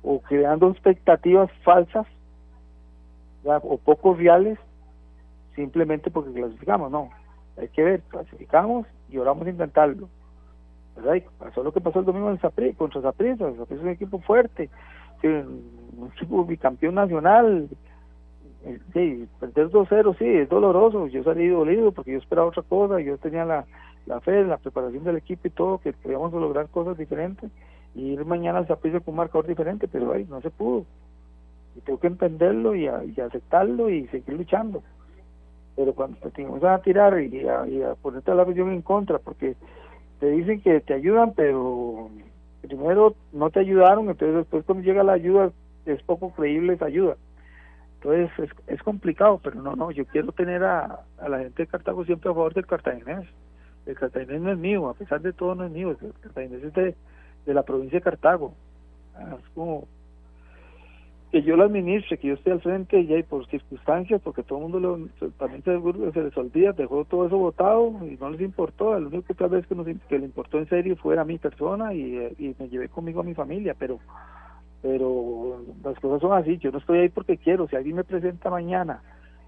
o 0.04 0.20
creando 0.20 0.70
expectativas 0.70 1.50
falsas 1.64 2.06
o 3.42 3.76
poco 3.78 4.14
reales 4.14 4.56
simplemente 5.58 6.10
porque 6.10 6.32
clasificamos, 6.32 6.90
no. 6.90 7.10
Hay 7.56 7.68
que 7.68 7.82
ver, 7.82 8.00
clasificamos 8.02 8.86
y 9.08 9.16
ahora 9.16 9.30
vamos 9.30 9.48
a 9.48 9.50
intentarlo. 9.50 10.08
Pasó 11.38 11.62
lo 11.62 11.72
que 11.72 11.80
pasó 11.80 12.00
el 12.00 12.04
domingo 12.04 12.30
en 12.30 12.72
contra 12.74 13.00
Zaprisa, 13.02 13.48
es 13.48 13.80
un 13.80 13.88
equipo 13.88 14.20
fuerte, 14.20 14.70
un 15.22 16.10
equipo 16.14 16.44
bicampeón 16.44 16.94
nacional, 16.94 17.68
eh, 18.64 18.78
sí, 18.92 19.28
perder 19.38 19.70
2-0 19.70 20.16
sí, 20.18 20.24
es 20.26 20.48
doloroso, 20.48 21.06
yo 21.06 21.22
salí 21.22 21.48
dolido 21.48 21.92
porque 21.92 22.12
yo 22.12 22.18
esperaba 22.18 22.48
otra 22.48 22.62
cosa, 22.62 23.00
yo 23.00 23.16
tenía 23.18 23.44
la, 23.44 23.64
la 24.06 24.20
fe, 24.20 24.44
la 24.44 24.58
preparación 24.58 25.04
del 25.04 25.16
equipo 25.16 25.46
y 25.46 25.50
todo, 25.50 25.78
que 25.78 25.92
podíamos 25.92 26.32
lograr 26.32 26.68
cosas 26.68 26.98
diferentes 26.98 27.50
y 27.94 28.12
ir 28.12 28.24
mañana 28.24 28.58
al 28.58 28.66
Zaprisa 28.66 29.00
con 29.00 29.14
un 29.14 29.18
marcador 29.18 29.46
diferente, 29.46 29.86
pero 29.88 30.12
ahí 30.12 30.26
no 30.28 30.40
se 30.40 30.50
pudo. 30.50 30.84
Y 31.76 31.80
tengo 31.80 32.00
que 32.00 32.08
entenderlo 32.08 32.74
y, 32.74 32.88
aceptarlo 32.88 33.90
y 33.90 34.08
seguir 34.08 34.34
luchando. 34.34 34.82
Pero 35.78 35.94
cuando 35.94 36.18
te 36.18 36.42
comienzan 36.42 36.72
a 36.72 36.82
tirar 36.82 37.20
y 37.20 37.46
a, 37.46 37.64
y 37.68 37.82
a 37.82 37.94
ponerte 37.94 38.34
la 38.34 38.42
visión 38.42 38.72
en 38.72 38.82
contra, 38.82 39.20
porque 39.20 39.54
te 40.18 40.28
dicen 40.28 40.60
que 40.60 40.80
te 40.80 40.92
ayudan, 40.92 41.34
pero 41.34 42.10
primero 42.62 43.14
no 43.32 43.50
te 43.50 43.60
ayudaron, 43.60 44.10
entonces 44.10 44.38
después 44.38 44.64
cuando 44.64 44.82
llega 44.82 45.04
la 45.04 45.12
ayuda 45.12 45.52
es 45.86 46.02
poco 46.02 46.32
creíble 46.32 46.72
esa 46.72 46.86
ayuda. 46.86 47.16
Entonces 47.94 48.28
es, 48.38 48.50
es 48.66 48.82
complicado, 48.82 49.40
pero 49.40 49.62
no, 49.62 49.76
no, 49.76 49.92
yo 49.92 50.04
quiero 50.06 50.32
tener 50.32 50.64
a, 50.64 51.04
la 51.28 51.38
gente 51.38 51.62
de 51.62 51.68
Cartago 51.68 52.04
siempre 52.04 52.28
a 52.28 52.34
favor 52.34 52.54
del 52.54 52.66
cartaginés. 52.66 53.28
El 53.86 53.96
cartaginés 53.96 54.40
no 54.40 54.50
es 54.50 54.58
mío, 54.58 54.88
a 54.88 54.94
pesar 54.94 55.20
de 55.20 55.32
todo 55.32 55.54
no 55.54 55.64
es 55.64 55.70
mío, 55.70 55.90
el 55.90 56.12
cartaginés 56.22 56.64
es 56.64 56.74
de, 56.74 56.96
de 57.46 57.54
la 57.54 57.62
provincia 57.62 58.00
de 58.00 58.02
Cartago. 58.02 58.52
Ah, 59.14 59.36
es 59.38 59.48
como 59.54 59.86
que 61.30 61.42
yo 61.42 61.56
lo 61.56 61.64
administre, 61.64 62.16
que 62.16 62.28
yo 62.28 62.34
esté 62.34 62.52
al 62.52 62.60
frente 62.60 62.98
y 63.00 63.22
por 63.22 63.46
circunstancias, 63.48 64.20
porque 64.22 64.42
todo 64.42 64.58
el 64.58 64.70
mundo 64.70 64.80
lo, 64.80 65.30
también 65.32 65.62
se, 65.62 66.12
se, 66.12 66.22
les 66.22 66.36
olvida, 66.36 66.72
dejó 66.72 67.04
todo 67.04 67.26
eso 67.26 67.36
votado 67.36 67.92
y 68.02 68.16
no 68.18 68.30
les 68.30 68.40
importó. 68.40 68.98
Lo 68.98 69.08
único 69.08 69.26
que 69.26 69.34
tal 69.34 69.50
vez 69.50 69.66
que, 69.66 69.74
nos, 69.74 69.86
que 69.86 70.18
le 70.18 70.24
importó 70.24 70.58
en 70.58 70.68
serio 70.68 70.96
fue 70.96 71.18
a 71.18 71.24
mi 71.24 71.38
persona 71.38 71.92
y, 71.92 72.34
y, 72.38 72.54
me 72.58 72.68
llevé 72.68 72.88
conmigo 72.88 73.20
a 73.20 73.24
mi 73.24 73.34
familia, 73.34 73.74
pero 73.78 73.98
pero 74.80 75.60
las 75.82 75.98
cosas 75.98 76.20
son 76.20 76.32
así. 76.32 76.56
Yo 76.58 76.70
no 76.70 76.78
estoy 76.78 77.00
ahí 77.00 77.08
porque 77.08 77.36
quiero. 77.36 77.66
Si 77.68 77.76
alguien 77.76 77.96
me 77.96 78.04
presenta 78.04 78.48
mañana 78.48 79.02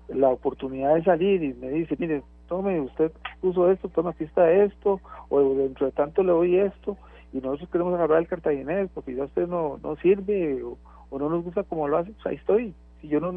la 0.09 0.29
oportunidad 0.29 0.97
de 0.97 1.05
salir 1.05 1.43
y 1.43 1.55
me 1.55 1.71
dice, 1.71 1.97
mire, 1.99 2.23
tome, 2.49 2.81
usted 2.81 3.13
puso 3.41 3.71
esto, 3.71 3.89
toma, 3.89 4.11
aquí 4.11 4.25
está 4.25 4.51
esto, 4.51 5.01
o 5.29 5.55
dentro 5.55 5.87
de 5.87 5.93
tanto 5.93 6.25
le 6.25 6.33
doy 6.33 6.57
esto, 6.57 6.99
y 7.33 7.39
nosotros 7.39 7.71
queremos 7.71 7.95
agarrar 7.95 8.19
el 8.19 8.27
cartaginés 8.27 8.91
porque 8.93 9.15
ya 9.15 9.25
usted 9.25 9.47
no, 9.47 9.79
no 9.83 9.95
sirve. 9.97 10.65
O, 10.65 10.77
o 11.11 11.19
no 11.19 11.29
nos 11.29 11.45
gusta 11.45 11.63
como 11.65 11.89
lo 11.89 11.99
hace, 11.99 12.13
pues 12.13 12.27
ahí 12.27 12.37
estoy. 12.37 12.75
Si 13.01 13.09
yo 13.09 13.21
no 13.21 13.33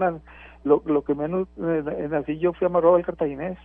lo, 0.64 0.82
lo 0.86 1.04
que 1.04 1.16
menos 1.16 1.48
eh, 1.58 2.08
nací 2.10 2.38
yo 2.38 2.54
fui 2.54 2.66
amarrado 2.66 2.96
al 2.96 3.06
cartaginés. 3.06 3.58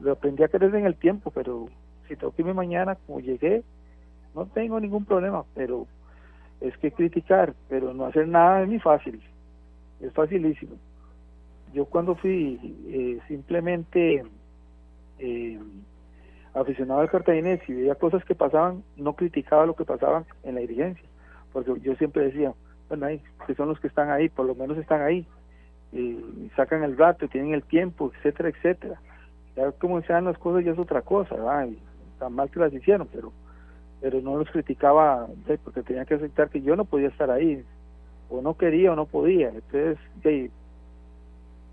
Lo 0.00 0.12
aprendí 0.12 0.42
a 0.42 0.48
querer 0.48 0.74
en 0.74 0.86
el 0.86 0.96
tiempo, 0.96 1.30
pero 1.30 1.68
si 2.08 2.16
tengo 2.16 2.32
que 2.32 2.42
irme 2.42 2.54
mañana 2.54 2.96
como 3.06 3.20
llegué, 3.20 3.62
no 4.34 4.46
tengo 4.46 4.80
ningún 4.80 5.04
problema, 5.04 5.44
pero 5.54 5.86
es 6.60 6.76
que 6.78 6.92
criticar, 6.92 7.54
pero 7.68 7.92
no 7.92 8.06
hacer 8.06 8.26
nada 8.26 8.62
es 8.62 8.68
muy 8.68 8.80
fácil. 8.80 9.20
Es 10.00 10.12
facilísimo. 10.12 10.76
Yo 11.72 11.84
cuando 11.86 12.14
fui 12.14 12.58
eh, 12.88 13.18
simplemente 13.28 14.24
eh, 15.18 15.58
aficionado 16.54 17.00
al 17.00 17.10
cartaginés 17.10 17.60
y 17.68 17.72
veía 17.72 17.94
cosas 17.94 18.24
que 18.24 18.34
pasaban, 18.34 18.82
no 18.96 19.14
criticaba 19.14 19.66
lo 19.66 19.74
que 19.74 19.84
pasaban 19.84 20.24
en 20.42 20.56
la 20.56 20.60
dirigencia, 20.60 21.08
porque 21.52 21.72
yo 21.80 21.94
siempre 21.96 22.24
decía, 22.24 22.52
bueno, 22.92 23.06
ahí, 23.06 23.22
que 23.46 23.54
son 23.54 23.70
los 23.70 23.80
que 23.80 23.86
están 23.86 24.10
ahí, 24.10 24.28
por 24.28 24.44
lo 24.44 24.54
menos 24.54 24.76
están 24.76 25.00
ahí, 25.00 25.26
y 25.92 26.50
sacan 26.56 26.82
el 26.82 26.98
rato, 26.98 27.26
tienen 27.26 27.54
el 27.54 27.62
tiempo, 27.62 28.12
etcétera, 28.14 28.50
etcétera. 28.50 29.00
Ya 29.56 29.72
como 29.72 30.02
sean 30.02 30.26
las 30.26 30.36
cosas 30.36 30.62
ya 30.62 30.72
es 30.72 30.78
otra 30.78 31.00
cosa, 31.00 31.34
¿verdad? 31.34 31.68
tan 32.18 32.34
mal 32.34 32.50
que 32.50 32.60
las 32.60 32.72
hicieron, 32.72 33.08
pero 33.10 33.32
pero 34.02 34.20
no 34.20 34.36
los 34.36 34.50
criticaba 34.50 35.26
porque 35.64 35.82
tenía 35.82 36.04
que 36.04 36.14
aceptar 36.14 36.50
que 36.50 36.60
yo 36.60 36.76
no 36.76 36.84
podía 36.84 37.08
estar 37.08 37.30
ahí, 37.30 37.64
o 38.28 38.42
no 38.42 38.58
quería 38.58 38.92
o 38.92 38.96
no 38.96 39.06
podía. 39.06 39.48
Entonces, 39.48 39.96
sí, 40.22 40.50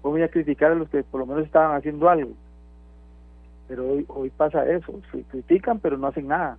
voy 0.01 0.22
a 0.22 0.30
criticar 0.30 0.72
a 0.72 0.76
los 0.76 0.88
que 0.89 1.03
por 1.03 1.20
lo 1.20 1.26
menos 1.26 1.43
estaban 1.43 1.76
haciendo 1.76 2.07
algo. 2.07 2.32
Pero 3.67 3.89
hoy, 3.89 4.05
hoy 4.07 4.30
pasa 4.30 4.70
eso, 4.70 5.01
se 5.11 5.24
critican 5.24 5.80
pero 5.80 5.97
no 5.97 6.07
hacen 6.07 6.28
nada, 6.28 6.57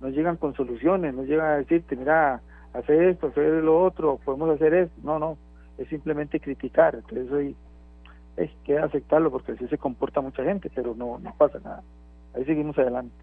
no 0.00 0.10
llegan 0.10 0.36
con 0.36 0.54
soluciones, 0.54 1.12
no 1.12 1.24
llegan 1.24 1.46
a 1.46 1.56
decirte, 1.56 1.96
mira, 1.96 2.40
hacer 2.78 3.02
esto, 3.04 3.28
hacer 3.28 3.62
lo 3.62 3.82
otro, 3.82 4.18
podemos 4.24 4.50
hacer 4.50 4.74
esto. 4.74 4.94
No, 5.02 5.18
no, 5.18 5.38
es 5.78 5.88
simplemente 5.88 6.40
criticar. 6.40 6.94
Entonces 6.94 7.30
hoy 7.30 7.56
es 8.36 8.50
que 8.64 8.78
aceptarlo 8.78 9.30
porque 9.30 9.52
así 9.52 9.66
se 9.68 9.78
comporta 9.78 10.20
mucha 10.20 10.44
gente, 10.44 10.70
pero 10.74 10.94
no, 10.94 11.18
no 11.18 11.34
pasa 11.36 11.58
nada. 11.60 11.82
Ahí 12.34 12.44
seguimos 12.44 12.76
adelante. 12.78 13.14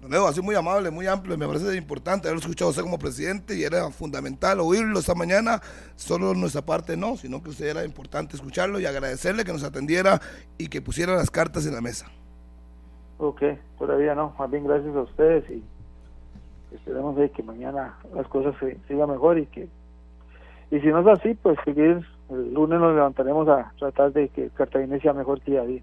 Don 0.00 0.12
así 0.28 0.42
muy 0.42 0.54
amable, 0.54 0.90
muy 0.90 1.06
amplio, 1.06 1.38
me 1.38 1.46
parece 1.46 1.74
importante 1.76 2.28
haberlo 2.28 2.40
escuchado 2.40 2.70
usted 2.70 2.82
como 2.82 2.98
presidente 2.98 3.56
y 3.56 3.62
era 3.62 3.90
fundamental 3.90 4.60
oírlo 4.60 4.98
esta 4.98 5.14
mañana, 5.14 5.62
solo 5.96 6.34
nuestra 6.34 6.60
parte 6.60 6.94
no, 6.94 7.16
sino 7.16 7.42
que 7.42 7.48
usted 7.48 7.68
era 7.68 7.86
importante 7.86 8.36
escucharlo 8.36 8.78
y 8.78 8.84
agradecerle 8.84 9.44
que 9.44 9.52
nos 9.52 9.64
atendiera 9.64 10.20
y 10.58 10.68
que 10.68 10.82
pusiera 10.82 11.14
las 11.14 11.30
cartas 11.30 11.66
en 11.66 11.74
la 11.74 11.80
mesa. 11.80 12.06
Ok, 13.16 13.42
todavía 13.78 14.14
no, 14.14 14.34
más 14.38 14.50
bien 14.50 14.64
gracias 14.64 14.94
a 14.94 15.00
ustedes 15.00 15.48
y 15.48 15.64
esperemos 16.74 17.16
de 17.16 17.30
que 17.30 17.42
mañana 17.42 17.98
las 18.14 18.26
cosas 18.28 18.54
se 18.60 18.78
sigan 18.88 19.10
mejor 19.10 19.38
y 19.38 19.46
que 19.46 19.68
y 20.70 20.80
si 20.80 20.86
no 20.88 21.00
es 21.00 21.18
así 21.18 21.34
pues 21.34 21.58
seguir 21.64 22.04
el 22.30 22.54
lunes 22.54 22.80
nos 22.80 22.94
levantaremos 22.94 23.48
a 23.48 23.72
tratar 23.78 24.12
de 24.12 24.28
que 24.28 24.50
Cartagena 24.50 24.98
sea 24.98 25.12
mejor 25.12 25.42
día 25.44 25.62
a 25.62 25.66
día 25.66 25.82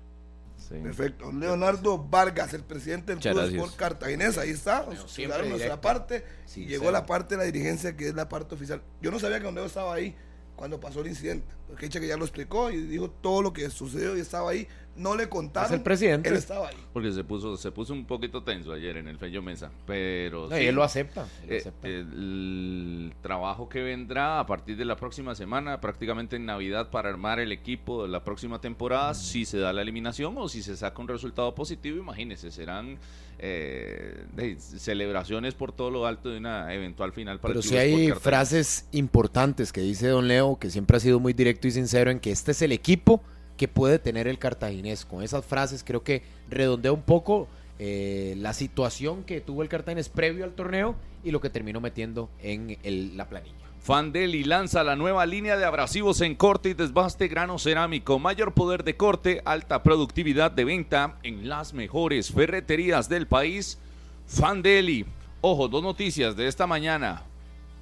Perfecto. 0.70 1.32
Leonardo 1.32 1.98
Vargas, 1.98 2.54
el 2.54 2.64
presidente 2.64 3.16
del 3.16 3.20
Club 3.20 3.44
Sport 3.44 3.76
Cartaginés, 3.76 4.38
ahí 4.38 4.52
está. 4.52 4.84
Bueno, 4.84 5.04
nuestra 5.50 5.82
parte. 5.82 6.24
y 6.56 6.66
llegó 6.66 6.92
la 6.92 7.06
parte 7.06 7.36
de 7.36 7.40
la 7.40 7.44
dirigencia 7.46 7.96
que 7.96 8.08
es 8.08 8.16
la 8.16 8.30
parte 8.30 8.56
oficial. 8.56 8.82
Yo 9.02 9.12
no 9.12 9.20
sabía 9.20 9.40
que 9.40 9.46
Don 9.46 9.58
estaba 9.60 9.94
ahí 9.94 10.16
cuando 10.56 10.80
pasó 10.80 11.02
el 11.02 11.08
incidente. 11.08 11.48
Que 11.78 11.90
que 11.90 12.08
ya 12.08 12.18
lo 12.18 12.26
explicó 12.26 12.70
y 12.70 12.82
dijo 12.82 13.10
todo 13.10 13.42
lo 13.42 13.54
que 13.54 13.70
sucedió 13.70 14.16
y 14.18 14.22
estaba 14.22 14.52
ahí. 14.52 14.68
No 14.96 15.16
le 15.16 15.30
contaron. 15.30 15.72
Es 15.72 15.78
el 15.78 15.84
presidente. 15.84 16.30
Él 16.30 16.36
estaba 16.36 16.68
ahí. 16.68 16.76
Porque 16.92 17.12
se 17.12 17.24
puso, 17.24 17.56
se 17.58 17.72
puso 17.72 17.94
un 17.94 18.06
poquito 18.06 18.44
tenso 18.44 18.74
ayer 18.74 18.98
en 18.98 19.08
el 19.08 19.18
Fello 19.18 19.42
Mesa. 19.42 19.72
Pero. 19.88 20.48
No, 20.50 20.56
sí, 20.58 20.64
y 20.64 20.66
él 20.68 20.76
lo 20.76 20.84
acepta. 20.84 21.28
él 21.44 21.54
eh, 21.54 21.58
acepta. 21.60 21.88
el 21.88 23.14
trabajo 23.22 23.70
que 23.70 23.82
vendrá 23.82 24.40
a 24.40 24.46
partir 24.46 24.76
de 24.78 24.86
la 24.86 24.96
próxima 24.96 25.34
semana, 25.36 25.80
prácticamente 25.80 26.36
en 26.36 26.46
Navidad, 26.46 26.90
para 26.90 27.10
armar 27.10 27.40
el 27.40 27.52
equipo 27.52 28.04
de 28.04 28.10
la 28.10 28.24
próxima 28.24 28.60
temporada, 28.60 29.14
si 29.14 29.46
se 29.46 29.58
da 29.60 29.72
la 29.74 29.82
eliminación 29.82 30.36
o 30.38 30.50
si 30.50 30.62
se 30.62 30.76
saca 30.76 31.02
un 31.02 31.08
resultado 31.08 31.56
positivo, 31.56 31.98
imagínense, 31.98 32.52
serán 32.52 32.98
eh, 33.40 34.26
de- 34.34 34.60
celebraciones 34.60 35.56
por 35.56 35.72
todo 35.72 35.90
lo 35.90 36.06
alto 36.06 36.30
de 36.30 36.38
una 36.38 36.74
eventual 36.74 37.12
final 37.14 37.40
para 37.40 37.54
Pero 37.54 37.62
el 37.64 37.68
Club 37.70 37.80
hay 37.80 38.12
frases 38.12 38.88
importantes 38.92 39.72
que 39.72 39.82
dice 39.82 40.08
Don 40.10 40.28
Leo, 40.28 40.58
que 40.60 40.70
siempre 40.70 40.98
ha 40.98 41.00
sido 41.00 41.20
muy 41.20 41.34
directo 41.34 41.68
y 41.68 41.72
sincero 41.72 42.12
en 42.12 42.20
que 42.20 42.32
este 42.32 42.52
es 42.52 42.62
el 42.62 42.72
equipo 42.72 43.24
que 43.62 43.68
puede 43.68 44.00
tener 44.00 44.28
el 44.28 44.40
cartaginés. 44.40 45.06
Con 45.06 45.22
esas 45.22 45.46
frases 45.46 45.84
creo 45.84 46.04
que 46.04 46.24
redondea 46.50 46.92
un 46.92 47.04
poco 47.04 47.48
eh, 47.78 48.34
la 48.40 48.54
situación 48.54 49.24
que 49.24 49.40
tuvo 49.40 49.62
el 49.62 49.70
cartaginés 49.70 50.10
previo 50.10 50.46
al 50.46 50.54
torneo 50.54 50.96
y 51.24 51.30
lo 51.30 51.42
que 51.42 51.52
terminó 51.52 51.80
metiendo 51.80 52.28
en 52.42 53.16
la 53.16 53.30
planilla. 53.30 53.54
Fandeli 53.80 54.46
lanza 54.46 54.84
la 54.84 54.96
nueva 54.96 55.28
línea 55.28 55.58
de 55.58 55.66
abrasivos 55.66 56.22
en 56.22 56.34
corte 56.34 56.70
y 56.70 56.74
desbaste 56.74 57.28
grano 57.28 57.60
cerámico. 57.60 58.18
Mayor 58.18 58.56
poder 58.56 58.84
de 58.84 58.98
corte, 58.98 59.44
alta 59.46 59.84
productividad 59.84 60.50
de 60.50 60.66
venta 60.66 61.20
en 61.22 61.48
las 61.48 61.76
mejores 61.76 62.32
ferreterías 62.32 63.10
del 63.10 63.28
país. 63.28 63.78
Fandeli. 64.26 65.06
Ojo, 65.42 65.68
dos 65.68 65.84
noticias 65.84 66.36
de 66.36 66.48
esta 66.48 66.66
mañana. 66.66 67.22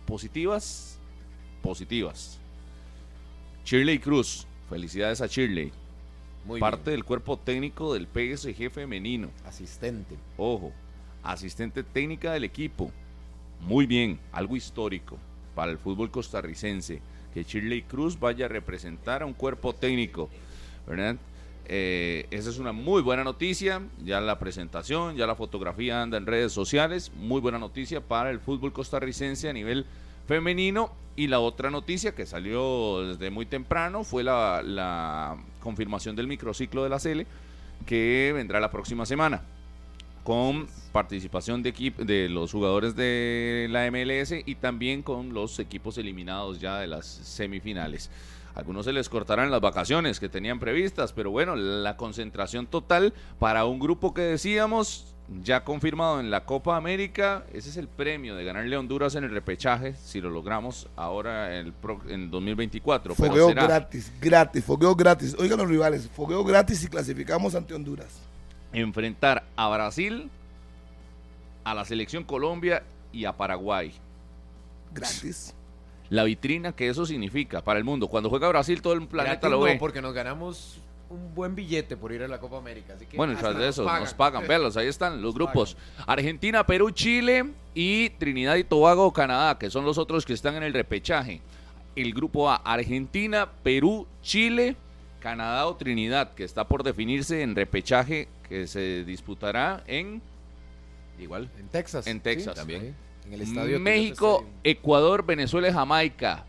Positivas, 0.06 1.00
positivas. 1.62 2.38
Shirley 3.64 4.00
Cruz. 4.00 4.46
Felicidades 4.70 5.22
a 5.22 5.28
Shirley. 5.28 5.72
Muy 6.46 6.60
Parte 6.60 6.92
bien. 6.92 6.98
del 6.98 7.04
cuerpo 7.04 7.38
técnico 7.38 7.94
del 7.94 8.08
PSG 8.08 8.70
femenino. 8.72 9.30
asistente. 9.46 10.16
Ojo, 10.38 10.72
asistente 11.24 11.84
técnica 11.84 12.32
del 12.34 12.44
equipo. 12.44 12.92
Muy 13.62 13.86
bien, 13.86 14.20
algo 14.32 14.56
histórico 14.56 15.18
para 15.56 15.72
el 15.72 15.78
fútbol 15.78 16.12
costarricense. 16.12 17.02
Que 17.34 17.44
Shirley 17.44 17.84
Cruz 17.84 18.20
vaya 18.20 18.46
a 18.46 18.50
representar 18.50 19.22
a 19.22 19.26
un 19.26 19.34
cuerpo 19.34 19.74
técnico, 19.74 20.30
¿verdad? 20.88 21.18
Eh, 21.66 22.26
esa 22.32 22.50
es 22.50 22.58
una 22.58 22.72
muy 22.72 23.02
buena 23.04 23.24
noticia. 23.24 23.82
Ya 24.04 24.20
la 24.22 24.40
presentación, 24.40 25.16
ya 25.16 25.28
la 25.28 25.36
fotografía 25.36 26.02
anda 26.02 26.18
en 26.18 26.26
redes 26.26 26.52
sociales. 26.52 27.12
Muy 27.16 27.42
buena 27.42 27.60
noticia 27.60 28.02
para 28.02 28.32
el 28.32 28.40
fútbol 28.40 28.74
costarricense 28.74 29.50
a 29.50 29.54
nivel 29.54 29.86
femenino. 30.30 30.92
Y 31.16 31.28
la 31.28 31.40
otra 31.40 31.70
noticia 31.70 32.16
que 32.16 32.26
salió 32.26 33.02
desde 33.06 33.30
muy 33.30 33.46
temprano 33.46 34.06
fue 34.06 34.24
la, 34.24 35.36
confirmación 35.60 36.16
del 36.16 36.28
microciclo 36.28 36.84
de 36.84 36.90
la 36.90 37.00
Cele 37.00 37.28
que 37.86 38.32
vendrá 38.34 38.62
la 38.62 38.72
próxima 38.72 39.06
semana 39.06 39.42
con 40.24 40.68
participación 40.94 41.64
de, 41.64 41.72
de 41.98 42.30
los 42.30 42.52
jugadores 42.52 42.96
de 42.96 43.68
la 43.70 43.90
MLS 43.92 44.34
y 44.46 44.56
también 44.56 45.02
con 45.02 45.34
los 45.34 45.60
equipos 45.60 45.98
eliminados 45.98 46.62
ya 46.62 46.80
de 46.80 46.88
las 46.88 47.06
semifinales. 47.06 48.10
Algunos 48.56 48.86
se 48.86 48.94
les 48.94 49.10
cortarán 49.10 49.52
las 49.52 49.62
vacaciones 49.62 50.20
que 50.20 50.30
tenían 50.30 50.60
previstas, 50.60 51.12
pero 51.12 51.32
bueno, 51.32 51.56
la 51.56 51.98
concentración 51.98 52.68
total 52.68 53.14
para 53.40 53.66
un 53.66 53.80
grupo 53.80 54.14
que 54.14 54.22
decíamos 54.22 55.16
ya 55.44 55.64
confirmado 55.64 56.20
en 56.20 56.32
la 56.32 56.46
Copa 56.46 56.76
América, 56.76 57.44
ese 57.54 57.70
es 57.70 57.78
el 57.78 57.88
premio 57.88 58.36
de 58.36 58.44
ganarle 58.44 58.76
a 58.76 58.80
Honduras 58.80 59.14
en 59.16 59.24
el 59.24 59.30
repechaje, 59.32 59.94
si 59.94 60.22
lo 60.22 60.30
logramos 60.30 60.88
ahora 60.96 61.56
en, 61.60 61.68
el 61.68 61.74
pro- 61.74 62.02
en 62.10 62.32
2024. 62.32 63.14
pero 63.16 63.30
Fogueo 63.30 63.48
será 63.50 63.64
gratis, 63.68 64.12
gratis, 64.20 64.64
fogueo 64.66 64.96
gratis. 64.96 65.36
Oigan 65.40 65.60
los 65.60 65.70
rivales, 65.70 66.10
fogueo 66.10 66.44
gratis 66.44 66.84
y 66.84 66.88
clasificamos 66.88 67.54
ante 67.56 67.74
Honduras. 67.76 68.20
enfrentar 68.74 69.44
a 69.56 69.70
Brasil, 69.70 70.30
a 71.64 71.74
la 71.76 71.86
selección 71.86 72.24
Colombia 72.24 72.84
y 73.14 73.26
a 73.26 73.34
Paraguay. 73.34 73.94
Gratis. 74.92 75.54
la 76.10 76.24
vitrina 76.24 76.72
que 76.72 76.90
eso 76.90 77.06
significa 77.06 77.62
para 77.62 77.78
el 77.78 77.86
mundo. 77.86 78.08
Cuando 78.08 78.30
juega 78.32 78.48
Brasil, 78.50 78.82
todo 78.82 78.94
el 78.94 79.06
planeta 79.08 79.34
Gratis 79.36 79.52
lo 79.52 79.58
no, 79.58 79.64
ve. 79.66 79.78
porque 79.80 80.02
nos 80.02 80.14
ganamos 80.14 80.80
un 81.10 81.34
buen 81.34 81.56
billete 81.56 81.98
por 81.98 82.12
ir 82.12 82.24
a 82.24 82.28
la 82.28 82.40
Copa 82.40 82.58
América. 82.58 82.94
Así 82.96 83.06
que 83.06 83.18
Bueno, 83.18 83.36
tras 83.38 83.58
de 83.58 83.68
eso, 83.68 83.84
nos 83.84 84.14
pagan, 84.14 84.48
velos, 84.48 84.78
ahí 84.78 84.88
están 84.88 85.22
los 85.22 85.34
Nos 85.34 85.36
grupos. 85.36 85.78
Argentina, 86.06 86.66
Perú, 86.66 86.92
Chile 86.92 87.46
y 87.74 88.12
Trinidad 88.12 88.56
y 88.56 88.64
Tobago, 88.64 89.12
Canadá, 89.12 89.58
que 89.58 89.70
son 89.70 89.86
los 89.86 89.98
otros 89.98 90.26
que 90.26 90.34
están 90.34 90.56
en 90.56 90.64
el 90.64 90.74
repechaje. 90.74 91.42
El 91.96 92.14
grupo 92.14 92.50
A, 92.50 92.56
Argentina, 92.58 93.50
Perú, 93.64 94.08
Chile, 94.22 94.76
Canadá 95.20 95.68
o 95.68 95.76
Trinidad, 95.76 96.34
que 96.34 96.44
está 96.44 96.68
por 96.68 96.84
definirse 96.84 97.42
en 97.42 97.56
repechaje 97.56 98.28
que 98.48 98.68
se 98.68 99.04
disputará 99.04 99.84
en 99.88 100.22
Igual. 101.20 101.50
En 101.60 101.68
Texas. 101.68 102.08
En 102.08 102.20
Texas. 102.22 102.56
también. 102.56 102.96
En 103.26 103.34
el 103.34 103.42
estadio 103.42 103.80
México. 103.80 104.46
Ecuador, 104.64 105.26
Venezuela 105.26 105.70
y 105.70 105.74
Jamaica. 105.74 106.46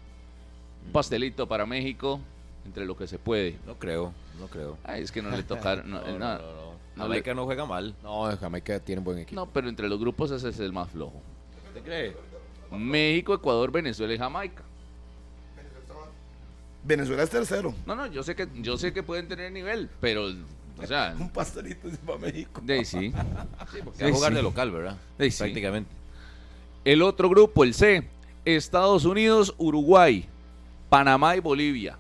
Un 0.86 0.92
pastelito 0.92 1.46
para 1.46 1.66
México, 1.66 2.20
entre 2.64 2.86
lo 2.86 2.96
que 2.96 3.06
se 3.06 3.18
puede. 3.18 3.58
No 3.66 3.74
creo, 3.74 4.14
no 4.40 4.46
creo. 4.48 4.78
Ay, 4.84 5.02
es 5.02 5.12
que 5.12 5.22
no 5.22 5.30
le 5.30 5.42
tocaron. 5.44 5.88
No, 5.90 6.00
No, 6.00 6.18
no, 6.18 6.38
no, 6.38 6.70
Jamaica 6.96 7.34
no 7.34 7.44
juega 7.44 7.64
mal. 7.66 7.94
No, 8.02 8.24
Jamaica 8.36 8.80
tiene 8.80 9.00
buen 9.00 9.18
equipo. 9.18 9.40
no, 9.40 9.46
pero 9.50 9.68
entre 9.68 9.88
los 9.88 9.98
grupos 10.00 10.30
ese 10.32 10.48
es 10.48 10.58
el 10.60 10.72
más 10.72 10.88
flojo. 10.90 11.20
¿Usted 11.68 11.82
cree? 11.84 12.16
México, 12.72 13.34
Ecuador, 13.34 13.70
Venezuela 13.70 14.12
y 14.14 14.18
Jamaica. 14.18 14.62
Venezuela 16.82 17.22
es 17.22 17.30
tercero. 17.30 17.74
No, 17.86 17.94
no, 17.94 18.06
yo 18.06 18.22
sé 18.22 18.34
que 18.34 18.48
yo 18.54 18.76
sé 18.78 18.92
que 18.92 19.02
pueden 19.02 19.28
tener 19.28 19.52
nivel, 19.52 19.90
pero 20.00 20.26
o 20.78 20.86
sea, 20.86 21.14
Un 21.20 21.28
pastelito 21.30 21.88
para 22.06 22.18
México. 22.18 22.60
de 22.64 22.74
ahí 22.74 22.84
sí. 22.84 23.12
Que 23.98 24.04
va 24.04 24.08
a 24.08 24.12
jugar 24.12 24.30
Sí. 24.32 24.36
de 24.36 24.42
local, 24.42 24.70
¿verdad? 24.70 24.96
Sí, 25.18 25.30
sí. 25.30 25.38
Prácticamente. 25.38 25.90
El 26.84 27.02
otro 27.02 27.28
grupo, 27.28 27.64
el 27.64 27.74
C, 27.74 28.08
Estados 28.46 29.04
Unidos, 29.04 29.54
Uruguay, 29.58 30.26
Panamá 30.88 31.36
y 31.36 31.40
Bolivia. 31.40 31.98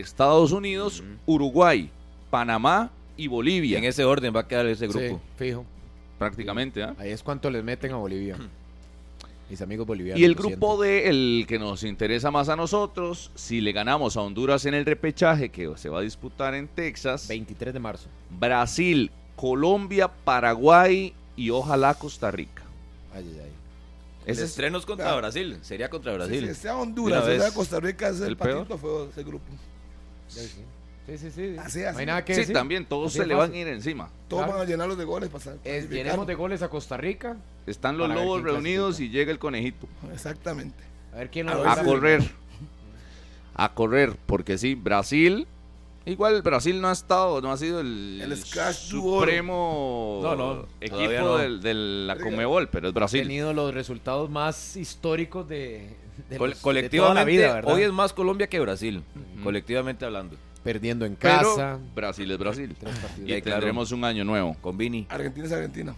Estados 0.00 0.52
Unidos, 0.52 1.02
Uruguay, 1.26 1.90
Panamá 2.30 2.90
y 3.16 3.26
Bolivia. 3.28 3.78
En 3.78 3.84
ese 3.84 4.04
orden 4.04 4.34
va 4.34 4.40
a 4.40 4.48
quedar 4.48 4.66
ese 4.66 4.86
Sí, 4.90 4.92
grupo. 4.98 5.20
fijo. 5.36 5.64
prácticamente, 6.18 6.82
¿ah? 6.82 6.94
Ahí 6.98 7.10
es 7.10 7.22
cuánto 7.22 7.50
les 7.50 7.62
meten 7.62 7.92
a 7.92 7.96
Bolivia. 7.96 8.36
Mis 9.50 9.60
amigos 9.62 9.86
bolivianos. 9.86 10.20
Y 10.20 10.24
el 10.24 10.34
grupo. 10.34 10.82
D, 10.82 11.08
el 11.08 11.44
que 11.46 11.58
nos 11.60 11.84
interesa 11.84 12.30
más 12.32 12.48
a 12.48 12.56
nosotros, 12.56 13.30
si 13.36 13.60
le 13.60 13.70
ganamos 13.72 14.16
a 14.16 14.22
Honduras 14.22 14.64
en 14.66 14.74
el 14.74 14.84
repechaje 14.84 15.50
que 15.50 15.72
se 15.76 15.88
va 15.88 16.00
a 16.00 16.02
disputar 16.02 16.54
en 16.54 16.66
Texas, 16.66 17.28
23 17.28 17.72
de 17.72 17.78
marzo. 17.78 18.08
Brasil, 18.40 19.10
Colombia, 19.36 20.08
Paraguay 20.08 21.12
y 21.36 21.50
ojalá 21.50 21.94
Costa 21.94 22.30
Rica. 22.32 22.62
Ay, 23.14 23.24
ay, 23.34 23.40
ay. 23.44 23.50
Ese 24.24 24.42
es 24.42 24.50
estreno 24.50 24.78
es 24.78 24.84
contra 24.84 25.04
Claro. 25.06 25.18
Brasil. 25.18 25.58
Sería 25.62 25.88
contra 25.88 26.10
Si 26.12 26.18
Brasil. 26.18 26.54
sea 26.56 26.76
Honduras, 26.76 27.24
sea. 27.24 27.52
Costa 27.54 27.78
Rica, 27.78 28.08
es 28.08 28.20
el, 28.20 28.28
¿El 28.30 28.36
patito 28.36 28.76
fue 28.78 29.08
ese 29.10 29.22
grupo. 29.22 29.44
Sí, 30.28 31.18
sí, 31.18 31.30
sí. 31.30 31.56
Así, 31.58 31.80
No 31.82 31.88
así. 31.90 31.98
hay 32.00 32.06
nada 32.06 32.24
que 32.24 32.34
Sí, 32.34 32.40
decir. 32.40 32.54
también 32.54 32.84
todos 32.84 33.08
Así 33.12 33.18
se 33.18 33.22
de 33.22 33.28
le 33.28 33.34
van 33.34 33.44
a 33.44 33.46
fácil. 33.48 33.60
ir 33.60 33.68
encima. 33.68 34.10
Todos 34.28 34.42
Claro. 34.44 34.58
van 34.58 34.66
a 34.66 34.70
llenarlos 34.70 34.98
de 34.98 35.04
goles 35.04 35.28
para 35.30 35.38
Es, 35.44 35.60
clasificar. 35.60 35.90
llenemos 35.90 36.26
de 36.26 36.34
goles 36.34 36.62
a 36.62 36.68
Costa 36.68 36.96
Rica. 36.96 37.36
Están 37.66 37.96
los 37.96 38.08
Para 38.08 38.18
ver 38.18 38.24
lobos 38.26 38.42
quién 38.42 38.54
reunidos 38.54 38.86
clasifica. 38.96 39.14
y 39.14 39.16
llega 39.18 39.30
el 39.32 39.38
conejito. 39.38 39.86
Exactamente. 40.12 40.82
A 41.12 41.16
ver 41.18 41.30
quién 41.30 41.46
lo 41.46 41.52
A 41.52 41.54
logra. 41.56 41.84
correr. 41.84 42.22
A 43.54 43.72
correr, 43.72 44.16
porque 44.26 44.58
sí, 44.58 44.74
Brasil. 44.74 45.46
Igual 46.04 46.40
Brasil 46.42 46.80
no 46.80 46.88
ha 46.88 46.92
estado, 46.92 47.40
no 47.40 47.50
ha 47.50 47.56
sido 47.56 47.80
el, 47.80 48.20
El 48.22 48.36
Scratch 48.36 48.90
du 48.90 49.08
Oro. 49.08 49.20
supremo 49.26 50.20
No, 50.22 50.36
no, 50.36 50.66
equipo 50.80 50.96
todavía 50.98 51.20
no. 51.20 51.36
del- 51.38 51.60
de 51.62 51.74
la. 51.74 52.16
Comebol, 52.18 52.68
pero 52.68 52.88
es 52.88 52.92
Ha 52.92 52.94
Brasil. 52.94 53.22
tenido 53.22 53.52
los 53.52 53.74
resultados 53.74 54.30
más 54.30 54.76
históricos 54.76 55.48
de, 55.48 55.96
de, 56.28 56.38
Col- 56.38 56.50
los- 56.50 56.58
de 56.58 56.62
colectivamente, 56.62 57.12
toda 57.12 57.14
la 57.14 57.24
vida, 57.24 57.54
¿verdad? 57.54 57.74
hoy 57.74 57.82
es 57.82 57.92
más 57.92 58.12
Colombia 58.12 58.46
que 58.48 58.60
Brasil. 58.60 59.02
Colectivamente 59.42 60.04
hablando. 60.04 60.36
Perdiendo 60.64 61.04
en 61.06 61.14
Pero 61.16 61.54
casa. 61.54 61.78
Brasil 61.94 62.28
es 62.30 62.38
Brasil. 62.38 62.76
Y 63.24 63.26
claro. 63.40 63.42
tendremos 63.42 63.92
un 63.92 64.02
año 64.04 64.24
nuevo. 64.24 64.56
Con 64.60 64.76
Vini. 64.76 65.06
Argentina 65.08 65.46
es 65.46 65.52
Argentina. 65.52 65.94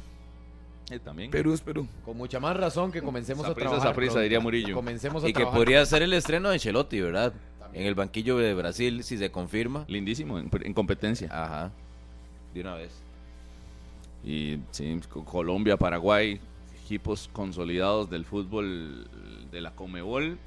Eh, 0.90 0.98
también. 0.98 1.30
Perú 1.30 1.52
es 1.54 1.60
Perú. 1.60 1.86
Con 2.04 2.16
mucha 2.16 2.38
más 2.40 2.56
razón 2.56 2.90
que 2.92 3.00
comencemos 3.02 3.44
a 3.44 3.48
Saprissa, 3.48 3.70
trabajar. 3.70 3.94
pronto. 3.94 4.20
diría 4.20 4.40
Murillo. 4.40 4.74
Comencemos 4.74 5.24
a 5.24 5.28
Y 5.28 5.32
que 5.32 5.44
podría 5.46 5.84
ser 5.86 6.02
el 6.02 6.12
estreno 6.12 6.48
de 6.48 6.54
Ancelotti, 6.54 7.00
¿verdad? 7.00 7.32
En 7.74 7.86
el 7.86 7.94
banquillo 7.94 8.36
de 8.38 8.54
Brasil, 8.54 9.02
si 9.04 9.18
se 9.18 9.30
confirma. 9.30 9.84
Lindísimo 9.88 10.38
en, 10.38 10.50
en 10.62 10.74
competencia. 10.74 11.28
Ajá. 11.30 11.70
De 12.54 12.60
una 12.62 12.74
vez. 12.74 12.90
Y 14.24 14.58
sí, 14.70 14.98
co- 15.08 15.24
Colombia, 15.24 15.76
Paraguay, 15.76 16.40
equipos 16.88 17.28
consolidados 17.34 18.08
del 18.08 18.24
fútbol 18.24 19.06
de 19.52 19.60
la 19.60 19.72
Comebol. 19.72 20.38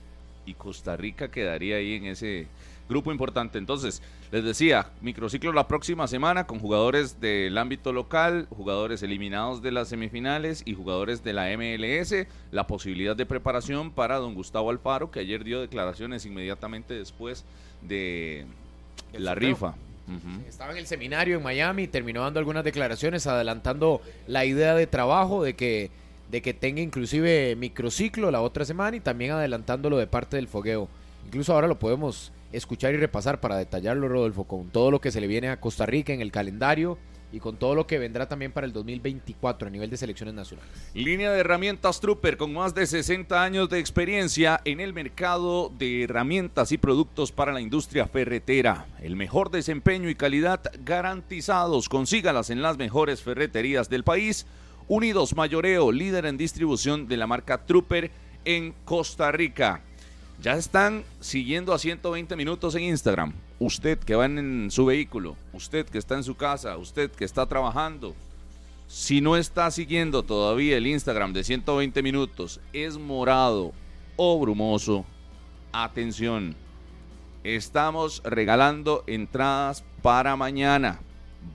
y 0.44 0.56
Costa 0.56 0.98
Rica 0.98 1.30
quedaría 1.30 1.76
ahí 1.76 1.94
en 1.94 2.06
ese 2.08 2.48
grupo 2.90 3.12
importante. 3.12 3.60
Entonces, 3.60 4.02
les 4.32 4.44
decía, 4.44 4.90
microciclo 5.02 5.54
la 5.54 5.68
próxima 5.68 6.08
semana 6.08 6.48
con 6.48 6.60
jugadores 6.60 7.22
del 7.22 7.56
ámbito 7.60 7.94
local, 7.94 8.48
jugadores 8.50 9.04
eliminados 9.04 9.62
de 9.62 9.72
las 9.72 9.90
semifinales 9.90 10.64
y 10.66 10.74
jugadores 10.74 11.24
de 11.24 11.34
la 11.34 11.56
MLS. 11.56 12.26
La 12.52 12.66
posibilidad 12.66 13.16
de 13.16 13.28
preparación 13.28 13.92
para 13.92 14.18
don 14.18 14.34
Gustavo 14.34 14.72
Alfaro, 14.72 15.12
que 15.12 15.20
ayer 15.20 15.44
dio 15.44 15.62
declaraciones 15.62 16.26
inmediatamente 16.26 16.96
después 16.96 17.46
de 17.84 18.48
la 19.14 19.34
sorteo. 19.34 19.50
rifa. 19.50 19.76
Estaba 20.50 20.72
en 20.72 20.80
el 20.80 20.88
seminario 20.88 21.38
en 21.38 21.44
Miami, 21.44 21.88
terminó 21.88 22.22
dando 22.24 22.40
algunas 22.40 22.64
declaraciones, 22.64 23.28
adelantando 23.28 24.02
la 24.26 24.44
idea 24.44 24.74
de 24.74 24.88
trabajo 24.88 25.44
de 25.44 25.54
que, 25.54 25.92
de 26.32 26.42
que 26.42 26.54
tenga 26.54 26.82
inclusive 26.82 27.56
microciclo 27.58 28.32
la 28.32 28.42
otra 28.42 28.64
semana 28.66 28.98
y 28.98 29.02
también 29.02 29.32
adelantándolo 29.32 29.98
de 29.98 30.08
parte 30.08 30.38
del 30.38 30.48
fogueo. 30.48 30.88
Incluso 31.26 31.54
ahora 31.54 31.68
lo 31.68 31.78
podemos 31.78 32.32
escuchar 32.54 32.94
y 32.94 32.98
repasar 32.98 33.40
para 33.40 33.58
detallarlo, 33.58 34.08
Rodolfo, 34.08 34.46
con 34.46 34.70
todo 34.70 34.92
lo 34.92 35.02
que 35.02 35.12
se 35.12 35.22
le 35.22 35.28
viene 35.28 35.50
a 35.50 35.60
Costa 35.60 35.86
Rica 35.86 36.14
en 36.14 36.22
el 36.22 36.32
calendario 36.32 36.98
y 37.34 37.40
con 37.40 37.58
todo 37.58 37.76
lo 37.76 37.88
que 37.88 37.98
vendrá 37.98 38.28
también 38.28 38.52
para 38.52 38.68
el 38.68 38.74
2024 38.74 39.68
a 39.68 39.72
nivel 39.72 39.90
de 39.90 39.98
selecciones 39.98 40.36
nacionales. 40.36 40.72
Línea 40.94 41.32
de 41.32 41.40
herramientas 41.40 42.00
Trooper 42.00 42.38
con 42.38 42.54
más 42.54 42.76
de 42.76 42.86
60 42.86 43.42
años 43.42 43.70
de 43.70 43.80
experiencia 43.80 44.60
en 44.66 44.80
el 44.80 44.94
mercado 44.94 45.72
de 45.78 46.04
herramientas 46.04 46.72
y 46.72 46.78
productos 46.78 47.32
para 47.32 47.54
la 47.54 47.62
industria 47.62 48.08
ferretera. 48.08 48.86
El 49.02 49.16
mejor 49.16 49.50
desempeño 49.50 50.10
y 50.10 50.16
calidad 50.16 50.62
garantizados. 50.84 51.88
Consígalas 51.88 52.50
en 52.50 52.62
las 52.62 52.78
mejores 52.78 53.22
ferreterías 53.22 53.90
del 53.90 54.04
país. 54.04 54.46
Unidos 54.88 55.36
Mayoreo, 55.36 55.92
líder 55.92 56.26
en 56.26 56.38
distribución 56.38 57.08
de 57.08 57.18
la 57.18 57.28
marca 57.28 57.66
Trooper 57.66 58.12
en 58.46 58.74
Costa 58.86 59.32
Rica. 59.32 59.82
Ya 60.42 60.56
están 60.56 61.04
siguiendo 61.20 61.74
a 61.74 61.80
120 61.80 62.36
minutos 62.36 62.76
en 62.76 62.84
Instagram. 62.84 63.34
Usted 63.60 64.00
que 64.00 64.16
va 64.16 64.26
en 64.26 64.70
su 64.72 64.86
vehículo, 64.86 65.38
usted 65.54 65.86
que 65.86 66.00
está 66.00 66.16
en 66.16 66.24
su 66.24 66.36
casa, 66.36 66.78
usted 66.78 67.12
que 67.12 67.26
está 67.26 67.46
trabajando, 67.46 68.16
si 68.88 69.22
no 69.22 69.38
está 69.38 69.72
siguiendo 69.72 70.24
todavía 70.24 70.76
el 70.76 70.86
Instagram 70.86 71.32
de 71.32 71.46
120 71.46 72.04
minutos, 72.04 72.60
es 72.74 72.98
morado 72.98 73.72
o 74.18 74.38
brumoso, 74.38 75.06
atención, 75.72 76.58
estamos 77.44 78.22
regalando 78.26 79.04
entradas 79.08 79.84
para 80.02 80.36
mañana. 80.36 81.00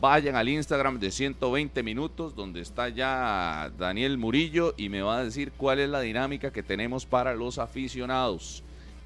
Vayan 0.01 0.35
al 0.35 0.49
Instagram 0.49 0.99
de 0.99 1.11
120 1.11 1.83
minutos, 1.83 2.35
donde 2.35 2.61
está 2.61 2.89
ya 2.89 3.71
Daniel 3.79 4.19
Murillo 4.19 4.75
y 4.77 4.89
me 4.89 5.01
va 5.01 5.19
a 5.19 5.25
decir 5.25 5.53
cuál 5.57 5.79
es 5.79 5.89
la 5.89 6.01
dinámica 6.01 6.53
que 6.53 6.63
tenemos 6.63 7.07
para 7.07 7.35
los 7.35 7.59
aficionados. 7.59 8.63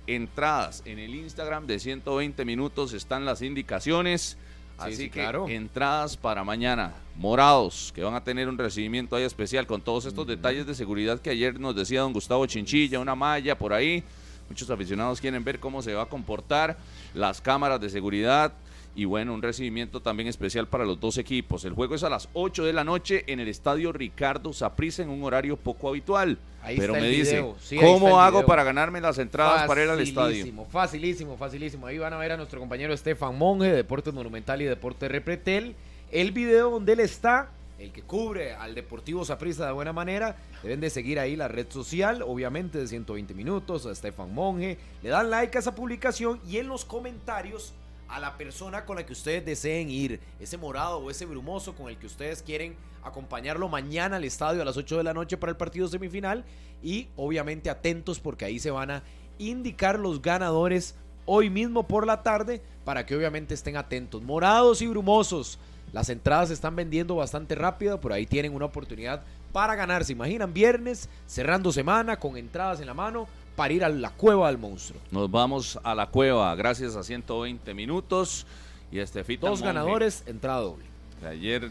Entradas 0.07 0.83
en 0.87 0.99
el 0.99 1.15
Instagram 1.15 1.67
de 1.67 1.79
120 1.79 2.45
minutos 2.45 2.93
están 2.95 3.25
las 3.25 3.43
indicaciones. 3.43 4.37
Sí, 4.79 4.85
Así 4.87 4.97
sí, 4.97 5.11
que 5.11 5.21
claro. 5.21 5.47
entradas 5.47 6.17
para 6.17 6.43
mañana, 6.43 6.95
morados, 7.15 7.93
que 7.95 8.03
van 8.03 8.15
a 8.15 8.25
tener 8.25 8.49
un 8.49 8.57
recibimiento 8.57 9.15
ahí 9.15 9.25
especial 9.25 9.67
con 9.67 9.83
todos 9.83 10.07
estos 10.07 10.27
detalles 10.27 10.67
de 10.67 10.75
seguridad 10.75 11.21
que 11.21 11.29
ayer 11.29 11.61
nos 11.61 11.77
decía 11.77 12.01
don 12.01 12.15
Gustavo 12.15 12.47
Chinchilla, 12.47 12.99
una 12.99 13.15
malla 13.15 13.57
por 13.57 13.75
ahí. 13.75 14.03
Muchos 14.49 14.71
aficionados 14.71 15.21
quieren 15.21 15.45
ver 15.45 15.61
cómo 15.61 15.83
se 15.83 15.93
va 15.93 16.05
a 16.05 16.07
comportar 16.07 16.79
las 17.15 17.43
cámaras 17.43 17.81
de 17.81 17.91
seguridad 17.91 18.55
y 18.95 19.05
bueno, 19.05 19.35
un 19.35 19.43
recibimiento 19.43 20.01
también 20.01 20.29
especial 20.29 20.67
para 20.67 20.85
los 20.85 20.99
dos 20.99 21.17
equipos. 21.19 21.65
El 21.65 21.73
juego 21.73 21.95
es 21.95 22.03
a 22.03 22.11
las 22.11 22.29
8 22.33 22.65
de 22.65 22.73
la 22.73 22.85
noche 22.85 23.25
en 23.29 23.41
el 23.41 23.49
estadio 23.49 23.93
Ricardo 23.93 24.53
Saprissa 24.53 25.03
en 25.03 25.11
un 25.11 25.23
horario 25.23 25.57
poco 25.57 25.89
habitual. 25.89 26.39
Ahí 26.63 26.77
Pero 26.77 26.95
está 26.95 27.01
me 27.01 27.09
el 27.09 27.17
dice. 27.17 27.55
Sí, 27.61 27.77
¿cómo 27.77 28.21
hago 28.21 28.45
para 28.45 28.65
ganarme 28.65 29.01
las 29.01 29.19
entradas 29.19 29.67
para 29.67 29.85
ir 29.85 29.91
al 29.91 30.01
estadio? 30.01 30.45
Facilísimo, 30.71 31.37
facilísimo. 31.37 31.87
Ahí 31.87 31.99
van 31.99 32.13
a 32.13 32.19
ver 32.19 32.33
a 32.33 32.37
nuestro 32.37 32.61
compañero 32.61 32.93
Estefan 32.93 33.39
Monge 33.39 33.69
de 33.69 33.77
Deportes 33.77 34.13
Monumental 34.13 34.61
y 34.61 34.65
Deportes 34.65 35.11
Repretel. 35.11 35.75
El 36.11 36.33
video 36.33 36.71
donde 36.71 36.95
él 36.95 37.01
está, 37.01 37.51
el 37.79 37.93
que 37.93 38.03
cubre 38.03 38.55
al 38.55 38.75
Deportivo 38.75 39.25
Saprissa 39.25 39.67
de 39.67 39.73
buena 39.73 39.93
manera. 39.93 40.37
Deben 40.63 40.81
de 40.81 40.91
seguir 40.91 41.19
ahí 41.19 41.37
la 41.37 41.49
red 41.49 41.67
social, 41.71 42.23
obviamente 42.23 42.77
de 42.79 42.87
120 42.87 43.33
minutos, 43.33 43.87
a 43.87 43.93
Estefan 43.93 44.35
Monge. 44.35 44.77
Le 45.03 45.09
dan 45.09 45.31
like 45.31 45.57
a 45.57 45.61
esa 45.61 45.75
publicación 45.75 46.41
y 46.47 46.59
en 46.59 46.69
los 46.69 46.85
comentarios 46.85 47.73
a 48.11 48.19
la 48.19 48.37
persona 48.37 48.85
con 48.85 48.97
la 48.97 49.07
que 49.07 49.13
ustedes 49.13 49.45
deseen 49.45 49.89
ir, 49.89 50.21
ese 50.41 50.57
morado 50.57 50.99
o 50.99 51.11
ese 51.11 51.27
brumoso 51.27 51.75
con 51.75 51.89
el 51.89 51.97
que 51.97 52.07
ustedes 52.07 52.43
quieren 52.43 52.75
acompañarlo 53.03 53.69
mañana 53.69 54.17
al 54.17 54.25
estadio 54.25 54.61
a 54.61 54.65
las 54.65 54.77
8 54.77 54.99
de 54.99 55.05
la 55.05 55.15
noche 55.15 55.37
para 55.37 55.51
el 55.51 55.57
partido 55.57 55.87
semifinal 55.89 56.45
y 56.83 57.09
obviamente 57.17 57.71
atentos 57.71 58.19
porque 58.19 58.45
ahí 58.45 58.59
se 58.59 58.71
van 58.71 58.91
a 58.91 59.03
indicar 59.39 59.99
los 59.99 60.21
ganadores 60.21 60.97
hoy 61.25 61.51
mismo 61.51 61.87
por 61.87 62.07
la 62.07 62.23
tarde 62.23 62.61
para 62.85 63.07
que 63.07 63.15
obviamente 63.15 63.55
estén 63.55 63.77
atentos. 63.77 64.23
Morados 64.23 64.83
y 64.83 64.89
brumosos. 64.89 65.59
Las 65.93 66.09
entradas 66.09 66.49
se 66.49 66.55
están 66.55 66.77
vendiendo 66.77 67.17
bastante 67.17 67.55
rápido, 67.55 68.01
por 68.01 68.13
ahí 68.13 68.27
tienen 68.27 68.55
una 68.55 68.67
oportunidad 68.67 69.23
para 69.53 69.75
ganar. 69.75 70.05
¿Se 70.05 70.13
imaginan? 70.13 70.53
Viernes, 70.53 71.09
cerrando 71.27 71.73
semana, 71.73 72.19
con 72.19 72.37
entradas 72.37 72.81
en 72.81 72.87
la 72.87 72.95
mano, 72.95 73.27
para 73.61 73.75
ir 73.75 73.85
a 73.85 73.91
la 73.91 74.09
cueva 74.09 74.47
del 74.47 74.57
monstruo. 74.57 74.99
Nos 75.11 75.31
vamos 75.31 75.79
a 75.83 75.95
la 75.95 76.07
cueva 76.07 76.55
gracias 76.55 76.97
a 76.97 77.03
120 77.03 77.75
minutos 77.75 78.47
y 78.91 79.01
Estefita 79.01 79.51
Dos 79.51 79.61
Monge, 79.61 79.67
ganadores, 79.75 80.23
entrada 80.27 80.61
doble. 80.61 80.87
que 81.21 81.27
Ayer, 81.27 81.71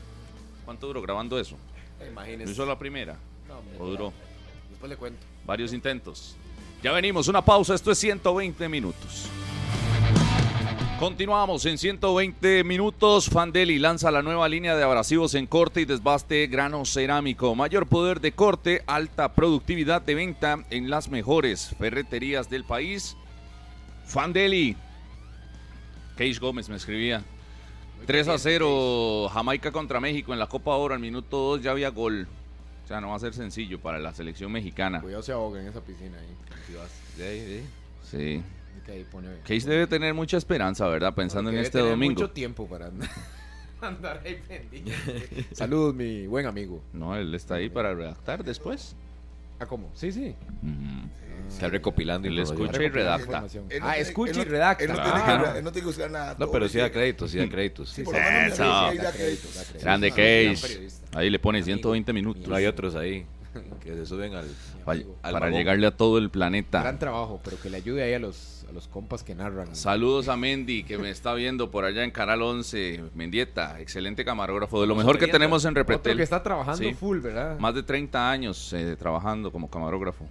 ¿cuánto 0.66 0.86
duró 0.86 1.02
grabando 1.02 1.40
eso? 1.40 1.56
¿Lo 2.00 2.06
Imagínense. 2.06 2.54
hizo 2.54 2.64
la 2.68 2.78
primera? 2.78 3.18
No, 3.48 3.84
¿O 3.84 3.88
duró? 3.88 4.14
Después 4.70 4.88
le 4.88 4.98
cuento. 4.98 5.26
Varios 5.48 5.74
intentos. 5.74 6.36
Ya 6.84 6.92
venimos, 6.92 7.28
una 7.28 7.44
pausa, 7.44 7.74
esto 7.74 7.90
es 7.90 7.98
120 7.98 8.70
minutos. 8.70 9.26
Continuamos 11.00 11.66
en 11.66 11.78
120 11.78 12.66
minutos. 12.66 13.30
Fandeli 13.30 13.80
lanza 13.80 14.12
la 14.12 14.22
nueva 14.22 14.50
línea 14.50 14.76
de 14.76 14.84
abrasivos 14.84 15.34
en 15.34 15.48
corte 15.48 15.80
y 15.80 15.86
desbaste 15.86 16.46
grano 16.48 16.84
cerámico. 16.84 17.56
Mayor 17.56 17.88
poder 17.88 18.20
de 18.20 18.34
corte, 18.34 18.84
alta 18.86 19.34
productividad 19.34 20.02
de 20.02 20.16
venta 20.16 20.66
en 20.70 20.90
las 20.90 21.08
mejores 21.08 21.74
ferreterías 21.80 22.50
del 22.50 22.66
país. 22.66 23.16
Fandeli. 24.08 24.76
Cage 26.18 26.38
Gómez 26.38 26.68
me 26.68 26.76
escribía. 26.76 27.24
3 28.06 28.28
a 28.28 28.38
0 28.38 29.30
Jamaica 29.30 29.72
contra 29.72 30.02
México 30.02 30.34
en 30.34 30.40
la 30.40 30.48
Copa 30.48 30.76
Oro. 30.76 30.96
Al 30.96 31.00
minuto 31.00 31.38
2 31.38 31.64
ya 31.64 31.72
había 31.72 31.92
gol. 31.92 32.28
O 32.84 32.88
sea, 32.90 33.00
no 33.00 33.12
va 33.12 33.16
a 33.16 33.20
ser 33.20 33.34
sencillo 33.34 33.80
para 33.80 34.00
la 34.00 34.14
selección 34.14 34.52
mexicana. 34.52 35.00
Cuidado 35.00 35.24
se 35.24 35.32
ahoga 35.32 35.62
en 35.62 35.68
esa 35.70 35.80
piscina 35.80 36.18
ahí. 36.18 36.76
vas. 36.76 36.92
Sí. 38.04 38.44
Que 38.86 38.92
ahí 38.94 39.04
pone- 39.12 39.40
Case 39.44 39.70
debe 39.70 39.88
tener 39.88 40.14
mucha 40.14 40.38
esperanza, 40.38 40.88
¿verdad? 40.88 41.14
Pensando 41.14 41.50
en 41.52 41.58
este 41.58 41.78
tener 41.80 41.92
domingo. 41.92 42.14
mucho 42.22 42.30
tiempo 42.32 42.68
para 42.68 42.90
andar, 43.82 44.22
ahí 44.26 44.40
pendiente. 44.48 44.94
Saludos, 45.54 45.96
mi 45.96 46.28
buen 46.28 46.46
amigo. 46.46 46.82
No, 46.94 47.16
él 47.16 47.34
está 47.36 47.56
ahí 47.56 47.70
para 47.70 47.94
redactar 47.94 48.44
después. 48.44 48.96
Ah, 49.60 49.66
¿cómo? 49.66 49.90
Sí, 49.94 50.12
sí. 50.12 50.36
Está 51.50 51.68
recopilando 51.68 52.28
Él 52.28 52.38
información. 52.40 52.68
escucha 52.68 52.84
y 52.84 52.90
redacta. 52.90 53.38
Él 53.40 53.60
no 53.62 53.66
Ah, 53.88 53.92
tiene- 53.94 54.00
escucha 54.00 54.32
él 54.42 54.48
y 54.48 54.50
redacta. 54.50 54.84
Él 54.84 54.90
no, 54.92 54.96
tiene 54.96 55.10
Ah, 55.12 55.50
que, 55.54 55.58
él 55.60 55.64
no 55.66 55.72
tiene 55.72 55.82
que 55.84 55.88
buscar 55.88 56.12
nada. 56.12 56.36
No, 56.40 56.52
pero 56.52 56.70
sí 56.70 56.78
da 56.78 56.90
créditos, 56.92 57.32
sí 57.32 57.38
da 57.40 57.50
créditos. 57.50 57.90
Sí, 57.90 58.02
Eso. 58.04 58.12
da- 58.12 58.50
créditos, 58.52 59.04
da 59.04 59.12
créditos. 59.12 59.74
Grande 59.82 60.10
Gran 60.12 60.54
Case. 60.56 60.88
Ahí 61.14 61.30
le 61.30 61.40
pone 61.40 61.58
Amigo. 61.58 61.66
120 61.66 62.14
minutos. 62.14 62.52
Hay 62.54 62.66
otros 62.68 62.96
ahí 62.96 63.26
que 63.84 63.96
se 63.96 64.06
suben 64.06 64.36
al... 64.36 64.48
Al 64.86 65.04
para 65.22 65.40
vagón. 65.40 65.54
llegarle 65.54 65.88
a 65.88 65.92
todo 65.92 66.18
el 66.20 66.30
planeta. 66.30 66.82
Gran 66.82 66.98
trabajo, 67.00 67.42
pero 67.44 67.60
que 67.60 67.70
le 67.70 67.78
ayude 67.78 68.02
ahí 68.04 68.14
a 68.14 68.20
los, 68.20 68.59
a 68.70 68.72
los 68.74 68.88
compas 68.88 69.24
que 69.24 69.34
narran. 69.36 69.76
Saludos 69.76 70.28
a 70.28 70.38
Mendy, 70.38 70.84
que 70.84 70.98
me 70.98 71.10
está 71.10 71.34
viendo 71.34 71.72
por 71.72 71.86
allá 71.86 72.04
en 72.04 72.12
Canal 72.12 72.42
11. 72.42 73.04
Mendieta, 73.16 73.80
excelente 73.82 74.24
camarógrafo. 74.24 74.80
De 74.82 74.88
lo 74.88 74.96
mejor 74.96 75.18
que 75.18 75.28
tenemos 75.28 75.66
en 75.66 75.72
Otro 75.72 75.82
Repretel. 75.84 76.18
que 76.18 76.24
está 76.24 76.44
trabajando 76.44 76.84
Sí. 76.84 76.94
full, 76.94 77.20
¿verdad? 77.20 77.58
Más 77.60 77.74
de 77.76 77.84
30 77.84 78.30
años 78.30 78.72
eh, 78.74 78.96
trabajando 78.98 79.52
como 79.52 79.70
camarógrafo. 79.70 80.26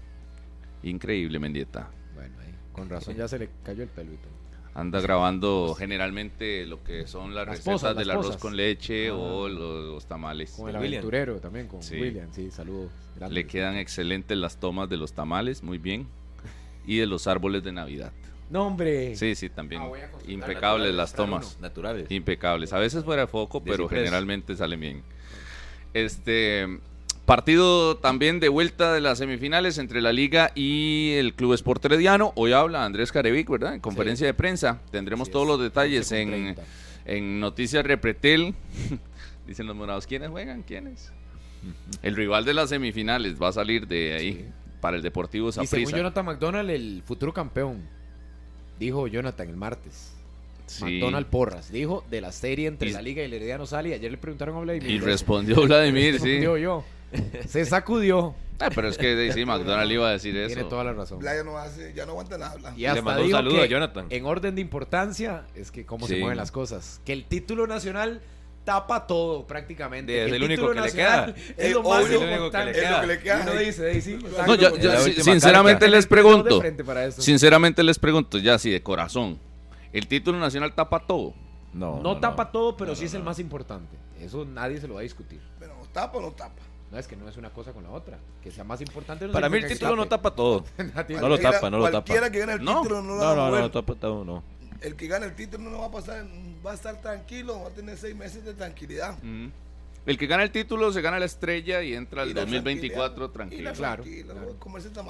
Increíble, 0.83 1.39
Mendieta. 1.39 1.91
Bueno, 2.15 2.35
ahí, 2.41 2.55
con 2.73 2.89
razón 2.89 3.17
ya 3.17 3.27
se 3.29 3.39
le 3.39 3.51
cayó 3.65 3.83
el 3.83 3.89
todo. 3.89 4.39
Anda 4.75 5.01
grabando 5.01 5.75
generalmente 5.77 6.65
lo 6.65 6.85
que 6.85 7.09
son 7.09 7.35
las, 7.35 7.47
Las 7.47 7.57
recetas 7.57 7.73
posas, 7.81 7.97
del 7.97 8.07
las 8.07 8.15
arroz 8.15 8.27
posas. 8.27 8.41
con 8.43 8.57
leche 8.57 9.09
Ah. 9.09 9.15
o 9.15 9.49
los, 9.49 9.85
los 9.87 10.07
tamales. 10.07 10.53
Con 10.53 10.69
el 10.69 10.77
William. 10.77 11.01
aventurero 11.01 11.41
también, 11.41 11.67
con 11.67 11.83
Sí. 11.83 12.01
William, 12.01 12.29
sí, 12.31 12.51
saludos. 12.53 12.93
grandes. 13.17 13.35
Le 13.35 13.47
quedan 13.49 13.77
excelentes 13.77 14.39
las 14.39 14.59
tomas 14.61 14.89
de 14.89 14.97
los 14.97 15.13
tamales, 15.15 15.65
muy 15.65 15.79
bien. 15.79 16.07
Y 16.87 16.99
de 16.99 17.07
los 17.07 17.27
árboles 17.27 17.65
de 17.65 17.73
Navidad. 17.73 18.13
No, 18.51 18.67
hombre. 18.67 19.15
Sí, 19.17 19.35
sí, 19.35 19.49
también. 19.49 19.83
Ah. 19.83 19.91
Impecables 20.27 20.95
las 20.95 21.13
tomas. 21.13 21.59
Naturales. 21.61 22.11
Impecables. 22.11 22.73
A 22.73 22.79
veces 22.79 23.05
fuera 23.05 23.23
de 23.23 23.29
foco, 23.29 23.61
De 23.61 23.71
pero 23.71 23.89
generalmente 23.89 24.57
salen 24.57 24.81
bien. 24.81 25.03
Este 25.95 26.67
partido 27.25 27.99
también 27.99 28.41
de 28.41 28.49
vuelta 28.49 28.95
de 28.95 29.03
las 29.03 29.19
semifinales 29.19 29.77
entre 29.77 30.01
la 30.01 30.13
Liga 30.13 30.51
y 30.55 31.13
el 31.17 31.35
Club 31.35 31.53
Sport 31.55 31.85
Herediano. 31.85 32.33
Hoy 32.37 32.53
habla 32.53 32.87
Andrés 32.87 33.13
Carevic, 33.13 33.51
¿verdad? 33.51 33.75
En 33.75 33.81
conferencia 33.81 34.27
de 34.27 34.33
prensa. 34.33 34.81
Tendremos 34.91 35.31
todos 35.31 35.45
es, 35.45 35.49
los 35.49 35.61
detalles 35.61 36.11
11 36.11 36.25
con 36.25 36.35
en, 36.35 36.55
30. 36.55 36.63
en 37.05 37.41
Noticias 37.41 37.85
Repretel. 37.85 38.55
Dicen 39.47 39.67
los 39.67 39.77
morados, 39.77 40.07
¿quiénes 40.07 40.31
juegan? 40.31 40.63
¿Quiénes? 40.63 41.13
El 42.03 42.17
rival 42.17 42.45
de 42.45 42.55
las 42.55 42.71
semifinales 42.71 43.41
va 43.41 43.49
a 43.49 43.53
salir 43.53 43.87
de 43.87 44.15
ahí, 44.15 44.49
para 44.81 44.97
el 44.97 45.03
Deportivo 45.03 45.49
Y 45.49 45.53
según 45.53 45.67
Saprissa. 45.67 45.97
Jonathan 45.97 46.25
McDonald, 46.25 46.71
el 46.71 47.03
futuro 47.05 47.33
campeón, 47.35 47.83
dijo 48.79 49.07
Jonathan 49.07 49.49
el 49.49 49.57
martes. 49.57 50.13
Sí. 50.67 50.85
McDonald 50.85 51.27
Porras, 51.27 51.73
dijo 51.73 52.05
de 52.11 52.21
la 52.21 52.31
serie 52.31 52.69
entre 52.69 52.91
Y- 52.91 52.93
la 52.93 53.01
Liga 53.01 53.23
y 53.23 53.25
el 53.27 53.33
Herediano 53.35 53.65
Sali. 53.67 53.93
Ayer 53.95 54.11
le 54.11 54.19
preguntaron 54.19 54.57
a 54.57 54.61
Vladimir. 54.61 54.91
Y 54.91 54.99
respondió 54.99 55.63
Vladimir, 55.63 56.15
sí. 56.21 56.25
respondió 56.41 56.57
yo. 56.59 56.85
Se 57.49 57.65
sacudió. 57.65 58.35
Ah, 58.61 58.69
pero 58.75 58.89
es 58.89 58.99
que 58.99 59.33
sí, 59.33 59.45
McDonald 59.47 59.91
iba 59.91 60.09
a 60.09 60.13
decir 60.13 60.37
eso. 60.37 60.55
Tiene 60.55 60.69
toda 60.69 60.85
la 60.85 60.93
razón. 60.93 61.21
Blaya 61.21 61.43
no 61.43 61.57
hace, 61.57 61.95
ya 61.95 62.05
no 62.05 62.11
aguanta 62.13 62.37
nada. 62.37 62.53
habla. 62.53 62.75
Y 62.77 62.83
Le 62.83 63.01
mandó 63.03 63.25
un 63.25 63.31
saludo 63.31 63.63
a 63.63 63.67
Jonathan. 63.67 64.07
En 64.11 64.27
orden 64.27 64.55
de 64.57 64.61
importancia, 64.61 65.45
es 65.55 65.71
que 65.71 65.87
cómo 65.87 66.07
se 66.07 66.19
mueven 66.19 66.37
las 66.37 66.51
cosas. 66.53 67.01
Que 67.07 67.15
el 67.15 67.25
título 67.25 67.67
nacional 67.67 68.21
tapa 68.69 69.07
todo 69.07 69.47
prácticamente. 69.47 70.13
Sí, 70.13 70.19
es 70.29 70.33
el 70.35 70.43
único 70.43 70.71
que 70.71 70.81
le 70.83 70.93
queda. 70.93 71.35
Es 71.57 71.73
lo 71.73 71.83
más 71.83 72.05
obvio, 72.05 72.19
único 72.21 72.21
que 72.21 72.27
le 72.27 72.37
importante. 72.37 72.85
Es 72.85 72.91
lo 72.91 73.01
que 73.01 73.07
le 73.07 73.19
queda. 73.21 73.51
Dice, 73.59 73.91
"Ey, 73.93 74.01
sí, 74.03 74.19
No, 74.21 74.29
exacto". 74.29 74.55
yo, 74.57 74.77
yo 74.77 74.93
La 74.93 75.01
si- 75.01 75.09
última 75.11 75.25
sinceramente 75.25 75.81
carta. 75.87 75.97
les 75.97 76.07
pregunto. 76.07 76.63
Sinceramente 77.17 77.83
les 77.83 77.99
pregunto, 77.99 78.37
ya 78.37 78.59
sí, 78.59 78.71
de 78.71 78.83
corazón. 78.83 79.39
¿El 79.95 80.07
título 80.07 80.39
nacional 80.39 80.75
tapa 80.75 81.01
todo? 81.07 81.33
No, 81.73 82.01
No, 82.03 82.19
tapa 82.19 82.53
todo, 82.53 82.77
pero 82.77 82.91
No, 82.91 82.95
sí 82.95 83.03
no, 83.05 83.07
es 83.07 83.15
el 83.15 83.23
más 83.23 83.39
importante. 83.39 83.97
Eso 84.21 84.45
nadie 84.45 84.79
se 84.81 84.87
lo 84.87 84.95
va 84.95 85.01
a 85.01 85.03
discutir. 85.03 85.41
Pero 85.59 85.73
tapa 85.95 86.19
o 86.19 86.21
no 86.21 86.31
tapa. 86.33 86.61
No 86.91 86.99
es 86.99 87.07
que 87.07 87.17
no 87.17 87.27
es 87.29 87.37
una 87.39 87.51
cosa 87.51 87.73
con 87.73 87.83
la 87.85 87.91
otra. 87.91 88.19
Que 88.43 88.51
sea 88.51 88.65
más 88.65 88.81
importante. 88.83 89.27
no 89.27 89.33
Para 89.33 89.49
mí 89.49 89.59
el 89.59 89.67
título 89.67 89.97
no 89.97 90.07
tapa 90.09 90.31
todo. 90.35 90.65
No 91.09 91.29
lo 91.29 91.39
tapa, 91.39 91.71
no 91.71 91.79
lo 91.79 91.85
tapa. 91.85 92.05
Cualquiera 92.05 92.31
que 92.31 92.39
gane 92.41 92.53
el 92.55 92.59
título 92.61 93.01
no 93.03 93.17
lo 93.17 93.25
No, 93.25 93.35
no, 93.35 93.51
no, 93.51 93.61
no 93.61 93.71
tapa 93.71 93.95
todo, 93.95 94.25
no. 94.25 94.43
El 94.81 94.95
que 94.95 95.07
gane 95.09 95.27
el 95.27 95.35
título 95.35 95.71
no 95.71 95.79
va 95.81 95.87
a 95.87 95.91
pasar, 95.91 96.25
va 96.65 96.71
a 96.73 96.75
estar 96.75 97.01
tranquilo, 97.01 97.61
va 97.63 97.69
a 97.69 97.71
tener 97.71 97.97
seis 97.97 98.15
meses 98.15 98.45
de 98.45 98.55
tranquilidad. 98.55 99.19
Mm. 99.23 99.49
El 100.07 100.17
que 100.17 100.27
gana 100.27 100.43
el 100.43 100.51
título 100.51 100.91
se 100.93 101.03
gana 101.03 101.19
la 101.19 101.27
estrella 101.27 101.83
y 101.83 101.93
entra 101.95 102.23
al 102.23 102.31
Y 102.31 102.35
la 102.35 102.41
2024 102.43 103.31
tranquilidad. 103.31 103.75
tranquilo. 103.75 104.17
Y 104.17 104.23
la 104.23 104.35
Claro, 104.35 104.55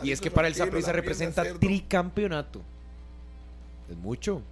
Y 0.02 0.10
es 0.12 0.20
que 0.20 0.30
para 0.30 0.48
el 0.48 0.54
Saprissa 0.54 0.92
representa 0.92 1.44
tricampeonato. 1.58 2.62
Es 3.90 3.96
mucho. 3.96 4.42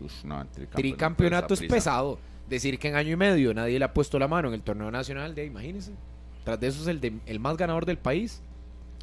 Uf, 0.00 0.24
no, 0.24 0.36
tricampeonato, 0.46 0.76
Tricampeonato 0.76 1.54
es 1.54 1.60
pesado. 1.62 2.18
Decir 2.48 2.78
que 2.78 2.88
en 2.88 2.96
año 2.96 3.12
y 3.12 3.16
medio 3.16 3.52
nadie 3.54 3.78
le 3.78 3.84
ha 3.84 3.92
puesto 3.92 4.18
la 4.18 4.28
mano 4.28 4.48
en 4.48 4.54
el 4.54 4.62
torneo 4.62 4.90
nacional, 4.90 5.34
de 5.34 5.44
imagínense. 5.46 5.92
Tras 6.44 6.58
de 6.60 6.66
eso 6.68 6.82
es 6.82 6.88
el, 6.88 7.00
de- 7.00 7.18
el 7.26 7.38
más 7.40 7.56
ganador 7.56 7.86
del 7.86 7.98
país. 7.98 8.40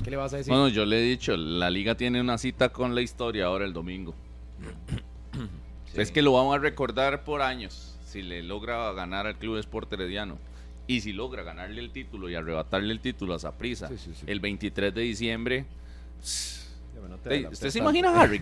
¿Qué 0.03 0.11
le 0.11 0.17
vas 0.17 0.33
a 0.33 0.37
decir? 0.37 0.51
Bueno, 0.51 0.67
yo 0.69 0.85
le 0.85 0.99
he 0.99 1.01
dicho, 1.01 1.35
la 1.35 1.69
liga 1.69 1.95
tiene 1.95 2.21
una 2.21 2.37
cita 2.37 2.69
con 2.69 2.93
la 2.95 3.01
historia 3.01 3.45
ahora 3.45 3.65
el 3.65 3.73
domingo. 3.73 4.13
Es 5.93 6.11
que 6.11 6.21
lo 6.21 6.33
vamos 6.33 6.55
a 6.55 6.59
recordar 6.59 7.23
por 7.23 7.41
años 7.41 7.97
si 8.05 8.21
le 8.21 8.43
logra 8.43 8.91
ganar 8.93 9.27
al 9.27 9.37
Club 9.37 9.57
Sport 9.57 9.93
Herediano. 9.93 10.37
Y 10.89 11.01
si 11.01 11.11
logra 11.11 11.43
ganarle 11.43 11.81
el 11.81 11.91
título 11.91 12.29
y 12.29 12.35
arrebatarle 12.35 12.93
el 12.93 13.01
título 13.01 13.33
a 13.33 13.39
Saprissa 13.39 13.89
sí. 13.89 14.11
el 14.25 14.39
23 14.39 14.93
de 14.93 15.01
diciembre. 15.01 15.65
No 17.07 17.17
te 17.17 17.29
Ey, 17.29 17.35
adelantes 17.35 17.57
¿Usted 17.59 17.69
se 17.71 17.79
imagina 17.79 18.09
a 18.11 18.21
Harry? 18.21 18.37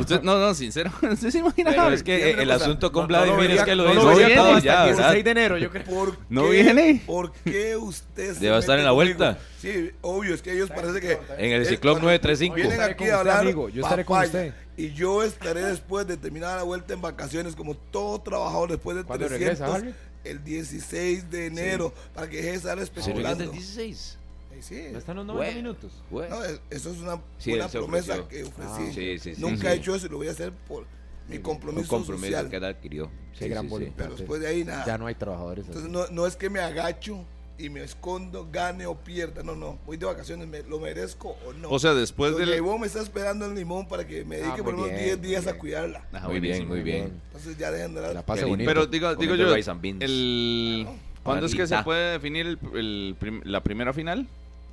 Usted- 0.00 0.22
no, 0.22 0.38
no, 0.38 0.54
sincero. 0.54 0.90
¿Usted 1.02 1.30
se 1.30 1.38
imagina 1.38 1.70
a 1.70 1.86
Harry? 1.86 1.94
es 1.96 2.02
que 2.02 2.30
el 2.32 2.50
asunto 2.50 2.90
con 2.92 3.08
No, 3.08 3.18
no 3.18 3.26
lo 3.26 3.34
Vladimir 3.36 3.56
es 3.58 3.64
que 3.64 3.74
lo 3.74 3.84
vería 3.84 4.36
todo 4.36 4.54
hasta 4.54 4.60
ya, 4.60 4.82
el 4.82 4.94
16 4.94 4.96
¿verdad? 4.96 5.24
de 5.24 5.30
enero, 5.30 5.58
yo 5.58 5.70
creo. 5.70 5.84
¿Por 5.84 6.18
¿No 6.28 6.48
viene? 6.48 7.02
¿Por 7.06 7.32
qué 7.32 7.76
usted 7.76 8.34
se 8.34 8.44
Ya 8.44 8.50
va 8.50 8.56
a 8.56 8.60
estar 8.60 8.78
en 8.78 8.84
la 8.84 8.90
conmigo? 8.90 9.16
vuelta. 9.18 9.38
Sí, 9.60 9.90
obvio, 10.02 10.34
es 10.34 10.42
que 10.42 10.52
ellos 10.52 10.70
parece 10.70 11.00
que... 11.00 11.18
En 11.38 11.52
el 11.52 11.66
Ciclón 11.66 11.94
cuando 11.94 12.06
935. 12.08 12.54
Vienen 12.54 12.80
aquí 12.80 13.08
a 13.08 13.18
hablar 13.20 13.40
amigo, 13.40 13.68
yo 13.68 13.82
estaré 13.82 14.04
con 14.04 14.20
usted. 14.22 14.54
Y 14.76 14.92
yo 14.92 15.22
estaré 15.24 15.62
después 15.64 16.06
de 16.06 16.16
terminar 16.16 16.56
la 16.56 16.62
vuelta 16.62 16.94
en 16.94 17.00
vacaciones, 17.00 17.56
como 17.56 17.74
todo 17.76 18.20
trabajador 18.20 18.70
después 18.70 18.96
de 18.96 19.02
¿Cuándo 19.04 19.26
300, 19.26 19.58
regresa, 19.58 19.74
Harry? 19.76 19.94
el 20.24 20.44
16 20.44 21.30
de 21.30 21.46
enero, 21.46 21.92
para 22.14 22.28
que 22.28 22.36
deje 22.36 22.50
de 22.50 22.56
estar 22.56 22.78
especulando. 22.78 23.50
16. 23.50 24.18
Sí. 24.62 24.84
¿No 24.92 24.98
están 24.98 25.16
los 25.16 25.26
90 25.26 25.34
Bueno. 25.52 25.56
minutos? 25.56 25.92
No, 26.30 26.44
es- 26.44 26.60
eso 26.70 26.90
es 26.92 26.98
una, 26.98 27.20
Sí, 27.38 27.52
una 27.52 27.68
promesa 27.68 28.20
ofreció. 28.20 28.28
que 28.28 28.44
ofrecí. 28.44 29.18
Ah, 29.18 29.18
sí, 29.20 29.32
Nunca 29.38 29.60
sí. 29.62 29.66
he 29.66 29.72
hecho 29.74 29.94
eso 29.94 30.06
y 30.06 30.08
lo 30.10 30.16
voy 30.18 30.28
a 30.28 30.32
hacer 30.32 30.52
por 30.52 30.84
mi 31.28 31.36
Un 31.36 31.42
compromiso, 31.42 31.88
compromiso 31.88 32.26
social. 32.26 32.48
que 32.50 32.56
él 32.56 32.64
adquirió. 32.64 33.10
Qué 33.38 33.44
Sí, 33.44 33.48
gran 33.50 33.62
sí, 33.64 33.68
sí. 33.68 33.70
voluntad. 33.70 34.04
Pero 34.04 34.16
después 34.16 34.40
de 34.40 34.46
ahí 34.48 34.64
nada. 34.64 34.84
Ya 34.86 34.98
no 34.98 35.06
hay 35.06 35.14
trabajadores. 35.14 35.66
Entonces 35.66 35.90
no, 35.90 36.06
no 36.08 36.26
es 36.26 36.36
que 36.36 36.48
me 36.50 36.60
agacho 36.60 37.24
y 37.60 37.70
me 37.70 37.82
escondo, 37.82 38.48
gane 38.52 38.86
o 38.86 38.96
pierda. 38.96 39.42
No, 39.42 39.54
no. 39.56 39.78
Voy 39.84 39.96
de 39.96 40.06
vacaciones, 40.06 40.46
me- 40.48 40.62
lo 40.62 40.78
merezco 40.78 41.36
o 41.46 41.52
no. 41.52 41.68
O 41.70 41.78
sea, 41.78 41.92
después 41.92 42.36
del... 42.36 42.54
Ivonne 42.54 42.80
me 42.82 42.86
está 42.86 43.02
esperando 43.02 43.46
en 43.46 43.54
Limón 43.56 43.86
para 43.88 44.06
que 44.06 44.24
me 44.24 44.36
dedique 44.36 44.60
Ah, 44.60 44.64
por 44.64 44.74
unos 44.74 44.86
bien, 44.86 44.98
10 45.04 45.18
muy 45.18 45.26
días 45.28 45.46
a 45.48 45.58
cuidarla. 45.58 46.06
Ah, 46.12 46.28
Muy 46.28 46.40
bien, 46.40 46.66
muy 46.68 46.82
bien. 46.82 47.20
Entonces 47.26 47.58
ya 47.58 47.70
dejen 47.72 47.94
de 47.94 48.14
La 48.14 48.24
pase 48.24 48.42
Qué 48.42 48.46
bonito. 48.48 48.68
Pero 48.68 48.86
digo, 48.86 49.14
digo 49.16 49.34
yo, 49.34 49.54
el... 49.54 50.86
¿cuándo 51.24 51.46
es 51.46 51.54
que 51.54 51.66
se 51.66 51.82
puede 51.82 52.12
definir 52.12 52.46
el, 52.46 52.58
el 52.74 53.42
la 53.44 53.62
primera 53.62 53.92
final? 53.92 54.26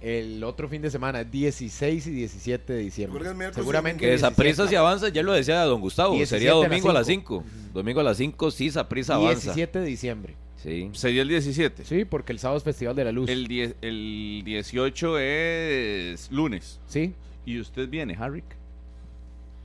El 0.06 0.44
otro 0.44 0.70
fin 0.70 0.84
de 0.84 0.92
semana, 0.92 1.24
16 1.24 2.06
y 2.06 2.12
17 2.12 2.74
de 2.74 2.80
diciembre. 2.80 3.24
Seguramente. 3.56 4.00
Que 4.06 4.14
esa 4.14 4.28
17. 4.30 4.36
prisa 4.36 4.68
si 4.68 4.76
avanza, 4.76 5.10
ya 5.10 5.24
lo 5.24 5.34
decía 5.34 5.64
don 5.64 5.82
Gustavo, 5.82 6.14
17 6.14 6.40
sería 6.40 6.52
domingo 6.52 6.92
a 6.92 6.94
las 6.94 7.08
5. 7.08 7.44
5. 7.48 7.72
Domingo 7.74 8.00
a 8.02 8.04
las 8.04 8.18
5 8.18 8.52
sí, 8.52 8.68
esa 8.68 8.88
prisa 8.88 9.16
avanza. 9.16 9.54
17 9.56 9.80
de 9.80 9.86
diciembre. 9.88 10.36
Sí. 10.58 10.92
Sería 10.94 11.24
el 11.24 11.28
17. 11.30 11.86
Sí, 11.86 12.06
porque 12.06 12.34
el 12.34 12.38
sábado 12.40 12.58
es 12.60 12.64
Festival 12.64 12.96
de 12.96 13.04
la 13.04 13.12
Luz. 13.12 13.30
El, 13.32 13.48
die- 13.48 13.74
el 13.82 14.44
18 14.46 15.18
es 15.18 16.32
lunes. 16.32 16.80
Sí. 16.86 17.14
¿Y 17.44 17.60
usted 17.60 17.90
viene, 17.90 18.16
Harry? 18.20 18.44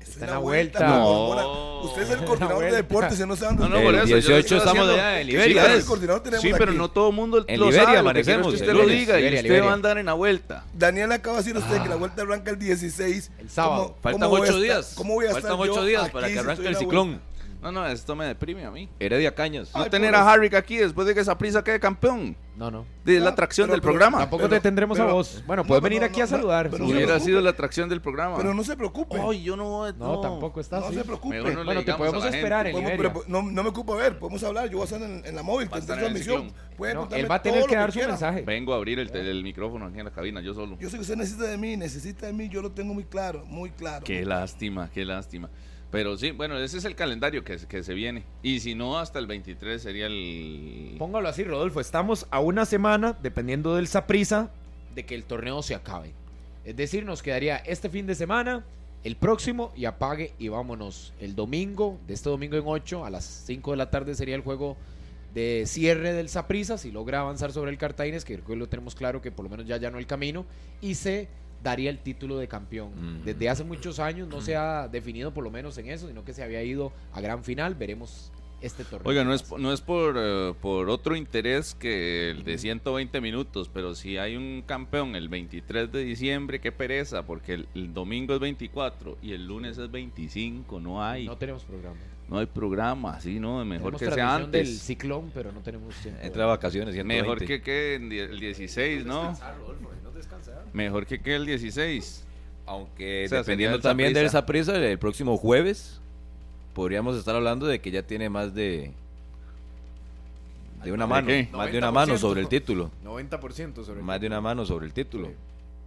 Está 0.00 0.16
es 0.16 0.22
en 0.22 0.30
la 0.30 0.38
vuelta. 0.38 0.80
mi 0.80 0.86
No. 0.92 1.06
hormona. 1.08 1.80
Usted 1.90 2.02
es 2.02 2.10
el 2.10 2.18
coordinador 2.24 2.56
vuelta. 2.56 2.70
de 2.76 2.82
deportes 2.82 3.20
y 3.20 3.26
no 3.26 3.36
sabe 3.36 3.46
dónde 3.56 3.62
No, 3.62 3.68
no, 3.68 3.76
está. 3.76 3.84
por 3.86 3.94
El 3.94 4.00
eso. 4.00 4.06
yo 4.08 4.14
le 4.16 4.20
18 4.22 4.38
estoy 4.40 4.58
estamos 4.58 4.78
haciendo- 4.82 4.92
allá 4.94 5.20
en 5.20 5.26
Sí, 5.26 5.32
Liberia, 5.32 5.62
pero 5.62 5.74
el 5.74 5.84
coordinador 5.84 6.22
tenemos 6.22 6.42
Sí, 6.42 6.50
pero 6.52 6.64
aquí. 6.70 6.78
no 6.78 6.90
todo 6.90 7.08
el 7.10 7.14
mundo 7.16 7.44
En 7.46 7.60
lo 7.60 7.66
Liberia 7.66 7.84
sabe. 7.86 7.98
Amanecemos, 7.98 8.46
que 8.48 8.54
el 8.56 8.60
usted 8.62 8.72
lo 8.74 8.86
diga 8.86 8.90
y 8.90 8.96
Liberia, 9.18 9.28
usted 9.30 9.42
Liberia. 9.44 9.64
va 9.64 9.70
a 9.70 9.74
andar 9.74 9.98
en 9.98 10.06
la 10.06 10.12
vuelta. 10.14 10.64
Daniel 10.74 11.12
acaba 11.12 11.36
de 11.38 11.42
decir 11.44 11.56
usted 11.56 11.82
que 11.82 11.88
la 11.88 11.96
vuelta 11.96 12.22
arranca 12.22 12.50
el 12.50 12.58
16. 12.58 13.30
El 13.38 13.50
sábado. 13.50 13.82
¿Cómo- 13.82 13.96
Faltan 14.02 14.20
cómo 14.20 14.28
voy 14.30 14.40
a 14.40 14.42
8 14.42 14.52
estar- 14.52 14.62
días. 14.62 14.92
¿Cómo 14.94 15.14
voy 15.14 15.24
a 15.26 15.30
Faltan 15.32 15.52
estar 15.52 15.66
yo 15.66 15.72
8 15.72 15.84
días 15.84 16.02
aquí 16.02 16.12
para 16.12 16.28
que 16.28 16.38
arranque 16.38 16.68
el 16.68 16.76
ciclón. 16.76 17.20
No, 17.62 17.70
no, 17.70 17.86
esto 17.86 18.16
me 18.16 18.24
deprime 18.24 18.64
a 18.64 18.70
mí. 18.70 18.88
Heredia 18.98 19.34
Cañas. 19.34 19.70
No 19.74 19.82
Ay, 19.82 19.90
tener 19.90 20.14
a 20.14 20.30
Harry 20.30 20.54
aquí 20.54 20.76
después 20.78 21.06
de 21.06 21.14
que 21.14 21.20
esa 21.20 21.36
prisa 21.36 21.62
quede 21.62 21.78
campeón. 21.78 22.36
No, 22.56 22.70
no. 22.70 22.84
De 23.04 23.20
la 23.20 23.26
Ah, 23.30 23.32
atracción 23.32 23.66
pero- 23.66 23.72
del 23.74 23.80
pero- 23.80 23.92
programa. 23.92 24.18
Tampoco 24.18 24.42
pero- 24.44 24.56
te 24.56 24.60
tendremos 24.60 24.98
a 24.98 25.04
vos. 25.06 25.42
Bueno, 25.46 25.62
no, 25.62 25.66
puedes 25.68 25.82
venir 25.82 26.00
no, 26.00 26.06
aquí 26.06 26.20
a 26.20 26.24
no, 26.24 26.30
saludar. 26.30 26.70
Hubiera 26.74 27.18
sido 27.20 27.40
la 27.40 27.50
atracción 27.50 27.88
del 27.88 28.00
programa. 28.00 28.36
Pero 28.36 28.52
no 28.54 28.64
se 28.64 28.76
preocupe. 28.76 29.18
Ay, 29.20 29.42
yo 29.42 29.56
no. 29.56 29.90
No, 29.92 30.20
tampoco 30.20 30.60
estás. 30.60 30.80
no 30.82 30.88
sí. 30.90 30.94
se 30.96 31.04
preocupe. 31.04 31.36
Mejor 31.36 31.52
no 31.52 31.58
le 31.60 31.64
Bueno, 31.64 31.84
te 31.84 31.94
podemos 31.94 32.24
esperar 32.24 32.66
en 32.66 32.72
Podemos- 32.72 32.90
Liberia. 32.92 33.12
pero 33.12 33.24
no, 33.28 33.42
no 33.50 33.62
me 33.62 33.68
ocupo 33.68 33.94
a 33.94 33.96
ver, 33.96 34.18
podemos 34.18 34.42
hablar. 34.44 34.66
Yo 34.68 34.78
voy 34.78 34.82
a 34.82 34.84
estar 34.84 35.02
en, 35.02 35.22
en 35.24 35.36
la 35.36 35.42
móvil, 35.42 35.68
tendré 35.68 35.80
estar 35.80 35.98
en 35.98 36.04
el 36.04 36.24
transmisión. 36.24 36.52
él 37.12 37.30
va 37.30 37.34
a 37.36 37.42
tener 37.42 37.64
que 37.66 37.76
dar 37.76 37.92
su 37.92 37.98
mensaje. 37.98 38.42
Vengo 38.42 38.72
a 38.72 38.76
abrir 38.76 38.98
el 38.98 39.42
micrófono 39.42 39.86
aquí 39.86 39.98
en 39.98 40.04
la 40.06 40.10
cabina, 40.10 40.40
yo 40.40 40.54
solo. 40.54 40.76
Yo 40.78 40.88
sé 40.90 40.96
que 40.96 41.02
usted 41.02 41.16
necesita 41.16 41.44
de 41.44 41.56
mí, 41.58 41.76
necesita 41.76 42.26
de 42.26 42.32
mí, 42.32 42.48
yo 42.48 42.62
lo 42.62 42.72
tengo 42.72 42.94
muy 42.94 43.04
claro, 43.04 43.44
muy 43.46 43.70
claro. 43.70 44.04
Qué 44.04 44.24
lástima, 44.24 44.90
qué 44.92 45.04
lástima. 45.04 45.48
Pero 45.90 46.16
sí, 46.16 46.30
bueno, 46.30 46.56
ese 46.58 46.78
es 46.78 46.84
el 46.84 46.94
calendario 46.94 47.42
que, 47.42 47.56
que 47.56 47.82
se 47.82 47.94
viene. 47.94 48.24
Y 48.42 48.60
si 48.60 48.74
no, 48.74 48.98
hasta 48.98 49.18
el 49.18 49.26
23 49.26 49.82
sería 49.82 50.06
el... 50.06 50.94
Póngalo 50.98 51.28
así, 51.28 51.42
Rodolfo. 51.42 51.80
Estamos 51.80 52.26
a 52.30 52.40
una 52.40 52.64
semana, 52.64 53.16
dependiendo 53.20 53.74
del 53.74 53.88
Saprisa, 53.88 54.50
de 54.94 55.04
que 55.04 55.16
el 55.16 55.24
torneo 55.24 55.62
se 55.62 55.74
acabe. 55.74 56.12
Es 56.64 56.76
decir, 56.76 57.04
nos 57.04 57.22
quedaría 57.22 57.56
este 57.56 57.88
fin 57.88 58.06
de 58.06 58.14
semana, 58.14 58.64
el 59.02 59.16
próximo, 59.16 59.72
y 59.74 59.86
apague 59.86 60.32
y 60.38 60.48
vámonos. 60.48 61.12
El 61.18 61.34
domingo, 61.34 61.98
de 62.06 62.14
este 62.14 62.30
domingo 62.30 62.56
en 62.56 62.64
8, 62.66 63.04
a 63.04 63.10
las 63.10 63.24
5 63.24 63.72
de 63.72 63.76
la 63.76 63.90
tarde 63.90 64.14
sería 64.14 64.36
el 64.36 64.42
juego 64.42 64.76
de 65.34 65.64
cierre 65.66 66.12
del 66.12 66.28
Saprisa. 66.28 66.78
Si 66.78 66.92
logra 66.92 67.20
avanzar 67.20 67.50
sobre 67.50 67.72
el 67.72 67.78
Cartagines, 67.78 68.24
que 68.24 68.38
que 68.38 68.56
lo 68.56 68.68
tenemos 68.68 68.94
claro 68.94 69.20
que 69.20 69.32
por 69.32 69.44
lo 69.44 69.50
menos 69.50 69.66
ya 69.66 69.74
allanó 69.74 69.98
el 69.98 70.06
camino, 70.06 70.46
y 70.80 70.94
se 70.94 71.28
daría 71.62 71.90
el 71.90 71.98
título 71.98 72.38
de 72.38 72.48
campeón. 72.48 72.90
Mm. 73.20 73.24
Desde 73.24 73.48
hace 73.48 73.64
muchos 73.64 73.98
años 73.98 74.28
no 74.28 74.40
se 74.40 74.56
ha 74.56 74.88
definido 74.88 75.32
por 75.32 75.44
lo 75.44 75.50
menos 75.50 75.76
en 75.78 75.88
eso, 75.88 76.08
sino 76.08 76.24
que 76.24 76.32
se 76.32 76.42
había 76.42 76.62
ido 76.62 76.92
a 77.12 77.20
gran 77.20 77.44
final. 77.44 77.74
Veremos 77.74 78.32
este 78.62 78.84
torneo. 78.84 79.08
Oiga, 79.08 79.24
no 79.24 79.32
es, 79.32 79.50
no 79.58 79.72
es 79.72 79.80
por, 79.80 80.16
eh, 80.18 80.52
por 80.60 80.90
otro 80.90 81.16
interés 81.16 81.74
que 81.74 82.30
el 82.30 82.44
de 82.44 82.58
120 82.58 83.20
minutos, 83.22 83.70
pero 83.72 83.94
si 83.94 84.18
hay 84.18 84.36
un 84.36 84.62
campeón 84.66 85.16
el 85.16 85.30
23 85.30 85.90
de 85.90 86.04
diciembre, 86.04 86.60
qué 86.60 86.70
pereza, 86.70 87.24
porque 87.24 87.54
el, 87.54 87.68
el 87.74 87.94
domingo 87.94 88.34
es 88.34 88.40
24 88.40 89.16
y 89.22 89.32
el 89.32 89.46
lunes 89.46 89.78
es 89.78 89.90
25, 89.90 90.78
no 90.78 91.02
hay, 91.02 91.24
No 91.24 91.32
no, 91.32 91.38
tenemos 91.38 91.64
programa. 91.64 91.96
hay 92.32 92.46
programa, 92.46 93.18
sí, 93.20 93.40
no, 93.40 93.64
mejor 93.64 93.96
Tenemos 93.96 93.98
que 94.00 94.04
sea 94.06 94.14
transmisión 94.14 94.50
del 94.52 94.66
antes. 94.66 94.82
ciclón, 94.82 95.30
pero 95.32 95.52
no 95.52 95.60
tenemos 95.60 95.94
tiempo. 95.94 96.20
Entra 96.22 96.44
vacaciones. 96.44 96.92
120. 96.94 97.22
Mejor 97.22 97.62
que 97.62 97.98
die- 97.98 98.24
el 98.24 98.38
16, 98.40 99.06
¿no? 99.06 99.32
Mejor 100.72 101.06
que 101.06 101.20
quede 101.20 101.36
el 101.36 101.46
16. 101.46 102.24
Aunque 102.66 103.24
O 103.26 103.28
sea, 103.28 103.38
dependiendo 103.38 103.76
el 103.76 103.82
también 103.82 104.12
de 104.12 104.24
esa 104.24 104.46
prisa, 104.46 104.76
el 104.76 104.98
próximo 104.98 105.36
jueves 105.36 106.00
podríamos 106.74 107.16
estar 107.16 107.34
hablando 107.34 107.66
de 107.66 107.80
que 107.80 107.90
ya 107.90 108.02
tiene 108.02 108.28
más 108.30 108.54
de 108.54 108.92
de 110.84 110.92
una 110.92 111.04
¿De 111.04 111.10
mano, 111.10 111.28
más 111.52 111.70
de 111.72 111.78
una 111.78 111.90
mano 111.90 112.14
90%. 112.14 112.18
sobre 112.18 112.40
el 112.40 112.48
título, 112.48 112.90
90% 113.04 113.84
sobre 113.84 114.02
más 114.02 114.20
de 114.20 114.26
una 114.28 114.40
mano 114.40 114.64
sobre 114.64 114.86
el 114.86 114.92
título, 114.94 115.26
Sí. 115.28 115.34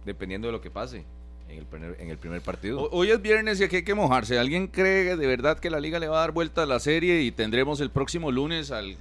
dependiendo 0.04 0.46
de 0.48 0.52
lo 0.52 0.60
que 0.60 0.70
pase 0.70 1.04
en 1.48 1.58
el 1.58 1.64
primer, 1.64 1.96
en 2.00 2.10
el 2.10 2.16
primer 2.18 2.40
partido. 2.42 2.80
Ho- 2.82 2.90
Hoy 2.92 3.10
es 3.10 3.20
viernes 3.20 3.60
y 3.60 3.64
aquí 3.64 3.76
hay 3.76 3.82
que 3.84 3.94
mojarse. 3.94 4.38
¿Alguien 4.38 4.68
cree 4.68 5.16
de 5.16 5.26
verdad 5.26 5.58
que 5.58 5.68
la 5.70 5.80
liga 5.80 5.98
le 5.98 6.06
va 6.08 6.18
a 6.18 6.20
dar 6.20 6.30
vuelta 6.32 6.62
a 6.62 6.66
la 6.66 6.78
serie 6.78 7.22
y 7.22 7.32
tendremos 7.32 7.80
el 7.80 7.90
próximo 7.90 8.30
lunes 8.30 8.70
al 8.70 8.96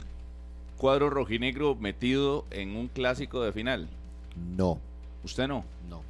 cuadro 0.78 1.10
rojinegro 1.12 1.76
metido 1.76 2.46
en 2.50 2.76
un 2.76 2.88
clásico 2.88 3.44
de 3.44 3.52
final? 3.52 3.88
No, 4.58 4.80
¿Usted 5.24 5.48
no? 5.48 5.64
no. 5.90 6.04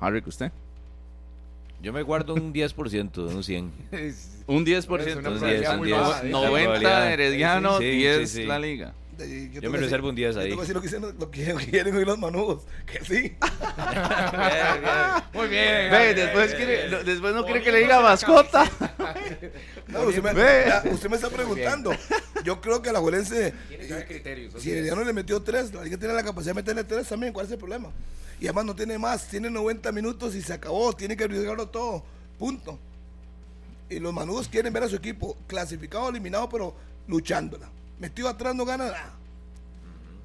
Harry, 0.00 0.22
¿usted? 0.26 0.50
Yo 1.82 1.92
me 1.92 2.02
guardo 2.02 2.34
un 2.34 2.52
10%, 2.52 3.34
un 3.34 3.42
100. 3.42 3.72
Un 4.46 4.66
10%. 4.66 5.00
Es 5.00 5.16
una 5.16 5.28
un 5.30 5.38
probabilidad 5.38 5.70
10, 5.70 5.78
muy 5.78 5.92
un 5.92 5.98
10. 5.98 6.08
baja, 6.08 6.26
¿eh? 6.26 6.30
90 6.30 6.50
probabilidad. 6.60 7.12
Herediano, 7.12 7.78
Sí, 7.78 7.84
sí, 7.84 7.90
10 7.98 8.30
sí. 8.30 8.44
la 8.44 8.58
liga. 8.58 8.94
Yo 9.52 9.60
te 9.60 9.68
me 9.68 9.78
reservo 9.78 10.08
un 10.08 10.14
10 10.14 10.34
yo 10.34 10.40
ahí. 10.40 10.48
Te 10.50 10.54
voy 10.54 10.60
a 10.60 10.62
decir 10.62 10.74
lo 10.74 10.80
que, 10.82 10.88
dicen- 10.88 11.18
lo 11.18 11.30
que 11.30 11.70
quieren 11.70 11.96
oír 11.96 12.06
los 12.06 12.18
manudos. 12.18 12.62
Que 12.86 13.04
sí. 13.04 13.36
Muy 15.34 15.48
bien. 15.48 15.90
Ve, 15.90 16.14
después, 16.14 16.54
quiere- 16.54 16.88
no, 16.88 17.02
después 17.02 17.34
no 17.34 17.44
quiere 17.44 17.62
que 17.62 17.72
le 17.72 17.78
diga 17.80 18.00
mascota. 18.00 18.70
No, 19.88 20.02
usted, 20.02 20.22
me, 20.22 20.32
ya, 20.34 20.84
usted 20.92 21.08
me 21.10 21.16
está 21.16 21.28
preguntando. 21.30 21.90
Yo 22.44 22.60
creo 22.60 22.80
que 22.80 22.90
a 22.90 22.92
la 22.92 23.00
Juelense, 23.00 23.52
criterios. 24.06 24.54
si 24.62 24.70
Herediano 24.70 25.02
le 25.02 25.12
metió 25.12 25.42
tres, 25.42 25.74
la 25.74 25.82
liga 25.82 25.96
tiene 25.96 26.14
la 26.14 26.22
capacidad 26.22 26.52
de 26.54 26.60
meterle 26.62 26.84
tres 26.84 27.08
también. 27.08 27.32
¿Cuál 27.32 27.46
es 27.46 27.52
el 27.52 27.58
problema? 27.58 27.88
Y 28.40 28.44
además 28.46 28.66
no 28.66 28.76
tiene 28.76 28.98
más. 28.98 29.26
Tiene 29.26 29.50
90 29.50 29.90
minutos 29.90 30.36
y 30.36 30.42
se 30.42 30.52
acabó. 30.52 30.92
Tiene 30.92 31.16
que 31.16 31.24
arriesgarlo 31.24 31.66
todo. 31.68 32.04
Punto. 32.38 32.78
Y 33.88 33.98
los 33.98 34.14
manudos 34.14 34.46
quieren 34.48 34.72
ver 34.72 34.84
a 34.84 34.88
su 34.88 34.94
equipo 34.94 35.36
clasificado, 35.48 36.08
eliminado, 36.08 36.48
pero 36.48 36.76
luchándola. 37.08 37.68
Metido 38.00 38.28
atrás 38.28 38.54
no 38.56 38.64
gana 38.64 38.86
nada. 38.86 39.12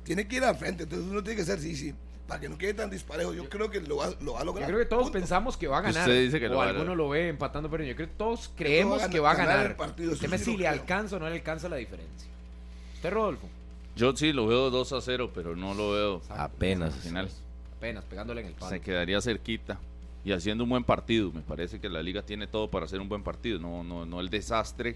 Tiene 0.03 0.27
que 0.27 0.37
ir 0.37 0.43
al 0.43 0.55
frente. 0.55 0.83
Entonces 0.83 1.07
uno 1.07 1.21
tiene 1.23 1.37
que 1.37 1.45
ser, 1.45 1.59
sí, 1.59 1.75
sí. 1.75 1.93
Para 2.27 2.39
que 2.39 2.49
no 2.49 2.57
quede 2.57 2.73
tan 2.73 2.89
disparejo. 2.89 3.33
Yo 3.33 3.47
creo 3.49 3.69
que 3.69 3.81
lo 3.81 3.97
va, 3.97 4.09
lo 4.21 4.33
va 4.33 4.39
a 4.39 4.41
Yo 4.41 4.45
lograr. 4.45 4.67
creo 4.67 4.79
que 4.79 4.85
todos 4.85 5.03
Punto. 5.03 5.19
pensamos 5.19 5.57
que 5.57 5.67
va 5.67 5.77
a 5.77 5.81
ganar. 5.81 6.01
Usted 6.07 6.23
dice 6.23 6.39
que 6.39 6.47
o 6.47 6.49
lo 6.49 6.57
va 6.57 6.65
a 6.65 6.69
alguno 6.69 6.95
lo 6.95 7.09
ve 7.09 7.27
empatando, 7.29 7.69
pero 7.69 7.83
yo 7.83 7.95
creo 7.95 8.07
que 8.07 8.13
todos 8.15 8.49
creemos 8.55 9.03
que 9.07 9.19
va 9.19 9.31
a 9.31 9.35
ganar 9.35 9.55
ganar. 9.57 9.71
el 9.71 9.75
partido, 9.77 10.09
El 10.09 10.15
eso 10.15 10.21
tema 10.21 10.35
es 10.35 10.41
sí 10.41 10.45
si 10.45 10.57
le 10.57 10.57
creo. 10.65 10.71
alcanza 10.71 11.15
o 11.17 11.19
no 11.19 11.29
le 11.29 11.35
alcanza 11.35 11.69
la 11.69 11.75
diferencia. 11.75 12.27
¿Usted, 12.95 13.11
Rodolfo? 13.11 13.47
Yo 13.95 14.15
sí 14.15 14.33
lo 14.33 14.47
veo 14.47 14.71
2 14.71 14.93
a 14.93 15.01
0, 15.01 15.31
pero 15.35 15.55
no 15.55 15.73
lo 15.73 15.91
veo 15.91 16.21
Apenas. 16.29 16.93
al 16.95 16.99
final. 17.01 17.29
Apenas, 17.77 18.03
pegándole 18.05 18.41
en 18.41 18.47
el 18.47 18.53
palo. 18.53 18.71
Se 18.71 18.81
quedaría 18.81 19.21
cerquita 19.21 19.77
y 20.23 20.31
haciendo 20.31 20.63
un 20.63 20.69
buen 20.71 20.83
partido. 20.83 21.31
Me 21.31 21.41
parece 21.41 21.79
que 21.79 21.89
la 21.89 22.01
liga 22.01 22.21
tiene 22.23 22.47
todo 22.47 22.69
para 22.69 22.85
hacer 22.85 22.99
un 22.99 23.07
buen 23.09 23.21
partido, 23.23 23.59
no, 23.59 23.83
no, 23.83 24.05
no 24.05 24.19
el 24.19 24.29
desastre 24.29 24.95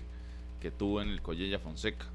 que 0.62 0.72
tuvo 0.72 1.02
en 1.02 1.10
el 1.10 1.22
Collella 1.22 1.60
Fonseca. 1.60 2.06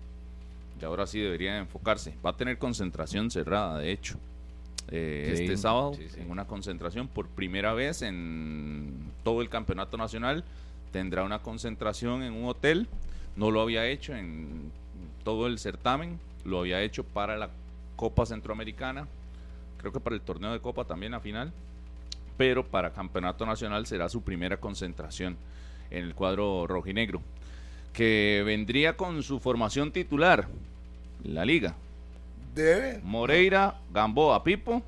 Y 0.81 0.85
ahora 0.85 1.07
sí 1.07 1.21
debería 1.21 1.57
enfocarse. 1.59 2.15
Va 2.25 2.31
a 2.31 2.37
tener 2.37 2.59
concentración 2.59 3.31
cerrada, 3.31 3.79
de 3.79 3.93
hecho. 3.93 4.19
Eh, 4.89 5.33
Sí, 5.37 5.43
este 5.45 5.57
sábado, 5.57 5.95
sí, 5.95 6.09
sí. 6.09 6.21
en 6.21 6.31
una 6.31 6.47
concentración 6.47 7.09
por 7.09 7.29
primera 7.29 7.73
vez 7.73 8.03
en 8.03 9.11
todo 9.23 9.41
el 9.41 9.49
campeonato 9.49 9.97
nacional, 9.97 10.45
tendrá 10.93 11.25
una 11.25 11.41
concentración 11.41 12.23
en 12.23 12.35
un 12.35 12.47
hotel. 12.47 12.89
No 13.37 13.51
lo 13.51 13.61
había 13.63 13.87
hecho 13.87 14.15
en 14.15 14.71
todo 15.25 15.47
el 15.47 15.59
certamen, 15.59 16.19
lo 16.45 16.61
había 16.61 16.83
hecho 16.83 17.03
para 17.03 17.37
la 17.37 17.51
Copa 17.97 18.27
Centroamericana, 18.27 19.09
creo 19.79 19.93
que 19.93 20.01
para 20.01 20.15
el 20.17 20.23
torneo 20.23 20.53
de 20.53 20.61
Copa 20.61 20.85
también 20.85 21.15
a 21.15 21.21
final, 21.21 21.53
pero 22.37 22.65
para 22.67 22.93
Campeonato 22.93 23.47
Nacional 23.47 23.87
será 23.87 24.09
su 24.09 24.23
primera 24.23 24.59
concentración 24.59 25.37
en 25.91 26.05
el 26.05 26.15
cuadro 26.15 26.67
rojinegro, 26.67 27.23
que 27.95 28.43
vendría 28.45 28.97
con 28.99 29.23
su 29.23 29.41
formación 29.41 29.93
titular, 29.93 30.49
la 31.23 31.47
liga. 31.47 31.75
Debe. 32.55 33.01
Moreira, 33.03 33.77
Gamboa, 33.93 34.45
Pipo, 34.45 34.83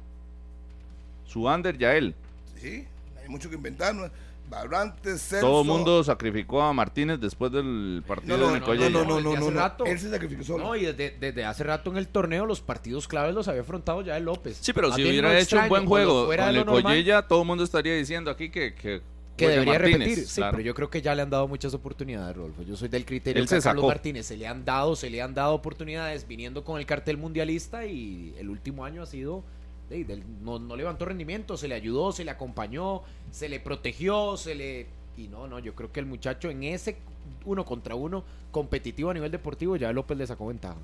Suander, 1.26 1.78
Yael. 1.78 2.14
Sí, 2.60 2.84
hay 3.22 3.28
mucho 3.28 3.48
que 3.48 3.56
inventar. 3.56 3.94
¿no? 3.94 4.10
Barrantes, 4.48 5.22
Celso. 5.22 5.46
Todo 5.46 5.62
el 5.62 5.66
mundo 5.66 6.04
sacrificó 6.04 6.62
a 6.62 6.72
Martínez 6.72 7.18
después 7.18 7.50
del 7.50 8.02
partido 8.06 8.36
No, 8.36 8.50
no, 8.50 8.60
no, 8.60 8.74
no, 8.74 9.04
no, 9.04 9.04
no, 9.04 9.16
Desde 9.16 9.22
no, 9.22 9.30
hace 9.32 9.50
no. 9.50 9.60
rato. 9.60 9.84
Él 9.86 9.98
se 9.98 10.10
sacrificó 10.10 10.44
solo. 10.44 10.64
No, 10.64 10.76
y 10.76 10.84
desde, 10.84 11.16
desde 11.18 11.44
hace 11.44 11.64
rato 11.64 11.90
en 11.90 11.96
el 11.96 12.08
torneo 12.08 12.46
los 12.46 12.60
partidos 12.60 13.08
claves 13.08 13.34
los 13.34 13.48
había 13.48 13.62
afrontado 13.62 14.02
ya 14.02 14.16
el 14.16 14.24
López. 14.24 14.58
Sí, 14.60 14.72
pero 14.72 14.88
Más 14.88 14.96
si 14.96 15.04
hubiera 15.04 15.28
no 15.28 15.34
hecho 15.34 15.58
un 15.58 15.68
buen 15.68 15.86
juego 15.86 16.26
con 16.26 16.54
de 16.54 16.64
Collella, 16.64 17.22
todo 17.22 17.42
el 17.42 17.46
mundo 17.46 17.64
estaría 17.64 17.94
diciendo 17.94 18.30
aquí 18.30 18.50
que, 18.50 18.74
que, 18.74 19.02
que 19.36 19.48
debería 19.48 19.74
Martínez, 19.74 19.98
repetir. 20.00 20.26
Sí, 20.26 20.34
claro. 20.36 20.52
pero 20.56 20.62
yo 20.66 20.74
creo 20.74 20.90
que 20.90 21.02
ya 21.02 21.14
le 21.14 21.22
han 21.22 21.30
dado 21.30 21.46
muchas 21.48 21.74
oportunidades, 21.74 22.36
Rolfo. 22.36 22.62
Yo 22.62 22.76
soy 22.76 22.88
del 22.88 23.04
criterio 23.04 23.42
Él 23.42 23.48
que 23.48 23.54
a 23.56 23.60
Carlos 23.60 23.82
sacó. 23.82 23.88
Martínez 23.88 24.26
se 24.26 24.36
le 24.36 24.46
han 24.46 24.64
dado, 24.64 24.96
se 24.96 25.10
le 25.10 25.20
han 25.22 25.34
dado 25.34 25.54
oportunidades 25.54 26.26
viniendo 26.26 26.64
con 26.64 26.78
el 26.78 26.86
cartel 26.86 27.16
mundialista 27.18 27.86
y 27.86 28.34
el 28.38 28.48
último 28.48 28.84
año 28.84 29.02
ha 29.02 29.06
sido 29.06 29.44
del- 29.90 30.24
no, 30.42 30.58
no 30.58 30.74
levantó 30.74 31.04
rendimiento, 31.04 31.56
se 31.56 31.68
le 31.68 31.74
ayudó, 31.76 32.10
se 32.12 32.24
le 32.24 32.30
acompañó, 32.32 33.02
se 33.30 33.48
le 33.48 33.60
protegió, 33.60 34.36
se 34.36 34.54
le 34.54 34.86
y 35.16 35.28
no, 35.28 35.46
no, 35.46 35.58
yo 35.60 35.74
creo 35.74 35.92
que 35.92 36.00
el 36.00 36.06
muchacho 36.06 36.50
en 36.50 36.62
ese 36.64 36.96
uno 37.44 37.64
contra 37.64 37.94
uno 37.94 38.24
competitivo 38.50 39.10
a 39.10 39.14
nivel 39.14 39.30
deportivo 39.30 39.76
ya 39.76 39.92
López 39.92 40.18
le 40.18 40.26
sacó 40.26 40.46
ventaja. 40.48 40.76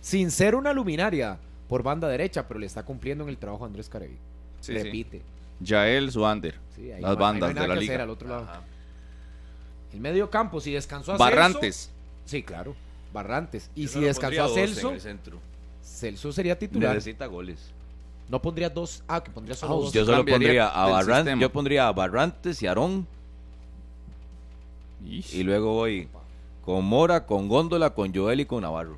Sin 0.00 0.30
ser 0.30 0.54
una 0.54 0.72
luminaria 0.72 1.38
por 1.68 1.82
banda 1.82 2.08
derecha, 2.08 2.46
pero 2.46 2.60
le 2.60 2.66
está 2.66 2.82
cumpliendo 2.84 3.24
en 3.24 3.30
el 3.30 3.38
trabajo 3.38 3.64
a 3.64 3.66
Andrés 3.66 3.88
Carevi. 3.88 4.16
Sí, 4.60 4.72
sí. 4.78 5.12
Yael, 5.60 6.10
Suander. 6.12 6.54
Sí, 6.74 6.90
ahí 6.90 7.00
las 7.00 7.02
no 7.02 7.08
ahí 7.08 7.14
no 7.16 7.20
bandas 7.20 7.48
hay 7.48 7.54
nada 7.54 7.66
de 7.66 7.68
la 7.68 7.74
que 7.74 7.78
hacer 7.84 7.90
liga. 7.92 8.02
al 8.04 8.10
otro 8.10 8.28
lado. 8.28 8.46
El 9.92 10.00
medio 10.00 10.28
campo, 10.30 10.60
si 10.60 10.72
descansó 10.72 11.12
a 11.12 11.16
Barrantes. 11.16 11.76
Celso. 11.76 11.90
Sí, 12.26 12.42
claro. 12.42 12.74
Barrantes. 13.12 13.70
Y 13.76 13.82
Yo 13.82 13.88
si 13.88 13.94
solo 13.94 14.06
descansó 14.06 14.44
a 14.44 14.48
Celso, 14.48 14.88
en 14.88 14.94
el 14.94 15.00
centro. 15.00 15.38
Celso 15.82 16.32
sería 16.32 16.58
titular. 16.58 16.94
Necesita 16.94 17.26
goles. 17.26 17.70
No 18.28 18.40
pondría 18.42 18.68
dos. 18.70 19.04
Ah, 19.06 19.22
que 19.22 19.30
pondría 19.30 19.54
solo 19.54 19.74
Ah, 19.74 19.76
dos. 19.76 19.92
Yo 19.92 20.04
solo 20.04 20.24
pondría 20.24 20.68
a 20.68 20.86
Barrantes, 20.88 21.16
sistema. 21.16 21.40
yo 21.42 21.52
pondría 21.52 21.86
a 21.88 21.92
Barrantes 21.92 22.62
y 22.62 22.66
Aarón 22.66 23.06
Ish. 25.06 25.34
y 25.34 25.42
luego 25.44 25.74
voy 25.74 26.08
con 26.64 26.84
Mora, 26.84 27.26
con 27.26 27.46
Góndola, 27.48 27.90
con 27.90 28.12
Joel 28.14 28.40
y 28.40 28.46
con 28.46 28.62
Navarro. 28.62 28.96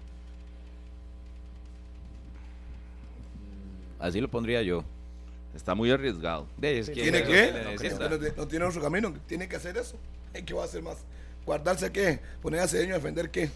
Así 3.98 4.20
lo 4.20 4.28
pondría 4.28 4.62
yo. 4.62 4.84
Está 5.56 5.74
muy 5.74 5.90
arriesgado. 5.90 6.46
De, 6.58 6.78
es 6.78 6.86
que 6.90 7.02
¿Tiene 7.02 7.22
que? 7.24 7.50
No, 7.52 7.70
necesita. 7.70 8.08
no, 8.08 8.18
no 8.36 8.46
tiene 8.46 8.64
otro 8.66 8.82
camino. 8.82 9.12
Tiene 9.26 9.48
que 9.48 9.56
hacer 9.56 9.76
eso. 9.76 9.96
¿Qué 10.44 10.52
va 10.54 10.62
a 10.62 10.64
hacer 10.66 10.82
más? 10.82 10.98
¿Guardarse 11.46 11.90
qué? 11.90 12.20
¿Poner 12.42 12.60
a 12.60 12.68
Cedeño 12.68 12.92
a 12.94 12.98
defender 12.98 13.30
qué? 13.30 13.50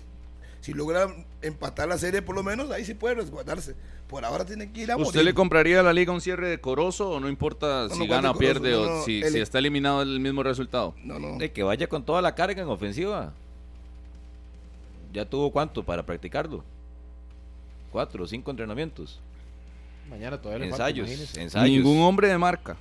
Si 0.62 0.72
logra 0.72 1.14
empatar 1.42 1.88
la 1.88 1.98
serie, 1.98 2.22
por 2.22 2.34
lo 2.34 2.42
menos, 2.42 2.70
ahí 2.70 2.84
sí 2.84 2.94
puede 2.94 3.14
resguardarse. 3.16 3.74
Por 4.08 4.24
ahora 4.24 4.44
tiene 4.44 4.72
que 4.72 4.80
ir 4.82 4.90
a 4.90 4.96
¿Usted 4.96 5.04
morir. 5.20 5.24
le 5.24 5.34
compraría 5.34 5.80
a 5.80 5.82
la 5.82 5.92
liga 5.92 6.12
un 6.12 6.20
cierre 6.20 6.48
decoroso 6.48 7.10
o 7.10 7.20
no 7.20 7.28
importa 7.28 7.86
No, 7.88 7.94
si 7.94 8.00
no, 8.00 8.06
gana 8.06 8.30
o 8.32 8.34
pierde 8.34 8.72
no, 8.72 8.80
o 8.82 8.86
no, 8.98 9.02
si, 9.04 9.22
el- 9.22 9.32
si 9.32 9.40
está 9.40 9.58
eliminado 9.58 10.02
el 10.02 10.20
mismo 10.20 10.42
resultado? 10.42 10.94
No, 11.04 11.18
no. 11.18 11.38
De 11.38 11.52
que 11.52 11.62
vaya 11.62 11.86
con 11.86 12.04
toda 12.04 12.20
la 12.22 12.34
carga 12.34 12.62
en 12.62 12.68
ofensiva. 12.68 13.32
¿Ya 15.12 15.24
tuvo 15.24 15.50
cuánto 15.50 15.82
para 15.84 16.04
practicarlo? 16.04 16.64
Cuatro 17.92 18.24
o 18.24 18.26
cinco 18.26 18.50
entrenamientos. 18.50 19.20
Mañana 20.10 20.38
todavía 20.38 20.66
le 20.66 20.70
Ensayos. 20.72 21.36
Ensayos. 21.36 21.68
Ningún 21.68 22.02
hombre 22.02 22.28
de 22.28 22.36
marca. 22.38 22.76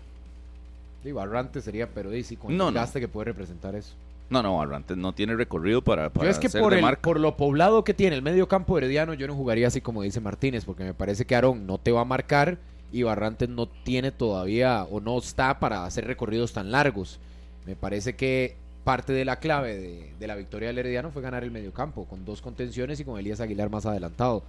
Sí, 1.04 1.12
Barrantes 1.12 1.64
sería, 1.64 1.88
pero 1.88 2.12
sí, 2.24 2.36
con 2.36 2.52
el 2.52 2.58
No, 2.58 2.66
no. 2.66 2.72
desgaste 2.72 3.00
que 3.00 3.08
puede 3.08 3.26
representar 3.26 3.76
eso. 3.76 3.94
No, 4.30 4.44
no, 4.44 4.58
Barrantes 4.58 4.98
no 4.98 5.14
tiene 5.14 5.36
recorrido 5.36 5.82
para, 5.82 6.10
para 6.10 6.26
Yo 6.26 6.32
es 6.32 6.38
que 6.40 6.50
ser 6.50 6.62
por, 6.62 6.72
de 6.74 6.80
el, 6.80 6.84
marca. 6.84 7.02
por 7.02 7.20
lo 7.20 7.36
poblado 7.38 7.84
que 7.84 7.94
tiene 7.94 8.16
el 8.16 8.22
medio 8.22 8.48
campo 8.48 8.78
herediano, 8.78 9.14
yo 9.14 9.28
no 9.28 9.34
jugaría 9.36 9.68
así 9.68 9.82
como 9.82 10.04
dice 10.04 10.20
Martínez, 10.20 10.66
porque 10.66 10.84
me 10.84 10.94
parece 10.94 11.26
que 11.26 11.34
Aarón 11.36 11.66
no 11.66 11.78
te 11.78 11.92
va 11.92 12.02
a 12.02 12.06
marcar 12.06 12.58
y 12.92 13.04
Barrantes 13.04 13.50
no 13.50 13.68
tiene 13.68 14.12
todavía 14.12 14.84
o 14.84 15.00
no 15.00 15.18
está 15.18 15.60
para 15.60 15.86
hacer 15.86 16.06
recorridos 16.06 16.54
tan 16.54 16.72
largos. 16.72 17.20
Me 17.66 17.76
parece 17.76 18.16
que 18.16 18.56
parte 18.84 19.14
de 19.14 19.26
la 19.26 19.38
clave 19.38 19.76
de, 19.78 20.14
de 20.20 20.28
la 20.28 20.36
victoria 20.36 20.68
del 20.68 20.78
herediano 20.80 21.12
fue 21.12 21.22
ganar 21.22 21.44
el 21.44 21.52
medio 21.52 21.72
campo, 21.74 22.06
con 22.06 22.24
dos 22.26 22.42
contenciones 22.42 23.00
y 23.00 23.06
con 23.06 23.18
Elías 23.18 23.40
Aguilar 23.40 23.70
más 23.72 23.86
adelantado. 23.86 24.44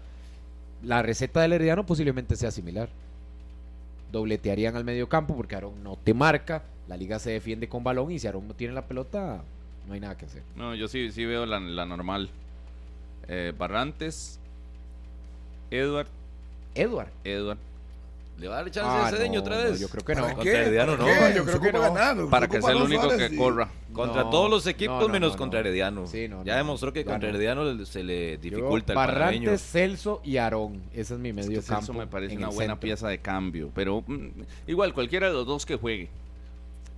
La 0.82 1.02
receta 1.02 1.40
del 1.40 1.52
herediano 1.52 1.84
posiblemente 1.84 2.36
sea 2.36 2.50
similar. 2.50 2.88
Dobletearían 4.12 4.76
al 4.76 4.84
medio 4.84 5.08
campo 5.08 5.36
porque 5.36 5.54
Aarón 5.54 5.84
no 5.84 5.96
te 5.96 6.14
marca, 6.14 6.62
la 6.88 6.96
liga 6.96 7.18
se 7.18 7.30
defiende 7.30 7.68
con 7.68 7.84
balón 7.84 8.10
y 8.10 8.18
si 8.18 8.26
Aarón 8.26 8.48
no 8.48 8.54
tiene 8.54 8.74
la 8.74 8.86
pelota, 8.86 9.42
no 9.86 9.94
hay 9.94 10.00
nada 10.00 10.16
que 10.16 10.26
hacer. 10.26 10.42
No, 10.56 10.74
yo 10.74 10.88
sí, 10.88 11.12
sí 11.12 11.24
veo 11.24 11.46
la, 11.46 11.60
la 11.60 11.86
normal. 11.86 12.30
Eh, 13.28 13.52
Barrantes, 13.56 14.40
Edward, 15.70 16.08
Edward. 16.74 17.10
Edward. 17.24 17.58
¿Le 18.40 18.48
va 18.48 18.54
a 18.58 18.62
dar 18.62 18.70
chance 18.70 18.88
Ah, 18.90 19.06
a 19.06 19.10
Cedeño 19.10 19.34
no, 19.34 19.40
otra 19.40 19.56
no, 19.58 19.64
vez? 19.70 19.80
yo 19.80 19.88
creo 19.88 20.04
que 20.04 20.14
¿Para 20.14 20.28
no. 20.28 20.34
Contra 20.34 20.52
Herediano 20.60 20.96
¿Para 20.96 21.20
no. 21.20 21.26
qué? 21.28 21.34
Yo 21.36 21.44
creo 21.44 21.60
que 21.60 21.72
no. 21.72 21.80
ganar, 21.80 22.16
se 22.16 22.24
Para 22.26 22.48
que 22.48 22.62
sea 22.62 22.70
el 22.70 22.82
único 22.82 23.08
que 23.08 23.28
y- 23.32 23.36
corra. 23.36 23.68
Contra 23.92 24.22
No, 24.24 24.30
todos 24.30 24.48
los 24.50 24.66
equipos 24.66 25.00
no, 25.00 25.06
no, 25.08 25.12
menos 25.12 25.32
no, 25.32 25.38
contra 25.38 25.60
no. 25.60 25.66
Herediano. 25.66 26.06
Sí, 26.06 26.26
no, 26.28 26.42
ya 26.44 26.52
no, 26.52 26.58
demostró 26.58 26.92
que 26.92 27.04
ya 27.04 27.10
contra 27.10 27.28
no. 27.30 27.34
Herediano 27.36 27.84
se 27.84 28.02
le 28.02 28.36
Yo 28.36 28.38
dificulta 28.40 28.92
el 28.92 28.98
veo 28.98 29.06
panameño. 29.06 29.40
Barrantes, 29.50 29.62
Celso 29.70 30.20
y 30.24 30.36
Aarón. 30.38 30.80
Ese 30.94 31.14
es 31.14 31.20
mi 31.20 31.28
Es 31.30 31.34
medio 31.34 31.50
que 31.60 31.66
Celso 31.66 31.88
campo. 31.88 31.92
me 32.00 32.06
parece 32.06 32.36
una 32.36 32.48
el 32.48 32.54
buena 32.54 32.72
centro. 32.74 32.80
pieza 32.80 33.08
de 33.08 33.18
cambio, 33.18 33.70
pero 33.74 34.02
mm, 34.06 34.28
igual 34.68 34.94
cualquiera 34.94 35.26
de 35.26 35.34
los 35.34 35.46
dos 35.46 35.66
que 35.66 35.76
juegue. 35.76 36.08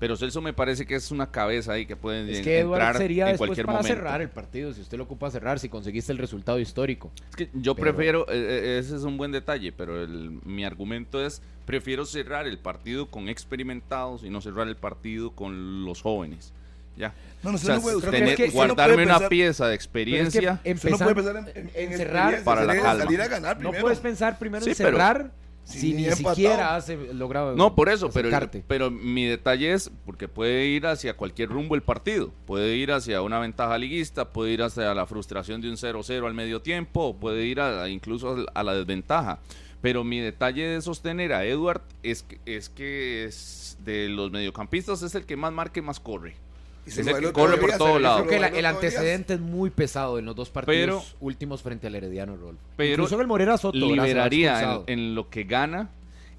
Pero 0.02 0.16
Celso 0.16 0.40
me 0.42 0.52
parece 0.52 0.84
que 0.84 0.96
es 0.96 1.12
una 1.12 1.30
cabeza 1.30 1.74
ahí 1.74 1.86
que 1.86 1.94
puede 1.94 2.28
Es 2.32 2.38
en- 2.38 2.44
que 2.44 2.58
Edward 2.58 2.80
entrar 2.80 2.96
sería 2.98 3.30
en 3.30 3.36
cualquier 3.36 3.66
para 3.66 3.78
momento. 3.78 3.96
cerrar 3.96 4.20
el 4.20 4.30
partido. 4.30 4.72
Si 4.74 4.80
usted 4.80 4.98
lo 4.98 5.04
ocupa 5.04 5.30
cerrar, 5.30 5.60
si 5.60 5.68
conseguiste 5.68 6.10
el 6.10 6.18
resultado 6.18 6.58
histórico. 6.58 7.12
Es 7.30 7.36
que 7.36 7.48
yo 7.54 7.76
Pero- 7.76 7.94
prefiero, 7.94 8.22
eh, 8.28 8.32
eh, 8.34 8.78
ese 8.80 8.96
es 8.96 9.04
un 9.04 9.16
buen 9.16 9.30
detalle, 9.30 9.70
pero 9.70 10.02
el- 10.02 10.40
mi 10.44 10.64
argumento 10.64 11.24
es, 11.24 11.40
prefiero 11.66 12.04
cerrar 12.04 12.48
el 12.48 12.58
partido 12.58 13.06
con 13.12 13.28
experimentados 13.28 14.24
y 14.24 14.30
no 14.30 14.40
cerrar 14.40 14.66
el 14.66 14.74
partido 14.74 15.30
con 15.36 15.84
los 15.84 16.02
jóvenes. 16.02 16.52
Ya. 16.96 17.14
No, 17.44 17.50
no, 17.52 17.56
O 17.56 17.58
sea, 17.60 17.76
no 17.76 17.82
puede- 17.82 18.00
tener- 18.00 18.20
no 18.22 18.24
puede- 18.26 18.32
usted 18.32 18.46
no 18.48 18.52
guardarme 18.54 18.94
puede 18.94 19.06
una 19.06 19.14
pensar- 19.14 19.28
pieza 19.28 19.64
de 19.66 19.68
Pero 19.68 19.72
es 19.76 19.78
que 19.78 19.84
experiencia. 19.84 20.52
Usted 20.54 20.64
no 20.64 20.70
empezar- 20.72 20.98
puede 20.98 21.14
pensar 21.14 21.36
en, 21.36 21.44
en- 21.48 21.70
en 21.76 21.92
en 21.92 21.96
cerrar 21.98 22.34
experiencia, 22.34 22.44
para 22.44 22.60
la 22.62 22.66
salir- 22.72 22.82
calma. 22.82 23.04
Salir 23.04 23.20
a 23.22 23.28
ganar 23.28 23.56
No 23.56 23.60
primero. 23.70 23.82
puedes 23.82 24.00
pensar 24.00 24.38
primero 24.40 24.66
en 24.66 24.74
Sí, 24.74 24.82
pero- 24.82 24.96
cerrar 24.98 25.30
Si 25.64 25.94
ni 25.94 26.10
siquiera 26.10 26.74
hace 26.76 26.96
logrado. 27.14 27.54
No, 27.54 27.74
por 27.74 27.88
eso, 27.88 28.10
pero, 28.10 28.28
acercarte. 28.28 28.64
pero 28.66 28.90
mi 28.90 29.24
detalle 29.26 29.72
es 29.72 29.90
porque 30.04 30.26
puede 30.28 30.66
ir 30.66 30.86
hacia 30.86 31.16
cualquier 31.16 31.50
rumbo 31.50 31.74
el 31.76 31.82
partido. 31.82 32.32
Puede 32.46 32.76
ir 32.76 32.90
hacia 32.92 33.22
una 33.22 33.38
ventaja 33.38 33.78
liguista, 33.78 34.28
puede 34.30 34.52
ir 34.52 34.62
hacia 34.62 34.92
la 34.94 35.06
frustración 35.06 35.60
de 35.60 35.70
un 35.70 35.76
0-0 35.76 36.26
al 36.26 36.34
medio 36.34 36.60
tiempo, 36.62 37.16
puede 37.16 37.46
ir 37.46 37.60
a- 37.60 37.88
incluso 37.88 38.44
a 38.54 38.62
la 38.64 38.74
desventaja. 38.74 39.38
Pero 39.80 40.04
mi 40.04 40.20
detalle 40.20 40.64
de 40.66 40.80
sostener 40.82 41.32
a 41.32 41.44
Edward 41.44 41.82
es 42.02 42.22
que 42.22 42.38
es, 42.46 42.68
que 42.68 43.24
es 43.24 43.76
de 43.84 44.08
los 44.08 44.30
mediocampistas 44.30 45.02
es 45.02 45.14
el 45.14 45.26
que 45.26 45.36
más 45.36 45.52
marca 45.52 45.80
y 45.80 45.82
más 45.82 45.98
corre. 46.00 46.36
Y 46.84 46.90
Es 46.90 46.98
el 46.98 47.06
que 47.20 47.32
corre 47.32 47.58
por 47.58 47.66
Díaz, 47.66 47.78
todo 47.78 47.88
se 47.88 47.94
lo 47.94 47.98
lado. 48.00 48.26
Creo 48.26 48.50
que 48.52 48.58
el 48.58 48.66
antecedente 48.66 49.34
es 49.34 49.40
muy 49.40 49.70
pesado 49.70 50.18
en 50.18 50.24
los 50.24 50.34
dos 50.34 50.50
partidos 50.50 51.04
Pero- 51.12 51.16
últimos 51.20 51.62
frente 51.62 51.86
al 51.86 51.94
Herediano 51.94 52.36
Rol. 52.36 52.58
Pero 52.76 52.90
Incluso 52.94 53.20
el 53.20 53.26
Morera 53.28 53.56
Soto 53.56 53.78
liberaría 53.78 54.82
en, 54.86 55.14
lo 55.14 55.30
que 55.30 55.44
gana 55.44 55.90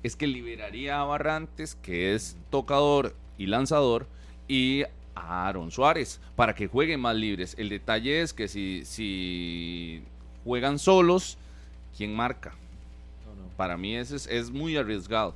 es 0.04 0.16
que 0.18 0.28
liberaría 0.28 1.00
a 1.00 1.06
Barrantes 1.06 1.76
que 1.82 2.14
es 2.14 2.36
tocador 2.50 3.16
y 3.38 3.46
lanzador 3.46 4.06
y 4.50 4.84
a 5.16 5.48
Aaron 5.48 5.72
Suárez 5.72 6.20
para 6.36 6.54
que 6.56 6.68
jueguen 6.68 7.00
más 7.00 7.16
libres 7.16 7.56
el 7.58 7.70
detalle 7.70 8.22
es 8.22 8.34
que 8.34 8.50
si, 8.50 8.84
si 8.84 10.04
juegan 10.44 10.78
solos 10.78 11.38
quién 11.96 12.14
marca 12.14 12.50
No, 13.26 13.44
no. 13.44 13.48
para 13.56 13.78
mí 13.78 13.96
ese 13.96 14.18
es, 14.18 14.28
es 14.28 14.52
muy 14.52 14.76
arriesgado 14.76 15.36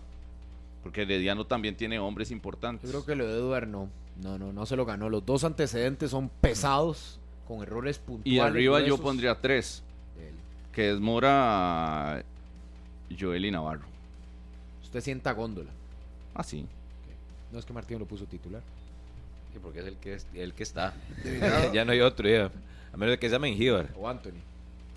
porque 0.84 1.04
Herediano 1.04 1.46
también 1.46 1.76
tiene 1.76 1.98
hombres 2.00 2.30
importantes 2.32 2.92
Yo 2.92 3.04
creo 3.04 3.06
que 3.06 3.16
lo 3.16 3.28
de 3.28 3.38
Eduard 3.40 3.68
no. 3.68 3.88
No, 4.22 4.38
no, 4.38 4.52
no 4.52 4.66
se 4.66 4.76
lo 4.76 4.86
ganó. 4.86 5.10
Los 5.10 5.26
dos 5.26 5.44
antecedentes 5.44 6.12
son 6.12 6.30
pesados, 6.42 7.20
con 7.48 7.62
errores 7.62 8.00
puntuales. 8.00 8.34
y 8.34 8.40
arriba 8.40 8.82
yo 8.82 8.98
pondría 8.98 9.36
tres 9.40 9.84
Él. 10.20 10.34
que 10.72 10.92
es 10.92 11.00
Mora 11.00 12.24
Joel 13.18 13.46
y 13.46 13.52
Navarro 13.52 13.86
Usted 14.84 15.02
sienta 15.02 15.32
góndola. 15.34 15.70
así 16.34 16.66
No 17.52 17.60
es 17.60 17.66
que 17.66 17.74
Martín 17.74 18.00
lo 18.00 18.06
puso 18.06 18.26
titular. 18.26 18.62
Sí, 19.54 19.60
porque 19.62 19.80
es 19.80 19.86
el 19.86 19.96
que, 19.98 20.14
es- 20.16 20.28
el 20.34 20.54
que 20.54 20.64
está. 20.64 20.94
Ya 21.74 21.86
no 21.86 21.92
hay 21.94 22.02
otro, 22.02 22.28
ya. 22.28 22.52
A 22.94 22.98
menos 22.98 23.12
de 23.14 23.20
que 23.20 23.30
sea 23.30 23.40
Mengíbar. 23.40 23.90
O 23.96 24.08
Anthony. 24.10 24.42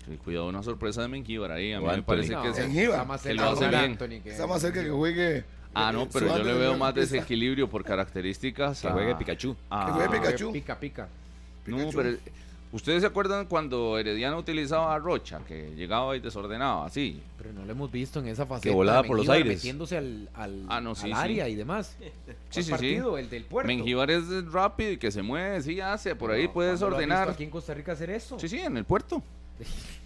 Sí, 0.09 0.17
cuidado 0.17 0.47
una 0.47 0.63
sorpresa 0.63 1.01
de 1.03 1.07
Mengíbar 1.07 1.51
ahí 1.51 1.71
a 1.73 1.79
mí 1.79 1.85
O 1.85 1.87
me 1.87 1.93
Anthony. 1.93 2.05
parece 2.07 2.33
No, 2.33 2.41
que 2.41 2.49
es 2.49 2.57
está 2.57 3.05
más 3.05 3.21
que 3.21 3.29
cerca 3.29 3.43
lo 3.45 3.51
hace 3.51 3.63
de 3.65 3.69
bien. 3.69 3.81
Anthony 3.83 4.23
que- 4.23 4.31
Está 4.31 4.47
más 4.47 4.61
cerca 4.61 4.83
que 4.83 4.89
juegue. 4.89 5.43
Ah, 5.73 5.91
no, 5.91 6.07
pero 6.09 6.27
yo 6.37 6.43
le 6.43 6.53
veo 6.53 6.77
más 6.77 6.93
desequilibrio 6.93 7.69
por 7.69 7.83
características. 7.83 8.81
Que 8.81 8.87
a- 8.87 8.91
juegue 8.91 9.15
Pikachu. 9.15 9.55
a- 9.69 9.85
Que 9.85 9.91
juegue 9.93 10.09
Pikachu. 10.19 10.51
Pica, 10.51 10.79
pica. 10.79 11.07
No, 11.65 11.89
pero 11.95 12.17
¿ustedes 12.73 13.01
se 13.01 13.07
acuerdan 13.07 13.45
cuando 13.45 13.97
Herediano 13.97 14.37
utilizaba 14.37 14.93
a 14.93 14.99
Rocha, 14.99 15.39
que 15.47 15.73
llegaba 15.75 16.15
y 16.17 16.19
desordenaba 16.19 16.85
así? 16.85 17.21
Pero 17.37 17.53
no 17.53 17.63
lo 17.65 17.71
hemos 17.71 17.91
visto 17.91 18.19
en 18.19 18.27
esa 18.27 18.45
faceta. 18.45 18.73
volaba 18.75 19.01
de 19.03 19.07
por 19.07 19.17
los 19.17 19.29
aires. 19.29 19.55
Metiéndose 19.57 19.97
al, 19.97 20.29
al, 20.33 20.65
Ah, 20.67 20.81
no, 20.81 20.93
sí, 20.95 21.03
al 21.11 21.17
sí. 21.17 21.23
área 21.23 21.47
y 21.47 21.55
demás. 21.55 21.95
Sí, 22.49 22.63
¿Cuál 22.69 22.79
sí, 22.79 22.89
sí. 22.95 22.95
El 23.19 23.29
del 23.29 23.43
puerto. 23.45 23.67
Mengíbar 23.67 24.11
es 24.11 24.23
rápido 24.51 24.91
y 24.91 24.97
que 24.97 25.11
se 25.11 25.21
mueve, 25.21 25.61
sí 25.61 25.79
hace, 25.79 26.15
por 26.15 26.31
ahí 26.31 26.45
No, 26.47 26.53
puede 26.53 26.69
¿cuándo 26.71 26.89
lo 26.89 26.95
has 26.95 26.99
visto 26.99 27.07
desordenar. 27.09 27.29
aquí 27.33 27.43
en 27.43 27.49
Costa 27.49 27.73
Rica 27.73 27.91
hacer 27.93 28.09
eso? 28.09 28.37
Sí, 28.39 28.49
sí, 28.49 28.59
en 28.59 28.75
el 28.77 28.83
puerto. 28.85 29.21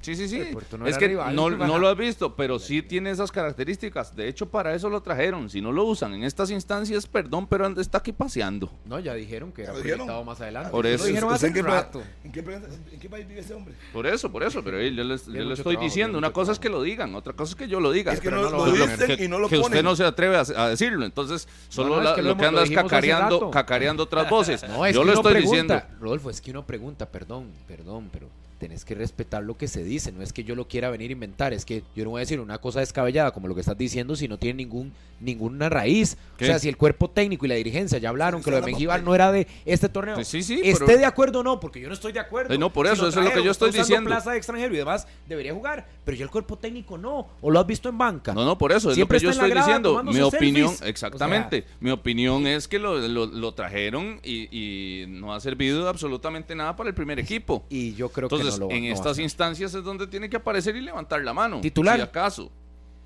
Sí, 0.00 0.16
sí, 0.16 0.28
sí. 0.28 0.40
El 0.40 0.48
Puerto 0.52 0.78
no 0.78 0.86
es 0.86 0.92
era 0.92 0.98
que 0.98 1.08
rival, 1.08 1.34
no, 1.36 1.50
no 1.50 1.78
lo 1.78 1.88
has 1.88 1.96
visto, 1.96 2.34
pero 2.34 2.58
sí 2.58 2.80
tiene 2.82 3.10
esas 3.10 3.30
características. 3.30 4.16
De 4.16 4.28
hecho, 4.28 4.48
para 4.48 4.74
eso 4.74 4.88
lo 4.88 5.02
trajeron. 5.02 5.50
Si 5.50 5.60
no 5.60 5.72
lo 5.72 5.84
usan 5.84 6.14
en 6.14 6.24
estas 6.24 6.50
instancias, 6.50 7.06
perdón, 7.06 7.46
pero 7.46 7.66
anda- 7.66 7.82
está 7.82 7.98
aquí 7.98 8.12
paseando. 8.12 8.70
No, 8.86 8.98
ya 8.98 9.12
dijeron 9.14 9.52
que 9.52 9.62
era 9.64 9.72
proyectado 9.74 10.24
más 10.24 10.40
adelante. 10.40 10.70
Por 10.70 10.84
Lo 10.86 10.90
eso. 10.90 11.04
dijeron 11.04 11.32
¿Usted 11.32 11.36
hace 11.36 11.46
en 11.48 11.52
qué 11.54 11.60
un 11.60 11.66
pa- 11.66 11.72
rato. 11.72 12.02
¿En 12.24 12.32
qué, 12.32 12.42
pre- 12.42 12.54
en 12.92 12.98
qué 13.00 13.08
país 13.10 13.28
vive 13.28 13.40
ese 13.40 13.52
hombre? 13.54 13.74
Por 13.92 14.06
eso, 14.06 14.32
por 14.32 14.42
eso, 14.42 14.64
pero 14.64 14.80
yo 14.80 15.04
les, 15.04 15.26
yo 15.26 15.32
le 15.32 15.40
mucho 15.40 15.52
estoy 15.54 15.74
trabajo, 15.74 15.84
diciendo, 15.84 16.18
una 16.18 16.32
cosa 16.32 16.52
es 16.52 16.58
que 16.58 16.68
lo 16.70 16.82
digan, 16.82 17.14
otra 17.14 17.32
cosa 17.34 17.50
es 17.50 17.56
que 17.56 17.68
yo 17.68 17.78
lo 17.80 17.92
diga. 17.92 18.12
Es 18.12 18.20
que 18.20 18.30
pero 18.30 18.42
no, 18.42 18.50
no 18.50 18.66
lo 18.66 18.76
lo 18.76 18.86
dicen 18.86 19.16
que, 19.16 19.24
y 19.24 19.28
no 19.28 19.38
lo 19.38 19.48
que 19.48 19.56
ponen. 19.56 19.66
usted 19.72 19.82
no 19.84 19.96
se 19.96 20.04
atreve 20.04 20.36
a, 20.36 20.40
a 20.56 20.68
decirlo, 20.70 21.04
entonces 21.04 21.46
solo 21.68 21.90
No, 21.90 21.94
no, 21.96 22.00
es 22.02 22.08
la- 22.08 22.14
que 22.14 22.22
lo, 22.22 22.28
lo 22.30 22.36
que 22.38 22.46
anda 22.46 22.62
es 22.62 22.70
cacareando, 22.70 23.50
cacareando 23.50 24.02
otras 24.04 24.28
voces. 24.30 24.62
No, 24.70 24.86
es 24.86 24.94
yo 24.94 25.00
que 25.02 25.06
lo 25.08 25.12
estoy 25.14 25.34
diciendo. 25.42 25.80
Rodolfo, 26.00 26.30
es 26.30 26.40
que 26.40 26.50
uno 26.52 26.64
pregunta, 26.66 27.06
perdón, 27.06 27.48
perdón, 27.68 28.08
pero 28.12 28.28
tenés 28.60 28.84
que 28.84 28.94
respetar 28.94 29.42
lo 29.42 29.56
que 29.56 29.66
se 29.66 29.82
dice, 29.82 30.12
no 30.12 30.22
es 30.22 30.32
que 30.32 30.44
yo 30.44 30.54
lo 30.54 30.68
quiera 30.68 30.90
venir 30.90 31.08
a 31.10 31.12
inventar, 31.14 31.52
es 31.52 31.64
que 31.64 31.82
yo 31.96 32.04
no 32.04 32.10
voy 32.10 32.18
a 32.18 32.20
decir 32.20 32.38
una 32.40 32.58
cosa 32.58 32.80
descabellada 32.80 33.32
como 33.32 33.48
lo 33.48 33.54
que 33.54 33.62
estás 33.62 33.76
diciendo 33.78 34.14
si 34.14 34.28
no 34.28 34.38
tiene 34.38 34.58
ningún 34.58 34.92
ninguna 35.18 35.68
raíz. 35.68 36.16
¿Qué? 36.38 36.44
O 36.44 36.46
sea, 36.46 36.58
si 36.58 36.66
el 36.70 36.78
cuerpo 36.78 37.10
técnico 37.10 37.44
y 37.44 37.48
la 37.50 37.54
dirigencia 37.54 37.98
ya 37.98 38.08
hablaron 38.08 38.40
Sí, 38.40 38.46
que 38.46 38.50
lo 38.52 38.56
de 38.56 38.62
Mengíbar 38.62 39.02
no 39.02 39.14
era 39.14 39.30
de 39.30 39.46
este 39.66 39.90
torneo. 39.90 40.16
Sí, 40.24 40.24
sí, 40.24 40.42
sí, 40.42 40.60
Esté 40.64 40.86
pero- 40.86 40.98
de 40.98 41.04
acuerdo 41.04 41.40
o 41.40 41.42
no, 41.42 41.60
porque 41.60 41.78
yo 41.78 41.88
no 41.88 41.94
estoy 41.94 42.12
de 42.12 42.20
acuerdo. 42.20 42.56
No, 42.58 42.72
por 42.72 42.86
Si 42.86 42.94
eso, 42.94 43.06
eso 43.08 43.20
es 43.20 43.26
lo 43.26 43.32
que 43.32 43.44
yo 43.44 43.50
estoy 43.50 43.70
diciendo. 43.70 44.08
plaza 44.08 44.30
de 44.30 44.38
extranjero 44.38 44.72
y 44.74 44.78
demás, 44.78 45.06
debería 45.28 45.52
jugar, 45.52 45.86
pero 46.06 46.16
ya 46.16 46.24
el 46.24 46.30
cuerpo 46.30 46.56
técnico 46.56 46.96
no, 46.96 47.28
o 47.42 47.50
lo 47.50 47.60
has 47.60 47.66
visto 47.66 47.90
en 47.90 47.98
banca. 47.98 48.32
No, 48.32 48.46
no, 48.46 48.56
por 48.56 48.72
eso 48.72 48.88
es 48.90 48.94
Siempre 48.94 49.16
lo 49.16 49.20
que 49.20 49.24
yo 49.26 49.30
estoy 49.32 49.50
diciendo. 49.52 50.02
Mi 50.04 50.20
opinión, 50.20 50.68
selfies. 50.70 50.88
exactamente. 50.88 51.64
mi 51.80 51.90
opinión 51.90 52.46
es 52.46 52.66
que 52.66 52.78
lo, 52.78 52.96
lo- 53.06 53.26
lo 53.26 53.52
trajeron 53.52 54.20
y, 54.24 54.48
y 54.50 55.06
no 55.06 55.34
ha 55.34 55.40
servido 55.40 55.86
absolutamente 55.86 56.54
nada 56.54 56.76
para 56.76 56.88
el 56.88 56.94
primer 56.94 57.18
equipo. 57.18 57.62
Y 57.68 57.92
yo 57.94 58.08
creo 58.08 58.24
Entonces, 58.26 58.46
que 58.46 58.49
no 58.58 58.66
lo 58.66 58.68
va- 58.68 58.74
en 58.74 58.88
no 58.88 58.94
estas 58.94 59.18
instancias 59.18 59.74
es 59.74 59.82
donde 59.84 60.06
tiene 60.06 60.28
que 60.28 60.36
aparecer 60.36 60.74
y 60.76 60.80
levantar 60.80 61.22
la 61.22 61.32
mano. 61.34 61.60
¿Titular? 61.60 61.96
Si 61.96 62.02
acaso. 62.02 62.50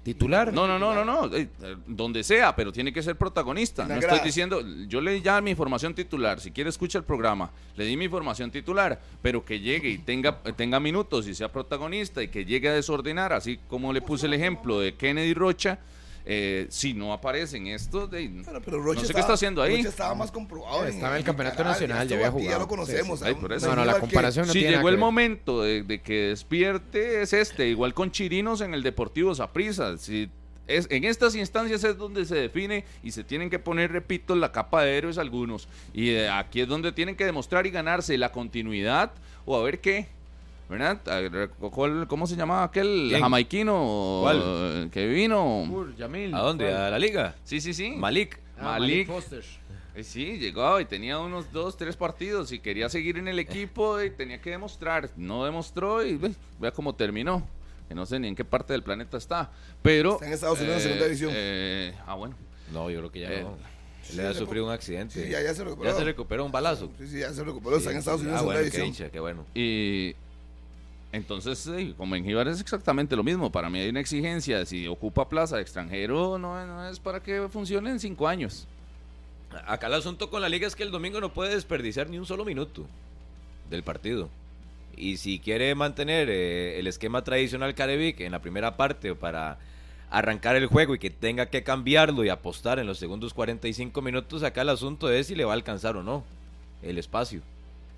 titular. 0.03 0.53
No, 0.53 0.67
no, 0.69 0.79
no, 0.79 0.95
no, 0.95 1.03
no. 1.05 1.35
eh, 1.35 1.49
donde 1.87 2.23
sea, 2.23 2.55
pero 2.55 2.71
tiene 2.71 2.93
que 2.93 3.03
ser 3.03 3.17
protagonista. 3.17 3.87
No 3.87 3.95
estoy 3.95 4.21
diciendo, 4.21 4.61
yo 4.87 5.01
le 5.01 5.13
di 5.15 5.23
ya 5.23 5.41
mi 5.41 5.55
formación 5.55 5.95
titular. 5.95 6.41
Si 6.41 6.51
quiere 6.51 6.69
escucha 6.69 6.99
el 6.99 7.05
programa, 7.05 7.51
le 7.75 7.87
di 7.87 7.97
mi 7.97 8.07
formación 8.09 8.51
titular, 8.51 9.01
pero 9.23 9.43
que 9.47 9.61
llegue 9.61 9.89
y 9.89 9.97
tenga, 9.99 10.43
tenga 10.57 10.79
minutos 10.79 11.27
y 11.27 11.35
sea 11.35 11.51
protagonista 11.51 12.23
y 12.23 12.29
que 12.29 12.45
llegue 12.45 12.69
a 12.69 12.75
desordenar, 12.75 13.33
así 13.33 13.59
como 13.67 13.95
le 13.95 14.03
puse 14.03 14.27
el 14.27 14.35
ejemplo 14.35 14.79
de 14.79 14.95
Kennedy 14.95 15.33
Rocha. 15.33 15.79
Eh, 16.27 16.67
si 16.71 16.95
no 16.95 17.13
aparece 17.13 17.57
en 17.59 17.67
esto, 17.67 18.07
de, 18.07 18.43
Pero, 18.45 18.61
pero 18.63 18.79
Rocha 18.83 18.95
no 18.95 19.01
sé 19.01 19.07
estaba- 19.07 19.15
qué 19.15 19.21
está 19.21 19.33
haciendo 19.35 19.63
ahí. 19.63 19.77
Rocha 19.77 19.89
estaba 19.91 20.15
más 20.15 20.31
comprobado. 20.31 20.85
Estaba 20.87 21.13
en 21.13 21.19
el 21.19 21.25
campeonato 21.25 21.63
nacional, 21.65 21.99
ya 22.09 22.17
estuvo 22.17 22.17
había 22.17 22.29
aquí, 22.29 22.37
Ya 22.39 22.43
jugado. 22.45 22.61
lo 22.61 22.69
conocemos. 22.69 23.19
Sí, 23.21 23.25
sí. 23.27 23.29
Ay, 23.35 23.41
por 23.41 23.53
eso. 23.53 23.67
No, 23.69 23.77
no, 23.77 23.85
la 23.85 23.99
comparación 24.01 24.47
no 24.47 24.53
si 24.53 24.61
tiene 24.61 24.77
llegó 24.77 24.89
que 24.89 24.95
el 24.95 24.99
momento 24.99 25.63
de, 25.63 25.83
de 25.83 26.01
que 26.01 26.15
despierte 26.29 27.23
es 27.23 27.33
este, 27.33 27.69
igual 27.69 27.93
con 27.95 28.11
Chirinos 28.11 28.61
en 28.63 28.73
el 28.75 28.83
Deportivo 28.83 29.35
Saprissa. 29.35 29.99
Si 29.99 30.31
es, 30.67 30.87
en 30.91 31.05
estas 31.05 31.35
instancias 31.35 31.85
es 31.85 31.99
donde 31.99 32.25
se 32.25 32.37
define 32.37 32.85
y 33.03 33.11
se 33.11 33.23
tienen 33.23 33.51
que 33.51 33.59
poner, 33.59 33.93
repito, 33.93 34.35
la 34.35 34.51
capa 34.51 34.83
de 34.83 34.97
héroes 34.97 35.19
algunos. 35.19 35.69
Y 35.93 36.11
eh, 36.11 36.31
aquí 36.31 36.63
es 36.63 36.69
donde 36.69 36.91
tienen 36.93 37.17
que 37.17 37.27
demostrar 37.27 37.67
y 37.67 37.71
ganarse 37.71 38.17
la 38.17 38.33
continuidad 38.33 39.13
o 39.45 39.59
a 39.59 39.63
ver 39.63 39.81
qué. 39.81 40.09
¿Verdad? 40.69 41.01
A- 41.09 41.49
¿cuál- 41.71 42.07
¿Cómo 42.09 42.27
se 42.27 42.37
llamaba 42.37 42.65
aquel 42.65 43.07
¿Quién? 43.11 43.21
jamaiquino 43.21 44.21
¿Cuál? 44.23 44.43
eh, 44.45 44.89
que 44.91 45.07
vino? 45.07 45.63
Ur, 45.65 45.95
Yamil. 45.97 46.35
¿A 46.35 46.39
dónde? 46.41 46.73
¿A 46.73 46.89
la 46.91 46.99
liga? 46.99 47.35
Sí, 47.45 47.61
sí, 47.61 47.75
sí. 47.75 47.91
Malik. 47.97 48.39
Ah, 48.59 48.79
Malik. 48.79 49.07
Foster. 49.07 49.45
Eh, 49.95 50.03
Sí, 50.03 50.39
llegó 50.39 50.81
y 50.81 50.87
tenía 50.87 51.19
unos 51.21 51.53
dos, 51.53 51.77
tres 51.77 51.97
partidos 51.97 52.51
y 52.51 52.59
quería 52.59 52.89
seguir 52.89 53.17
en 53.19 53.29
el 53.29 53.39
equipo 53.39 54.03
y 54.03 54.11
tenía 54.11 54.41
que 54.41 54.51
demostrar. 54.51 55.11
No 55.17 55.45
demostró 55.45 56.05
y 56.05 56.17
ve, 56.17 56.33
vea 56.59 56.73
cómo 56.73 56.95
terminó. 56.95 57.47
Que 57.89 57.95
no 57.95 58.07
sé 58.07 58.19
ni 58.19 58.29
en 58.29 58.35
qué 58.35 58.45
parte 58.45 58.73
del 58.73 58.83
planeta 58.83 59.19
está. 59.19 59.51
Pero. 59.83 60.15
Está 60.15 60.27
en 60.27 60.33
Estados 60.33 60.61
Unidos, 60.61 60.83
segunda 60.83 61.05
división. 61.05 61.31
eh, 61.35 61.95
ah, 62.07 62.15
bueno. 62.15 62.35
No, 62.73 62.89
yo 62.91 62.99
creo 63.01 63.13
que 63.13 63.21
ya 63.21 63.31
Eh, 63.33 63.43
no. 63.43 63.57
sí, 64.03 64.17
Le 64.17 64.27
ha 64.27 64.33
sufrido 64.35 64.65
un 64.65 64.73
accidente. 64.73 65.23
Sí, 65.23 65.31
ya- 65.31 65.43
ya 65.43 65.55
se 65.55 65.63
recuperó. 65.63 65.91
Ya 65.93 65.97
se 65.97 66.05
recuperó 66.05 66.45
un 66.47 66.51
balazo. 66.53 66.91
Sí, 66.99 67.07
sí, 67.07 67.19
ya 67.21 67.31
se 67.33 67.45
recuperó. 67.45 67.77
Está 67.77 67.91
en 67.93 67.99
Estados 67.99 68.23
Unidos 68.23 68.39
Ah, 68.39 68.41
en 68.41 68.47
bueno, 68.47 68.59
segunda 68.61 68.73
qué 68.77 68.83
división. 68.83 69.05
hincha, 69.07 69.13
qué 69.13 69.21
bueno. 69.21 69.45
Y. 69.55 70.17
Entonces, 71.15 71.61
sí, 71.61 71.95
con 71.97 72.11
Mengíbar 72.11 72.49
es 72.49 72.61
exactamente 72.61 73.15
lo 73.15 73.23
mismo. 73.23 73.53
Para 73.53 73.71
mí 73.71 73.79
hay 73.79 73.89
una 73.89 74.01
exigencia. 74.01 74.67
Si 74.67 74.89
ocupa 74.89 75.29
plaza 75.29 75.55
de 75.55 75.63
extranjero, 75.63 76.39
no, 76.39 76.89
es 76.89 76.99
para 76.99 77.23
que 77.23 77.49
funcione 77.49 77.89
en 77.91 78.01
cinco 78.01 78.27
años. 78.27 78.67
Acá 79.65 79.87
el 79.87 79.95
asunto 79.95 80.29
con 80.29 80.43
la 80.43 80.49
liga 80.49 80.67
es 80.67 80.75
que 80.75 80.83
el 80.83 80.91
domingo 80.91 81.21
no 81.21 81.33
puede 81.33 81.55
desperdiciar 81.55 82.11
ni 82.11 82.19
un 82.19 82.27
solo 82.27 82.45
minuto 82.45 82.85
del 83.71 83.85
partido. 83.85 84.29
Y 84.97 85.19
si 85.19 85.39
quiere 85.39 85.73
mantener 85.77 86.29
eh, 86.31 86.81
el 86.81 86.89
esquema 86.89 87.23
tradicional 87.23 87.77
Carevic 87.77 88.19
en 88.19 88.33
la 88.33 88.41
primera 88.41 88.77
parte 88.77 89.15
para 89.15 89.59
arrancar 90.11 90.57
el 90.57 90.67
juego 90.67 90.97
y 90.97 90.99
que 90.99 91.11
tenga 91.11 91.47
que 91.47 91.63
cambiarlo 91.63 92.25
y 92.25 92.29
apostar 92.29 92.81
en 92.81 92.89
los 92.89 92.99
segundos 92.99 93.35
45 93.35 94.03
minutos, 94.03 94.43
acá 94.43 94.63
el 94.63 94.69
asunto 94.69 95.09
es 95.13 95.29
si 95.29 95.37
le 95.37 95.45
va 95.45 95.53
a 95.53 95.55
alcanzar 95.55 95.97
o 95.97 96.03
no 96.03 96.25
el 96.83 96.99
espacio. 96.99 97.41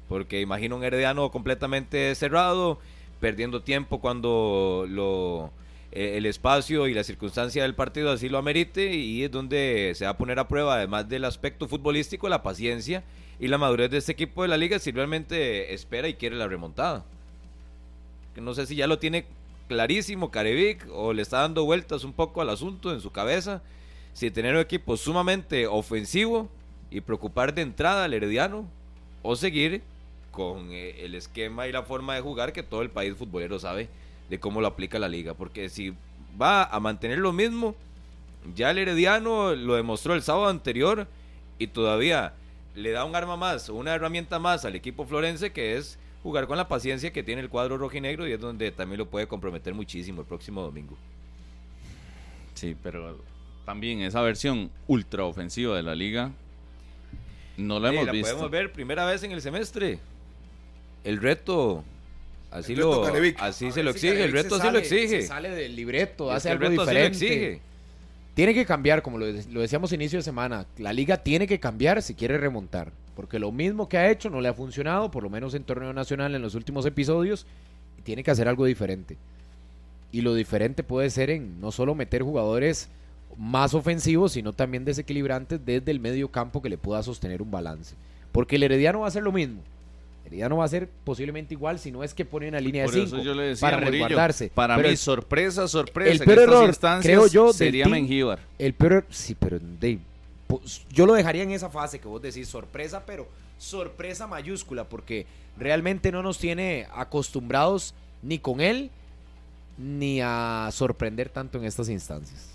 Porque 0.06 0.42
imagino 0.42 0.76
un 0.76 0.84
herediano 0.84 1.30
completamente 1.30 2.14
cerrado, 2.14 2.78
perdiendo 3.20 3.62
tiempo 3.62 4.00
cuando 4.00 4.86
lo 4.88 5.50
eh, 5.92 6.18
el 6.18 6.26
espacio 6.26 6.88
y 6.88 6.94
la 6.94 7.04
circunstancia 7.04 7.62
del 7.62 7.74
partido 7.74 8.10
así 8.10 8.28
lo 8.28 8.38
amerite 8.38 8.94
y 8.94 9.24
es 9.24 9.30
donde 9.30 9.92
se 9.94 10.04
va 10.04 10.10
a 10.10 10.18
poner 10.18 10.38
a 10.38 10.48
prueba, 10.48 10.74
además 10.74 11.08
del 11.08 11.24
aspecto 11.24 11.68
futbolístico, 11.68 12.28
la 12.28 12.42
paciencia 12.42 13.02
y 13.40 13.48
la 13.48 13.56
madurez 13.56 13.90
de 13.90 13.98
este 13.98 14.12
equipo 14.12 14.42
de 14.42 14.48
la 14.48 14.56
liga 14.56 14.78
si 14.78 14.90
realmente 14.90 15.72
espera 15.72 16.08
y 16.08 16.14
quiere 16.14 16.36
la 16.36 16.48
remontada. 16.48 17.04
No 18.36 18.52
sé 18.52 18.66
si 18.66 18.76
ya 18.76 18.86
lo 18.86 18.98
tiene 18.98 19.24
clarísimo 19.68 20.30
Carevic 20.30 20.86
o 20.92 21.12
le 21.12 21.22
está 21.22 21.40
dando 21.40 21.64
vueltas 21.64 22.04
un 22.04 22.12
poco 22.12 22.40
al 22.42 22.50
asunto 22.50 22.92
en 22.92 23.00
su 23.00 23.10
cabeza. 23.10 23.62
Si 24.12 24.30
tener 24.30 24.54
un 24.54 24.60
equipo 24.60 24.96
sumamente 24.96 25.66
ofensivo 25.66 26.48
y 26.90 27.00
preocupar 27.00 27.54
de 27.54 27.62
entrada 27.62 28.04
al 28.04 28.14
Herediano 28.14 28.68
o 29.22 29.36
seguir 29.36 29.82
con 30.36 30.70
eh, 30.70 31.04
el 31.04 31.14
esquema 31.14 31.66
y 31.66 31.72
la 31.72 31.82
forma 31.82 32.14
de 32.14 32.20
jugar 32.20 32.52
que 32.52 32.62
todo 32.62 32.82
el 32.82 32.90
país 32.90 33.16
futbolero 33.16 33.58
sabe 33.58 33.88
de 34.28 34.38
cómo 34.38 34.60
lo 34.60 34.66
aplica 34.66 34.98
la 34.98 35.08
liga. 35.08 35.32
Porque 35.32 35.70
si 35.70 35.94
va 36.40 36.64
a 36.64 36.78
mantener 36.78 37.18
lo 37.18 37.32
mismo. 37.32 37.74
Ya 38.54 38.70
el 38.70 38.78
Herediano 38.78 39.56
lo 39.56 39.74
demostró 39.74 40.14
el 40.14 40.22
sábado 40.22 40.48
anterior 40.48 41.08
y 41.58 41.66
todavía 41.68 42.34
le 42.76 42.90
da 42.90 43.04
un 43.04 43.16
arma 43.16 43.36
más, 43.36 43.70
una 43.70 43.94
herramienta 43.94 44.38
más 44.38 44.64
al 44.64 44.76
equipo 44.76 45.04
florense 45.06 45.50
que 45.50 45.76
es 45.76 45.98
jugar 46.22 46.46
con 46.46 46.56
la 46.56 46.68
paciencia 46.68 47.12
que 47.12 47.22
tiene 47.24 47.40
el 47.40 47.48
cuadro 47.48 47.78
rojinegro 47.78 48.28
y 48.28 48.32
es 48.32 48.40
donde 48.40 48.70
también 48.70 48.98
lo 48.98 49.06
puede 49.06 49.26
comprometer 49.26 49.74
muchísimo 49.74 50.20
el 50.20 50.26
próximo 50.28 50.62
domingo. 50.62 50.96
Sí, 52.54 52.76
pero 52.82 53.18
también 53.64 54.00
esa 54.02 54.20
versión 54.20 54.70
ultra 54.86 55.24
ofensiva 55.24 55.74
de 55.74 55.82
la 55.82 55.94
liga 55.96 56.30
no 57.56 57.80
la 57.80 57.88
Sí, 57.90 57.94
hemos 57.96 58.06
la 58.06 58.12
visto. 58.12 58.28
podemos 58.30 58.50
ver 58.50 58.72
primera 58.72 59.04
vez 59.06 59.22
en 59.24 59.32
el 59.32 59.40
semestre. 59.40 59.98
El 61.06 61.18
reto, 61.22 61.84
así 62.50 62.72
El 62.74 62.80
lo, 62.80 63.02
Carevic. 63.02 63.36
así 63.40 63.70
se 63.72 63.82
lo 63.82 63.90
exige, 63.90 64.24
el 64.24 64.32
reto 64.32 64.56
se 64.56 64.62
sí 64.62 64.66
lo 64.66 64.72
sale- 64.72 64.78
exige. 64.80 65.22
se 65.22 65.26
sale 65.28 65.50
del 65.50 65.74
libreto, 65.76 66.30
hace 66.30 66.50
algo 66.50 66.68
reto 66.68 66.72
sí 66.72 66.76
lo 66.76 66.84
diferente. 66.86 67.16
exige. 67.26 67.60
Tiene 68.34 68.52
que 68.52 68.66
cambiar, 68.66 69.00
como 69.02 69.16
lo, 69.18 69.26
lo 69.26 69.60
decíamos 69.62 69.92
inicio 69.92 70.18
de 70.18 70.22
semana. 70.22 70.66
La 70.76 70.92
liga 70.92 71.16
tiene 71.16 71.46
que 71.46 71.58
cambiar 71.58 72.02
si 72.02 72.12
quiere 72.14 72.36
remontar. 72.36 72.92
Porque 73.14 73.38
lo 73.38 73.50
mismo 73.50 73.88
que 73.88 73.96
ha 73.96 74.10
hecho 74.10 74.28
no 74.28 74.42
le 74.42 74.48
ha 74.48 74.52
funcionado, 74.52 75.10
por 75.10 75.22
lo 75.22 75.30
menos 75.30 75.54
en 75.54 75.64
torneo 75.64 75.94
nacional 75.94 76.34
en 76.34 76.42
los 76.42 76.54
últimos 76.54 76.84
episodios. 76.84 77.46
Y 77.98 78.02
tiene 78.02 78.22
que 78.22 78.30
hacer 78.30 78.46
algo 78.46 78.66
diferente. 78.66 79.16
Y 80.12 80.20
lo 80.20 80.34
diferente 80.34 80.82
puede 80.82 81.08
ser 81.08 81.30
en 81.30 81.58
no 81.62 81.72
solo 81.72 81.94
meter 81.94 82.22
jugadores 82.22 82.90
más 83.38 83.72
ofensivos, 83.72 84.32
sino 84.32 84.52
también 84.52 84.84
desequilibrantes 84.84 85.64
desde 85.64 85.90
el 85.90 86.00
medio 86.00 86.28
campo 86.30 86.60
que 86.60 86.68
le 86.68 86.76
pueda 86.76 87.02
sostener 87.02 87.40
un 87.40 87.50
balance. 87.50 87.94
Porque 88.32 88.56
el 88.56 88.64
Herediano 88.64 89.00
va 89.00 89.06
a 89.06 89.08
hacer 89.08 89.22
lo 89.22 89.32
mismo. 89.32 89.62
El 90.26 90.32
Herediano 90.32 90.56
va 90.56 90.64
a 90.64 90.68
ser 90.68 90.88
posiblemente 91.04 91.54
igual 91.54 91.78
si 91.78 91.92
no 91.92 92.02
es 92.02 92.12
que 92.12 92.24
pone 92.24 92.48
una 92.48 92.58
línea 92.58 92.84
Por 92.84 92.94
de 92.94 93.02
eso 93.04 93.10
5 93.16 93.22
yo 93.22 93.34
le 93.34 93.42
decía 93.44 93.60
para 93.70 93.78
Murillo, 93.78 94.04
resguardarse. 94.06 94.50
Para 94.52 94.74
Pero 94.76 94.88
mí, 94.88 94.92
el- 94.92 94.98
sorpresa, 94.98 95.68
sorpresa. 95.68 96.10
el 96.10 96.18
en 96.20 96.24
peor 96.24 96.38
estas 96.38 96.52
error, 96.54 96.68
instancias 96.68 97.04
creo 97.14 97.26
yo, 97.28 97.52
sería 97.52 97.84
team- 97.84 97.92
Mengíbar. 97.92 98.40
El 98.58 98.74
peor, 98.74 99.06
sí, 99.08 99.36
pero 99.38 99.58
de- 99.60 100.00
pues, 100.48 100.84
yo 100.90 101.06
lo 101.06 101.14
dejaría 101.14 101.44
en 101.44 101.52
esa 101.52 101.70
fase 101.70 102.00
que 102.00 102.08
vos 102.08 102.20
decís 102.20 102.48
sorpresa, 102.48 103.04
pero 103.06 103.28
sorpresa 103.56 104.26
mayúscula, 104.26 104.84
porque 104.88 105.26
realmente 105.56 106.10
no 106.10 106.22
nos 106.24 106.38
tiene 106.38 106.88
acostumbrados 106.92 107.94
ni 108.22 108.38
con 108.40 108.60
él 108.60 108.90
ni 109.78 110.20
a 110.22 110.68
sorprender 110.72 111.28
tanto 111.28 111.58
en 111.58 111.64
estas 111.64 111.88
instancias. 111.88 112.50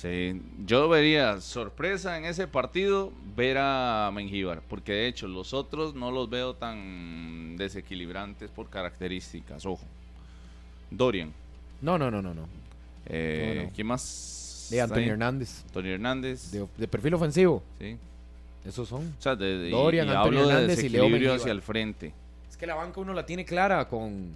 Sí, 0.00 0.40
yo 0.64 0.88
vería 0.88 1.42
sorpresa 1.42 2.16
en 2.16 2.24
ese 2.24 2.46
partido 2.48 3.12
ver 3.36 3.58
a 3.60 4.10
Mengíbar, 4.14 4.62
porque 4.66 4.92
de 4.92 5.08
hecho 5.08 5.28
los 5.28 5.52
otros 5.52 5.94
no 5.94 6.10
los 6.10 6.30
veo 6.30 6.54
tan 6.54 7.56
desequilibrantes 7.58 8.50
por 8.50 8.70
características. 8.70 9.66
Ojo, 9.66 9.84
Dorian, 10.90 11.32
No, 11.82 11.98
no, 11.98 12.10
no, 12.10 12.22
no, 12.22 12.32
no. 12.32 12.48
eh, 13.06 13.54
No, 13.56 13.62
no. 13.64 13.70
¿quién 13.74 13.86
más? 13.88 14.68
De 14.70 14.80
Antonio 14.80 15.04
ahí? 15.04 15.10
Hernández, 15.10 15.62
Antonio 15.66 15.92
Hernández, 15.94 16.50
de, 16.50 16.66
de 16.78 16.88
perfil 16.88 17.12
ofensivo, 17.14 17.62
sí. 17.78 17.98
esos 18.64 18.88
son. 18.88 19.02
O 19.18 19.22
sea, 19.22 19.36
de, 19.36 19.68
Dorian, 19.68 20.06
y, 20.06 20.10
Antonio 20.12 20.40
hablo 20.40 20.48
de 20.48 20.54
Hernández 20.54 20.82
y 20.84 20.88
Leo 20.88 21.34
hacia 21.34 21.52
el 21.52 21.60
frente. 21.60 22.14
Es 22.48 22.56
que 22.56 22.66
la 22.66 22.74
banca 22.74 23.00
uno 23.00 23.12
la 23.12 23.26
tiene 23.26 23.44
clara 23.44 23.86
con, 23.86 24.28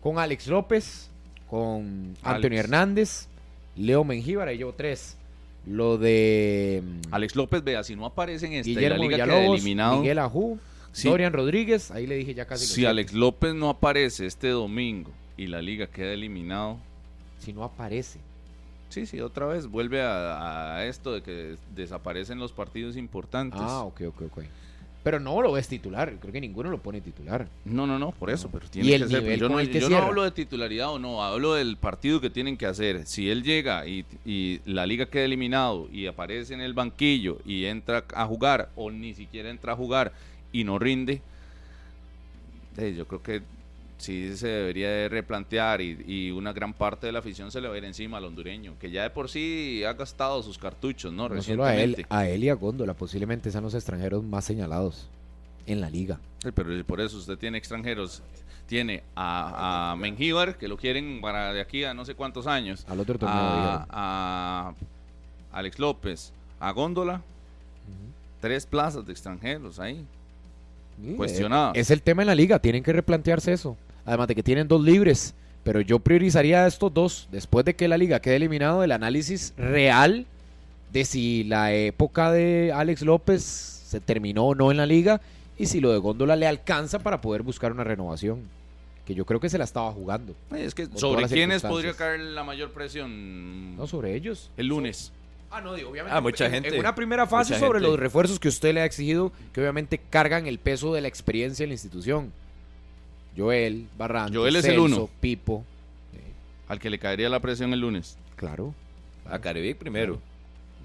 con 0.00 0.18
Alex 0.20 0.46
López, 0.46 1.10
con 1.50 2.14
Antonio 2.22 2.58
Alex. 2.60 2.64
Hernández, 2.64 3.28
Leo 3.78 4.04
Mengíbar, 4.04 4.48
ahí 4.48 4.58
llevo 4.58 4.72
tres. 4.74 5.16
Lo 5.66 5.98
de 5.98 6.82
mm, 6.84 7.14
Alex 7.14 7.36
López, 7.36 7.62
vea, 7.62 7.84
si 7.84 7.94
no 7.96 8.06
aparece 8.06 8.46
en 8.46 8.54
esta 8.54 8.70
y 8.70 8.74
la 8.74 8.96
liga 8.96 9.24
eliminado. 9.24 9.98
Miguel 9.98 10.18
Ajú, 10.18 10.58
Sí. 10.92 11.08
Dorian 11.08 11.32
Rodríguez, 11.32 11.90
ahí 11.90 12.06
le 12.06 12.16
dije 12.16 12.34
ya 12.34 12.46
casi. 12.46 12.66
Si 12.66 12.74
siete. 12.74 12.88
Alex 12.88 13.12
López 13.12 13.54
no 13.54 13.68
aparece 13.68 14.26
este 14.26 14.48
domingo 14.48 15.10
y 15.36 15.46
la 15.46 15.60
liga 15.62 15.86
queda 15.86 16.12
eliminado, 16.12 16.78
Si 17.38 17.52
no 17.52 17.62
aparece. 17.62 18.18
sí, 18.88 19.06
sí, 19.06 19.20
otra 19.20 19.46
vez 19.46 19.66
vuelve 19.66 20.02
a, 20.02 20.74
a 20.76 20.84
esto 20.86 21.12
de 21.12 21.22
que 21.22 21.56
desaparecen 21.76 22.38
los 22.38 22.52
partidos 22.52 22.96
importantes. 22.96 23.60
Ah, 23.62 23.82
ok, 23.84 24.00
ok, 24.08 24.22
ok. 24.22 24.42
Pero 25.02 25.20
no 25.20 25.40
lo 25.40 25.52
ves 25.52 25.68
titular, 25.68 26.12
creo 26.20 26.32
que 26.32 26.40
ninguno 26.40 26.70
lo 26.70 26.78
pone 26.78 27.00
titular. 27.00 27.48
No, 27.64 27.86
no, 27.86 27.98
no, 27.98 28.10
por 28.10 28.30
eso, 28.30 28.50
pero 28.50 28.66
tiene 28.68 28.88
Y 28.88 28.92
el 28.94 29.02
que 29.04 29.08
ser. 29.08 29.38
Yo, 29.38 29.48
no, 29.48 29.60
el 29.60 29.70
que 29.70 29.80
yo 29.80 29.88
no 29.88 29.98
hablo 29.98 30.24
de 30.24 30.32
titularidad 30.32 30.90
o 30.92 30.98
no, 30.98 31.22
hablo 31.22 31.54
del 31.54 31.76
partido 31.76 32.20
que 32.20 32.30
tienen 32.30 32.56
que 32.56 32.66
hacer. 32.66 33.06
Si 33.06 33.30
él 33.30 33.42
llega 33.42 33.86
y, 33.86 34.04
y 34.24 34.60
la 34.64 34.86
liga 34.86 35.06
queda 35.06 35.24
eliminado 35.24 35.88
y 35.92 36.06
aparece 36.06 36.52
en 36.54 36.60
el 36.60 36.74
banquillo 36.74 37.38
y 37.46 37.66
entra 37.66 38.04
a 38.12 38.26
jugar 38.26 38.70
o 38.74 38.90
ni 38.90 39.14
siquiera 39.14 39.50
entra 39.50 39.72
a 39.72 39.76
jugar 39.76 40.12
y 40.52 40.64
no 40.64 40.78
rinde, 40.78 41.22
eh, 42.76 42.94
yo 42.96 43.06
creo 43.06 43.22
que 43.22 43.42
sí 43.98 44.36
se 44.36 44.46
debería 44.48 44.88
de 44.88 45.08
replantear 45.08 45.80
y, 45.80 46.02
y 46.06 46.30
una 46.30 46.52
gran 46.52 46.72
parte 46.72 47.06
de 47.06 47.12
la 47.12 47.18
afición 47.18 47.50
se 47.50 47.60
le 47.60 47.68
va 47.68 47.74
a 47.74 47.78
ir 47.78 47.84
encima 47.84 48.16
al 48.18 48.24
hondureño, 48.24 48.74
que 48.80 48.90
ya 48.90 49.02
de 49.02 49.10
por 49.10 49.28
sí 49.28 49.82
ha 49.84 49.92
gastado 49.92 50.42
sus 50.42 50.56
cartuchos, 50.58 51.12
¿no? 51.12 51.28
No 51.28 51.42
solo 51.42 51.64
a 51.64 51.74
él, 51.74 51.90
Recientemente. 51.96 52.06
a 52.14 52.28
él 52.28 52.44
y 52.44 52.48
a 52.48 52.54
Góndola, 52.54 52.94
posiblemente 52.94 53.50
sean 53.50 53.64
los 53.64 53.74
extranjeros 53.74 54.22
más 54.24 54.44
señalados 54.44 55.08
en 55.66 55.80
la 55.80 55.90
liga. 55.90 56.18
Sí, 56.42 56.50
Pero 56.54 56.84
por 56.84 57.00
eso 57.00 57.16
usted 57.18 57.36
tiene 57.36 57.58
extranjeros. 57.58 58.22
Tiene 58.68 59.02
a, 59.16 59.92
a 59.92 59.96
Mengíbar, 59.96 60.58
que 60.58 60.68
lo 60.68 60.76
quieren 60.76 61.20
para 61.22 61.52
de 61.54 61.60
aquí 61.62 61.84
a 61.84 61.94
no 61.94 62.04
sé 62.04 62.14
cuántos 62.14 62.46
años. 62.46 62.84
Al 62.86 63.00
otro 63.00 63.18
torneo, 63.18 63.38
A, 63.38 64.74
Alex 65.52 65.78
López, 65.78 66.32
a 66.60 66.70
Góndola. 66.72 67.22
Tres 68.40 68.66
plazas 68.66 69.04
de 69.06 69.12
extranjeros 69.12 69.80
ahí. 69.80 70.04
Sí, 71.02 71.14
Cuestionadas. 71.14 71.76
eh, 71.76 71.80
Es 71.80 71.90
el 71.90 72.02
tema 72.02 72.22
en 72.22 72.26
la 72.28 72.34
liga, 72.34 72.58
tienen 72.58 72.82
que 72.82 72.92
replantearse 72.92 73.52
eso. 73.52 73.76
Además 74.08 74.26
de 74.28 74.34
que 74.34 74.42
tienen 74.42 74.66
dos 74.68 74.82
libres, 74.82 75.34
pero 75.64 75.80
yo 75.82 75.98
priorizaría 75.98 76.64
a 76.64 76.66
estos 76.66 76.92
dos 76.94 77.28
después 77.30 77.64
de 77.66 77.74
que 77.76 77.88
la 77.88 77.98
liga 77.98 78.20
quede 78.20 78.36
eliminado 78.36 78.80
del 78.80 78.92
análisis 78.92 79.52
real 79.58 80.24
de 80.92 81.04
si 81.04 81.44
la 81.44 81.72
época 81.74 82.32
de 82.32 82.72
Alex 82.74 83.02
López 83.02 83.42
se 83.42 84.00
terminó 84.00 84.46
o 84.46 84.54
no 84.54 84.70
en 84.70 84.78
la 84.78 84.86
liga 84.86 85.20
y 85.58 85.66
si 85.66 85.80
lo 85.80 85.92
de 85.92 85.98
Góndola 85.98 86.36
le 86.36 86.46
alcanza 86.46 87.00
para 87.00 87.20
poder 87.20 87.42
buscar 87.42 87.70
una 87.70 87.84
renovación, 87.84 88.40
que 89.06 89.14
yo 89.14 89.26
creo 89.26 89.40
que 89.40 89.50
se 89.50 89.58
la 89.58 89.64
estaba 89.64 89.92
jugando, 89.92 90.32
Eh, 90.54 90.64
Es 90.64 90.74
que 90.74 90.86
sobre 90.94 91.26
quiénes 91.28 91.60
podría 91.62 91.92
caer 91.92 92.20
la 92.20 92.44
mayor 92.44 92.70
presión 92.70 93.76
no 93.76 93.86
sobre 93.86 94.14
ellos. 94.14 94.50
el 94.56 94.68
lunes. 94.68 95.12
Ah, 95.50 95.60
no, 95.62 95.74
digo, 95.74 95.90
obviamente. 95.90 96.16
Ah, 96.16 96.20
mucha 96.20 96.46
en- 96.46 96.52
gente. 96.52 96.68
En 96.74 96.78
una 96.80 96.94
primera 96.94 97.26
fase 97.26 97.54
Mucha 97.54 97.66
sobre 97.66 97.78
gente. 97.80 97.90
los 97.90 97.98
refuerzos 98.00 98.38
que 98.38 98.48
usted 98.48 98.72
le 98.74 98.80
ha 98.80 98.84
exigido, 98.84 99.32
que 99.52 99.60
obviamente 99.60 99.98
cargan 100.10 100.46
el 100.46 100.58
peso 100.58 100.92
de 100.94 101.00
la 101.02 101.08
experiencia 101.08 101.64
en 101.64 101.70
la 101.70 101.74
institución. 101.74 102.32
Joel, 103.38 103.86
Barranco, 103.96 104.34
Joel 104.34 104.56
es 104.56 104.64
el 104.64 104.78
uno. 104.80 105.08
Pipo. 105.20 105.64
Al 106.66 106.78
que 106.78 106.90
le 106.90 106.98
caería 106.98 107.28
la 107.28 107.40
presión 107.40 107.72
el 107.72 107.80
lunes. 107.80 108.18
Claro. 108.36 108.74
A 109.24 109.38
Carevic 109.38 109.76
primero. 109.78 110.20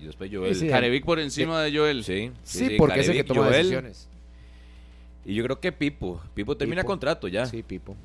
Y 0.01 0.05
después 0.05 0.29
Joel. 0.31 0.53
Sí, 0.53 0.61
sí. 0.61 0.67
Carevic 0.69 1.03
por 1.03 1.19
encima 1.19 1.61
de 1.61 1.75
Joel. 1.77 2.03
Sí, 2.03 2.31
Sí, 2.43 2.75
porque 2.77 2.99
es 3.01 3.09
el 3.09 3.15
que 3.15 3.23
toma 3.23 3.41
Joel, 3.45 3.53
decisiones. 3.57 4.07
Y 5.25 5.33
yo 5.35 5.43
creo 5.43 5.59
que 5.59 5.71
Pipo. 5.71 6.21
Pipo 6.33 6.55
termina 6.55 6.81
Pipo. 6.81 6.91
contrato 6.91 7.27
ya. 7.27 7.45
Sí, 7.45 7.63
Pipo. 7.63 7.95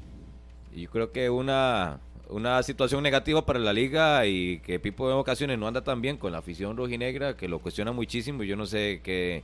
Y 0.75 0.83
yo 0.83 0.91
creo 0.91 1.13
que 1.13 1.29
una, 1.31 1.99
una 2.29 2.63
situación 2.63 3.03
negativa 3.03 3.45
para 3.45 3.59
la 3.59 3.73
liga 3.73 4.25
y 4.27 4.61
que 4.61 4.79
Pipo 4.79 5.11
en 5.11 5.17
ocasiones 5.17 5.59
no 5.59 5.67
anda 5.69 5.83
tan 5.83 6.01
bien 6.01 6.17
con 6.17 6.33
la 6.33 6.39
afición 6.39 6.77
rojinegra, 6.77 7.37
que 7.37 7.49
lo 7.49 7.59
cuestiona 7.59 7.93
muchísimo. 7.93 8.43
y 8.45 8.49
Yo 8.49 8.57
no 8.57 8.67
sé 8.67 9.01
qué, 9.03 9.43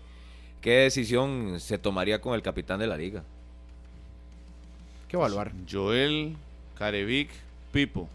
qué 0.60 0.70
decisión 0.70 1.58
se 1.60 1.78
tomaría 1.78 2.20
con 2.20 2.34
el 2.34 2.42
capitán 2.42 2.78
de 2.80 2.86
la 2.86 2.96
liga. 2.96 3.24
Que 5.14 5.18
evaluar. 5.20 5.52
Joel, 5.70 6.34
Carevic, 6.76 7.30
Pipo. 7.72 8.08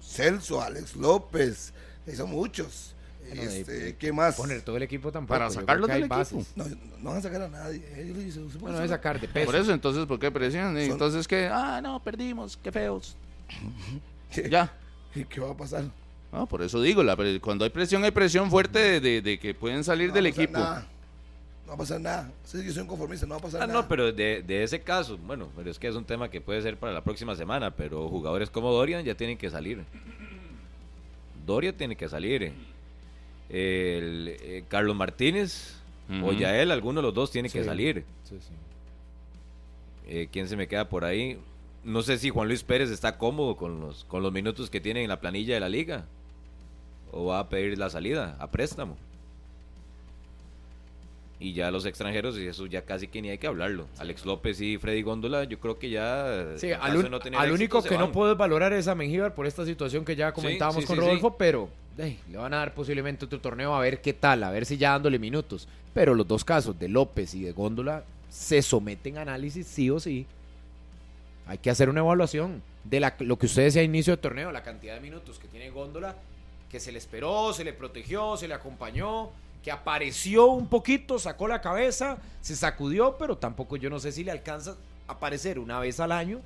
Celso, 0.00 0.62
Alex 0.62 0.96
López, 0.96 1.74
son 2.16 2.30
muchos. 2.30 2.94
Bueno, 3.28 3.42
Este, 3.42 3.72
de- 3.72 3.96
¿Qué 3.96 4.12
más? 4.12 4.36
Poner 4.36 4.62
todo 4.62 4.76
el 4.78 4.84
equipo 4.84 5.12
tampoco. 5.12 5.34
Para 5.38 5.46
hay 5.46 5.80
del 5.88 5.98
equipo. 6.04 6.14
bases. 6.14 6.46
No, 6.56 6.64
no 7.02 7.10
van 7.10 7.18
a 7.18 7.20
sacar 7.20 7.42
a 7.42 7.48
nadie. 7.48 7.82
eh, 7.88 8.06
yo 8.08 8.14
le 8.14 8.24
dije, 8.24 8.38
¿usted 8.38 8.58
puede 8.58 8.72
Bueno, 8.72 8.82
es 8.84 8.90
sacar? 8.90 9.16
sacar 9.16 9.20
de 9.20 9.28
peso. 9.34 9.46
Por 9.46 9.56
eso, 9.56 9.72
entonces, 9.74 10.06
¿por 10.06 10.18
qué 10.18 10.30
presión? 10.30 10.68
Son- 10.72 10.78
Entonces, 10.78 11.28
que, 11.28 11.48
ah, 11.52 11.80
no, 11.82 12.00
perdimos, 12.02 12.56
qué 12.62 12.72
feos. 12.72 13.16
¿Qué? 14.32 14.48
Ya. 14.48 14.72
¿Y 15.14 15.24
¿Qué 15.24 15.40
va 15.40 15.50
a 15.50 15.56
pasar? 15.56 15.84
No, 16.32 16.46
por 16.46 16.62
eso 16.62 16.80
digo, 16.80 17.02
la 17.02 17.16
cuando 17.40 17.64
hay 17.64 17.70
presión, 17.70 18.02
hay 18.04 18.12
presión 18.12 18.48
fuerte 18.50 18.78
de, 18.78 19.00
de- 19.00 19.20
de 19.20 19.38
que 19.38 19.52
pueden 19.54 19.84
salir 19.84 20.08
No 20.08 20.14
del 20.14 20.26
equipo. 20.26 20.52
nada. 20.54 20.86
No 21.66 21.70
va 21.72 21.74
a 21.74 21.78
pasar 21.78 22.00
nada. 22.00 22.30
Sí, 22.44 22.64
yo 22.64 22.72
soy 22.72 22.82
un 22.82 22.88
conformista, 22.88 23.26
no 23.26 23.34
va 23.34 23.38
a 23.40 23.42
pasar 23.42 23.62
Ah, 23.62 23.66
nada. 23.66 23.82
no, 23.82 23.88
pero 23.88 24.12
de, 24.12 24.42
de 24.42 24.62
ese 24.62 24.80
caso, 24.80 25.18
bueno, 25.18 25.48
pero 25.56 25.68
es 25.70 25.78
que 25.78 25.88
es 25.88 25.96
un 25.96 26.04
tema 26.04 26.30
que 26.30 26.40
puede 26.40 26.62
ser 26.62 26.76
para 26.76 26.92
la 26.92 27.02
próxima 27.02 27.34
semana, 27.34 27.72
pero 27.72 28.08
jugadores 28.08 28.50
como 28.50 28.70
Dorian 28.72 29.04
ya 29.04 29.16
tienen 29.16 29.36
que 29.36 29.50
salir. 29.50 29.82
Dorian 31.44 31.74
tiene 31.76 31.96
que 31.96 32.08
salir. 32.08 32.52
El, 33.48 34.36
eh, 34.40 34.64
Carlos 34.68 34.96
Martínez 34.96 35.76
o 36.22 36.26
Ujú. 36.28 36.32
Yael, 36.34 36.70
alguno 36.70 37.00
de 37.00 37.06
los 37.06 37.14
dos 37.14 37.30
tiene 37.30 37.48
que 37.50 37.64
salir. 37.64 38.04
Sí, 38.24 38.36
sí. 38.40 38.52
Eh, 40.08 40.28
¿Quién 40.30 40.48
se 40.48 40.56
me 40.56 40.68
queda 40.68 40.88
por 40.88 41.04
ahí? 41.04 41.38
No 41.84 42.02
sé 42.02 42.18
si 42.18 42.30
Juan 42.30 42.48
Luis 42.48 42.62
Pérez 42.62 42.90
está 42.90 43.18
cómodo 43.18 43.56
con 43.56 43.80
los, 43.80 44.04
con 44.04 44.22
los 44.22 44.32
minutos 44.32 44.70
que 44.70 44.80
tiene 44.80 45.02
en 45.02 45.08
la 45.08 45.20
planilla 45.20 45.54
de 45.54 45.60
la 45.60 45.68
liga. 45.68 46.04
O 47.12 47.26
va 47.26 47.38
a 47.40 47.48
pedir 47.48 47.76
la 47.78 47.90
salida 47.90 48.36
a 48.40 48.50
préstamo. 48.50 48.96
Y 51.38 51.52
ya 51.52 51.70
los 51.70 51.84
extranjeros, 51.84 52.38
y 52.38 52.46
eso 52.46 52.66
ya 52.66 52.82
casi 52.82 53.08
que 53.08 53.20
ni 53.20 53.28
hay 53.30 53.38
que 53.38 53.46
hablarlo. 53.46 53.86
Alex 53.98 54.24
López 54.24 54.60
y 54.60 54.78
Freddy 54.78 55.02
Góndola, 55.02 55.44
yo 55.44 55.58
creo 55.60 55.78
que 55.78 55.90
ya. 55.90 56.46
Sí, 56.56 56.72
al, 56.72 56.96
un- 56.96 57.10
no 57.10 57.20
tener 57.20 57.38
al 57.38 57.46
éxito, 57.50 57.54
único 57.76 57.82
que 57.82 57.98
no 57.98 58.10
puedes 58.12 58.36
valorar 58.36 58.72
es 58.72 58.88
a 58.88 58.94
Mengíbar 58.94 59.34
por 59.34 59.46
esta 59.46 59.64
situación 59.64 60.04
que 60.04 60.16
ya 60.16 60.32
comentábamos 60.32 60.82
sí, 60.82 60.86
con 60.86 60.96
sí, 60.96 61.00
Rodolfo, 61.00 61.28
sí. 61.30 61.34
pero 61.38 61.68
le 61.98 62.36
van 62.36 62.54
a 62.54 62.58
dar 62.58 62.74
posiblemente 62.74 63.24
otro 63.24 63.40
torneo 63.40 63.74
a 63.74 63.80
ver 63.80 64.00
qué 64.00 64.12
tal, 64.12 64.42
a 64.44 64.50
ver 64.50 64.64
si 64.66 64.76
ya 64.76 64.92
dándole 64.92 65.18
minutos. 65.18 65.68
Pero 65.92 66.14
los 66.14 66.26
dos 66.28 66.44
casos, 66.44 66.78
de 66.78 66.88
López 66.88 67.34
y 67.34 67.42
de 67.42 67.52
Góndola, 67.52 68.04
se 68.30 68.60
someten 68.62 69.16
a 69.18 69.22
análisis 69.22 69.66
sí 69.66 69.88
o 69.90 69.98
sí. 70.00 70.26
Hay 71.46 71.58
que 71.58 71.70
hacer 71.70 71.88
una 71.88 72.00
evaluación 72.00 72.62
de 72.84 73.00
la, 73.00 73.14
lo 73.20 73.38
que 73.38 73.46
usted 73.46 73.64
decía 73.64 73.80
a 73.82 73.84
inicio 73.84 74.14
de 74.16 74.22
torneo, 74.22 74.52
la 74.52 74.62
cantidad 74.62 74.94
de 74.94 75.00
minutos 75.00 75.38
que 75.38 75.48
tiene 75.48 75.70
Góndola, 75.70 76.16
que 76.70 76.80
se 76.80 76.92
le 76.92 76.98
esperó, 76.98 77.52
se 77.52 77.64
le 77.64 77.72
protegió, 77.72 78.36
se 78.36 78.48
le 78.48 78.54
acompañó, 78.54 79.30
que 79.66 79.72
apareció 79.72 80.46
un 80.46 80.68
poquito, 80.68 81.18
sacó 81.18 81.48
la 81.48 81.60
cabeza, 81.60 82.18
se 82.40 82.54
sacudió, 82.54 83.16
pero 83.18 83.36
tampoco 83.36 83.74
yo 83.74 83.90
no 83.90 83.98
sé 83.98 84.12
si 84.12 84.22
le 84.22 84.30
alcanza 84.30 84.76
a 85.08 85.14
aparecer 85.14 85.58
una 85.58 85.80
vez 85.80 85.98
al 85.98 86.12
año 86.12 86.40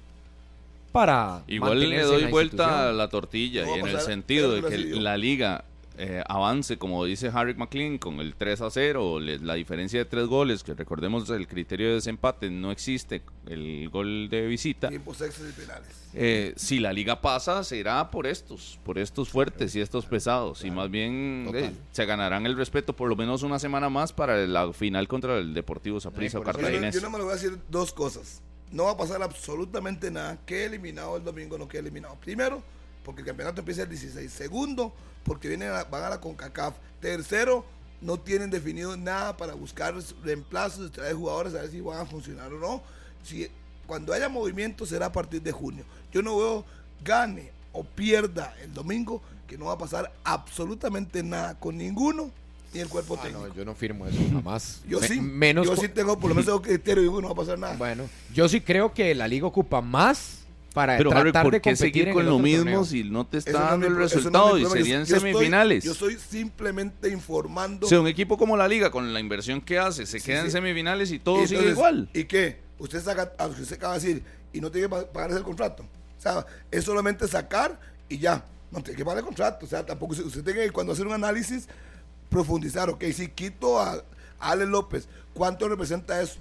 para 0.90 1.42
Igual 1.46 1.80
le 1.90 2.00
doy 2.00 2.24
vuelta 2.30 2.88
a 2.88 2.92
la 2.92 3.10
tortilla 3.10 3.66
No 3.66 3.76
y 3.76 3.80
en 3.80 3.86
el 3.88 3.92
pasar, 3.92 4.10
sentido 4.10 4.52
de 4.52 4.62
que 4.62 4.78
la 4.78 5.18
liga 5.18 5.64
eh, 6.02 6.22
avance, 6.26 6.78
como 6.78 7.04
dice 7.04 7.30
Harry 7.34 7.54
McLean, 7.54 7.98
con 7.98 8.20
el 8.20 8.34
3 8.34 8.60
a 8.62 8.70
0, 8.70 9.20
le- 9.20 9.38
la 9.38 9.54
diferencia 9.54 9.98
de 9.98 10.04
tres 10.06 10.26
goles, 10.26 10.62
que 10.64 10.72
recordemos 10.74 11.28
el 11.30 11.46
criterio 11.46 11.88
de 11.88 11.94
desempate 11.94 12.48
no 12.50 12.70
existe, 12.72 13.22
el 13.46 13.88
gol 13.90 14.28
de 14.30 14.46
visita. 14.46 14.88
Tiempos 14.88 15.20
extras 15.20 15.50
y 15.50 15.60
penales. 15.60 15.88
Eh, 16.14 16.54
si 16.56 16.80
la 16.80 16.92
liga 16.92 17.20
pasa, 17.20 17.62
será 17.62 18.10
por 18.10 18.26
estos, 18.26 18.80
por 18.82 18.98
estos 18.98 19.28
fuertes 19.28 19.76
y 19.76 19.80
estos 19.80 20.06
pesados. 20.06 20.64
Y 20.64 20.70
más 20.70 20.90
bien 20.90 21.48
eh, 21.54 21.70
se 21.92 22.04
ganarán 22.06 22.46
el 22.46 22.56
respeto 22.56 22.96
por 22.96 23.08
lo 23.08 23.14
menos 23.14 23.42
una 23.42 23.58
semana 23.58 23.88
más 23.90 24.12
para 24.12 24.36
la 24.46 24.72
final 24.72 25.06
contra 25.06 25.38
el 25.38 25.54
Deportivo 25.54 26.00
Saprissa 26.00 26.38
o 26.38 26.40
Yo 26.40 26.46
Cartaginés. 26.46 26.94
yo 26.94 27.00
no 27.02 27.10
me 27.10 27.18
lo 27.18 27.24
voy 27.24 27.32
a 27.32 27.36
decir 27.36 27.58
dos 27.68 27.92
cosas. 27.92 28.42
No 28.72 28.84
va 28.84 28.92
a 28.92 28.96
pasar 28.96 29.22
absolutamente 29.22 30.10
nada. 30.10 30.38
Que 30.46 30.64
eliminado 30.64 31.16
el 31.16 31.24
domingo, 31.24 31.58
no 31.58 31.68
quede 31.68 31.80
eliminado. 31.82 32.16
Primero, 32.20 32.62
porque 33.04 33.22
el 33.22 33.26
campeonato 33.26 33.60
empieza 33.60 33.82
el 33.82 33.88
16. 33.88 34.30
Segundo, 34.32 34.92
porque 35.24 35.48
vienen 35.48 35.70
a- 35.70 35.84
van 35.84 36.04
a 36.04 36.10
la 36.10 36.20
CONCACAF. 36.20 36.76
Tercero, 37.00 37.64
no 38.00 38.18
tienen 38.18 38.50
definido 38.50 38.96
nada 38.96 39.36
para 39.36 39.54
buscar 39.54 39.94
reemplazos, 40.24 40.90
traer 40.92 41.14
jugadores 41.14 41.54
a 41.54 41.62
ver 41.62 41.70
si 41.70 41.80
van 41.80 42.00
a 42.00 42.06
funcionar 42.06 42.52
o 42.52 42.58
no. 42.58 42.82
Si, 43.22 43.48
cuando 43.86 44.12
haya 44.12 44.28
movimiento 44.28 44.86
será 44.86 45.06
a 45.06 45.12
partir 45.12 45.42
de 45.42 45.52
junio. 45.52 45.84
Yo 46.12 46.22
no 46.22 46.36
veo 46.38 46.64
gane 47.04 47.50
o 47.72 47.84
pierda 47.84 48.54
el 48.62 48.72
domingo 48.72 49.22
que 49.46 49.58
no 49.58 49.66
va 49.66 49.72
a 49.72 49.78
pasar 49.78 50.12
absolutamente 50.24 51.22
nada 51.22 51.58
con 51.58 51.76
ninguno 51.76 52.30
ni 52.72 52.80
el 52.80 52.88
cuerpo 52.88 53.16
Ah, 53.18 53.22
técnico. 53.22 53.48
no, 53.48 53.54
yo 53.54 53.64
no 53.64 53.74
firmo 53.74 54.06
eso, 54.06 54.18
jamás. 54.32 54.80
Yo 54.88 55.00
Me- 55.00 55.08
sí, 55.08 55.20
menos 55.20 55.66
yo 55.66 55.74
sí 55.76 55.88
tengo, 55.88 56.16
por 56.18 56.28
lo 56.28 56.34
menos 56.36 56.46
tengo 56.46 56.62
criterio 56.62 57.02
y 57.02 57.06
no 57.06 57.22
va 57.22 57.30
a 57.32 57.34
pasar 57.34 57.58
nada. 57.58 57.76
Bueno, 57.76 58.08
yo 58.32 58.48
sí 58.48 58.60
creo 58.60 58.94
que 58.94 59.12
la 59.14 59.26
liga 59.26 59.46
ocupa 59.46 59.80
más 59.80 60.39
para 60.72 60.96
Pero 60.96 61.10
tratar 61.10 61.26
Harry, 61.26 61.50
de 61.50 61.60
¿por 61.60 61.60
qué 61.62 61.76
seguir 61.76 62.12
con 62.12 62.22
el 62.22 62.28
lo 62.28 62.38
mismo 62.38 62.58
torneo. 62.64 62.84
si 62.84 63.04
no 63.04 63.26
te 63.26 63.38
Eso 63.38 63.48
está 63.48 63.58
no 63.60 63.64
es 63.66 63.70
dando 63.72 63.86
el 63.86 63.92
no 63.94 63.98
resultado 63.98 64.58
y. 64.58 64.62
Yo- 64.62 64.70
serían 64.70 65.04
yo 65.04 65.16
estoy- 65.16 65.32
semifinales? 65.32 65.84
yo 65.84 65.92
estoy 65.92 66.16
simplemente 66.16 67.08
informando. 67.10 67.86
O 67.86 67.88
sea, 67.88 68.00
un 68.00 68.06
equipo 68.06 68.38
como 68.38 68.56
la 68.56 68.68
liga, 68.68 68.90
con 68.90 69.12
la 69.12 69.20
inversión 69.20 69.60
que 69.60 69.78
hace, 69.78 70.06
se 70.06 70.20
Sí, 70.20 70.26
queda 70.26 70.42
en 70.44 70.50
semifinales 70.50 71.10
y 71.10 71.18
todo 71.18 71.42
Y 71.42 71.46
sigue 71.48 71.56
entonces, 71.60 71.76
igual. 71.76 72.08
¿Y 72.14 72.24
qué? 72.24 72.60
Usted 72.78 73.02
saca, 73.02 73.32
a 73.38 73.46
usted 73.46 73.72
acaba 73.74 73.98
de 73.98 74.00
decir, 74.00 74.22
y 74.52 74.60
no 74.60 74.70
tiene 74.70 74.86
que 74.88 74.90
pa- 74.94 75.06
pagar 75.12 75.30
ese 75.32 75.42
contrato. 75.42 75.82
O 75.82 76.20
sea, 76.22 76.46
es 76.70 76.84
solamente 76.84 77.26
sacar 77.28 77.78
y 78.08 78.18
ya. 78.18 78.44
No 78.70 78.80
tiene 78.82 78.96
que 78.96 79.04
pagar 79.04 79.18
el 79.18 79.24
contrato. 79.24 79.66
O 79.66 79.68
sea, 79.68 79.84
tampoco 79.84 80.12
usted 80.12 80.44
tiene 80.44 80.60
que, 80.66 80.70
cuando 80.70 80.92
hacer 80.92 81.06
un 81.06 81.12
análisis, 81.12 81.66
profundizar. 82.28 82.88
Ok, 82.90 83.04
si 83.12 83.28
quito 83.28 83.80
a, 83.80 83.94
a 84.38 84.50
Ale 84.50 84.66
López, 84.66 85.08
¿cuánto 85.34 85.68
representa 85.68 86.20
eso? 86.22 86.38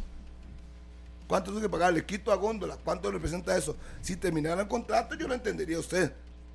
¿Cuánto 1.29 1.51
tengo 1.51 1.61
que 1.61 1.69
pagarle? 1.69 2.03
Quito 2.03 2.31
a 2.31 2.35
Góndola, 2.35 2.75
¿cuánto 2.83 3.11
representa 3.11 3.55
eso? 3.55 3.75
Si 4.01 4.15
terminara 4.15 4.63
el 4.63 4.67
contrato, 4.67 5.13
yo 5.13 5.27
lo 5.27 5.35
entendería 5.35 5.77
a 5.77 5.79
usted. 5.79 6.11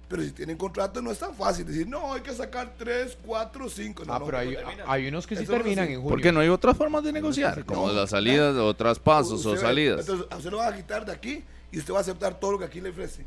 Pero 0.09 0.21
si 0.21 0.33
tienen 0.33 0.57
contrato, 0.57 1.01
no 1.01 1.13
es 1.13 1.19
tan 1.21 1.33
fácil 1.33 1.65
decir, 1.65 1.87
no, 1.87 2.13
hay 2.13 2.23
que 2.23 2.33
sacar 2.35 2.75
3, 2.77 3.19
4, 3.25 3.69
5. 3.71 4.05
No, 4.05 4.13
Ah, 4.13 4.19
no, 4.19 4.27
pero 4.27 4.39
hay, 4.39 4.51
no, 4.51 4.85
hay 4.91 5.07
unos 5.07 5.29
que 5.29 5.37
sí 5.37 5.45
Eso 5.45 5.53
no 5.53 5.59
terminan 5.59 5.87
en 5.89 5.95
junio. 5.99 6.09
Porque 6.09 6.33
no 6.33 6.41
hay 6.41 6.49
otras 6.49 6.77
formas 6.77 7.05
de 7.05 7.13
negociar, 7.13 7.65
como 7.65 7.89
las 7.93 8.11
salidas 8.11 8.57
o 8.57 8.75
traspasos 8.75 9.47
o 9.47 9.57
salidas. 9.57 10.01
Entonces, 10.01 10.27
a 10.29 10.37
usted 10.39 10.51
lo 10.51 10.59
van 10.59 10.73
a 10.73 10.77
quitar 10.77 11.07
de 11.07 11.13
aquí 11.13 11.45
y 11.71 11.79
usted 11.79 11.95
va 11.95 11.99
a 11.99 12.01
aceptar 12.01 12.41
todo 12.41 12.51
lo 12.53 12.59
que 12.59 12.65
aquí 12.65 12.81
le 12.81 12.91
ofrece. 12.91 13.25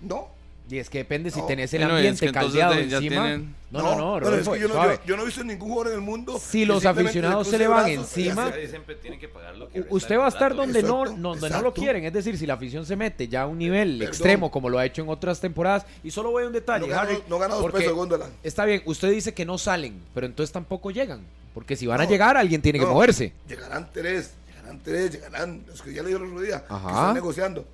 ¿No? 0.00 0.28
Y 0.70 0.78
es 0.78 0.90
que 0.90 0.98
depende 0.98 1.30
si 1.30 1.40
No. 1.40 1.46
tenés 1.46 1.72
el 1.72 1.82
es 1.82 1.88
ambiente 1.88 2.26
que 2.26 2.32
caldeado 2.32 2.74
de- 2.74 2.82
encima. 2.82 3.00
tienen- 3.00 3.54
No, 3.70 3.80
no, 3.82 3.96
no, 3.96 4.14
pero 4.14 4.36
es 4.36 4.44
Rodolfo, 4.46 4.52
que 4.52 4.60
yo, 4.60 4.68
no, 4.68 4.74
suave. 4.74 4.94
yo, 4.96 5.04
yo 5.06 5.16
no 5.16 5.22
he 5.22 5.26
visto 5.26 5.44
ningún 5.44 5.68
jugador 5.70 5.92
en 5.92 5.98
el 5.98 6.04
mundo. 6.04 6.38
Si 6.38 6.64
los 6.66 6.84
aficionados 6.84 7.48
se 7.48 7.58
le 7.58 7.68
van 7.68 7.88
encima, 7.88 8.52
siempre 8.52 8.96
que 9.18 9.28
pagar 9.28 9.56
lo 9.56 9.68
que 9.70 9.84
Usted 9.88 10.18
va 10.18 10.26
a 10.26 10.28
estar 10.28 10.54
donde 10.54 10.82
no, 10.82 11.02
Exacto, 11.04 11.20
no- 11.20 11.28
donde 11.30 11.50
no 11.50 11.62
lo 11.62 11.72
quieren, 11.74 12.04
es 12.04 12.12
decir, 12.12 12.36
si 12.38 12.46
la 12.46 12.54
afición 12.54 12.84
se 12.84 12.96
mete 12.96 13.28
ya 13.28 13.42
a 13.42 13.46
un 13.46 13.58
nivel 13.58 13.98
Perdón. 13.98 14.08
extremo 14.08 14.50
como 14.50 14.68
lo 14.68 14.78
ha 14.78 14.84
hecho 14.84 15.02
en 15.02 15.08
otras 15.08 15.40
temporadas. 15.40 15.86
Y 16.04 16.10
solo 16.10 16.30
voy 16.30 16.44
a 16.44 16.46
un 16.48 16.52
detalle, 16.52 16.86
No 16.86 16.88
gana- 16.88 17.02
Harry, 17.02 17.18
no 17.28 17.38
gana 17.38 17.54
dos 17.54 17.64
pesos 17.72 17.86
de 17.86 17.92
góndola. 17.92 18.26
Está 18.42 18.64
bien, 18.66 18.82
usted 18.84 19.10
dice 19.10 19.32
que 19.32 19.44
no 19.46 19.56
salen, 19.58 20.00
pero 20.14 20.26
entonces 20.26 20.52
tampoco 20.52 20.90
llegan. 20.90 21.20
Porque 21.54 21.76
si 21.76 21.86
van 21.86 22.00
a 22.00 22.04
llegar, 22.04 22.36
alguien 22.36 22.60
tiene 22.62 22.78
que 22.78 22.84
moverse. 22.86 23.32
Llegarán 23.48 23.88
tres, 23.92 24.32
llegarán 24.46 24.80
tres, 24.82 25.12
llegarán 25.12 25.62
los 25.66 25.80
que 25.82 25.92
ya 25.94 26.02
le 26.02 26.08
dio 26.08 26.18
el 26.18 26.24
otro 26.24 26.40
día, 26.40 26.60
que 26.66 26.74
están 26.74 27.14
negociando. 27.14 27.66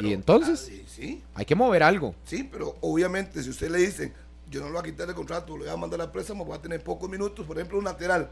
¿Y 0.00 0.12
entonces? 0.12 0.70
ah, 0.72 0.84
sí, 0.88 1.22
Hay 1.34 1.44
que 1.44 1.54
mover 1.54 1.82
algo. 1.82 2.14
sí, 2.24 2.48
pero 2.50 2.76
obviamente 2.80 3.42
si 3.42 3.50
usted 3.50 3.70
le 3.70 3.78
dice, 3.78 4.12
yo 4.50 4.60
no 4.60 4.66
lo 4.68 4.72
voy 4.72 4.80
a 4.80 4.84
quitar 4.84 5.08
el 5.08 5.14
contrato, 5.14 5.56
lo 5.56 5.64
voy 5.64 5.72
a 5.72 5.76
mandar 5.76 6.00
a 6.00 6.10
préstamo, 6.12 6.46
va 6.46 6.56
a 6.56 6.62
tener 6.62 6.82
pocos 6.82 7.08
minutos, 7.10 7.46
por 7.46 7.56
ejemplo, 7.58 7.78
un 7.78 7.84
lateral. 7.84 8.30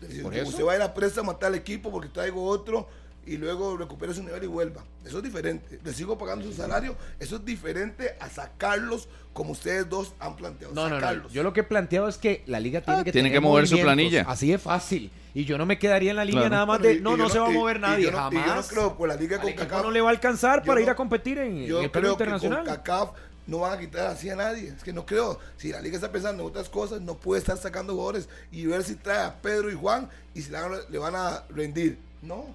Decir, 0.00 0.22
Por 0.22 0.34
eso. 0.34 0.48
usted 0.50 0.64
va 0.64 0.72
a 0.72 0.76
ir 0.76 0.82
a 0.82 0.92
préstamo 0.94 1.30
a 1.32 1.38
tal 1.38 1.54
equipo 1.54 1.90
porque 1.90 2.08
traigo 2.08 2.44
otro 2.44 2.88
y 3.26 3.36
luego 3.36 3.76
recupere 3.76 4.14
su 4.14 4.22
nivel 4.22 4.42
y 4.44 4.46
vuelva. 4.46 4.82
Eso 5.04 5.18
es 5.18 5.24
diferente. 5.24 5.78
Le 5.84 5.92
sigo 5.92 6.16
pagando 6.18 6.44
su 6.46 6.52
salario. 6.52 6.96
Eso 7.18 7.36
es 7.36 7.44
diferente 7.44 8.16
a 8.20 8.28
sacarlos 8.28 9.08
como 9.32 9.52
ustedes 9.52 9.88
dos 9.88 10.14
han 10.18 10.36
planteado. 10.36 10.74
No, 10.74 10.84
no, 10.88 10.96
no. 10.96 11.00
sacarlos. 11.00 11.32
Yo 11.32 11.42
lo 11.42 11.52
que 11.52 11.60
he 11.60 11.64
planteado 11.64 12.08
es 12.08 12.16
que 12.18 12.42
la 12.46 12.58
liga 12.60 12.80
tiene 12.80 13.00
Ah, 13.00 13.04
que 13.04 13.12
tiene 13.12 13.28
tener 13.28 13.40
que 13.40 13.46
mover 13.46 13.66
su 13.68 13.74
movimientos, 13.76 13.94
planilla. 14.10 14.30
Así 14.30 14.50
de 14.50 14.58
fácil. 14.58 15.10
Y 15.34 15.44
yo 15.44 15.58
no 15.58 15.66
me 15.66 15.78
quedaría 15.78 16.10
en 16.10 16.16
la 16.16 16.24
línea 16.24 16.40
Claro. 16.42 16.54
nada 16.54 16.66
más 16.66 16.82
de, 16.82 17.00
no, 17.00 17.14
y 17.14 17.18
no 17.18 17.24
yo 17.24 17.30
se 17.30 17.38
va 17.38 17.46
a 17.46 17.50
mover 17.50 17.76
y 17.76 17.80
nadie, 17.80 18.04
yo 18.06 18.10
no- 18.10 18.16
jamás. 18.18 18.44
Y 18.44 18.48
yo 18.48 18.54
no 18.56 18.62
creo, 18.62 18.96
pues 18.96 19.08
la 19.08 19.20
liga 19.20 19.38
con 19.40 19.52
CACAF. 19.52 19.82
no 19.84 19.90
le 19.92 20.00
va 20.00 20.08
a 20.08 20.12
alcanzar 20.12 20.62
para 20.64 20.74
no- 20.80 20.80
ir 20.80 20.90
a 20.90 20.96
competir 20.96 21.38
en, 21.38 21.56
en 21.58 21.66
Yo 21.66 21.80
el 21.82 21.90
plano 21.90 21.90
creo 21.90 22.16
que 22.16 22.24
internacional. 22.24 22.64
con 22.64 22.74
CACAF 22.74 23.10
no 23.46 23.58
van 23.60 23.72
a 23.74 23.78
quitar 23.78 24.06
así 24.08 24.28
a 24.28 24.34
nadie. 24.36 24.68
Es 24.76 24.82
que 24.82 24.92
no 24.92 25.06
creo. 25.06 25.38
Si 25.56 25.70
la 25.70 25.80
liga 25.80 25.94
está 25.96 26.10
pensando 26.10 26.42
en 26.42 26.48
otras 26.48 26.68
cosas, 26.68 27.00
no 27.00 27.14
puede 27.16 27.38
estar 27.40 27.56
sacando 27.58 27.92
jugadores 27.94 28.28
y 28.50 28.66
ver 28.66 28.82
si 28.82 28.96
trae 28.96 29.24
a 29.24 29.40
Pedro 29.40 29.70
y 29.70 29.74
Juan 29.76 30.08
y 30.34 30.42
si 30.42 30.50
le 30.50 30.98
van 30.98 31.14
a 31.14 31.44
rendir. 31.50 31.98
No. 32.22 32.46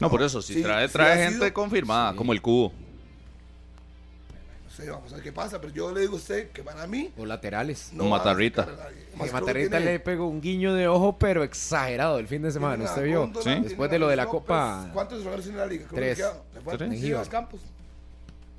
No, 0.00 0.10
por 0.10 0.22
eso, 0.22 0.40
si 0.42 0.54
Sí, 0.54 0.62
trae, 0.62 0.88
trae 0.88 1.24
gente 1.24 1.38
sido- 1.38 1.52
confirmada, 1.54 2.14
como 2.16 2.32
el 2.32 2.40
cubo. 2.40 2.72
No 4.64 4.70
sé, 4.70 4.88
vamos 4.90 5.12
a 5.12 5.16
ver 5.16 5.24
qué 5.24 5.32
pasa. 5.32 5.60
Pero 5.60 5.72
yo 5.74 5.92
le 5.92 6.00
digo 6.00 6.14
a 6.14 6.16
usted 6.16 6.50
que 6.50 6.62
para 6.62 6.86
mí. 6.86 7.10
O 7.18 7.26
laterales. 7.26 7.90
No 7.92 8.04
Matarrita. 8.06 8.66
Matarrita 9.16 9.76
tiene- 9.76 9.92
le 9.92 10.00
pegó 10.00 10.26
un 10.26 10.40
guiño 10.40 10.72
de 10.74 10.88
ojo, 10.88 11.18
pero 11.18 11.42
exagerado 11.44 12.18
el 12.18 12.26
fin 12.28 12.40
de 12.42 12.50
semana. 12.50 12.84
¿Usted 12.84 13.04
vio? 13.04 13.30
Después 13.62 13.90
de 13.90 13.98
lo 13.98 14.08
de 14.08 14.16
la. 14.16 14.26
Copa- 14.26 14.88
¿Cuántos 14.94 15.18
jugadores 15.18 15.44
tiene 15.44 15.58
la 15.58 15.66
liga? 15.66 15.86
Tres. 15.92 16.18
que 16.78 16.96
sí, 16.96 17.10
dos 17.10 17.28
campos. 17.28 17.60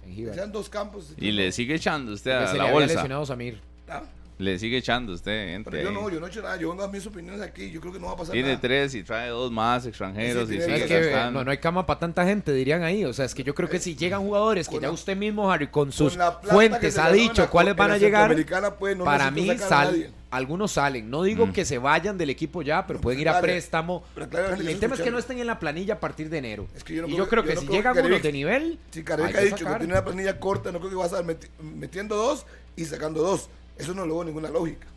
En 0.05 0.51
dos 0.51 0.69
campos. 0.69 1.13
Y 1.17 1.31
le 1.31 1.51
sigue 1.51 1.75
echando 1.75 2.11
usted 2.11 2.31
a 2.31 2.47
se 2.47 2.53
le 2.53 2.57
la 2.59 2.63
había 2.65 2.73
bolsa. 2.73 2.93
lesionado 2.95 3.25
Samir. 3.25 3.61
Ah, 3.89 4.03
Le 4.41 4.57
sigue 4.57 4.77
echando 4.77 5.13
usted, 5.13 5.31
Pero 5.45 5.55
entre 5.55 5.83
yo 5.83 5.89
ahí. 5.89 5.93
no, 5.93 6.09
yo 6.09 6.19
no 6.19 6.25
he 6.25 6.29
hecho 6.29 6.41
nada. 6.41 6.57
Yo 6.57 6.69
vengo 6.69 6.83
a 6.83 6.87
mis 6.87 7.05
opiniones 7.05 7.41
aquí. 7.41 7.69
Yo 7.69 7.79
creo 7.79 7.93
que 7.93 7.99
no 7.99 8.07
va 8.07 8.13
a 8.13 8.15
pasar 8.15 8.33
Tiene 8.33 8.49
nada. 8.49 8.61
tres 8.61 8.95
y 8.95 9.03
trae 9.03 9.29
dos 9.29 9.51
más 9.51 9.85
extranjeros 9.85 10.49
Sí, 10.49 10.55
y 10.55 10.57
tiene 10.57 10.63
sigue 10.73 10.77
Es 10.83 10.87
tres. 10.87 11.05
que 11.07 11.11
gastando. 11.11 11.39
no, 11.39 11.45
no 11.45 11.51
hay 11.51 11.57
cama 11.59 11.85
para 11.85 11.99
tanta 11.99 12.25
gente, 12.25 12.51
dirían 12.51 12.81
ahí. 12.81 13.05
O 13.05 13.13
sea, 13.13 13.25
es 13.25 13.35
que 13.35 13.43
yo 13.43 13.53
creo 13.53 13.69
que 13.69 13.77
si 13.79 13.95
llegan 13.95 14.21
jugadores 14.21 14.67
que 14.67 14.73
Con 14.75 14.81
ya 14.81 14.87
la- 14.87 14.93
usted 14.93 15.15
mismo, 15.15 15.51
Harry, 15.51 15.67
con 15.67 15.91
sus 15.91 16.13
Con 16.13 16.19
la 16.19 16.31
plata 16.31 16.47
que 16.47 16.53
fuentes 16.53 16.93
se 16.95 16.99
ha 16.99 17.03
ganó 17.03 17.15
en 17.15 17.21
dicho 17.21 17.41
la 17.43 17.49
cuáles 17.51 17.75
van 17.75 17.91
a 17.91 17.97
llegar, 17.99 18.21
Centroamericana, 18.29 18.71
pues, 18.75 18.97
no 18.97 19.03
para 19.05 19.29
necesito 19.29 19.53
mí 19.53 19.59
sacar 19.59 19.65
a 19.65 19.83
sal, 19.85 19.91
nadie. 19.99 20.11
algunos 20.31 20.71
salen. 20.71 21.09
No 21.11 21.21
digo 21.21 21.45
Mm. 21.45 21.53
que 21.53 21.63
se 21.63 21.77
vayan 21.77 22.17
del 22.17 22.31
equipo 22.31 22.63
ya, 22.63 22.87
pero 22.87 22.97
No, 22.97 23.03
pueden 23.03 23.19
ir 23.19 23.29
a 23.29 23.39
préstamo. 23.41 24.03
Pero 24.15 24.27
Y 24.63 24.67
el 24.69 24.79
tema 24.79 24.95
es 24.95 25.01
que 25.01 25.11
no 25.11 25.19
estén 25.19 25.37
en 25.37 25.45
la 25.45 25.59
planilla 25.59 25.93
a 25.95 25.99
partir 25.99 26.29
de 26.31 26.39
enero. 26.39 26.65
Es 26.75 26.83
que 26.83 26.95
yo 26.95 27.03
no 27.03 27.07
y 27.09 27.11
creo 27.11 27.25
yo 27.25 27.29
creo 27.29 27.43
que- 27.43 27.49
que 27.49 27.55
yo 27.55 27.59
si 27.61 27.65
no 27.67 27.69
creo 27.73 27.79
llegan 27.81 27.93
que 27.93 27.99
unos 27.99 28.11
Carevic- 28.19 28.23
de 28.23 28.31
nivel, 28.31 28.79
Si 28.89 28.99
hay 28.99 29.05
Careca 29.05 29.31
que 29.33 29.37
ha 29.37 29.41
dicho 29.41 29.55
que 29.57 29.63
sacar. 29.65 29.77
tiene 29.81 29.93
una 29.93 30.03
planilla 30.03 30.39
corta, 30.39 30.71
no 30.71 30.79
creo 30.79 30.89
que 30.89 30.95
va 30.95 31.03
a 31.03 31.07
estar 31.07 31.23
meti- 31.23 31.47
metiendo 31.61 32.15
dos 32.15 32.47
y 32.75 32.85
sacando 32.85 33.21
dos. 33.21 33.49
Eso 33.81 33.93
no 33.93 34.05
le 34.05 34.11
veo 34.13 34.23
ninguna 34.23 34.49
lógica. 34.49 34.87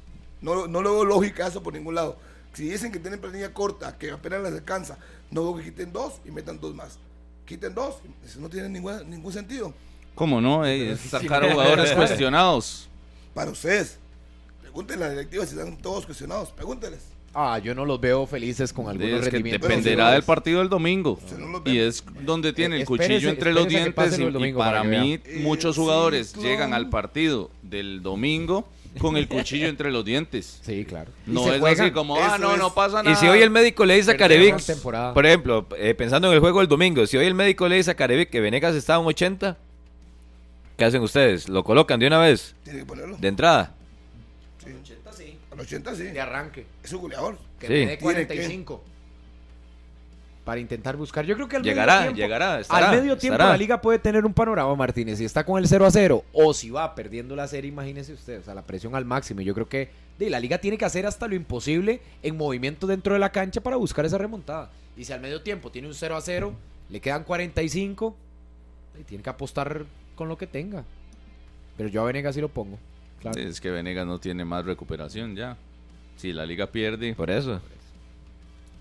No, 0.40 0.66
no 0.66 0.82
le 0.82 0.88
veo 0.90 1.04
lógica 1.04 1.46
a 1.46 1.48
eso 1.48 1.62
por 1.62 1.72
ningún 1.72 1.94
lado. 1.94 2.18
Si 2.52 2.68
dicen 2.68 2.92
que 2.92 2.98
tienen 3.00 3.20
planilla 3.20 3.52
corta, 3.52 3.96
que 3.98 4.10
apenas 4.10 4.42
les 4.42 4.52
alcanza, 4.52 4.98
no 5.30 5.42
veo 5.42 5.56
que 5.56 5.64
quiten 5.64 5.92
dos 5.92 6.14
y 6.24 6.30
metan 6.30 6.60
dos 6.60 6.74
más. 6.74 6.98
Quiten 7.46 7.74
dos, 7.74 7.96
eso 8.24 8.40
no 8.40 8.48
tiene 8.48 8.68
ninguna- 8.68 9.02
ningún 9.02 9.32
sentido. 9.32 9.72
¿Cómo 10.14 10.40
no? 10.40 10.64
Eh, 10.64 10.92
es 10.92 11.00
sacar 11.00 11.44
a 11.44 11.50
jugadores 11.52 11.92
cuestionados. 11.92 12.88
Para 13.34 13.50
ustedes, 13.50 13.98
pregúntenle 14.60 15.04
a 15.04 15.08
la 15.08 15.14
directiva 15.14 15.44
si 15.44 15.56
están 15.58 15.76
todos 15.78 16.06
cuestionados, 16.06 16.50
pregúntenles. 16.52 17.00
Ah, 17.34 17.58
yo 17.58 17.74
no 17.74 17.84
los 17.84 18.00
veo 18.00 18.26
felices 18.26 18.72
con 18.72 18.88
algunos 18.88 19.10
Es 19.20 19.24
que 19.24 19.30
rendimientos. 19.30 19.68
dependerá 19.68 20.12
del 20.12 20.22
partido 20.22 20.60
del 20.60 20.68
domingo. 20.68 21.18
No 21.38 21.62
Y 21.64 21.78
es 21.78 22.04
donde 22.24 22.52
tiene 22.52 22.76
el 22.76 22.82
Eh, 22.82 22.84
espérese- 22.84 22.86
cuchillo 23.14 23.28
entre 23.30 23.52
los 23.52 23.66
dientes. 23.68 24.18
Y, 24.18 24.24
domingo 24.30 24.58
para 24.60 24.84
mí, 24.84 25.16
vea. 25.18 25.40
muchos 25.42 25.76
jugadores 25.76 26.32
llegan 26.34 26.72
al 26.74 26.88
partido 26.90 27.50
del 27.62 28.02
domingo 28.02 28.68
con 29.00 29.16
el 29.16 29.26
cuchillo 29.26 29.66
entre 29.66 29.90
los 29.90 30.04
dientes. 30.04 30.60
Sí, 30.64 30.84
claro. 30.84 31.10
No 31.26 31.52
es 31.52 31.60
juegan- 31.60 31.86
así 31.86 31.90
como, 31.92 32.16
ah, 32.16 32.34
Eso 32.36 32.38
no, 32.38 32.52
es. 32.52 32.58
no 32.58 32.72
pasa 32.72 33.02
nada. 33.02 33.10
Y 33.10 33.16
si 33.16 33.26
hoy 33.26 33.40
el 33.42 33.50
médico 33.50 33.84
le 33.84 33.96
dice 33.96 34.12
a 34.12 34.16
Carevic, 34.16 34.54
por 35.12 35.26
ejemplo, 35.26 35.66
eh, 35.76 35.94
pensando 35.94 36.28
en 36.28 36.34
el 36.34 36.40
juego 36.40 36.60
del 36.60 36.68
domingo, 36.68 37.04
si 37.06 37.16
hoy 37.16 37.26
el 37.26 37.34
médico 37.34 37.68
le 37.68 37.76
dice 37.76 37.90
a 37.90 37.94
Carevic 37.96 38.30
que 38.30 38.40
Venegas 38.40 38.76
está 38.76 38.94
a 38.94 38.98
un 39.00 39.06
80, 39.08 39.56
¿qué 40.76 40.84
hacen 40.84 41.02
ustedes? 41.02 41.48
¿Lo 41.48 41.64
colocan 41.64 41.98
de 41.98 42.06
una 42.06 42.20
vez? 42.20 42.54
Tiene 42.62 42.78
que 42.80 42.86
ponerlo. 42.86 43.16
¿De 43.18 43.26
entrada? 43.26 43.74
Sí. 45.66 45.74
Al 45.74 45.80
80 45.82 45.94
sí. 45.96 46.02
de 46.04 46.20
arranque. 46.20 46.66
Es 46.82 46.92
un 46.92 47.00
goleador. 47.02 47.38
Que 47.58 47.66
Sí. 47.66 47.72
me 47.72 47.78
dé 47.78 47.84
Tiene 47.84 47.96
que- 47.96 48.02
45. 48.02 48.82
Para 50.44 50.60
intentar 50.60 50.96
buscar. 50.96 51.24
Yo 51.24 51.34
creo 51.36 51.48
que 51.48 51.56
al 51.56 51.62
Llegará, 51.62 52.00
medio 52.00 52.12
tiempo, 52.12 52.18
llegará, 52.18 52.60
estará, 52.60 52.90
al 52.90 52.96
medio 52.96 53.16
tiempo 53.16 53.34
estará. 53.34 53.52
la 53.52 53.56
liga 53.56 53.80
puede 53.80 53.98
tener 53.98 54.26
un 54.26 54.34
panorama, 54.34 54.74
Martínez. 54.76 55.16
Si 55.16 55.24
está 55.24 55.42
con 55.44 55.58
el 55.58 55.66
0 55.66 55.86
a 55.86 55.90
0 55.90 56.22
o 56.34 56.52
si 56.52 56.68
va 56.68 56.94
perdiendo 56.94 57.34
la 57.34 57.48
serie, 57.48 57.70
imagínese 57.70 58.12
usted. 58.12 58.40
O 58.40 58.42
sea, 58.42 58.54
la 58.54 58.60
presión 58.60 58.94
al 58.94 59.06
máximo. 59.06 59.40
Yo 59.40 59.54
creo 59.54 59.70
que 59.70 59.88
de, 60.18 60.28
la 60.28 60.38
liga 60.40 60.58
tiene 60.58 60.76
que 60.76 60.84
hacer 60.84 61.06
hasta 61.06 61.26
lo 61.28 61.34
imposible 61.34 62.02
en 62.22 62.36
movimiento 62.36 62.86
dentro 62.86 63.14
de 63.14 63.20
la 63.20 63.32
cancha 63.32 63.62
para 63.62 63.76
buscar 63.76 64.04
esa 64.04 64.18
remontada. 64.18 64.70
Y 64.98 65.04
si 65.06 65.14
al 65.14 65.20
medio 65.22 65.40
tiempo 65.40 65.70
tiene 65.70 65.88
un 65.88 65.94
0 65.94 66.14
a 66.14 66.20
0, 66.20 66.52
le 66.90 67.00
quedan 67.00 67.24
45, 67.24 68.14
y 69.00 69.04
tiene 69.04 69.24
que 69.24 69.30
apostar 69.30 69.86
con 70.14 70.28
lo 70.28 70.36
que 70.36 70.46
tenga. 70.46 70.84
Pero 71.78 71.88
yo 71.88 72.02
a 72.02 72.04
Venegas 72.04 72.34
sí 72.34 72.42
lo 72.42 72.50
pongo. 72.50 72.78
Claro. 73.32 73.40
Es 73.40 73.60
que 73.60 73.70
Venegas 73.70 74.06
no 74.06 74.18
tiene 74.18 74.44
más 74.44 74.64
recuperación 74.64 75.34
ya. 75.34 75.56
Si 76.16 76.32
la 76.32 76.46
liga 76.46 76.68
pierde, 76.68 77.14
Por 77.14 77.30
eso. 77.30 77.60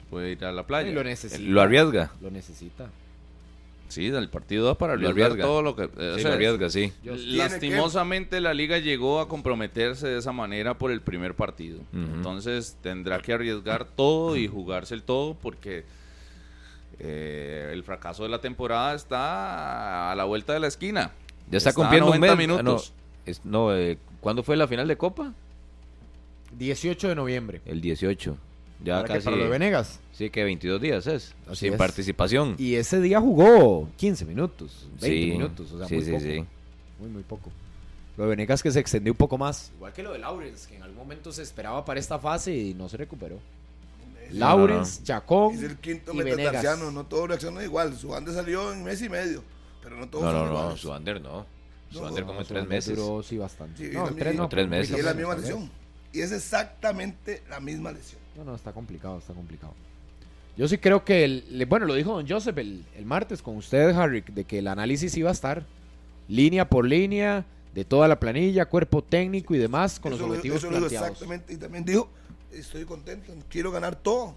puede 0.10 0.32
ir 0.34 0.46
a 0.46 0.52
la 0.52 0.64
playa. 0.68 0.90
Y 0.90 0.94
lo 0.94 1.04
necesita. 1.04 1.42
Lo 1.42 1.62
arriesga. 1.62 2.12
Lo 2.22 2.30
necesita. 2.30 2.90
Sí, 3.90 4.10
del 4.10 4.28
partido 4.30 4.66
da 4.66 4.76
para 4.76 4.96
Lo 4.96 5.10
arriesgar 5.10 5.32
arriesga. 5.32 5.44
todo 5.46 5.62
lo 5.62 5.76
que... 5.76 5.84
Sí, 5.86 6.22
sea, 6.22 6.30
lo 6.30 6.36
arriesga, 6.36 6.70
sí. 6.70 6.92
Lastimosamente 7.04 8.40
la 8.42 8.54
liga 8.54 8.80
llegó 8.80 9.20
a 9.20 9.28
comprometerse 9.28 10.08
de 10.08 10.18
esa 10.18 10.32
manera 10.32 10.78
por 10.78 10.92
el 10.92 11.02
primer 11.02 11.36
partido. 11.36 11.80
Entonces 11.94 12.76
tendrá 12.82 13.20
que 13.20 13.34
arriesgar 13.34 13.86
todo 13.86 14.36
y 14.36 14.48
jugarse 14.48 14.96
el 14.96 15.04
todo 15.04 15.36
porque 15.36 15.84
eh, 17.00 17.70
el 17.72 17.84
fracaso 17.84 18.24
de 18.24 18.30
la 18.30 18.40
temporada 18.42 18.96
está 18.96 20.12
a 20.12 20.16
la 20.16 20.24
vuelta 20.24 20.54
de 20.54 20.60
la 20.60 20.68
esquina. 20.68 21.12
Ya 21.52 21.58
está, 21.58 21.74
cumpliendo 21.74 22.12
un 22.12 22.20
90 22.20 22.36
mes. 22.36 22.50
Ah, 22.50 22.54
minutos. 22.62 22.94
no, 22.94 23.32
es- 23.32 23.46
no, 23.46 23.76
eh, 23.76 23.98
¿cuándo 24.24 24.42
fue 24.42 24.58
la 24.58 24.68
final 24.68 24.88
de 24.88 24.98
Copa? 24.98 25.34
18 26.58 27.10
de 27.10 27.16
noviembre. 27.16 27.62
El 27.66 27.82
18. 27.82 28.38
Ya 28.84 29.04
casi. 29.04 29.24
¿Para 29.24 29.38
lo 29.38 29.44
de 29.44 29.50
Venegas? 29.50 30.00
Sí, 30.12 30.30
que 30.30 30.44
22 30.44 30.82
días 30.82 31.08
es. 31.08 31.36
Así 31.48 31.66
sin 31.66 31.74
es. 31.74 31.78
participación. 31.80 32.56
Y 32.58 32.76
ese 32.76 33.00
día 33.00 33.20
jugó 33.20 33.90
15 33.98 34.26
minutos, 34.26 34.88
20 35.02 35.08
sí, 35.08 35.32
minutos, 35.32 35.72
o 35.72 35.78
sea, 35.78 35.88
sí, 35.88 35.96
muy 35.96 36.06
sí, 36.06 36.12
poco. 36.12 36.24
sí. 36.24 36.46
Muy, 37.00 37.10
muy 37.10 37.24
poco. 37.24 37.52
Lo 38.18 38.24
de 38.26 38.30
Venegas 38.32 38.62
que 38.62 38.72
se 38.72 38.80
extendió 38.80 39.14
un 39.14 39.18
poco 39.18 39.38
más. 39.38 39.72
Igual 39.76 39.94
que 39.94 40.04
lo 40.04 40.14
de 40.14 40.20
Lawrence, 40.20 40.70
que 40.70 40.76
en 40.76 40.84
algún 40.84 40.98
momento 40.98 41.32
se 41.32 41.42
esperaba 41.42 41.84
para 41.84 42.00
esta 42.00 42.20
fase 42.20 42.56
y 42.56 42.74
no 42.74 42.88
se 42.90 42.98
recuperó. 42.98 43.40
Lawrence, 44.32 45.04
Chacón 45.04 45.56
Es 45.56 45.64
el 45.64 45.78
quinto 45.78 46.14
metatarsiano. 46.14 46.92
No 46.92 47.06
todo 47.06 47.28
reacciona 47.28 47.64
igual. 47.64 47.96
Su 47.96 48.10
banda 48.10 48.34
salió 48.34 48.72
en 48.72 48.84
mes 48.84 49.02
y 49.02 49.10
medio. 49.10 49.44
Pero 49.82 49.98
no 49.98 50.08
todos 50.08 50.24
No, 50.24 50.46
no, 50.46 50.70
no, 50.70 50.78
su 50.78 50.92
under 50.92 51.22
no. 51.22 51.46
Su 51.94 52.02
No, 52.02 52.10
under 52.10 52.26
como 52.26 52.44
tres 52.44 52.68
meses. 52.68 52.96
Duró, 52.98 53.22
sí, 53.24 53.38
bastante. 53.38 53.88
Sí, 53.90 53.94
no, 53.96 54.14
tres, 54.14 54.36
no, 54.36 54.50
tres 54.50 54.68
meses. 54.68 54.96
Y 54.96 55.00
es 55.00 55.06
la 55.06 55.14
misma 55.14 55.36
lesión. 55.36 55.70
Y 56.12 56.22
es 56.22 56.32
exactamente 56.32 57.44
la 57.50 57.60
misma 57.60 57.92
lesión. 57.92 58.20
No, 58.36 58.44
no, 58.44 58.56
está 58.56 58.72
complicado, 58.72 59.18
está 59.20 59.34
complicado. 59.34 59.74
Yo 60.58 60.68
sí 60.68 60.78
creo 60.78 61.04
que, 61.04 61.24
el- 61.24 61.66
bueno, 61.68 61.86
lo 61.86 61.94
dijo 61.96 62.14
don 62.14 62.28
Joseph 62.28 62.58
el, 62.58 62.84
el 62.96 63.06
martes 63.06 63.42
con 63.42 63.58
usted, 63.58 63.90
Harry, 63.96 64.22
de 64.22 64.44
que 64.44 64.60
el 64.60 64.68
análisis 64.68 65.16
iba 65.18 65.30
a 65.30 65.34
estar 65.34 65.64
línea 66.28 66.70
por 66.70 66.86
línea, 66.86 67.46
de 67.74 67.84
toda 67.86 68.08
la 68.08 68.20
planilla, 68.20 68.66
cuerpo 68.66 69.04
técnico 69.04 69.56
y 69.56 69.58
demás, 69.58 70.00
con 70.00 70.14
Eso 70.14 70.20
los 70.22 70.28
lo- 70.30 70.34
objetivos 70.36 70.58
eso 70.60 70.68
lo 70.68 70.78
dijo 70.78 70.80
planteados. 70.90 71.10
exactamente. 71.10 71.54
Y 71.54 71.58
también 71.58 71.84
dijo, 71.86 72.08
estoy 72.52 72.86
contento, 72.86 73.34
quiero 73.50 73.72
ganar 73.72 73.96
todo. 73.96 74.36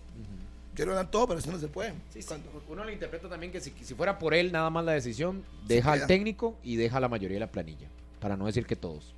Quiero 0.77 0.93
ganar 0.93 1.11
todo, 1.11 1.27
pero 1.27 1.41
así 1.41 1.49
no 1.49 1.59
se 1.59 1.69
puede. 1.69 1.95
Sí, 2.13 2.23
sí, 2.23 2.35
Uno 2.69 2.85
le 2.85 2.93
interpreta 2.93 3.29
también 3.29 3.51
que 3.51 3.61
si, 3.61 3.73
si 3.83 3.95
fuera 3.95 4.19
por 4.19 4.35
él 4.35 4.53
nada 4.53 4.71
más 4.71 4.85
la 4.85 4.93
decisión, 4.93 5.43
deja 5.67 5.91
al 5.93 5.99
queda. 6.01 6.07
técnico 6.07 6.57
y 6.63 6.77
deja 6.77 6.99
a 6.99 7.01
la 7.01 7.09
mayoría 7.09 7.37
de 7.37 7.41
la 7.41 7.51
planilla, 7.51 7.89
para 8.21 8.37
no 8.37 8.47
decir 8.47 8.67
que 8.67 8.77
todos. 8.77 9.15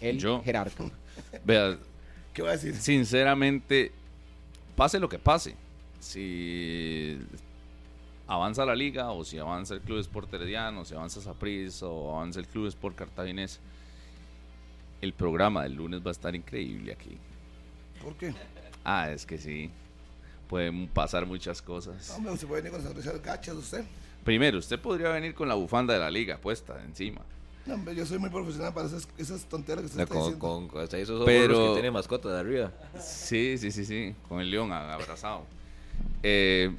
El 0.00 0.18
Yo. 0.18 0.42
jerarca. 0.44 0.84
Vea, 1.44 1.78
¿Qué 2.34 2.42
va 2.42 2.50
a 2.50 2.52
decir? 2.52 2.74
sinceramente, 2.76 3.92
pase 4.76 4.98
lo 5.00 5.08
que 5.08 5.18
pase, 5.18 5.56
si 6.00 7.18
avanza 8.26 8.64
la 8.66 8.74
liga 8.74 9.10
o 9.10 9.24
si 9.24 9.38
avanza 9.38 9.74
el 9.74 9.80
Club 9.80 9.98
Sport 10.00 10.32
Herediano, 10.34 10.84
si 10.84 10.94
avanza 10.94 11.20
Saprissa 11.20 11.86
o 11.86 12.16
avanza 12.16 12.40
el 12.40 12.46
Club 12.46 12.66
Sport 12.66 12.96
Cartaginés, 12.96 13.58
el 15.00 15.12
programa 15.14 15.62
del 15.64 15.74
lunes 15.74 16.00
va 16.04 16.08
a 16.08 16.12
estar 16.12 16.34
increíble 16.34 16.92
aquí. 16.92 17.16
¿Por 18.02 18.14
qué? 18.16 18.34
Ah, 18.84 19.10
es 19.10 19.24
que 19.26 19.38
sí, 19.38 19.70
pueden 20.52 20.86
pasar 20.86 21.24
muchas 21.24 21.62
cosas. 21.62 22.10
Hombre, 22.10 22.36
se 22.36 22.46
puede 22.46 22.60
venir 22.60 22.78
con 22.78 22.94
esas 22.98 23.22
gachas 23.22 23.54
usted. 23.54 23.84
Primero, 24.22 24.58
usted 24.58 24.78
podría 24.78 25.08
venir 25.08 25.32
con 25.34 25.48
la 25.48 25.54
bufanda 25.54 25.94
de 25.94 26.00
la 26.00 26.10
liga 26.10 26.36
puesta 26.36 26.78
encima. 26.84 27.22
No, 27.64 27.72
hombre, 27.74 27.94
yo 27.94 28.04
soy 28.04 28.18
muy 28.18 28.28
profesional 28.28 28.74
para 28.74 28.86
esas, 28.86 29.08
esas 29.16 29.44
tonteras 29.46 29.80
que 29.80 29.86
usted 29.86 29.96
No, 29.96 30.02
está 30.02 30.14
con, 30.14 30.22
diciendo. 30.24 30.46
con, 30.46 30.68
con- 30.68 30.82
hasta 30.82 30.98
esos 30.98 31.24
Pero- 31.24 31.68
que 31.68 31.72
tiene 31.76 31.90
mascota 31.90 32.28
de 32.34 32.38
arriba. 32.40 32.70
Sí, 33.00 33.56
sí, 33.56 33.72
sí, 33.72 33.86
sí, 33.86 34.14
con 34.28 34.40
el 34.40 34.50
león 34.50 34.70
abrazado. 34.72 35.46
Eh, 36.22 36.70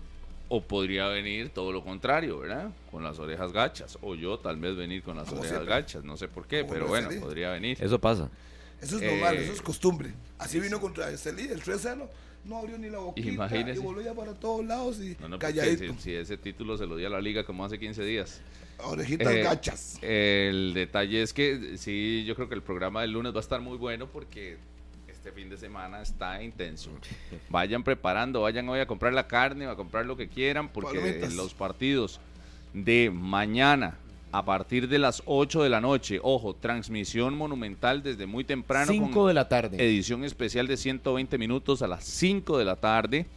o 0.49 0.61
podría 0.61 1.07
venir 1.07 1.49
todo 1.49 1.71
lo 1.71 1.83
contrario, 1.83 2.37
¿verdad? 2.37 2.69
Con 2.91 3.03
las 3.03 3.17
orejas 3.17 3.51
gachas. 3.53 3.97
O 4.03 4.13
yo 4.13 4.37
tal 4.37 4.57
vez 4.57 4.75
venir 4.75 5.01
con 5.01 5.15
las 5.17 5.27
Como 5.29 5.41
orejas 5.41 5.57
siempre. 5.57 5.75
gachas, 5.81 6.03
no 6.03 6.15
sé 6.15 6.27
por 6.27 6.45
qué, 6.45 6.61
Como 6.61 6.73
pero 6.73 6.87
bueno, 6.87 7.09
podría 7.21 7.49
venir. 7.49 7.75
Eso 7.81 7.97
pasa. 7.99 8.29
Eso 8.79 8.97
es 8.97 9.01
normal, 9.01 9.35
Eh, 9.37 9.43
eso 9.45 9.53
es 9.53 9.61
costumbre. 9.63 10.13
Así 10.37 10.59
vino 10.59 10.79
contra 10.79 11.09
Estelí, 11.09 11.47
el 11.47 11.63
3-0. 11.63 12.07
No 12.45 12.57
abrió 12.57 12.77
ni 12.77 12.89
la 12.89 12.99
boquita 12.99 13.29
Imagínese. 13.29 13.79
y 13.79 13.83
volvió 13.83 14.01
ya 14.03 14.13
para 14.13 14.33
todos 14.33 14.65
lados 14.65 14.99
y 14.99 15.15
No, 15.21 15.29
no, 15.29 15.39
calladito. 15.39 15.93
si, 15.93 15.99
si 16.01 16.13
ese 16.13 16.37
título 16.37 16.77
se 16.77 16.85
lo 16.85 16.97
dio 16.97 17.07
a 17.07 17.09
la 17.09 17.21
liga 17.21 17.45
como 17.45 17.63
hace 17.63 17.79
15 17.79 18.03
días. 18.03 18.41
Orejitas 18.79 19.31
Eh, 19.33 19.43
gachas. 19.43 19.97
El 20.01 20.73
detalle 20.73 21.21
es 21.21 21.31
que 21.31 21.77
sí, 21.77 22.25
yo 22.25 22.35
creo 22.35 22.49
que 22.49 22.55
el 22.55 22.61
programa 22.63 23.01
del 23.01 23.11
lunes 23.11 23.33
va 23.33 23.37
a 23.37 23.41
estar 23.41 23.61
muy 23.61 23.77
bueno 23.77 24.07
porque 24.07 24.57
este 25.07 25.31
fin 25.31 25.49
de 25.49 25.55
semana 25.57 26.01
está 26.01 26.43
intenso. 26.43 26.89
Vayan 27.49 27.81
preparando, 27.83 28.41
vayan 28.41 28.67
hoy 28.67 28.81
a 28.81 28.87
comprar 28.87 29.13
la 29.13 29.25
carne, 29.27 29.65
a 29.67 29.75
comprar 29.75 30.05
lo 30.05 30.17
que 30.17 30.27
quieran 30.27 30.67
porque 30.67 30.99
Palomitas. 30.99 31.33
los 31.35 31.53
partidos 31.53 32.19
de 32.73 33.09
mañana 33.09 33.97
a 34.33 34.43
partir 34.43 34.89
de 34.89 34.97
las 34.97 35.21
8 35.27 35.61
de 35.61 35.69
la 35.69 35.79
noche, 35.79 36.19
ojo, 36.21 36.55
transmisión 36.55 37.37
monumental 37.37 38.01
desde 38.01 38.25
muy 38.25 38.43
temprano 38.43 38.91
5 38.91 39.11
con 39.11 39.27
de 39.27 39.33
la 39.35 39.47
tarde. 39.47 39.77
edición 39.77 40.23
especial 40.23 40.65
de 40.65 40.75
120 40.75 41.37
minutos 41.37 41.83
a 41.83 41.87
las 41.87 42.03
5 42.03 42.57
de 42.57 42.65
la 42.65 42.75
tarde, 42.75 43.27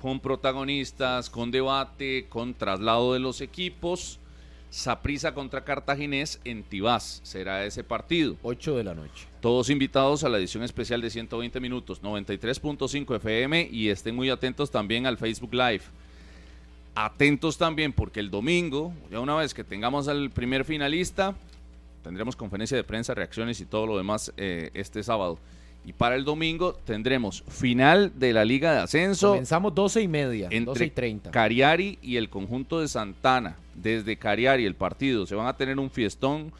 con 0.00 0.18
protagonistas, 0.18 1.28
con 1.28 1.50
debate, 1.50 2.24
con 2.30 2.54
traslado 2.54 3.12
de 3.12 3.20
los 3.20 3.42
equipos. 3.42 4.18
Saprisa 4.70 5.34
contra 5.34 5.62
Cartaginés 5.62 6.40
en 6.44 6.62
Tibás 6.62 7.20
será 7.22 7.66
ese 7.66 7.84
partido. 7.84 8.36
8 8.42 8.78
de 8.78 8.84
la 8.84 8.94
noche. 8.94 9.26
Todos 9.42 9.68
invitados 9.68 10.24
a 10.24 10.30
la 10.30 10.38
edición 10.38 10.62
especial 10.62 11.02
de 11.02 11.10
120 11.10 11.60
minutos, 11.60 12.02
93.5 12.02 13.16
FM 13.16 13.68
y 13.70 13.90
estén 13.90 14.16
muy 14.16 14.30
atentos 14.30 14.70
también 14.70 15.06
al 15.06 15.18
Facebook 15.18 15.52
Live. 15.52 15.82
Atentos 16.94 17.56
también 17.56 17.92
porque 17.92 18.20
el 18.20 18.30
domingo, 18.30 18.92
ya 19.10 19.20
una 19.20 19.36
vez 19.36 19.54
que 19.54 19.64
tengamos 19.64 20.08
al 20.08 20.30
primer 20.30 20.64
finalista, 20.64 21.34
tendremos 22.02 22.36
conferencia 22.36 22.76
de 22.76 22.84
prensa, 22.84 23.14
reacciones 23.14 23.60
y 23.60 23.64
todo 23.66 23.86
lo 23.86 23.96
demás 23.96 24.32
eh, 24.36 24.70
este 24.74 25.02
sábado. 25.02 25.38
Y 25.84 25.94
para 25.94 26.14
el 26.16 26.24
domingo 26.24 26.74
tendremos 26.74 27.42
final 27.48 28.12
de 28.18 28.34
la 28.34 28.44
Liga 28.44 28.72
de 28.74 28.80
Ascenso 28.80 29.28
Comenzamos 29.30 29.74
12 29.74 30.02
y 30.02 30.08
media, 30.08 30.44
12 30.50 30.54
y 30.54 30.58
entre 30.58 30.90
30. 30.90 31.30
Cariari 31.30 31.98
y 32.02 32.16
el 32.16 32.28
conjunto 32.28 32.80
de 32.80 32.88
Santana. 32.88 33.56
Desde 33.74 34.16
Cariari 34.16 34.66
el 34.66 34.74
partido. 34.74 35.24
Se 35.26 35.34
van 35.34 35.46
a 35.46 35.56
tener 35.56 35.78
un 35.78 35.88
fiestón 35.90 36.52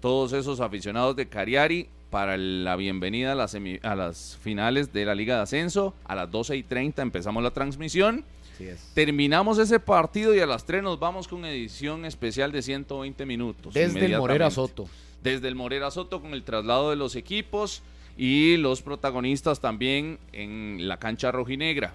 todos 0.00 0.34
esos 0.34 0.60
aficionados 0.60 1.16
de 1.16 1.26
Cariari 1.26 1.88
para 2.10 2.36
la 2.36 2.76
bienvenida 2.76 3.32
a 3.32 3.34
las, 3.34 3.54
semi- 3.54 3.80
a 3.82 3.94
las 3.94 4.36
finales 4.42 4.92
de 4.92 5.06
la 5.06 5.14
Liga 5.14 5.36
de 5.36 5.42
Ascenso. 5.42 5.94
A 6.04 6.14
las 6.14 6.30
12 6.30 6.56
y 6.56 6.62
30 6.62 7.00
empezamos 7.00 7.42
la 7.42 7.52
transmisión. 7.52 8.24
Así 8.56 8.68
es. 8.68 8.80
Terminamos 8.94 9.58
ese 9.58 9.78
partido 9.78 10.34
y 10.34 10.40
a 10.40 10.46
las 10.46 10.64
3 10.64 10.82
nos 10.82 10.98
vamos 10.98 11.28
con 11.28 11.44
edición 11.44 12.06
especial 12.06 12.52
de 12.52 12.62
120 12.62 13.26
minutos. 13.26 13.74
Desde 13.74 14.06
el. 14.06 14.16
Morera 14.16 14.50
Soto. 14.50 14.88
Desde 15.22 15.48
el 15.48 15.54
Morera 15.54 15.90
Soto 15.90 16.22
con 16.22 16.32
el 16.32 16.42
traslado 16.42 16.88
de 16.88 16.96
los 16.96 17.16
equipos 17.16 17.82
y 18.16 18.56
los 18.56 18.80
protagonistas 18.80 19.60
también 19.60 20.18
en 20.32 20.88
la 20.88 20.96
cancha 20.98 21.30
rojinegra. 21.32 21.92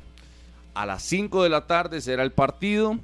A 0.76 0.86
las 0.86 1.02
5 1.04 1.42
de 1.44 1.50
la 1.50 1.66
tarde 1.66 2.00
será 2.00 2.22
el 2.24 2.32
partido. 2.32 3.00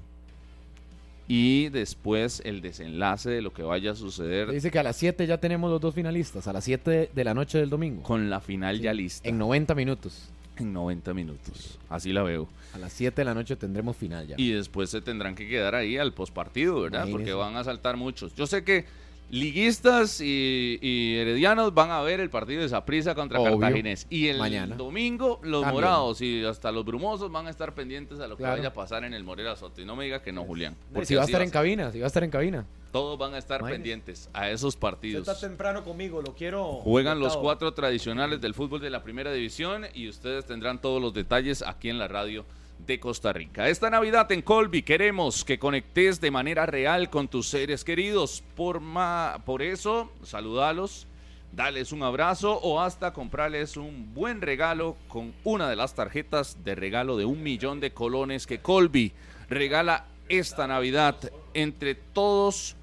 y 1.27 1.67
después 1.69 2.41
el 2.45 2.61
desenlace 2.61 3.29
de 3.29 3.41
lo 3.41 3.51
que 3.51 3.61
vaya 3.61 3.91
a 3.91 3.95
suceder 3.95 4.49
Dice 4.49 4.71
que 4.71 4.79
a 4.79 4.83
las 4.83 4.95
7 4.95 5.27
ya 5.27 5.37
tenemos 5.39 5.69
los 5.69 5.81
dos 5.81 5.93
finalistas, 5.93 6.47
a 6.47 6.53
las 6.53 6.63
7 6.63 7.09
de 7.13 7.23
la 7.25 7.33
noche 7.33 7.57
del 7.57 7.69
domingo. 7.69 8.01
con 8.03 8.29
la 8.29 8.39
final 8.39 8.79
ya 8.79 8.93
lista 8.93 9.27
En 9.27 9.37
90 9.37 9.75
minutos. 9.75 10.29
En 10.63 10.73
90 10.73 11.13
minutos. 11.13 11.77
Así 11.89 12.13
la 12.13 12.23
veo. 12.23 12.47
A 12.73 12.77
las 12.77 12.93
7 12.93 13.21
de 13.21 13.25
la 13.25 13.33
noche 13.33 13.55
tendremos 13.55 13.95
final 13.95 14.27
ya. 14.27 14.35
Y 14.37 14.51
después 14.51 14.89
se 14.89 15.01
tendrán 15.01 15.35
que 15.35 15.47
quedar 15.47 15.75
ahí 15.75 15.97
al 15.97 16.13
pospartido, 16.13 16.81
¿verdad? 16.81 17.07
Porque 17.11 17.33
van 17.33 17.55
a 17.55 17.63
saltar 17.63 17.97
muchos. 17.97 18.35
Yo 18.35 18.47
sé 18.47 18.63
que 18.63 18.85
liguistas 19.29 20.21
y, 20.21 20.79
y 20.81 21.17
heredianos 21.17 21.73
van 21.73 21.91
a 21.91 22.01
ver 22.01 22.19
el 22.19 22.29
partido 22.29 22.61
de 22.61 22.69
Saprissa 22.69 23.13
contra 23.15 23.39
Obvio. 23.39 23.59
Cartaginés. 23.59 24.07
Y 24.09 24.27
el 24.27 24.37
Mañana. 24.37 24.75
domingo 24.75 25.39
los 25.43 25.61
También. 25.63 25.83
morados 25.83 26.21
y 26.21 26.43
hasta 26.45 26.71
los 26.71 26.85
brumosos 26.85 27.31
van 27.31 27.47
a 27.47 27.49
estar 27.49 27.73
pendientes 27.73 28.19
a 28.19 28.27
lo 28.27 28.37
Claro. 28.37 28.55
que 28.55 28.59
vaya 28.61 28.69
a 28.69 28.73
pasar 28.73 29.03
en 29.03 29.13
el 29.13 29.23
Morera 29.23 29.55
Soto. 29.55 29.81
Y 29.81 29.85
no 29.85 29.95
me 29.95 30.05
diga 30.05 30.21
que 30.21 30.31
no, 30.31 30.43
Julián. 30.45 30.75
Por 30.75 30.93
porque 30.93 31.05
si 31.07 31.15
va 31.15 31.21
a 31.23 31.25
estar 31.25 31.41
en 31.41 31.49
cabina, 31.49 31.91
si 31.91 31.99
va 31.99 32.05
a 32.05 32.07
estar 32.07 32.23
en 32.23 32.29
cabina. 32.31 32.65
Todos 32.91 33.17
van 33.19 33.33
a 33.33 33.37
estar 33.37 33.61
pendientes 33.63 34.29
a 34.33 34.49
esos 34.49 34.75
partidos. 34.77 35.27
Está 35.27 35.47
temprano 35.47 35.83
conmigo, 35.83 36.21
lo 36.21 36.33
quiero. 36.33 36.63
Juegan 36.83 37.19
los 37.19 37.35
cuatro 37.37 37.73
tradicionales 37.73 38.39
del 38.39 38.53
fútbol 38.53 38.79
de 38.79 38.89
la 38.89 39.03
primera 39.03 39.31
división 39.33 39.85
y 39.93 40.07
ustedes 40.07 40.45
tendrán 40.45 40.79
todos 40.79 41.01
los 41.01 41.13
detalles 41.13 41.61
aquí 41.61 41.89
en 41.89 41.99
la 41.99 42.07
radio 42.07 42.45
de 42.85 42.99
Costa 42.99 43.33
Rica. 43.33 43.67
Esta 43.69 43.89
Navidad 43.89 44.31
en 44.31 44.41
Colby 44.41 44.81
queremos 44.83 45.43
que 45.43 45.59
conectes 45.59 46.21
de 46.21 46.31
manera 46.31 46.65
real 46.65 47.09
con 47.09 47.27
tus 47.27 47.49
seres 47.49 47.83
queridos. 47.83 48.43
Por, 48.55 48.79
ma- 48.79 49.41
por 49.45 49.61
eso, 49.61 50.11
saludalos, 50.23 51.07
dales 51.51 51.91
un 51.91 52.03
abrazo 52.03 52.53
o 52.61 52.79
hasta 52.81 53.13
comprarles 53.13 53.77
un 53.77 54.13
buen 54.13 54.41
regalo 54.41 54.95
con 55.07 55.33
una 55.43 55.69
de 55.69 55.75
las 55.75 55.95
tarjetas 55.95 56.63
de 56.63 56.75
regalo 56.75 57.17
de 57.17 57.25
un 57.25 57.43
millón 57.43 57.79
de 57.79 57.91
colones 57.91 58.47
que 58.47 58.59
Colby 58.59 59.11
regala 59.49 60.05
esta 60.29 60.67
Navidad 60.67 61.17
entre 61.53 61.95
todos 61.95 62.75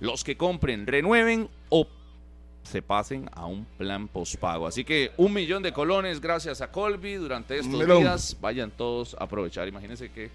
los 0.00 0.24
que 0.24 0.36
compren, 0.36 0.86
renueven 0.86 1.48
o 1.68 1.86
se 2.62 2.80
pasen 2.82 3.28
a 3.32 3.46
un 3.46 3.64
plan 3.78 4.08
pospago. 4.08 4.66
Así 4.66 4.84
que 4.84 5.10
un 5.16 5.32
millón 5.32 5.62
de 5.62 5.72
colones 5.72 6.20
gracias 6.20 6.60
a 6.60 6.70
Colby 6.70 7.14
durante 7.14 7.58
estos 7.58 7.78
Melón. 7.78 8.00
días. 8.02 8.36
Vayan 8.40 8.70
todos 8.70 9.14
a 9.18 9.24
aprovechar. 9.24 9.66
Imagínense 9.68 10.10
que 10.10 10.30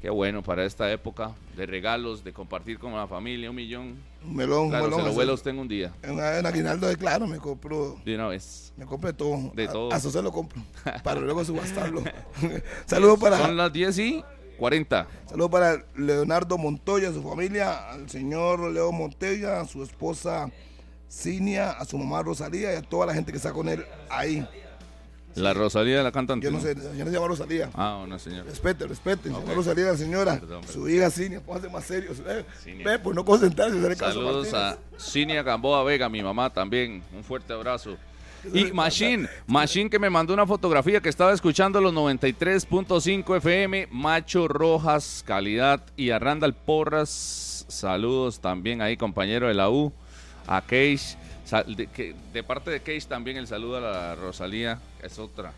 qué 0.00 0.10
bueno 0.10 0.42
para 0.42 0.64
esta 0.64 0.90
época 0.92 1.32
de 1.56 1.66
regalos, 1.66 2.22
de 2.22 2.32
compartir 2.32 2.78
con 2.78 2.94
la 2.94 3.06
familia. 3.08 3.50
Un 3.50 3.56
millón. 3.56 3.96
Un 4.24 4.36
melón, 4.36 4.62
un 4.64 4.68
Claro, 4.70 4.84
melón. 4.84 4.98
se 5.00 5.02
lo 5.02 5.08
así. 5.08 5.16
vuela 5.16 5.32
usted 5.32 5.50
en 5.50 5.58
un 5.58 5.68
día. 5.68 5.92
En, 6.02 6.18
en 6.18 6.46
aguinaldo 6.46 6.86
de 6.86 6.96
claro 6.96 7.26
me 7.26 7.38
compro, 7.38 8.00
De 8.04 8.14
una 8.14 8.28
vez. 8.28 8.72
me 8.76 8.86
compro 8.86 9.12
todo. 9.14 9.50
De 9.54 9.64
A- 9.64 9.72
todo. 9.72 9.92
Hasta 9.92 10.10
se 10.10 10.22
lo 10.22 10.30
compro. 10.32 10.62
Para 11.02 11.20
luego 11.20 11.44
subastarlo. 11.44 12.02
Saludos 12.86 13.18
para, 13.18 13.38
Son 13.38 13.56
las 13.56 13.72
10 13.72 13.98
y 13.98 14.24
40. 14.58 15.06
saludo 15.26 15.50
para 15.50 15.84
Leonardo 15.96 16.58
Montoya, 16.58 17.12
su 17.12 17.22
familia, 17.22 17.90
al 17.90 18.08
señor 18.10 18.72
Leo 18.72 18.90
Montoya, 18.90 19.60
a 19.60 19.66
su 19.66 19.82
esposa 19.84 20.50
Cinia, 21.10 21.70
a 21.72 21.84
su 21.84 21.98
mamá 21.98 22.22
Rosalía 22.22 22.72
y 22.74 22.76
a 22.76 22.82
toda 22.82 23.06
la 23.06 23.14
gente 23.14 23.30
que 23.32 23.36
está 23.38 23.52
con 23.52 23.68
él 23.68 23.84
ahí. 24.10 24.46
La 25.34 25.54
Rosalía 25.54 26.02
la 26.02 26.10
cantante. 26.10 26.44
Yo 26.46 26.50
no 26.50 26.60
sé, 26.60 26.74
la 26.74 26.82
señora 26.90 27.10
se 27.10 27.16
llama 27.16 27.28
Rosalía. 27.28 27.70
Ah, 27.74 28.00
una 28.04 28.18
señora. 28.18 28.44
Respete, 28.44 28.86
respete. 28.88 29.28
Se 29.28 29.34
Ok. 29.34 29.40
llama 29.42 29.54
Rosalía 29.54 29.84
la 29.86 29.96
señora. 29.96 30.40
Perdón, 30.40 30.60
perdón. 30.62 30.74
Su 30.74 30.88
hija 30.88 31.10
Cinia, 31.10 31.40
póngase 31.40 31.68
más 31.68 31.84
serios. 31.84 32.16
Ve, 32.84 32.98
por 32.98 33.14
no 33.14 33.24
concentrarse. 33.24 33.76
hacerle 33.78 33.96
caso 33.96 34.14
Saludos 34.14 34.52
a. 34.54 34.76
Cinia 34.98 35.42
Gamboa 35.42 35.84
Vega, 35.84 36.08
mi 36.08 36.22
mamá 36.22 36.50
también. 36.50 37.02
Un 37.16 37.22
fuerte 37.22 37.52
abrazo. 37.52 37.96
Y 38.54 38.72
Machine, 38.72 39.28
Machine 39.46 39.90
que 39.90 39.98
me 39.98 40.08
mandó 40.10 40.32
una 40.32 40.46
fotografía 40.46 41.00
que 41.00 41.08
estaba 41.08 41.32
escuchando 41.32 41.80
los 41.80 41.92
93.5 41.92 43.36
FM, 43.36 43.88
Macho 43.90 44.46
Rojas, 44.48 45.22
calidad 45.26 45.82
y 45.96 46.10
a 46.10 46.18
Randall 46.18 46.54
Porras. 46.54 47.64
Saludos 47.68 48.40
también 48.40 48.80
ahí, 48.80 48.96
compañero 48.96 49.48
de 49.48 49.54
la 49.54 49.68
U, 49.70 49.92
a. 50.48 50.64
Sal- 51.44 51.76
De, 51.76 52.42
parte 52.42 52.70
de 52.70 52.80
Cage 52.80 53.02
también 53.08 53.36
el 53.36 53.46
saludo 53.46 53.78
a 53.78 53.80
la 53.80 54.14
Rosalía, 54.14 54.78
es 55.02 55.18
otra. 55.18 55.52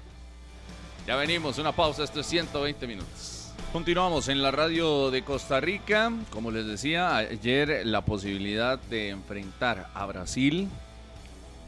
Ya 1.07 1.17
venimos, 1.17 1.59
una 1.59 1.73
pausa, 1.73 2.05
esto 2.05 2.21
es 2.21 2.27
120 2.27 2.87
minutos. 2.87 3.53
Continuamos 3.73 4.29
en 4.29 4.43
la 4.43 4.51
radio 4.51 5.11
de 5.11 5.23
Costa 5.23 5.61
Rica. 5.61 6.13
Como 6.31 6.51
les 6.51 6.67
decía, 6.67 7.17
ayer 7.17 7.83
la 7.87 8.05
posibilidad 8.05 8.79
de 8.79 9.09
enfrentar 9.11 9.89
a 9.95 10.07
Brasil, 10.07 10.69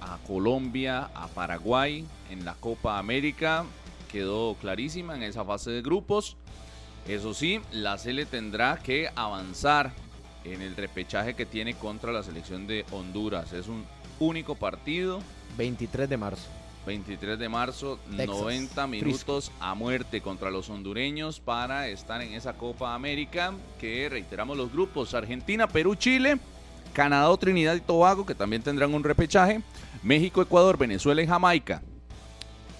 a 0.00 0.18
Colombia, 0.26 1.10
a 1.14 1.28
Paraguay 1.28 2.04
en 2.30 2.44
la 2.44 2.54
Copa 2.54 2.98
América 2.98 3.64
quedó 4.10 4.54
clarísima 4.60 5.14
en 5.16 5.22
esa 5.22 5.44
fase 5.44 5.70
de 5.70 5.80
grupos. 5.82 6.36
Eso 7.08 7.34
sí, 7.34 7.60
la 7.72 7.98
Sele 7.98 8.26
tendrá 8.26 8.76
que 8.76 9.10
avanzar 9.16 9.92
en 10.44 10.62
el 10.62 10.76
repechaje 10.76 11.34
que 11.34 11.46
tiene 11.46 11.74
contra 11.74 12.12
la 12.12 12.22
selección 12.22 12.66
de 12.66 12.84
Honduras. 12.90 13.52
Es 13.52 13.68
un 13.68 13.84
único 14.18 14.54
partido 14.54 15.20
23 15.56 16.08
de 16.08 16.16
marzo. 16.16 16.48
23 16.86 17.38
de 17.38 17.48
marzo, 17.48 17.98
Texas, 18.16 18.26
90 18.26 18.86
minutos 18.88 19.52
a 19.60 19.74
muerte 19.74 20.20
contra 20.20 20.50
los 20.50 20.68
hondureños 20.68 21.38
para 21.38 21.86
estar 21.88 22.20
en 22.22 22.32
esa 22.32 22.54
Copa 22.54 22.94
América 22.94 23.54
que 23.78 24.08
reiteramos 24.08 24.56
los 24.56 24.72
grupos 24.72 25.14
Argentina, 25.14 25.68
Perú, 25.68 25.94
Chile, 25.94 26.38
Canadá 26.92 27.34
Trinidad 27.36 27.76
y 27.76 27.80
Tobago 27.80 28.26
que 28.26 28.34
también 28.34 28.62
tendrán 28.62 28.94
un 28.94 29.04
repechaje, 29.04 29.62
México, 30.02 30.42
Ecuador, 30.42 30.76
Venezuela 30.76 31.22
y 31.22 31.26
Jamaica, 31.26 31.82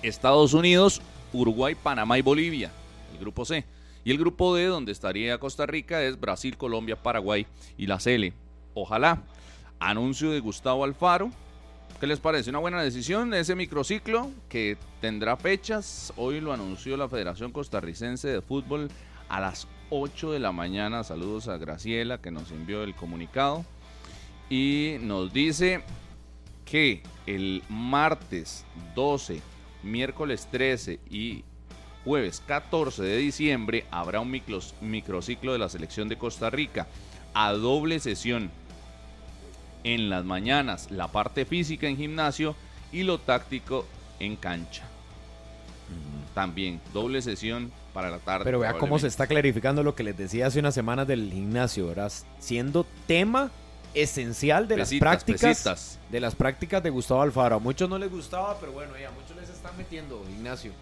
Estados 0.03 0.53
Unidos, 0.53 1.01
Uruguay, 1.33 1.77
Panamá 1.81 2.19
y 2.19 2.23
Bolivia, 2.23 2.73
el 3.13 3.21
grupo 3.21 3.45
C. 3.45 3.65
Y 4.05 4.11
el 4.11 4.19
grupo 4.19 4.55
D 4.55 4.67
donde 4.67 4.93
estaría 4.93 5.39
Costa 5.39 5.67
Rica 5.67 6.03
es 6.03 6.19
Brasil, 6.19 6.57
Colombia, 6.57 7.03
Paraguay 7.03 7.47
y 7.77 7.87
la 7.87 8.01
Cele. 8.01 8.33
Ojalá. 8.75 9.23
Anuncio 9.79 10.31
de 10.31 10.41
Gustavo 10.41 10.85
Alfaro, 10.85 11.31
¿Qué 12.03 12.09
les 12.09 12.19
parece? 12.19 12.51
Una 12.51 12.59
buena 12.59 12.83
decisión 12.83 13.33
ese 13.33 13.55
microciclo 13.55 14.29
que 14.49 14.77
tendrá 15.01 15.37
fechas. 15.37 16.13
Hoy 16.17 16.41
lo 16.41 16.53
anunció 16.53 16.97
la 16.97 17.09
Federación 17.09 17.53
Costarricense 17.53 18.27
de 18.27 18.43
Fútbol 18.43 18.91
a 19.29 19.41
las 19.41 19.69
8 19.91 20.33
de 20.33 20.41
la 20.41 20.51
mañana. 20.51 21.05
Saludos 21.05 21.47
a 21.47 21.59
Graciela 21.59 22.21
que 22.21 22.33
nos 22.33 22.51
envió 22.51 22.83
el 22.83 22.97
comunicado. 22.97 23.65
Y 24.51 24.97
nos 25.01 25.33
dice 25.33 25.85
que 26.65 27.05
el 27.27 27.63
martes 27.69 28.65
12, 28.97 29.41
miércoles 29.85 30.49
13 30.51 30.99
y 31.09 31.45
jueves 32.05 32.43
14 32.47 33.03
de 33.03 33.17
diciembre 33.17 33.85
habrá 33.91 34.21
un 34.21 34.31
micros- 34.31 34.75
microciclo 34.81 35.53
de 35.53 35.59
la 35.59 35.69
selección 35.69 36.09
de 36.09 36.17
Costa 36.19 36.51
Rica 36.51 36.87
a 37.35 37.53
doble 37.53 38.01
sesión 38.01 38.51
en 39.85 40.11
las 40.11 40.25
mañanas 40.25 40.91
la 40.91 41.09
parte 41.09 41.45
física 41.45 41.87
en 41.89 41.97
gimnasio 41.97 42.55
y 42.93 43.03
lo 43.05 43.19
táctico 43.19 43.87
en 44.21 44.37
cancha. 44.37 44.85
También 46.35 46.81
doble 46.95 47.21
sesión 47.21 47.71
para 47.93 48.11
la 48.11 48.19
tarde. 48.19 48.45
Pero 48.45 48.59
vea 48.61 48.75
cómo 48.79 48.99
se 48.99 49.07
está 49.07 49.27
clarificando 49.27 49.83
lo 49.83 49.95
que 49.95 50.03
les 50.03 50.17
decía 50.17 50.47
hace 50.47 50.61
unas 50.61 50.75
semanas 50.75 51.07
del 51.07 51.31
gimnasio, 51.31 51.89
¿verdad? 51.89 52.11
Siendo 52.39 52.87
tema 53.07 53.51
esencial 53.95 54.67
de 54.69 54.79
las 54.79 54.93
prácticas 54.95 55.41
pesitas. 55.43 55.99
de 56.11 56.21
las 56.21 56.35
prácticas 56.35 56.83
de 56.83 56.89
Gustavo 56.89 57.21
Alfaro. 57.21 57.57
A 57.57 57.59
muchos 57.59 57.91
no 57.91 57.99
les 57.99 58.11
gustaba, 58.11 58.59
pero 58.59 58.73
bueno, 58.73 58.95
ya 58.99 59.09
a 59.09 59.13
muchos 59.13 59.37
les 59.37 59.51
están 59.51 59.77
metiendo 59.77 60.25
gimnasio. 60.27 60.73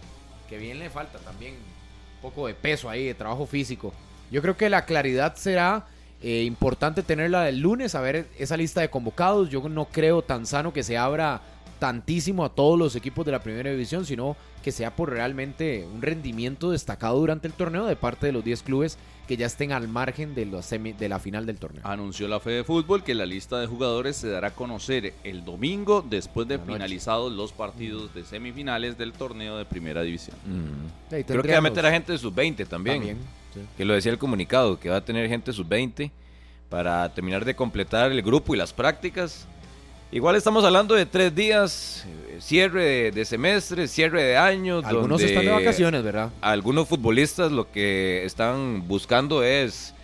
Que 0.51 0.59
bien 0.59 0.79
le 0.79 0.91
falta 0.91 1.19
también 1.21 1.55
un 1.55 2.21
poco 2.21 2.47
de 2.49 2.55
peso 2.55 2.91
ahí, 2.91 3.07
de 3.07 3.15
trabajo 3.15 3.47
físico. 3.47 3.95
Yo 4.31 4.43
creo 4.43 4.57
que 4.57 4.69
la 4.69 4.85
claridad 4.85 5.37
será 5.37 5.87
eh, 6.23 6.43
importante 6.43 7.03
tenerla 7.03 7.49
el 7.49 7.61
lunes, 7.61 7.95
a 7.95 8.01
ver 8.01 8.27
esa 8.39 8.57
lista 8.57 8.81
de 8.81 8.91
convocados. 8.91 9.49
Yo 9.49 9.67
no 9.69 9.87
creo 9.87 10.23
tan 10.23 10.45
sano 10.47 10.73
que 10.73 10.83
se 10.83 10.99
abra 10.99 11.41
tantísimo 11.81 12.45
a 12.45 12.51
todos 12.51 12.79
los 12.79 12.95
equipos 12.95 13.27
de 13.27 13.33
la 13.33 13.43
primera 13.43 13.71
división, 13.71 14.07
sino 14.07 14.37
que 14.63 14.71
sea 14.71 14.95
por 14.95 15.11
realmente 15.11 15.87
un 15.93 16.03
rendimiento 16.03 16.71
destacado 16.71 17.19
durante 17.19 17.49
el 17.49 17.55
torneo 17.55 17.87
de 17.87 17.97
parte 17.97 18.27
de 18.27 18.33
los 18.33 18.45
10 18.45 18.63
clubes 18.63 18.99
que 19.27 19.37
ya 19.37 19.47
estén 19.47 19.73
al 19.73 19.89
margen 19.89 20.35
de, 20.35 20.45
los 20.45 20.71
semi- 20.71 20.95
de 20.97 21.09
la 21.09 21.19
final 21.19 21.47
del 21.47 21.57
torneo. 21.57 21.81
Anunció 21.85 22.29
la 22.29 22.39
Fede 22.41 22.63
Fútbol 22.65 23.03
que 23.03 23.15
la 23.15 23.25
lista 23.27 23.59
de 23.59 23.67
jugadores 23.67 24.17
se 24.17 24.29
dará 24.29 24.49
a 24.49 24.51
conocer 24.55 25.15
el 25.25 25.45
domingo 25.45 26.05
después 26.09 26.47
de 26.47 26.59
finalizados 26.59 27.33
los 27.33 27.53
partidos 27.53 28.13
de 28.15 28.25
semifinales 28.25 28.99
del 28.99 29.13
torneo 29.13 29.57
de 29.57 29.65
primera 29.65 30.03
división. 30.03 30.37
Ahí 31.11 31.25
Creo 31.25 31.43
que 31.43 31.53
va 31.53 31.59
a 31.59 31.63
meter 31.63 31.87
a 31.87 31.91
gente 31.91 32.13
de 32.13 32.19
sub-20 32.19 32.67
también. 32.67 32.97
También, 32.99 33.17
sí. 33.55 33.61
Que 33.77 33.85
lo 33.85 33.95
decía 33.95 34.13
el 34.13 34.19
comunicado, 34.19 34.79
que 34.79 34.91
va 34.91 34.97
a 34.97 35.05
tener 35.05 35.29
gente 35.29 35.53
sub-20 35.53 36.11
para 36.69 37.13
terminar 37.15 37.45
de 37.45 37.55
completar 37.57 38.13
el 38.13 38.21
grupo 38.23 38.55
y 38.55 38.59
las 38.59 38.73
prácticas. 38.73 39.47
Igual 40.13 40.35
estamos 40.35 40.65
hablando 40.65 40.97
de 40.97 41.07
tres 41.07 41.33
días, 41.33 42.05
cierre 42.41 42.85
de, 42.85 43.11
de 43.13 43.25
semestre, 43.25 43.87
cierre 43.87 44.25
de 44.25 44.37
año. 44.37 44.79
Algunos 44.85 45.21
donde 45.21 45.27
están 45.27 45.45
de 45.45 45.53
vacaciones, 45.53 46.03
¿verdad? 46.03 46.31
Algunos 46.41 46.89
futbolistas 46.89 47.53
lo 47.53 47.71
que 47.71 48.25
están 48.25 48.89
buscando 48.89 49.45
es 49.45 49.95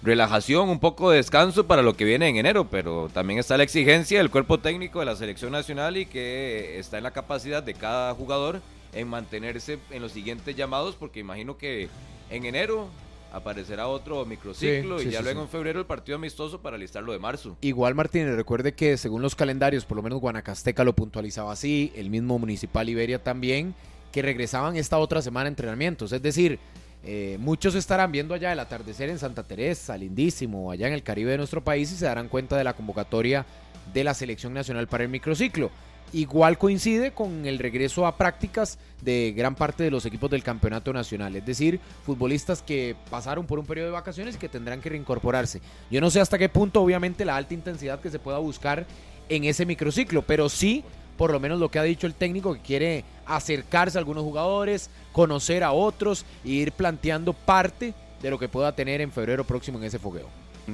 relajación, 0.00 0.68
un 0.68 0.78
poco 0.78 1.10
de 1.10 1.16
descanso 1.16 1.66
para 1.66 1.82
lo 1.82 1.96
que 1.96 2.04
viene 2.04 2.28
en 2.28 2.36
enero, 2.36 2.68
pero 2.70 3.10
también 3.12 3.40
está 3.40 3.56
la 3.56 3.64
exigencia 3.64 4.18
del 4.18 4.30
cuerpo 4.30 4.58
técnico 4.58 5.00
de 5.00 5.06
la 5.06 5.16
selección 5.16 5.50
nacional 5.50 5.96
y 5.96 6.06
que 6.06 6.78
está 6.78 6.98
en 6.98 7.02
la 7.02 7.10
capacidad 7.10 7.60
de 7.60 7.74
cada 7.74 8.14
jugador 8.14 8.60
en 8.92 9.08
mantenerse 9.08 9.80
en 9.90 10.02
los 10.02 10.12
siguientes 10.12 10.54
llamados, 10.54 10.94
porque 10.94 11.18
imagino 11.18 11.58
que 11.58 11.88
en 12.30 12.44
enero 12.44 12.86
aparecerá 13.32 13.88
otro 13.88 14.24
microciclo 14.24 14.98
Sí, 14.98 15.08
y 15.08 15.10
ya 15.10 15.18
sí, 15.18 15.24
luego 15.24 15.42
en 15.42 15.48
febrero 15.48 15.80
el 15.80 15.86
partido 15.86 16.16
amistoso 16.16 16.60
para 16.60 16.78
listarlo 16.78 17.12
de 17.12 17.18
marzo. 17.18 17.56
Igual 17.60 17.94
Martínez, 17.94 18.34
recuerde 18.36 18.72
que 18.72 18.96
según 18.96 19.22
los 19.22 19.34
calendarios, 19.34 19.84
por 19.84 19.96
lo 19.96 20.02
menos 20.02 20.20
Guanacasteca 20.20 20.84
lo 20.84 20.94
puntualizaba 20.94 21.52
así, 21.52 21.92
el 21.94 22.10
mismo 22.10 22.38
Municipal 22.38 22.88
Iberia 22.88 23.22
también, 23.22 23.74
que 24.12 24.22
regresaban 24.22 24.76
esta 24.76 24.98
otra 24.98 25.22
semana 25.22 25.48
entrenamientos. 25.48 26.12
Es 26.12 26.22
decir, 26.22 26.58
eh, 27.04 27.36
muchos 27.40 27.74
estarán 27.74 28.12
viendo 28.12 28.34
allá 28.34 28.52
el 28.52 28.60
atardecer 28.60 29.08
en 29.10 29.18
Santa 29.18 29.42
Teresa, 29.42 29.96
lindísimo, 29.96 30.70
allá 30.70 30.88
en 30.88 30.94
el 30.94 31.02
Caribe 31.02 31.32
de 31.32 31.38
nuestro 31.38 31.62
país 31.62 31.92
y 31.92 31.96
se 31.96 32.06
darán 32.06 32.28
cuenta 32.28 32.56
de 32.56 32.64
la 32.64 32.74
convocatoria 32.74 33.46
de 33.92 34.04
la 34.04 34.14
Selección 34.14 34.52
Nacional 34.52 34.88
para 34.88 35.04
el 35.04 35.10
microciclo. 35.10 35.70
Igual 36.12 36.56
coincide 36.56 37.12
con 37.12 37.44
el 37.44 37.58
regreso 37.58 38.06
a 38.06 38.16
prácticas 38.16 38.78
de 39.02 39.34
gran 39.36 39.54
parte 39.54 39.84
de 39.84 39.90
los 39.90 40.06
equipos 40.06 40.30
del 40.30 40.42
campeonato 40.42 40.92
nacional, 40.92 41.36
es 41.36 41.44
decir, 41.44 41.80
futbolistas 42.04 42.62
que 42.62 42.96
pasaron 43.10 43.46
por 43.46 43.58
un 43.58 43.66
periodo 43.66 43.88
de 43.88 43.92
vacaciones 43.92 44.36
y 44.36 44.38
que 44.38 44.48
tendrán 44.48 44.80
que 44.80 44.88
reincorporarse. 44.88 45.60
Yo 45.90 46.00
no 46.00 46.10
sé 46.10 46.20
hasta 46.20 46.38
qué 46.38 46.48
punto, 46.48 46.80
obviamente, 46.80 47.26
la 47.26 47.36
alta 47.36 47.52
intensidad 47.52 48.00
que 48.00 48.10
se 48.10 48.18
pueda 48.18 48.38
buscar 48.38 48.86
en 49.28 49.44
ese 49.44 49.66
microciclo, 49.66 50.22
pero 50.22 50.48
sí, 50.48 50.82
por 51.18 51.30
lo 51.30 51.40
menos 51.40 51.60
lo 51.60 51.70
que 51.70 51.78
ha 51.78 51.82
dicho 51.82 52.06
el 52.06 52.14
técnico, 52.14 52.54
que 52.54 52.60
quiere 52.60 53.04
acercarse 53.26 53.98
a 53.98 54.00
algunos 54.00 54.24
jugadores, 54.24 54.88
conocer 55.12 55.62
a 55.62 55.72
otros 55.72 56.24
e 56.42 56.50
ir 56.50 56.72
planteando 56.72 57.34
parte 57.34 57.92
de 58.22 58.30
lo 58.30 58.38
que 58.38 58.48
pueda 58.48 58.74
tener 58.74 59.02
en 59.02 59.12
febrero 59.12 59.44
próximo 59.44 59.78
en 59.78 59.84
ese 59.84 59.98
fogueo. 59.98 60.28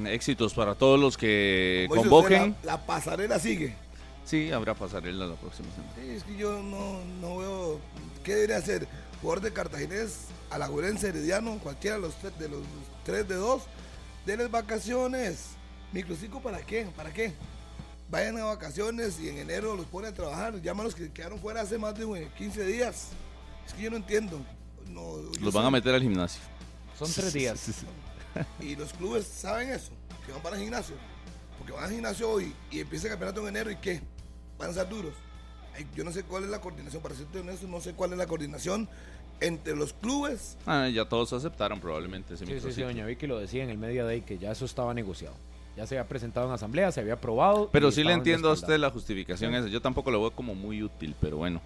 Éxitos 0.05 0.53
para 0.53 0.75
todos 0.75 0.99
los 0.99 1.17
que 1.17 1.85
Como 1.89 2.03
dice 2.03 2.13
usted, 2.13 2.27
convoquen. 2.29 2.55
La, 2.63 2.73
la 2.73 2.85
pasarela 2.85 3.39
sigue. 3.39 3.75
Sí, 4.25 4.51
habrá 4.51 4.73
pasarela 4.73 5.27
la 5.27 5.35
próxima 5.35 5.69
semana. 5.71 5.93
Sí, 5.95 6.09
es 6.09 6.23
que 6.23 6.35
yo 6.35 6.61
no, 6.61 7.03
no 7.21 7.37
veo. 7.37 7.79
¿Qué 8.23 8.33
debería 8.33 8.57
hacer? 8.57 8.87
Jugador 9.21 9.43
de 9.43 9.53
Cartaginés, 9.53 10.25
Alajuelense, 10.49 11.09
Herediano, 11.09 11.59
cualquiera 11.59 11.97
de 11.97 12.01
los, 12.01 12.15
tres, 12.15 12.37
de 12.39 12.49
los 12.49 12.61
tres 13.03 13.27
de 13.27 13.35
dos, 13.35 13.63
denles 14.25 14.49
vacaciones. 14.49 15.49
Microciclo, 15.91 16.41
¿para 16.41 16.59
qué? 16.59 16.87
¿Para 16.95 17.13
qué? 17.13 17.33
Vayan 18.09 18.37
a 18.39 18.45
vacaciones 18.45 19.19
y 19.19 19.29
en 19.29 19.37
enero 19.37 19.75
los 19.75 19.85
ponen 19.85 20.11
a 20.11 20.13
trabajar. 20.13 20.59
Llaman 20.61 20.81
a 20.81 20.83
los 20.85 20.95
que 20.95 21.11
quedaron 21.11 21.39
fuera 21.39 21.61
hace 21.61 21.77
más 21.77 21.95
de 21.95 22.05
güey, 22.05 22.27
15 22.33 22.65
días. 22.65 23.09
Es 23.65 23.73
que 23.73 23.83
yo 23.83 23.91
no 23.91 23.97
entiendo. 23.97 24.43
No, 24.87 25.17
Los 25.39 25.53
van 25.53 25.65
a 25.65 25.71
meter 25.71 25.93
al 25.93 26.01
gimnasio. 26.01 26.41
Son 26.97 27.11
tres 27.11 27.33
días. 27.33 27.67
Y 28.59 28.75
los 28.75 28.91
clubes 28.93 29.25
saben 29.25 29.69
eso, 29.69 29.91
que 30.25 30.31
van 30.31 30.41
para 30.41 30.55
el 30.57 30.63
gimnasio. 30.63 30.95
Porque 31.57 31.71
van 31.71 31.85
al 31.85 31.91
gimnasio 31.91 32.29
hoy 32.29 32.53
y 32.69 32.79
empieza 32.79 33.07
el 33.07 33.11
campeonato 33.11 33.41
en 33.41 33.47
enero 33.47 33.71
y 33.71 33.77
¿qué? 33.77 34.01
Van 34.57 34.69
a 34.69 34.73
ser 34.73 34.87
duros. 34.89 35.13
Yo 35.95 36.03
no 36.03 36.11
sé 36.11 36.23
cuál 36.23 36.45
es 36.45 36.49
la 36.49 36.61
coordinación, 36.61 37.01
para 37.01 37.15
serte 37.15 37.39
honesto, 37.39 37.67
no 37.67 37.81
sé 37.81 37.93
cuál 37.93 38.13
es 38.13 38.17
la 38.17 38.27
coordinación 38.27 38.87
entre 39.41 39.75
los 39.75 39.93
clubes. 39.93 40.57
Ah, 40.65 40.87
ya 40.87 41.05
todos 41.05 41.33
aceptaron 41.33 41.81
probablemente 41.81 42.35
ese 42.35 42.45
Sí, 42.45 42.59
sí, 42.61 42.71
sí, 42.71 42.81
doña 42.81 43.05
Vicky 43.05 43.27
lo 43.27 43.39
decía 43.39 43.63
en 43.63 43.69
el 43.69 43.77
Media 43.77 44.05
Day 44.05 44.21
que 44.21 44.37
ya 44.37 44.51
eso 44.51 44.65
estaba 44.65 44.93
negociado. 44.93 45.35
Ya 45.75 45.85
se 45.85 45.97
había 45.97 46.07
presentado 46.07 46.47
en 46.47 46.53
asamblea, 46.53 46.91
se 46.93 47.01
había 47.01 47.13
aprobado. 47.13 47.69
Pero 47.71 47.91
sí 47.91 48.03
le 48.05 48.13
entiendo 48.13 48.49
a 48.49 48.53
usted 48.53 48.77
la 48.77 48.89
justificación 48.89 49.53
esa. 49.53 49.67
Yo 49.67 49.81
tampoco 49.81 50.09
lo 50.09 50.21
veo 50.21 50.31
como 50.31 50.55
muy 50.55 50.81
útil, 50.81 51.13
pero 51.19 51.37
bueno. 51.37 51.61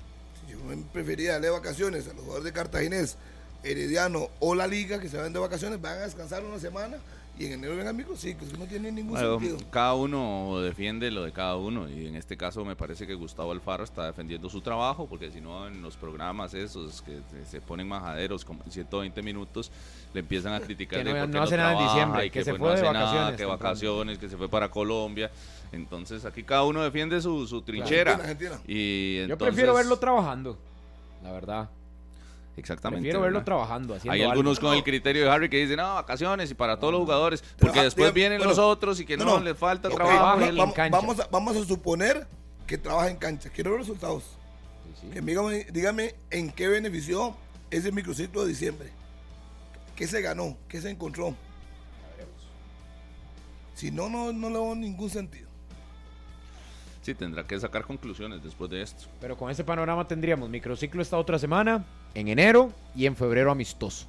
Yo 0.49 0.57
prefería 0.91 1.33
darle 1.33 1.51
vacaciones 1.51 2.07
a 2.07 2.13
los 2.13 2.21
jugadores 2.21 2.45
de 2.45 2.53
Cartaginés, 2.53 3.17
Herediano 3.63 4.29
o 4.39 4.55
la 4.55 4.65
Liga 4.65 4.99
que 4.99 5.09
se 5.09 5.17
van 5.17 5.31
de 5.31 5.37
vacaciones, 5.37 5.79
van 5.79 5.99
a 5.99 6.01
descansar 6.01 6.43
una 6.43 6.57
semana 6.57 6.97
y 7.39 7.45
en 7.45 7.53
enero 7.53 7.75
vengan 7.77 7.95
microciclos, 7.95 8.49
que 8.51 8.57
no 8.57 8.65
tiene 8.65 8.91
ningún 8.91 9.13
Bueno, 9.13 9.39
sentido. 9.39 9.57
cada 9.71 9.93
uno 9.95 10.59
defiende 10.61 11.09
lo 11.09 11.23
de 11.23 11.31
cada 11.31 11.55
uno 11.55 11.87
y 11.89 12.05
en 12.05 12.15
este 12.15 12.35
caso 12.35 12.65
me 12.65 12.75
parece 12.75 13.07
que 13.07 13.15
Gustavo 13.15 13.51
Alfaro 13.53 13.83
está 13.85 14.05
defendiendo 14.05 14.49
su 14.49 14.59
trabajo 14.59 15.07
porque 15.07 15.31
si 15.31 15.39
no 15.39 15.65
en 15.67 15.81
los 15.81 15.95
programas 15.95 16.53
esos 16.53 17.01
que 17.01 17.19
se- 17.45 17.61
ponen 17.61 17.87
majaderos 17.87 18.43
como 18.43 18.61
en 18.65 18.71
120 18.71 19.21
minutos 19.23 19.71
le 20.13 20.19
empiezan 20.19 20.53
a 20.53 20.59
criticar 20.59 20.99
Que 20.99 21.05
de 21.05 21.13
no- 21.13 21.19
por 21.21 21.31
qué 21.31 21.37
no 21.37 21.43
hace 21.43 21.57
nada 21.57 21.71
en 21.79 21.87
diciembre, 21.87 22.25
y 22.25 22.29
que 22.29 22.39
que, 22.39 22.45
se 22.45 22.51
pues, 22.51 22.59
fue 22.59 22.69
no 22.71 22.75
de 22.75 22.81
nada, 22.93 23.05
vacaciones 23.05 23.37
que 23.37 23.45
vacaciones, 23.45 24.17
que 24.19 24.29
se 24.29 24.37
fue 24.37 24.49
para 24.49 24.69
Colombia. 24.69 25.31
Entonces 25.71 26.25
aquí 26.25 26.43
cada 26.43 26.63
uno 26.65 26.81
defiende 26.83 27.21
su, 27.21 27.47
su 27.47 27.61
trinchera. 27.61 28.15
Argentina, 28.15 28.55
Argentina. 28.55 28.73
Y 28.75 29.17
Yo 29.17 29.23
entonces, 29.23 29.47
prefiero 29.47 29.73
verlo 29.75 29.97
trabajando, 29.97 30.57
la 31.23 31.31
verdad. 31.31 31.69
Exactamente. 32.60 33.02
Prefiero 33.02 33.22
verlo 33.22 33.40
¿verdad? 33.40 33.45
trabajando. 33.45 33.95
Haciendo 33.95 34.14
Hay 34.14 34.22
algunos 34.22 34.57
algo. 34.57 34.69
con 34.69 34.77
el 34.77 34.84
criterio 34.84 35.23
de 35.23 35.30
Harry 35.31 35.49
que 35.49 35.57
dicen, 35.57 35.77
no, 35.77 35.95
vacaciones 35.95 36.52
y 36.52 36.53
para 36.53 36.80
todos 36.80 36.94
los 36.94 37.02
jugadores, 37.02 37.44
porque 37.57 37.80
ah, 37.80 37.84
después 37.84 38.14
vienen 38.14 38.38
bueno, 38.40 38.52
los 38.52 38.60
otros 38.60 38.99
y 38.99 39.06
que 39.06 39.18
no, 39.18 39.26
no, 39.26 39.38
no. 39.40 39.44
les 39.45 39.57
falta 39.57 39.90
trabajo. 39.90 40.41
y 40.41 40.49
en 40.49 40.57
vamos, 40.57 40.76
cancha. 40.76 40.98
vamos 40.98 41.19
a, 41.19 41.27
vamos 41.31 41.57
a 41.57 41.65
suponer 41.65 42.27
que 42.68 42.77
trabaja 42.77 43.10
en 43.10 43.18
cancha. 43.18 43.49
Quiero 43.49 43.72
ver 43.72 43.80
resultados. 43.80 44.23
Sí, 44.86 45.02
sí. 45.02 45.07
Que 45.14 45.22
dígame, 45.22 45.65
dígame 45.72 46.15
en 46.30 46.52
qué 46.52 46.68
benefició 46.68 47.36
ese 47.72 47.91
microciclo 47.91 48.44
de 48.44 48.49
diciembre. 48.49 48.91
¿Qué 49.95 50.07
se 50.07 50.22
ganó? 50.22 50.57
¿Qué 50.68 50.80
se 50.80 50.90
encontró? 50.90 51.36
Si 53.76 53.91
no, 53.91 54.10
no, 54.10 54.34
no 54.34 54.49
le 54.49 54.56
veo 54.56 54.76
ningún 54.76 55.10
sentido. 55.10 55.48
Sí, 57.10 57.15
tendrá 57.15 57.44
que 57.44 57.60
sacar 57.60 57.86
conclusiones 57.86 58.44
después 58.44 58.69
de 58.69 58.84
esto. 58.84 59.07
Pero 59.19 59.36
con 59.36 59.49
ese 59.49 59.64
panorama 59.64 60.07
tendríamos 60.07 60.48
microciclo 60.48 61.02
esta 61.02 61.18
otra 61.18 61.40
semana, 61.40 61.84
en 62.14 62.27
enero 62.27 62.72
y 62.95 63.07
en 63.07 63.15
febrero 63.15 63.49
amistoso. 63.49 64.06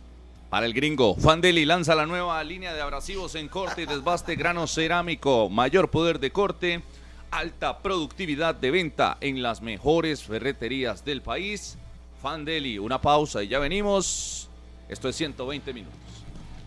Para 0.50 0.66
el 0.66 0.74
gringo, 0.74 1.16
Fandeli 1.16 1.64
lanza 1.64 1.94
la 1.94 2.04
nueva 2.04 2.44
línea 2.44 2.74
de 2.74 2.82
abrasivos 2.82 3.36
en 3.36 3.48
corte 3.48 3.84
y 3.84 3.86
desbaste 3.86 4.36
grano 4.36 4.66
cerámico, 4.66 5.48
mayor 5.48 5.90
poder 5.90 6.20
de 6.20 6.30
corte, 6.30 6.82
alta 7.30 7.78
productividad 7.78 8.54
de 8.54 8.70
venta 8.70 9.16
en 9.22 9.40
las 9.40 9.62
mejores 9.62 10.22
ferreterías 10.22 11.02
del 11.02 11.22
país. 11.22 11.78
Fandeli, 12.20 12.78
una 12.78 13.00
pausa 13.00 13.42
y 13.42 13.48
ya 13.48 13.60
venimos. 13.60 14.50
Esto 14.90 15.08
es 15.08 15.16
120 15.16 15.72
minutos. 15.72 16.09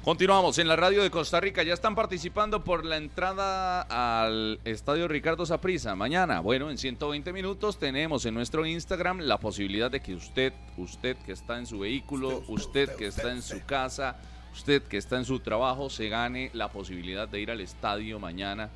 Continuamos 0.03 0.57
en 0.57 0.67
la 0.67 0.75
radio 0.75 1.01
de 1.01 1.09
Costa 1.09 1.39
Rica. 1.39 1.63
Ya 1.63 1.73
están 1.73 1.95
participando 1.95 2.65
por 2.65 2.83
la 2.83 2.97
entrada 2.97 3.83
al 3.83 4.59
estadio 4.65 5.07
Ricardo 5.07 5.45
Saprissa. 5.45 5.95
Mañana, 5.95 6.41
bueno, 6.41 6.69
en 6.69 6.77
120 6.77 7.31
minutos 7.31 7.79
tenemos 7.79 8.25
en 8.25 8.33
nuestro 8.33 8.65
Instagram 8.65 9.19
la 9.21 9.37
posibilidad 9.37 9.89
de 9.89 10.01
que 10.01 10.13
usted, 10.13 10.51
usted 10.75 11.15
que 11.25 11.31
está 11.31 11.57
en 11.57 11.65
su 11.65 11.79
vehículo, 11.79 12.43
Usted, 12.49 12.49
usted, 12.49 12.81
usted, 12.81 12.95
que 12.97 13.07
está 13.07 13.31
en 13.31 13.41
su 13.41 13.63
casa, 13.65 14.17
usted 14.51 14.83
que 14.83 14.97
está 14.97 15.15
en 15.15 15.23
su 15.23 15.39
trabajo, 15.39 15.89
se 15.89 16.09
gane 16.09 16.51
la 16.51 16.67
posibilidad 16.67 17.29
de 17.29 17.39
ir 17.39 17.49
al 17.49 17.61
estadio 17.61 18.19
mañana 18.19 18.69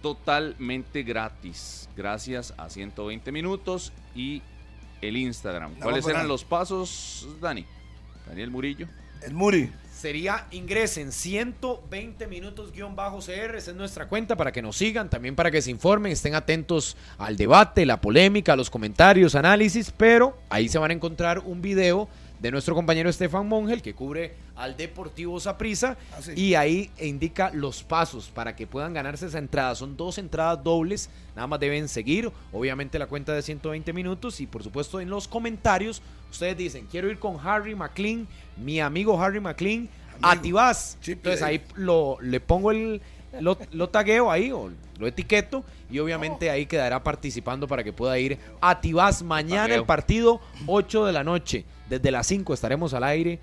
totalmente 0.00 1.02
gratis. 1.02 1.88
Gracias 1.96 2.54
a 2.56 2.70
120 2.70 3.32
minutos 3.32 3.92
y 4.14 4.42
el 5.00 5.16
Instagram. 5.16 5.74
¿Cuáles 5.80 6.06
eran 6.06 6.28
los 6.28 6.44
pasos, 6.44 7.26
Dani? 7.40 7.66
Daniel 8.28 8.52
Murillo. 8.52 8.86
El 9.22 9.34
Muri. 9.34 9.68
Sería 10.02 10.48
ingresen 10.50 11.12
120 11.12 12.26
minutos 12.26 12.72
guion 12.72 12.96
bajo 12.96 13.20
CR, 13.20 13.54
esa 13.54 13.70
es 13.70 13.76
nuestra 13.76 14.08
cuenta 14.08 14.34
para 14.34 14.50
que 14.50 14.60
nos 14.60 14.76
sigan, 14.76 15.08
también 15.08 15.36
para 15.36 15.52
que 15.52 15.62
se 15.62 15.70
informen, 15.70 16.10
estén 16.10 16.34
atentos 16.34 16.96
al 17.18 17.36
debate, 17.36 17.86
la 17.86 18.00
polémica, 18.00 18.56
los 18.56 18.68
comentarios, 18.68 19.36
análisis, 19.36 19.92
pero 19.96 20.36
ahí 20.50 20.68
se 20.68 20.78
van 20.78 20.90
a 20.90 20.94
encontrar 20.94 21.38
un 21.38 21.62
video 21.62 22.08
de 22.42 22.50
nuestro 22.50 22.74
compañero 22.74 23.08
Estefan 23.08 23.46
Mongel 23.48 23.80
que 23.80 23.94
cubre 23.94 24.34
al 24.56 24.76
Deportivo 24.76 25.38
Saprissa 25.38 25.96
Ah, 26.12 26.20
sí. 26.20 26.32
y 26.34 26.54
ahí 26.56 26.90
indica 27.00 27.50
los 27.54 27.84
pasos 27.84 28.30
para 28.34 28.56
que 28.56 28.66
puedan 28.66 28.92
ganarse 28.92 29.26
esa 29.26 29.38
entrada. 29.38 29.76
Son 29.76 29.96
dos 29.96 30.18
entradas 30.18 30.62
dobles, 30.62 31.08
nada 31.36 31.46
más 31.46 31.60
deben 31.60 31.88
seguir, 31.88 32.30
obviamente 32.52 32.98
la 32.98 33.06
cuenta 33.06 33.32
de 33.32 33.42
120 33.42 33.92
minutos 33.92 34.40
y 34.40 34.46
por 34.48 34.62
supuesto 34.64 35.00
en 35.00 35.08
los 35.08 35.28
comentarios 35.28 36.02
ustedes 36.32 36.56
dicen, 36.56 36.88
quiero 36.90 37.08
ir 37.08 37.18
con 37.20 37.38
Harry 37.46 37.74
McLean, 37.76 38.26
mi 38.56 38.80
amigo 38.80 39.22
Harry 39.22 39.38
McLean, 39.38 39.88
a. 40.20 40.40
Tibás. 40.40 40.98
Entonces 41.06 41.40
Day. 41.40 41.56
ahí 41.58 41.64
lo, 41.76 42.18
le 42.20 42.40
pongo 42.40 42.70
el, 42.72 43.00
lo, 43.40 43.58
lo 43.72 43.88
tagueo 43.88 44.30
ahí 44.30 44.52
o 44.52 44.70
lo 44.98 45.06
etiqueto 45.06 45.64
y 45.90 45.98
obviamente 45.98 46.50
ahí 46.50 46.66
quedará 46.66 47.02
participando 47.02 47.66
para 47.68 47.82
que 47.84 47.92
pueda 47.92 48.18
ir 48.18 48.38
a 48.60 48.80
Tibás 48.80 49.22
mañana 49.22 49.62
Tagueo. 49.64 49.80
el 49.80 49.86
partido 49.86 50.40
8 50.66 51.06
de 51.06 51.12
la 51.12 51.24
noche. 51.24 51.64
Desde 51.88 52.10
las 52.10 52.26
5 52.26 52.54
estaremos 52.54 52.94
al 52.94 53.04
aire. 53.04 53.38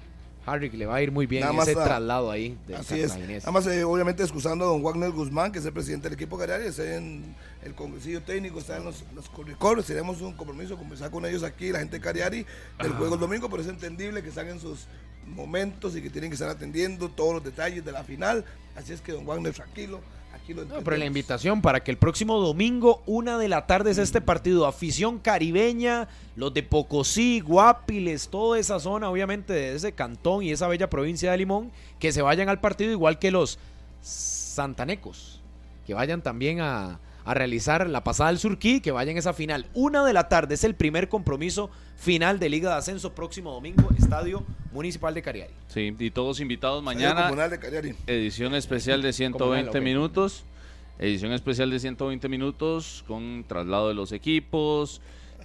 Harry 0.46 0.72
que 0.72 0.78
le 0.78 0.88
va 0.88 0.96
a 0.96 1.02
ir 1.04 1.12
muy 1.12 1.28
bien 1.28 1.44
ese 1.62 1.72
a- 1.72 1.84
traslado 1.84 2.32
ahí 2.32 2.58
del 2.66 2.78
Así 2.78 3.00
es. 3.00 3.16
Nada 3.16 3.52
más, 3.52 3.68
eh, 3.68 3.84
obviamente, 3.84 4.24
excusando 4.24 4.66
a 4.66 4.70
don 4.70 4.82
Wagner 4.82 5.12
Guzmán, 5.12 5.52
que 5.52 5.60
es 5.60 5.66
el 5.66 5.74
presidente 5.74 6.06
del 6.10 6.14
equipo 6.18 6.40
canario, 6.40 6.68
está 6.68 6.96
en 6.96 7.36
el 7.64 7.76
congresillo 7.76 8.24
técnico, 8.24 8.58
está 8.58 8.78
en 8.78 8.86
los, 8.86 9.04
los 9.14 9.30
correcores. 9.30 9.86
Tenemos 9.86 10.22
un 10.22 10.34
compromiso, 10.34 10.76
conversar 10.76 11.12
con 11.12 11.24
ellos 11.26 11.44
aquí, 11.44 11.72
la 11.72 11.80
gente 11.80 11.98
de 11.98 12.02
Cariari, 12.02 12.46
del 12.82 12.94
juego 12.94 13.14
el 13.16 13.20
domingo, 13.20 13.48
pero 13.48 13.62
es 13.62 13.68
entendible 13.68 14.24
que 14.24 14.30
están 14.30 14.48
en 14.48 14.60
sus 14.60 14.88
momentos 15.30 15.96
y 15.96 16.02
que 16.02 16.10
tienen 16.10 16.30
que 16.30 16.36
estar 16.36 16.50
atendiendo 16.50 17.10
todos 17.10 17.36
los 17.36 17.44
detalles 17.44 17.84
de 17.84 17.92
la 17.92 18.04
final. 18.04 18.46
Así 18.76 18.94
es 18.94 19.02
que, 19.02 19.12
don 19.12 19.26
Wagner, 19.26 19.54
tranquilo, 19.54 20.00
aquí 20.34 20.54
lo 20.54 20.66
No, 20.66 20.82
pero 20.82 20.98
la 20.98 21.06
invitación 21.06 21.62
para 21.62 21.84
que 21.84 21.92
el 21.92 21.98
próximo 21.98 22.40
domingo, 22.40 23.02
una 23.06 23.38
de 23.38 23.48
la 23.48 23.68
tarde, 23.68 23.92
es 23.92 23.98
este 23.98 24.22
partido. 24.22 24.66
Afición 24.66 25.20
caribeña, 25.20 26.08
los 26.36 26.54
de 26.54 26.64
Pocosí, 26.64 27.42
Guapiles, 27.42 28.30
toda 28.30 28.60
esa 28.60 28.80
zona, 28.80 29.10
obviamente, 29.10 29.54
de 29.54 29.76
ese 29.76 29.92
cantón 29.92 30.44
y 30.44 30.52
esa 30.52 30.68
bella 30.68 30.90
provincia 30.90 31.32
de 31.32 31.38
Limón, 31.38 31.72
que 32.00 32.12
se 32.12 32.22
vayan 32.22 32.50
al 32.50 32.60
partido, 32.60 32.92
igual 32.92 33.20
que 33.20 33.32
los 33.32 33.60
santanecos, 34.02 35.42
que 35.86 35.94
vayan 35.94 36.22
también 36.22 36.62
a, 36.62 37.00
a 37.30 37.36
realizar 37.36 37.88
la 37.88 38.04
pasada 38.04 38.32
del 38.32 38.40
Surquí, 38.40 38.82
que 38.82 38.92
vaya 38.92 39.12
en 39.12 39.18
esa 39.20 39.34
final. 39.34 39.68
Una 39.76 40.04
de 40.04 40.14
la 40.14 40.30
tarde 40.30 40.56
es 40.56 40.64
el 40.64 40.74
primer 40.74 41.10
compromiso 41.10 41.70
final 41.96 42.40
de 42.40 42.50
Liga 42.50 42.72
de 42.72 42.78
Ascenso 42.78 43.14
próximo 43.14 43.52
domingo, 43.52 43.88
Estadio 44.00 44.44
Municipal 44.74 45.14
de 45.14 45.22
Cariari. 45.22 45.54
Sí, 45.68 45.96
y 46.00 46.10
todos 46.10 46.40
invitados 46.40 46.82
mañana. 46.82 47.26
Comunal 47.26 47.52
de 47.52 47.60
Cariari. 47.60 47.94
Edición 48.08 48.56
especial 48.56 49.04
de 49.04 49.14
120 49.14 49.68
Comunal, 49.68 49.84
minutos. 49.84 50.44
Edición 50.98 51.32
especial 51.32 51.70
de 51.70 51.80
120 51.80 52.28
minutos 52.30 53.04
con 53.08 53.46
traslado 53.48 53.90
de 53.90 53.94
los 53.94 54.12
equipos, 54.12 55.00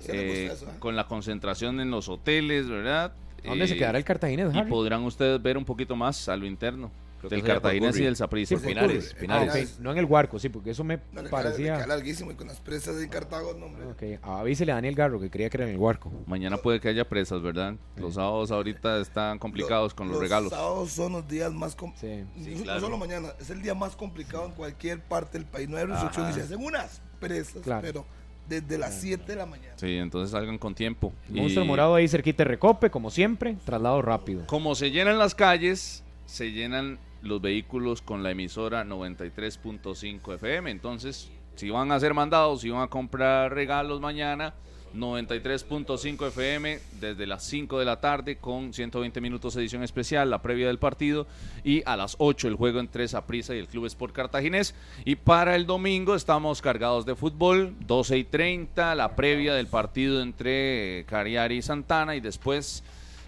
eh, 0.09 0.48
eso, 0.51 0.65
¿eh? 0.65 0.73
con 0.78 0.97
la 0.97 1.06
concentración 1.06 1.81
en 1.81 1.90
los 1.90 2.09
hoteles, 2.09 2.66
¿verdad? 2.66 3.12
¿Dónde 3.44 3.69
se 3.69 3.74
Eh, 3.74 3.77
quedará 3.77 3.98
el 3.98 4.05
Cartaginés, 4.05 4.55
Y 4.56 4.62
podrán 4.62 5.02
ustedes 5.02 5.43
ver 5.43 5.59
un 5.59 5.66
poquito 5.66 5.97
más 5.97 6.31
a 6.31 6.36
lo 6.39 6.47
interno 6.47 6.90
del 7.29 7.43
Cartaginés 7.43 7.97
y 7.99 8.05
del 8.05 8.17
Saprissa. 8.17 8.57
Sí, 8.59 8.67
Pinares. 8.67 9.15
Pinares. 9.15 9.75
Ah. 9.77 9.81
No 9.83 9.93
en 9.93 9.99
el 9.99 10.05
Huarco, 10.05 10.39
sí, 10.39 10.49
porque 10.49 10.71
eso 10.71 10.85
me 10.85 10.97
No, 11.13 11.23
le 11.23 11.29
queda- 11.29 11.31
parecía... 11.31 11.87
larguísimo 11.87 12.31
y 12.31 12.35
con 12.35 12.47
las 12.49 12.61
presas 12.61 13.01
en 13.03 13.09
Cartago, 13.09 13.55
no, 13.55 13.67
hombre. 13.67 13.87
Ok, 14.17 14.21
avísele 14.23 14.73
a 14.73 14.77
Daniel 14.77 14.95
Garro 14.95 15.21
que 15.21 15.31
creía 15.31 15.51
que 15.51 15.57
era 15.57 15.67
en 15.67 15.73
el 15.73 15.79
Huarco. 15.79 16.13
Mañana 16.27 16.57
puede 16.57 16.81
que 16.81 16.89
haya 16.89 17.09
presas, 17.09 17.43
¿verdad? 17.43 17.75
Los 17.97 18.15
sábados 18.15 18.51
ahorita 18.51 18.99
están 19.01 19.39
complicados 19.39 19.95
con 19.95 20.09
los, 20.09 20.19
regalos. 20.21 20.51
Los 20.51 20.59
sábados 20.61 20.91
son 20.93 21.13
los 21.13 21.29
días 21.29 21.53
más 21.53 21.75
com- 21.75 21.93
Sí. 21.97 22.25
no, 22.37 22.63
claro. 22.63 22.81
solo 22.81 22.97
mañana, 22.99 23.29
es 23.41 23.51
el 23.51 23.63
día 23.63 23.75
más 23.75 23.97
complicado 23.97 24.47
en 24.47 24.53
cualquier 24.53 25.01
parte 25.01 25.39
del 25.39 25.47
país. 25.47 25.69
No 25.69 25.77
hay 25.77 25.85
restricción 25.87 26.31
y 26.31 26.33
se 26.33 26.43
hacen 26.43 26.63
unas 26.63 27.01
presas, 27.21 27.63
Claro. 27.63 27.81
pero 27.83 28.07
desde 28.49 28.77
las 28.77 29.01
7 29.01 29.25
de 29.33 29.37
la 29.37 29.47
mañana. 29.47 29.73
Sí, 29.77 29.97
entonces 29.97 30.31
salgan 30.31 30.59
con 30.59 30.75
tiempo. 30.75 31.15
El 31.31 31.37
monstruo 31.37 31.65
Y 31.65 31.69
morado 31.69 31.95
ahí 31.95 32.07
cerquita 32.07 32.43
de 32.45 32.49
Recope, 32.51 32.91
como 32.91 33.11
siempre, 33.11 33.57
traslado 33.65 34.03
rápido. 34.03 34.47
Como 34.47 34.75
se 34.75 34.91
llenan 34.91 35.19
las 35.19 35.35
calles, 35.35 36.05
se 36.27 36.53
llenan 36.53 36.99
los 37.25 37.41
vehículos 37.41 38.03
con 38.03 38.23
la 38.23 38.31
emisora 38.31 38.85
93.5 38.85 40.35
FM. 40.35 40.71
Entonces, 40.71 41.31
si 41.57 41.71
van 41.71 41.91
a 41.91 41.97
hacer 41.97 42.15
mandados, 42.15 42.61
si 42.61 42.71
van 42.71 42.83
a 42.83 42.89
comprar 42.89 43.53
regalos 43.53 44.01
mañana, 44.01 44.55
93.5 44.95 46.29
FM 46.29 46.79
desde 47.01 47.27
las 47.27 47.43
5 47.45 47.79
de 47.79 47.85
la 47.85 48.01
tarde 48.01 48.37
con 48.37 48.73
120 48.73 49.21
minutos 49.21 49.57
edición 49.57 49.83
especial, 49.83 50.31
la 50.31 50.41
previa 50.41 50.69
del 50.69 50.79
partido 50.79 51.27
y 51.65 51.83
a 51.85 51.97
las 51.97 52.15
8 52.19 52.49
el 52.49 52.55
juego 52.55 52.79
entre 52.79 53.09
Saprissa 53.09 53.55
y 53.55 53.59
el 53.59 53.67
Club 53.67 53.87
Sport 53.87 54.15
Cartaginés 54.15 54.75
y 55.05 55.17
para 55.17 55.57
el 55.57 55.67
domingo 55.67 56.15
estamos 56.15 56.63
cargados 56.63 57.05
de 57.07 57.17
fútbol, 57.17 57.75
12 57.87 58.19
y 58.19 58.25
30 58.25 58.95
la 58.95 59.17
previa 59.17 59.55
del 59.55 59.67
partido 59.67 60.23
entre 60.23 61.05
Cariari 61.09 61.57
y 61.57 61.63
Santana 61.63 62.15
y 62.15 62.21
después 62.21 62.85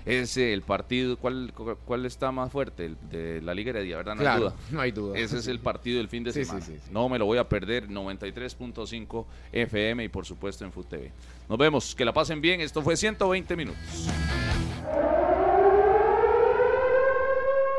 es 0.06 0.36
el 0.36 0.62
partido, 0.62 1.16
¿cuál, 1.18 1.52
cuál 1.84 2.06
está 2.06 2.30
más 2.32 2.50
fuerte? 2.52 2.86
El 2.86 2.96
de 3.10 3.42
la 3.42 3.52
Liga 3.54 3.70
Heredia, 3.70 3.96
¿verdad? 3.96 4.14
No 4.14 4.22
hay 4.30 4.38
duda. 4.40 4.54
no 4.70 4.80
hay 4.80 4.90
duda. 4.92 5.18
Ese 5.18 5.38
es 5.38 5.48
el 5.48 5.58
partido 5.58 5.98
del 5.98 6.08
fin 6.08 6.22
de 6.24 6.32
Sí, 6.32 6.44
semana. 6.44 6.64
sí, 6.64 6.72
sí, 6.74 6.78
sí. 6.84 6.90
No 6.92 7.08
me 7.08 7.18
lo 7.18 7.26
voy 7.26 7.38
a 7.38 7.48
perder. 7.48 7.88
93.5 7.88 9.24
FM 9.52 10.04
y 10.04 10.08
por 10.08 10.24
supuesto 10.24 10.64
en 10.64 10.70
Food 10.72 10.86
TV. 10.86 11.10
Nos 11.48 11.58
vemos. 11.58 11.94
Que 11.94 12.04
la 12.04 12.12
pasen 12.12 12.40
bien. 12.40 12.60
Esto 12.60 12.82
fue 12.82 12.96
120 12.96 13.56
minutos. 13.56 13.80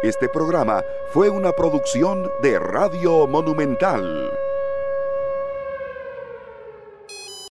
Este 0.04 0.30
programa 0.30 0.84
fue 1.12 1.30
una 1.30 1.52
producción 1.54 2.30
de 2.44 2.60
Radio 2.60 3.26
Monumental. 3.26 4.27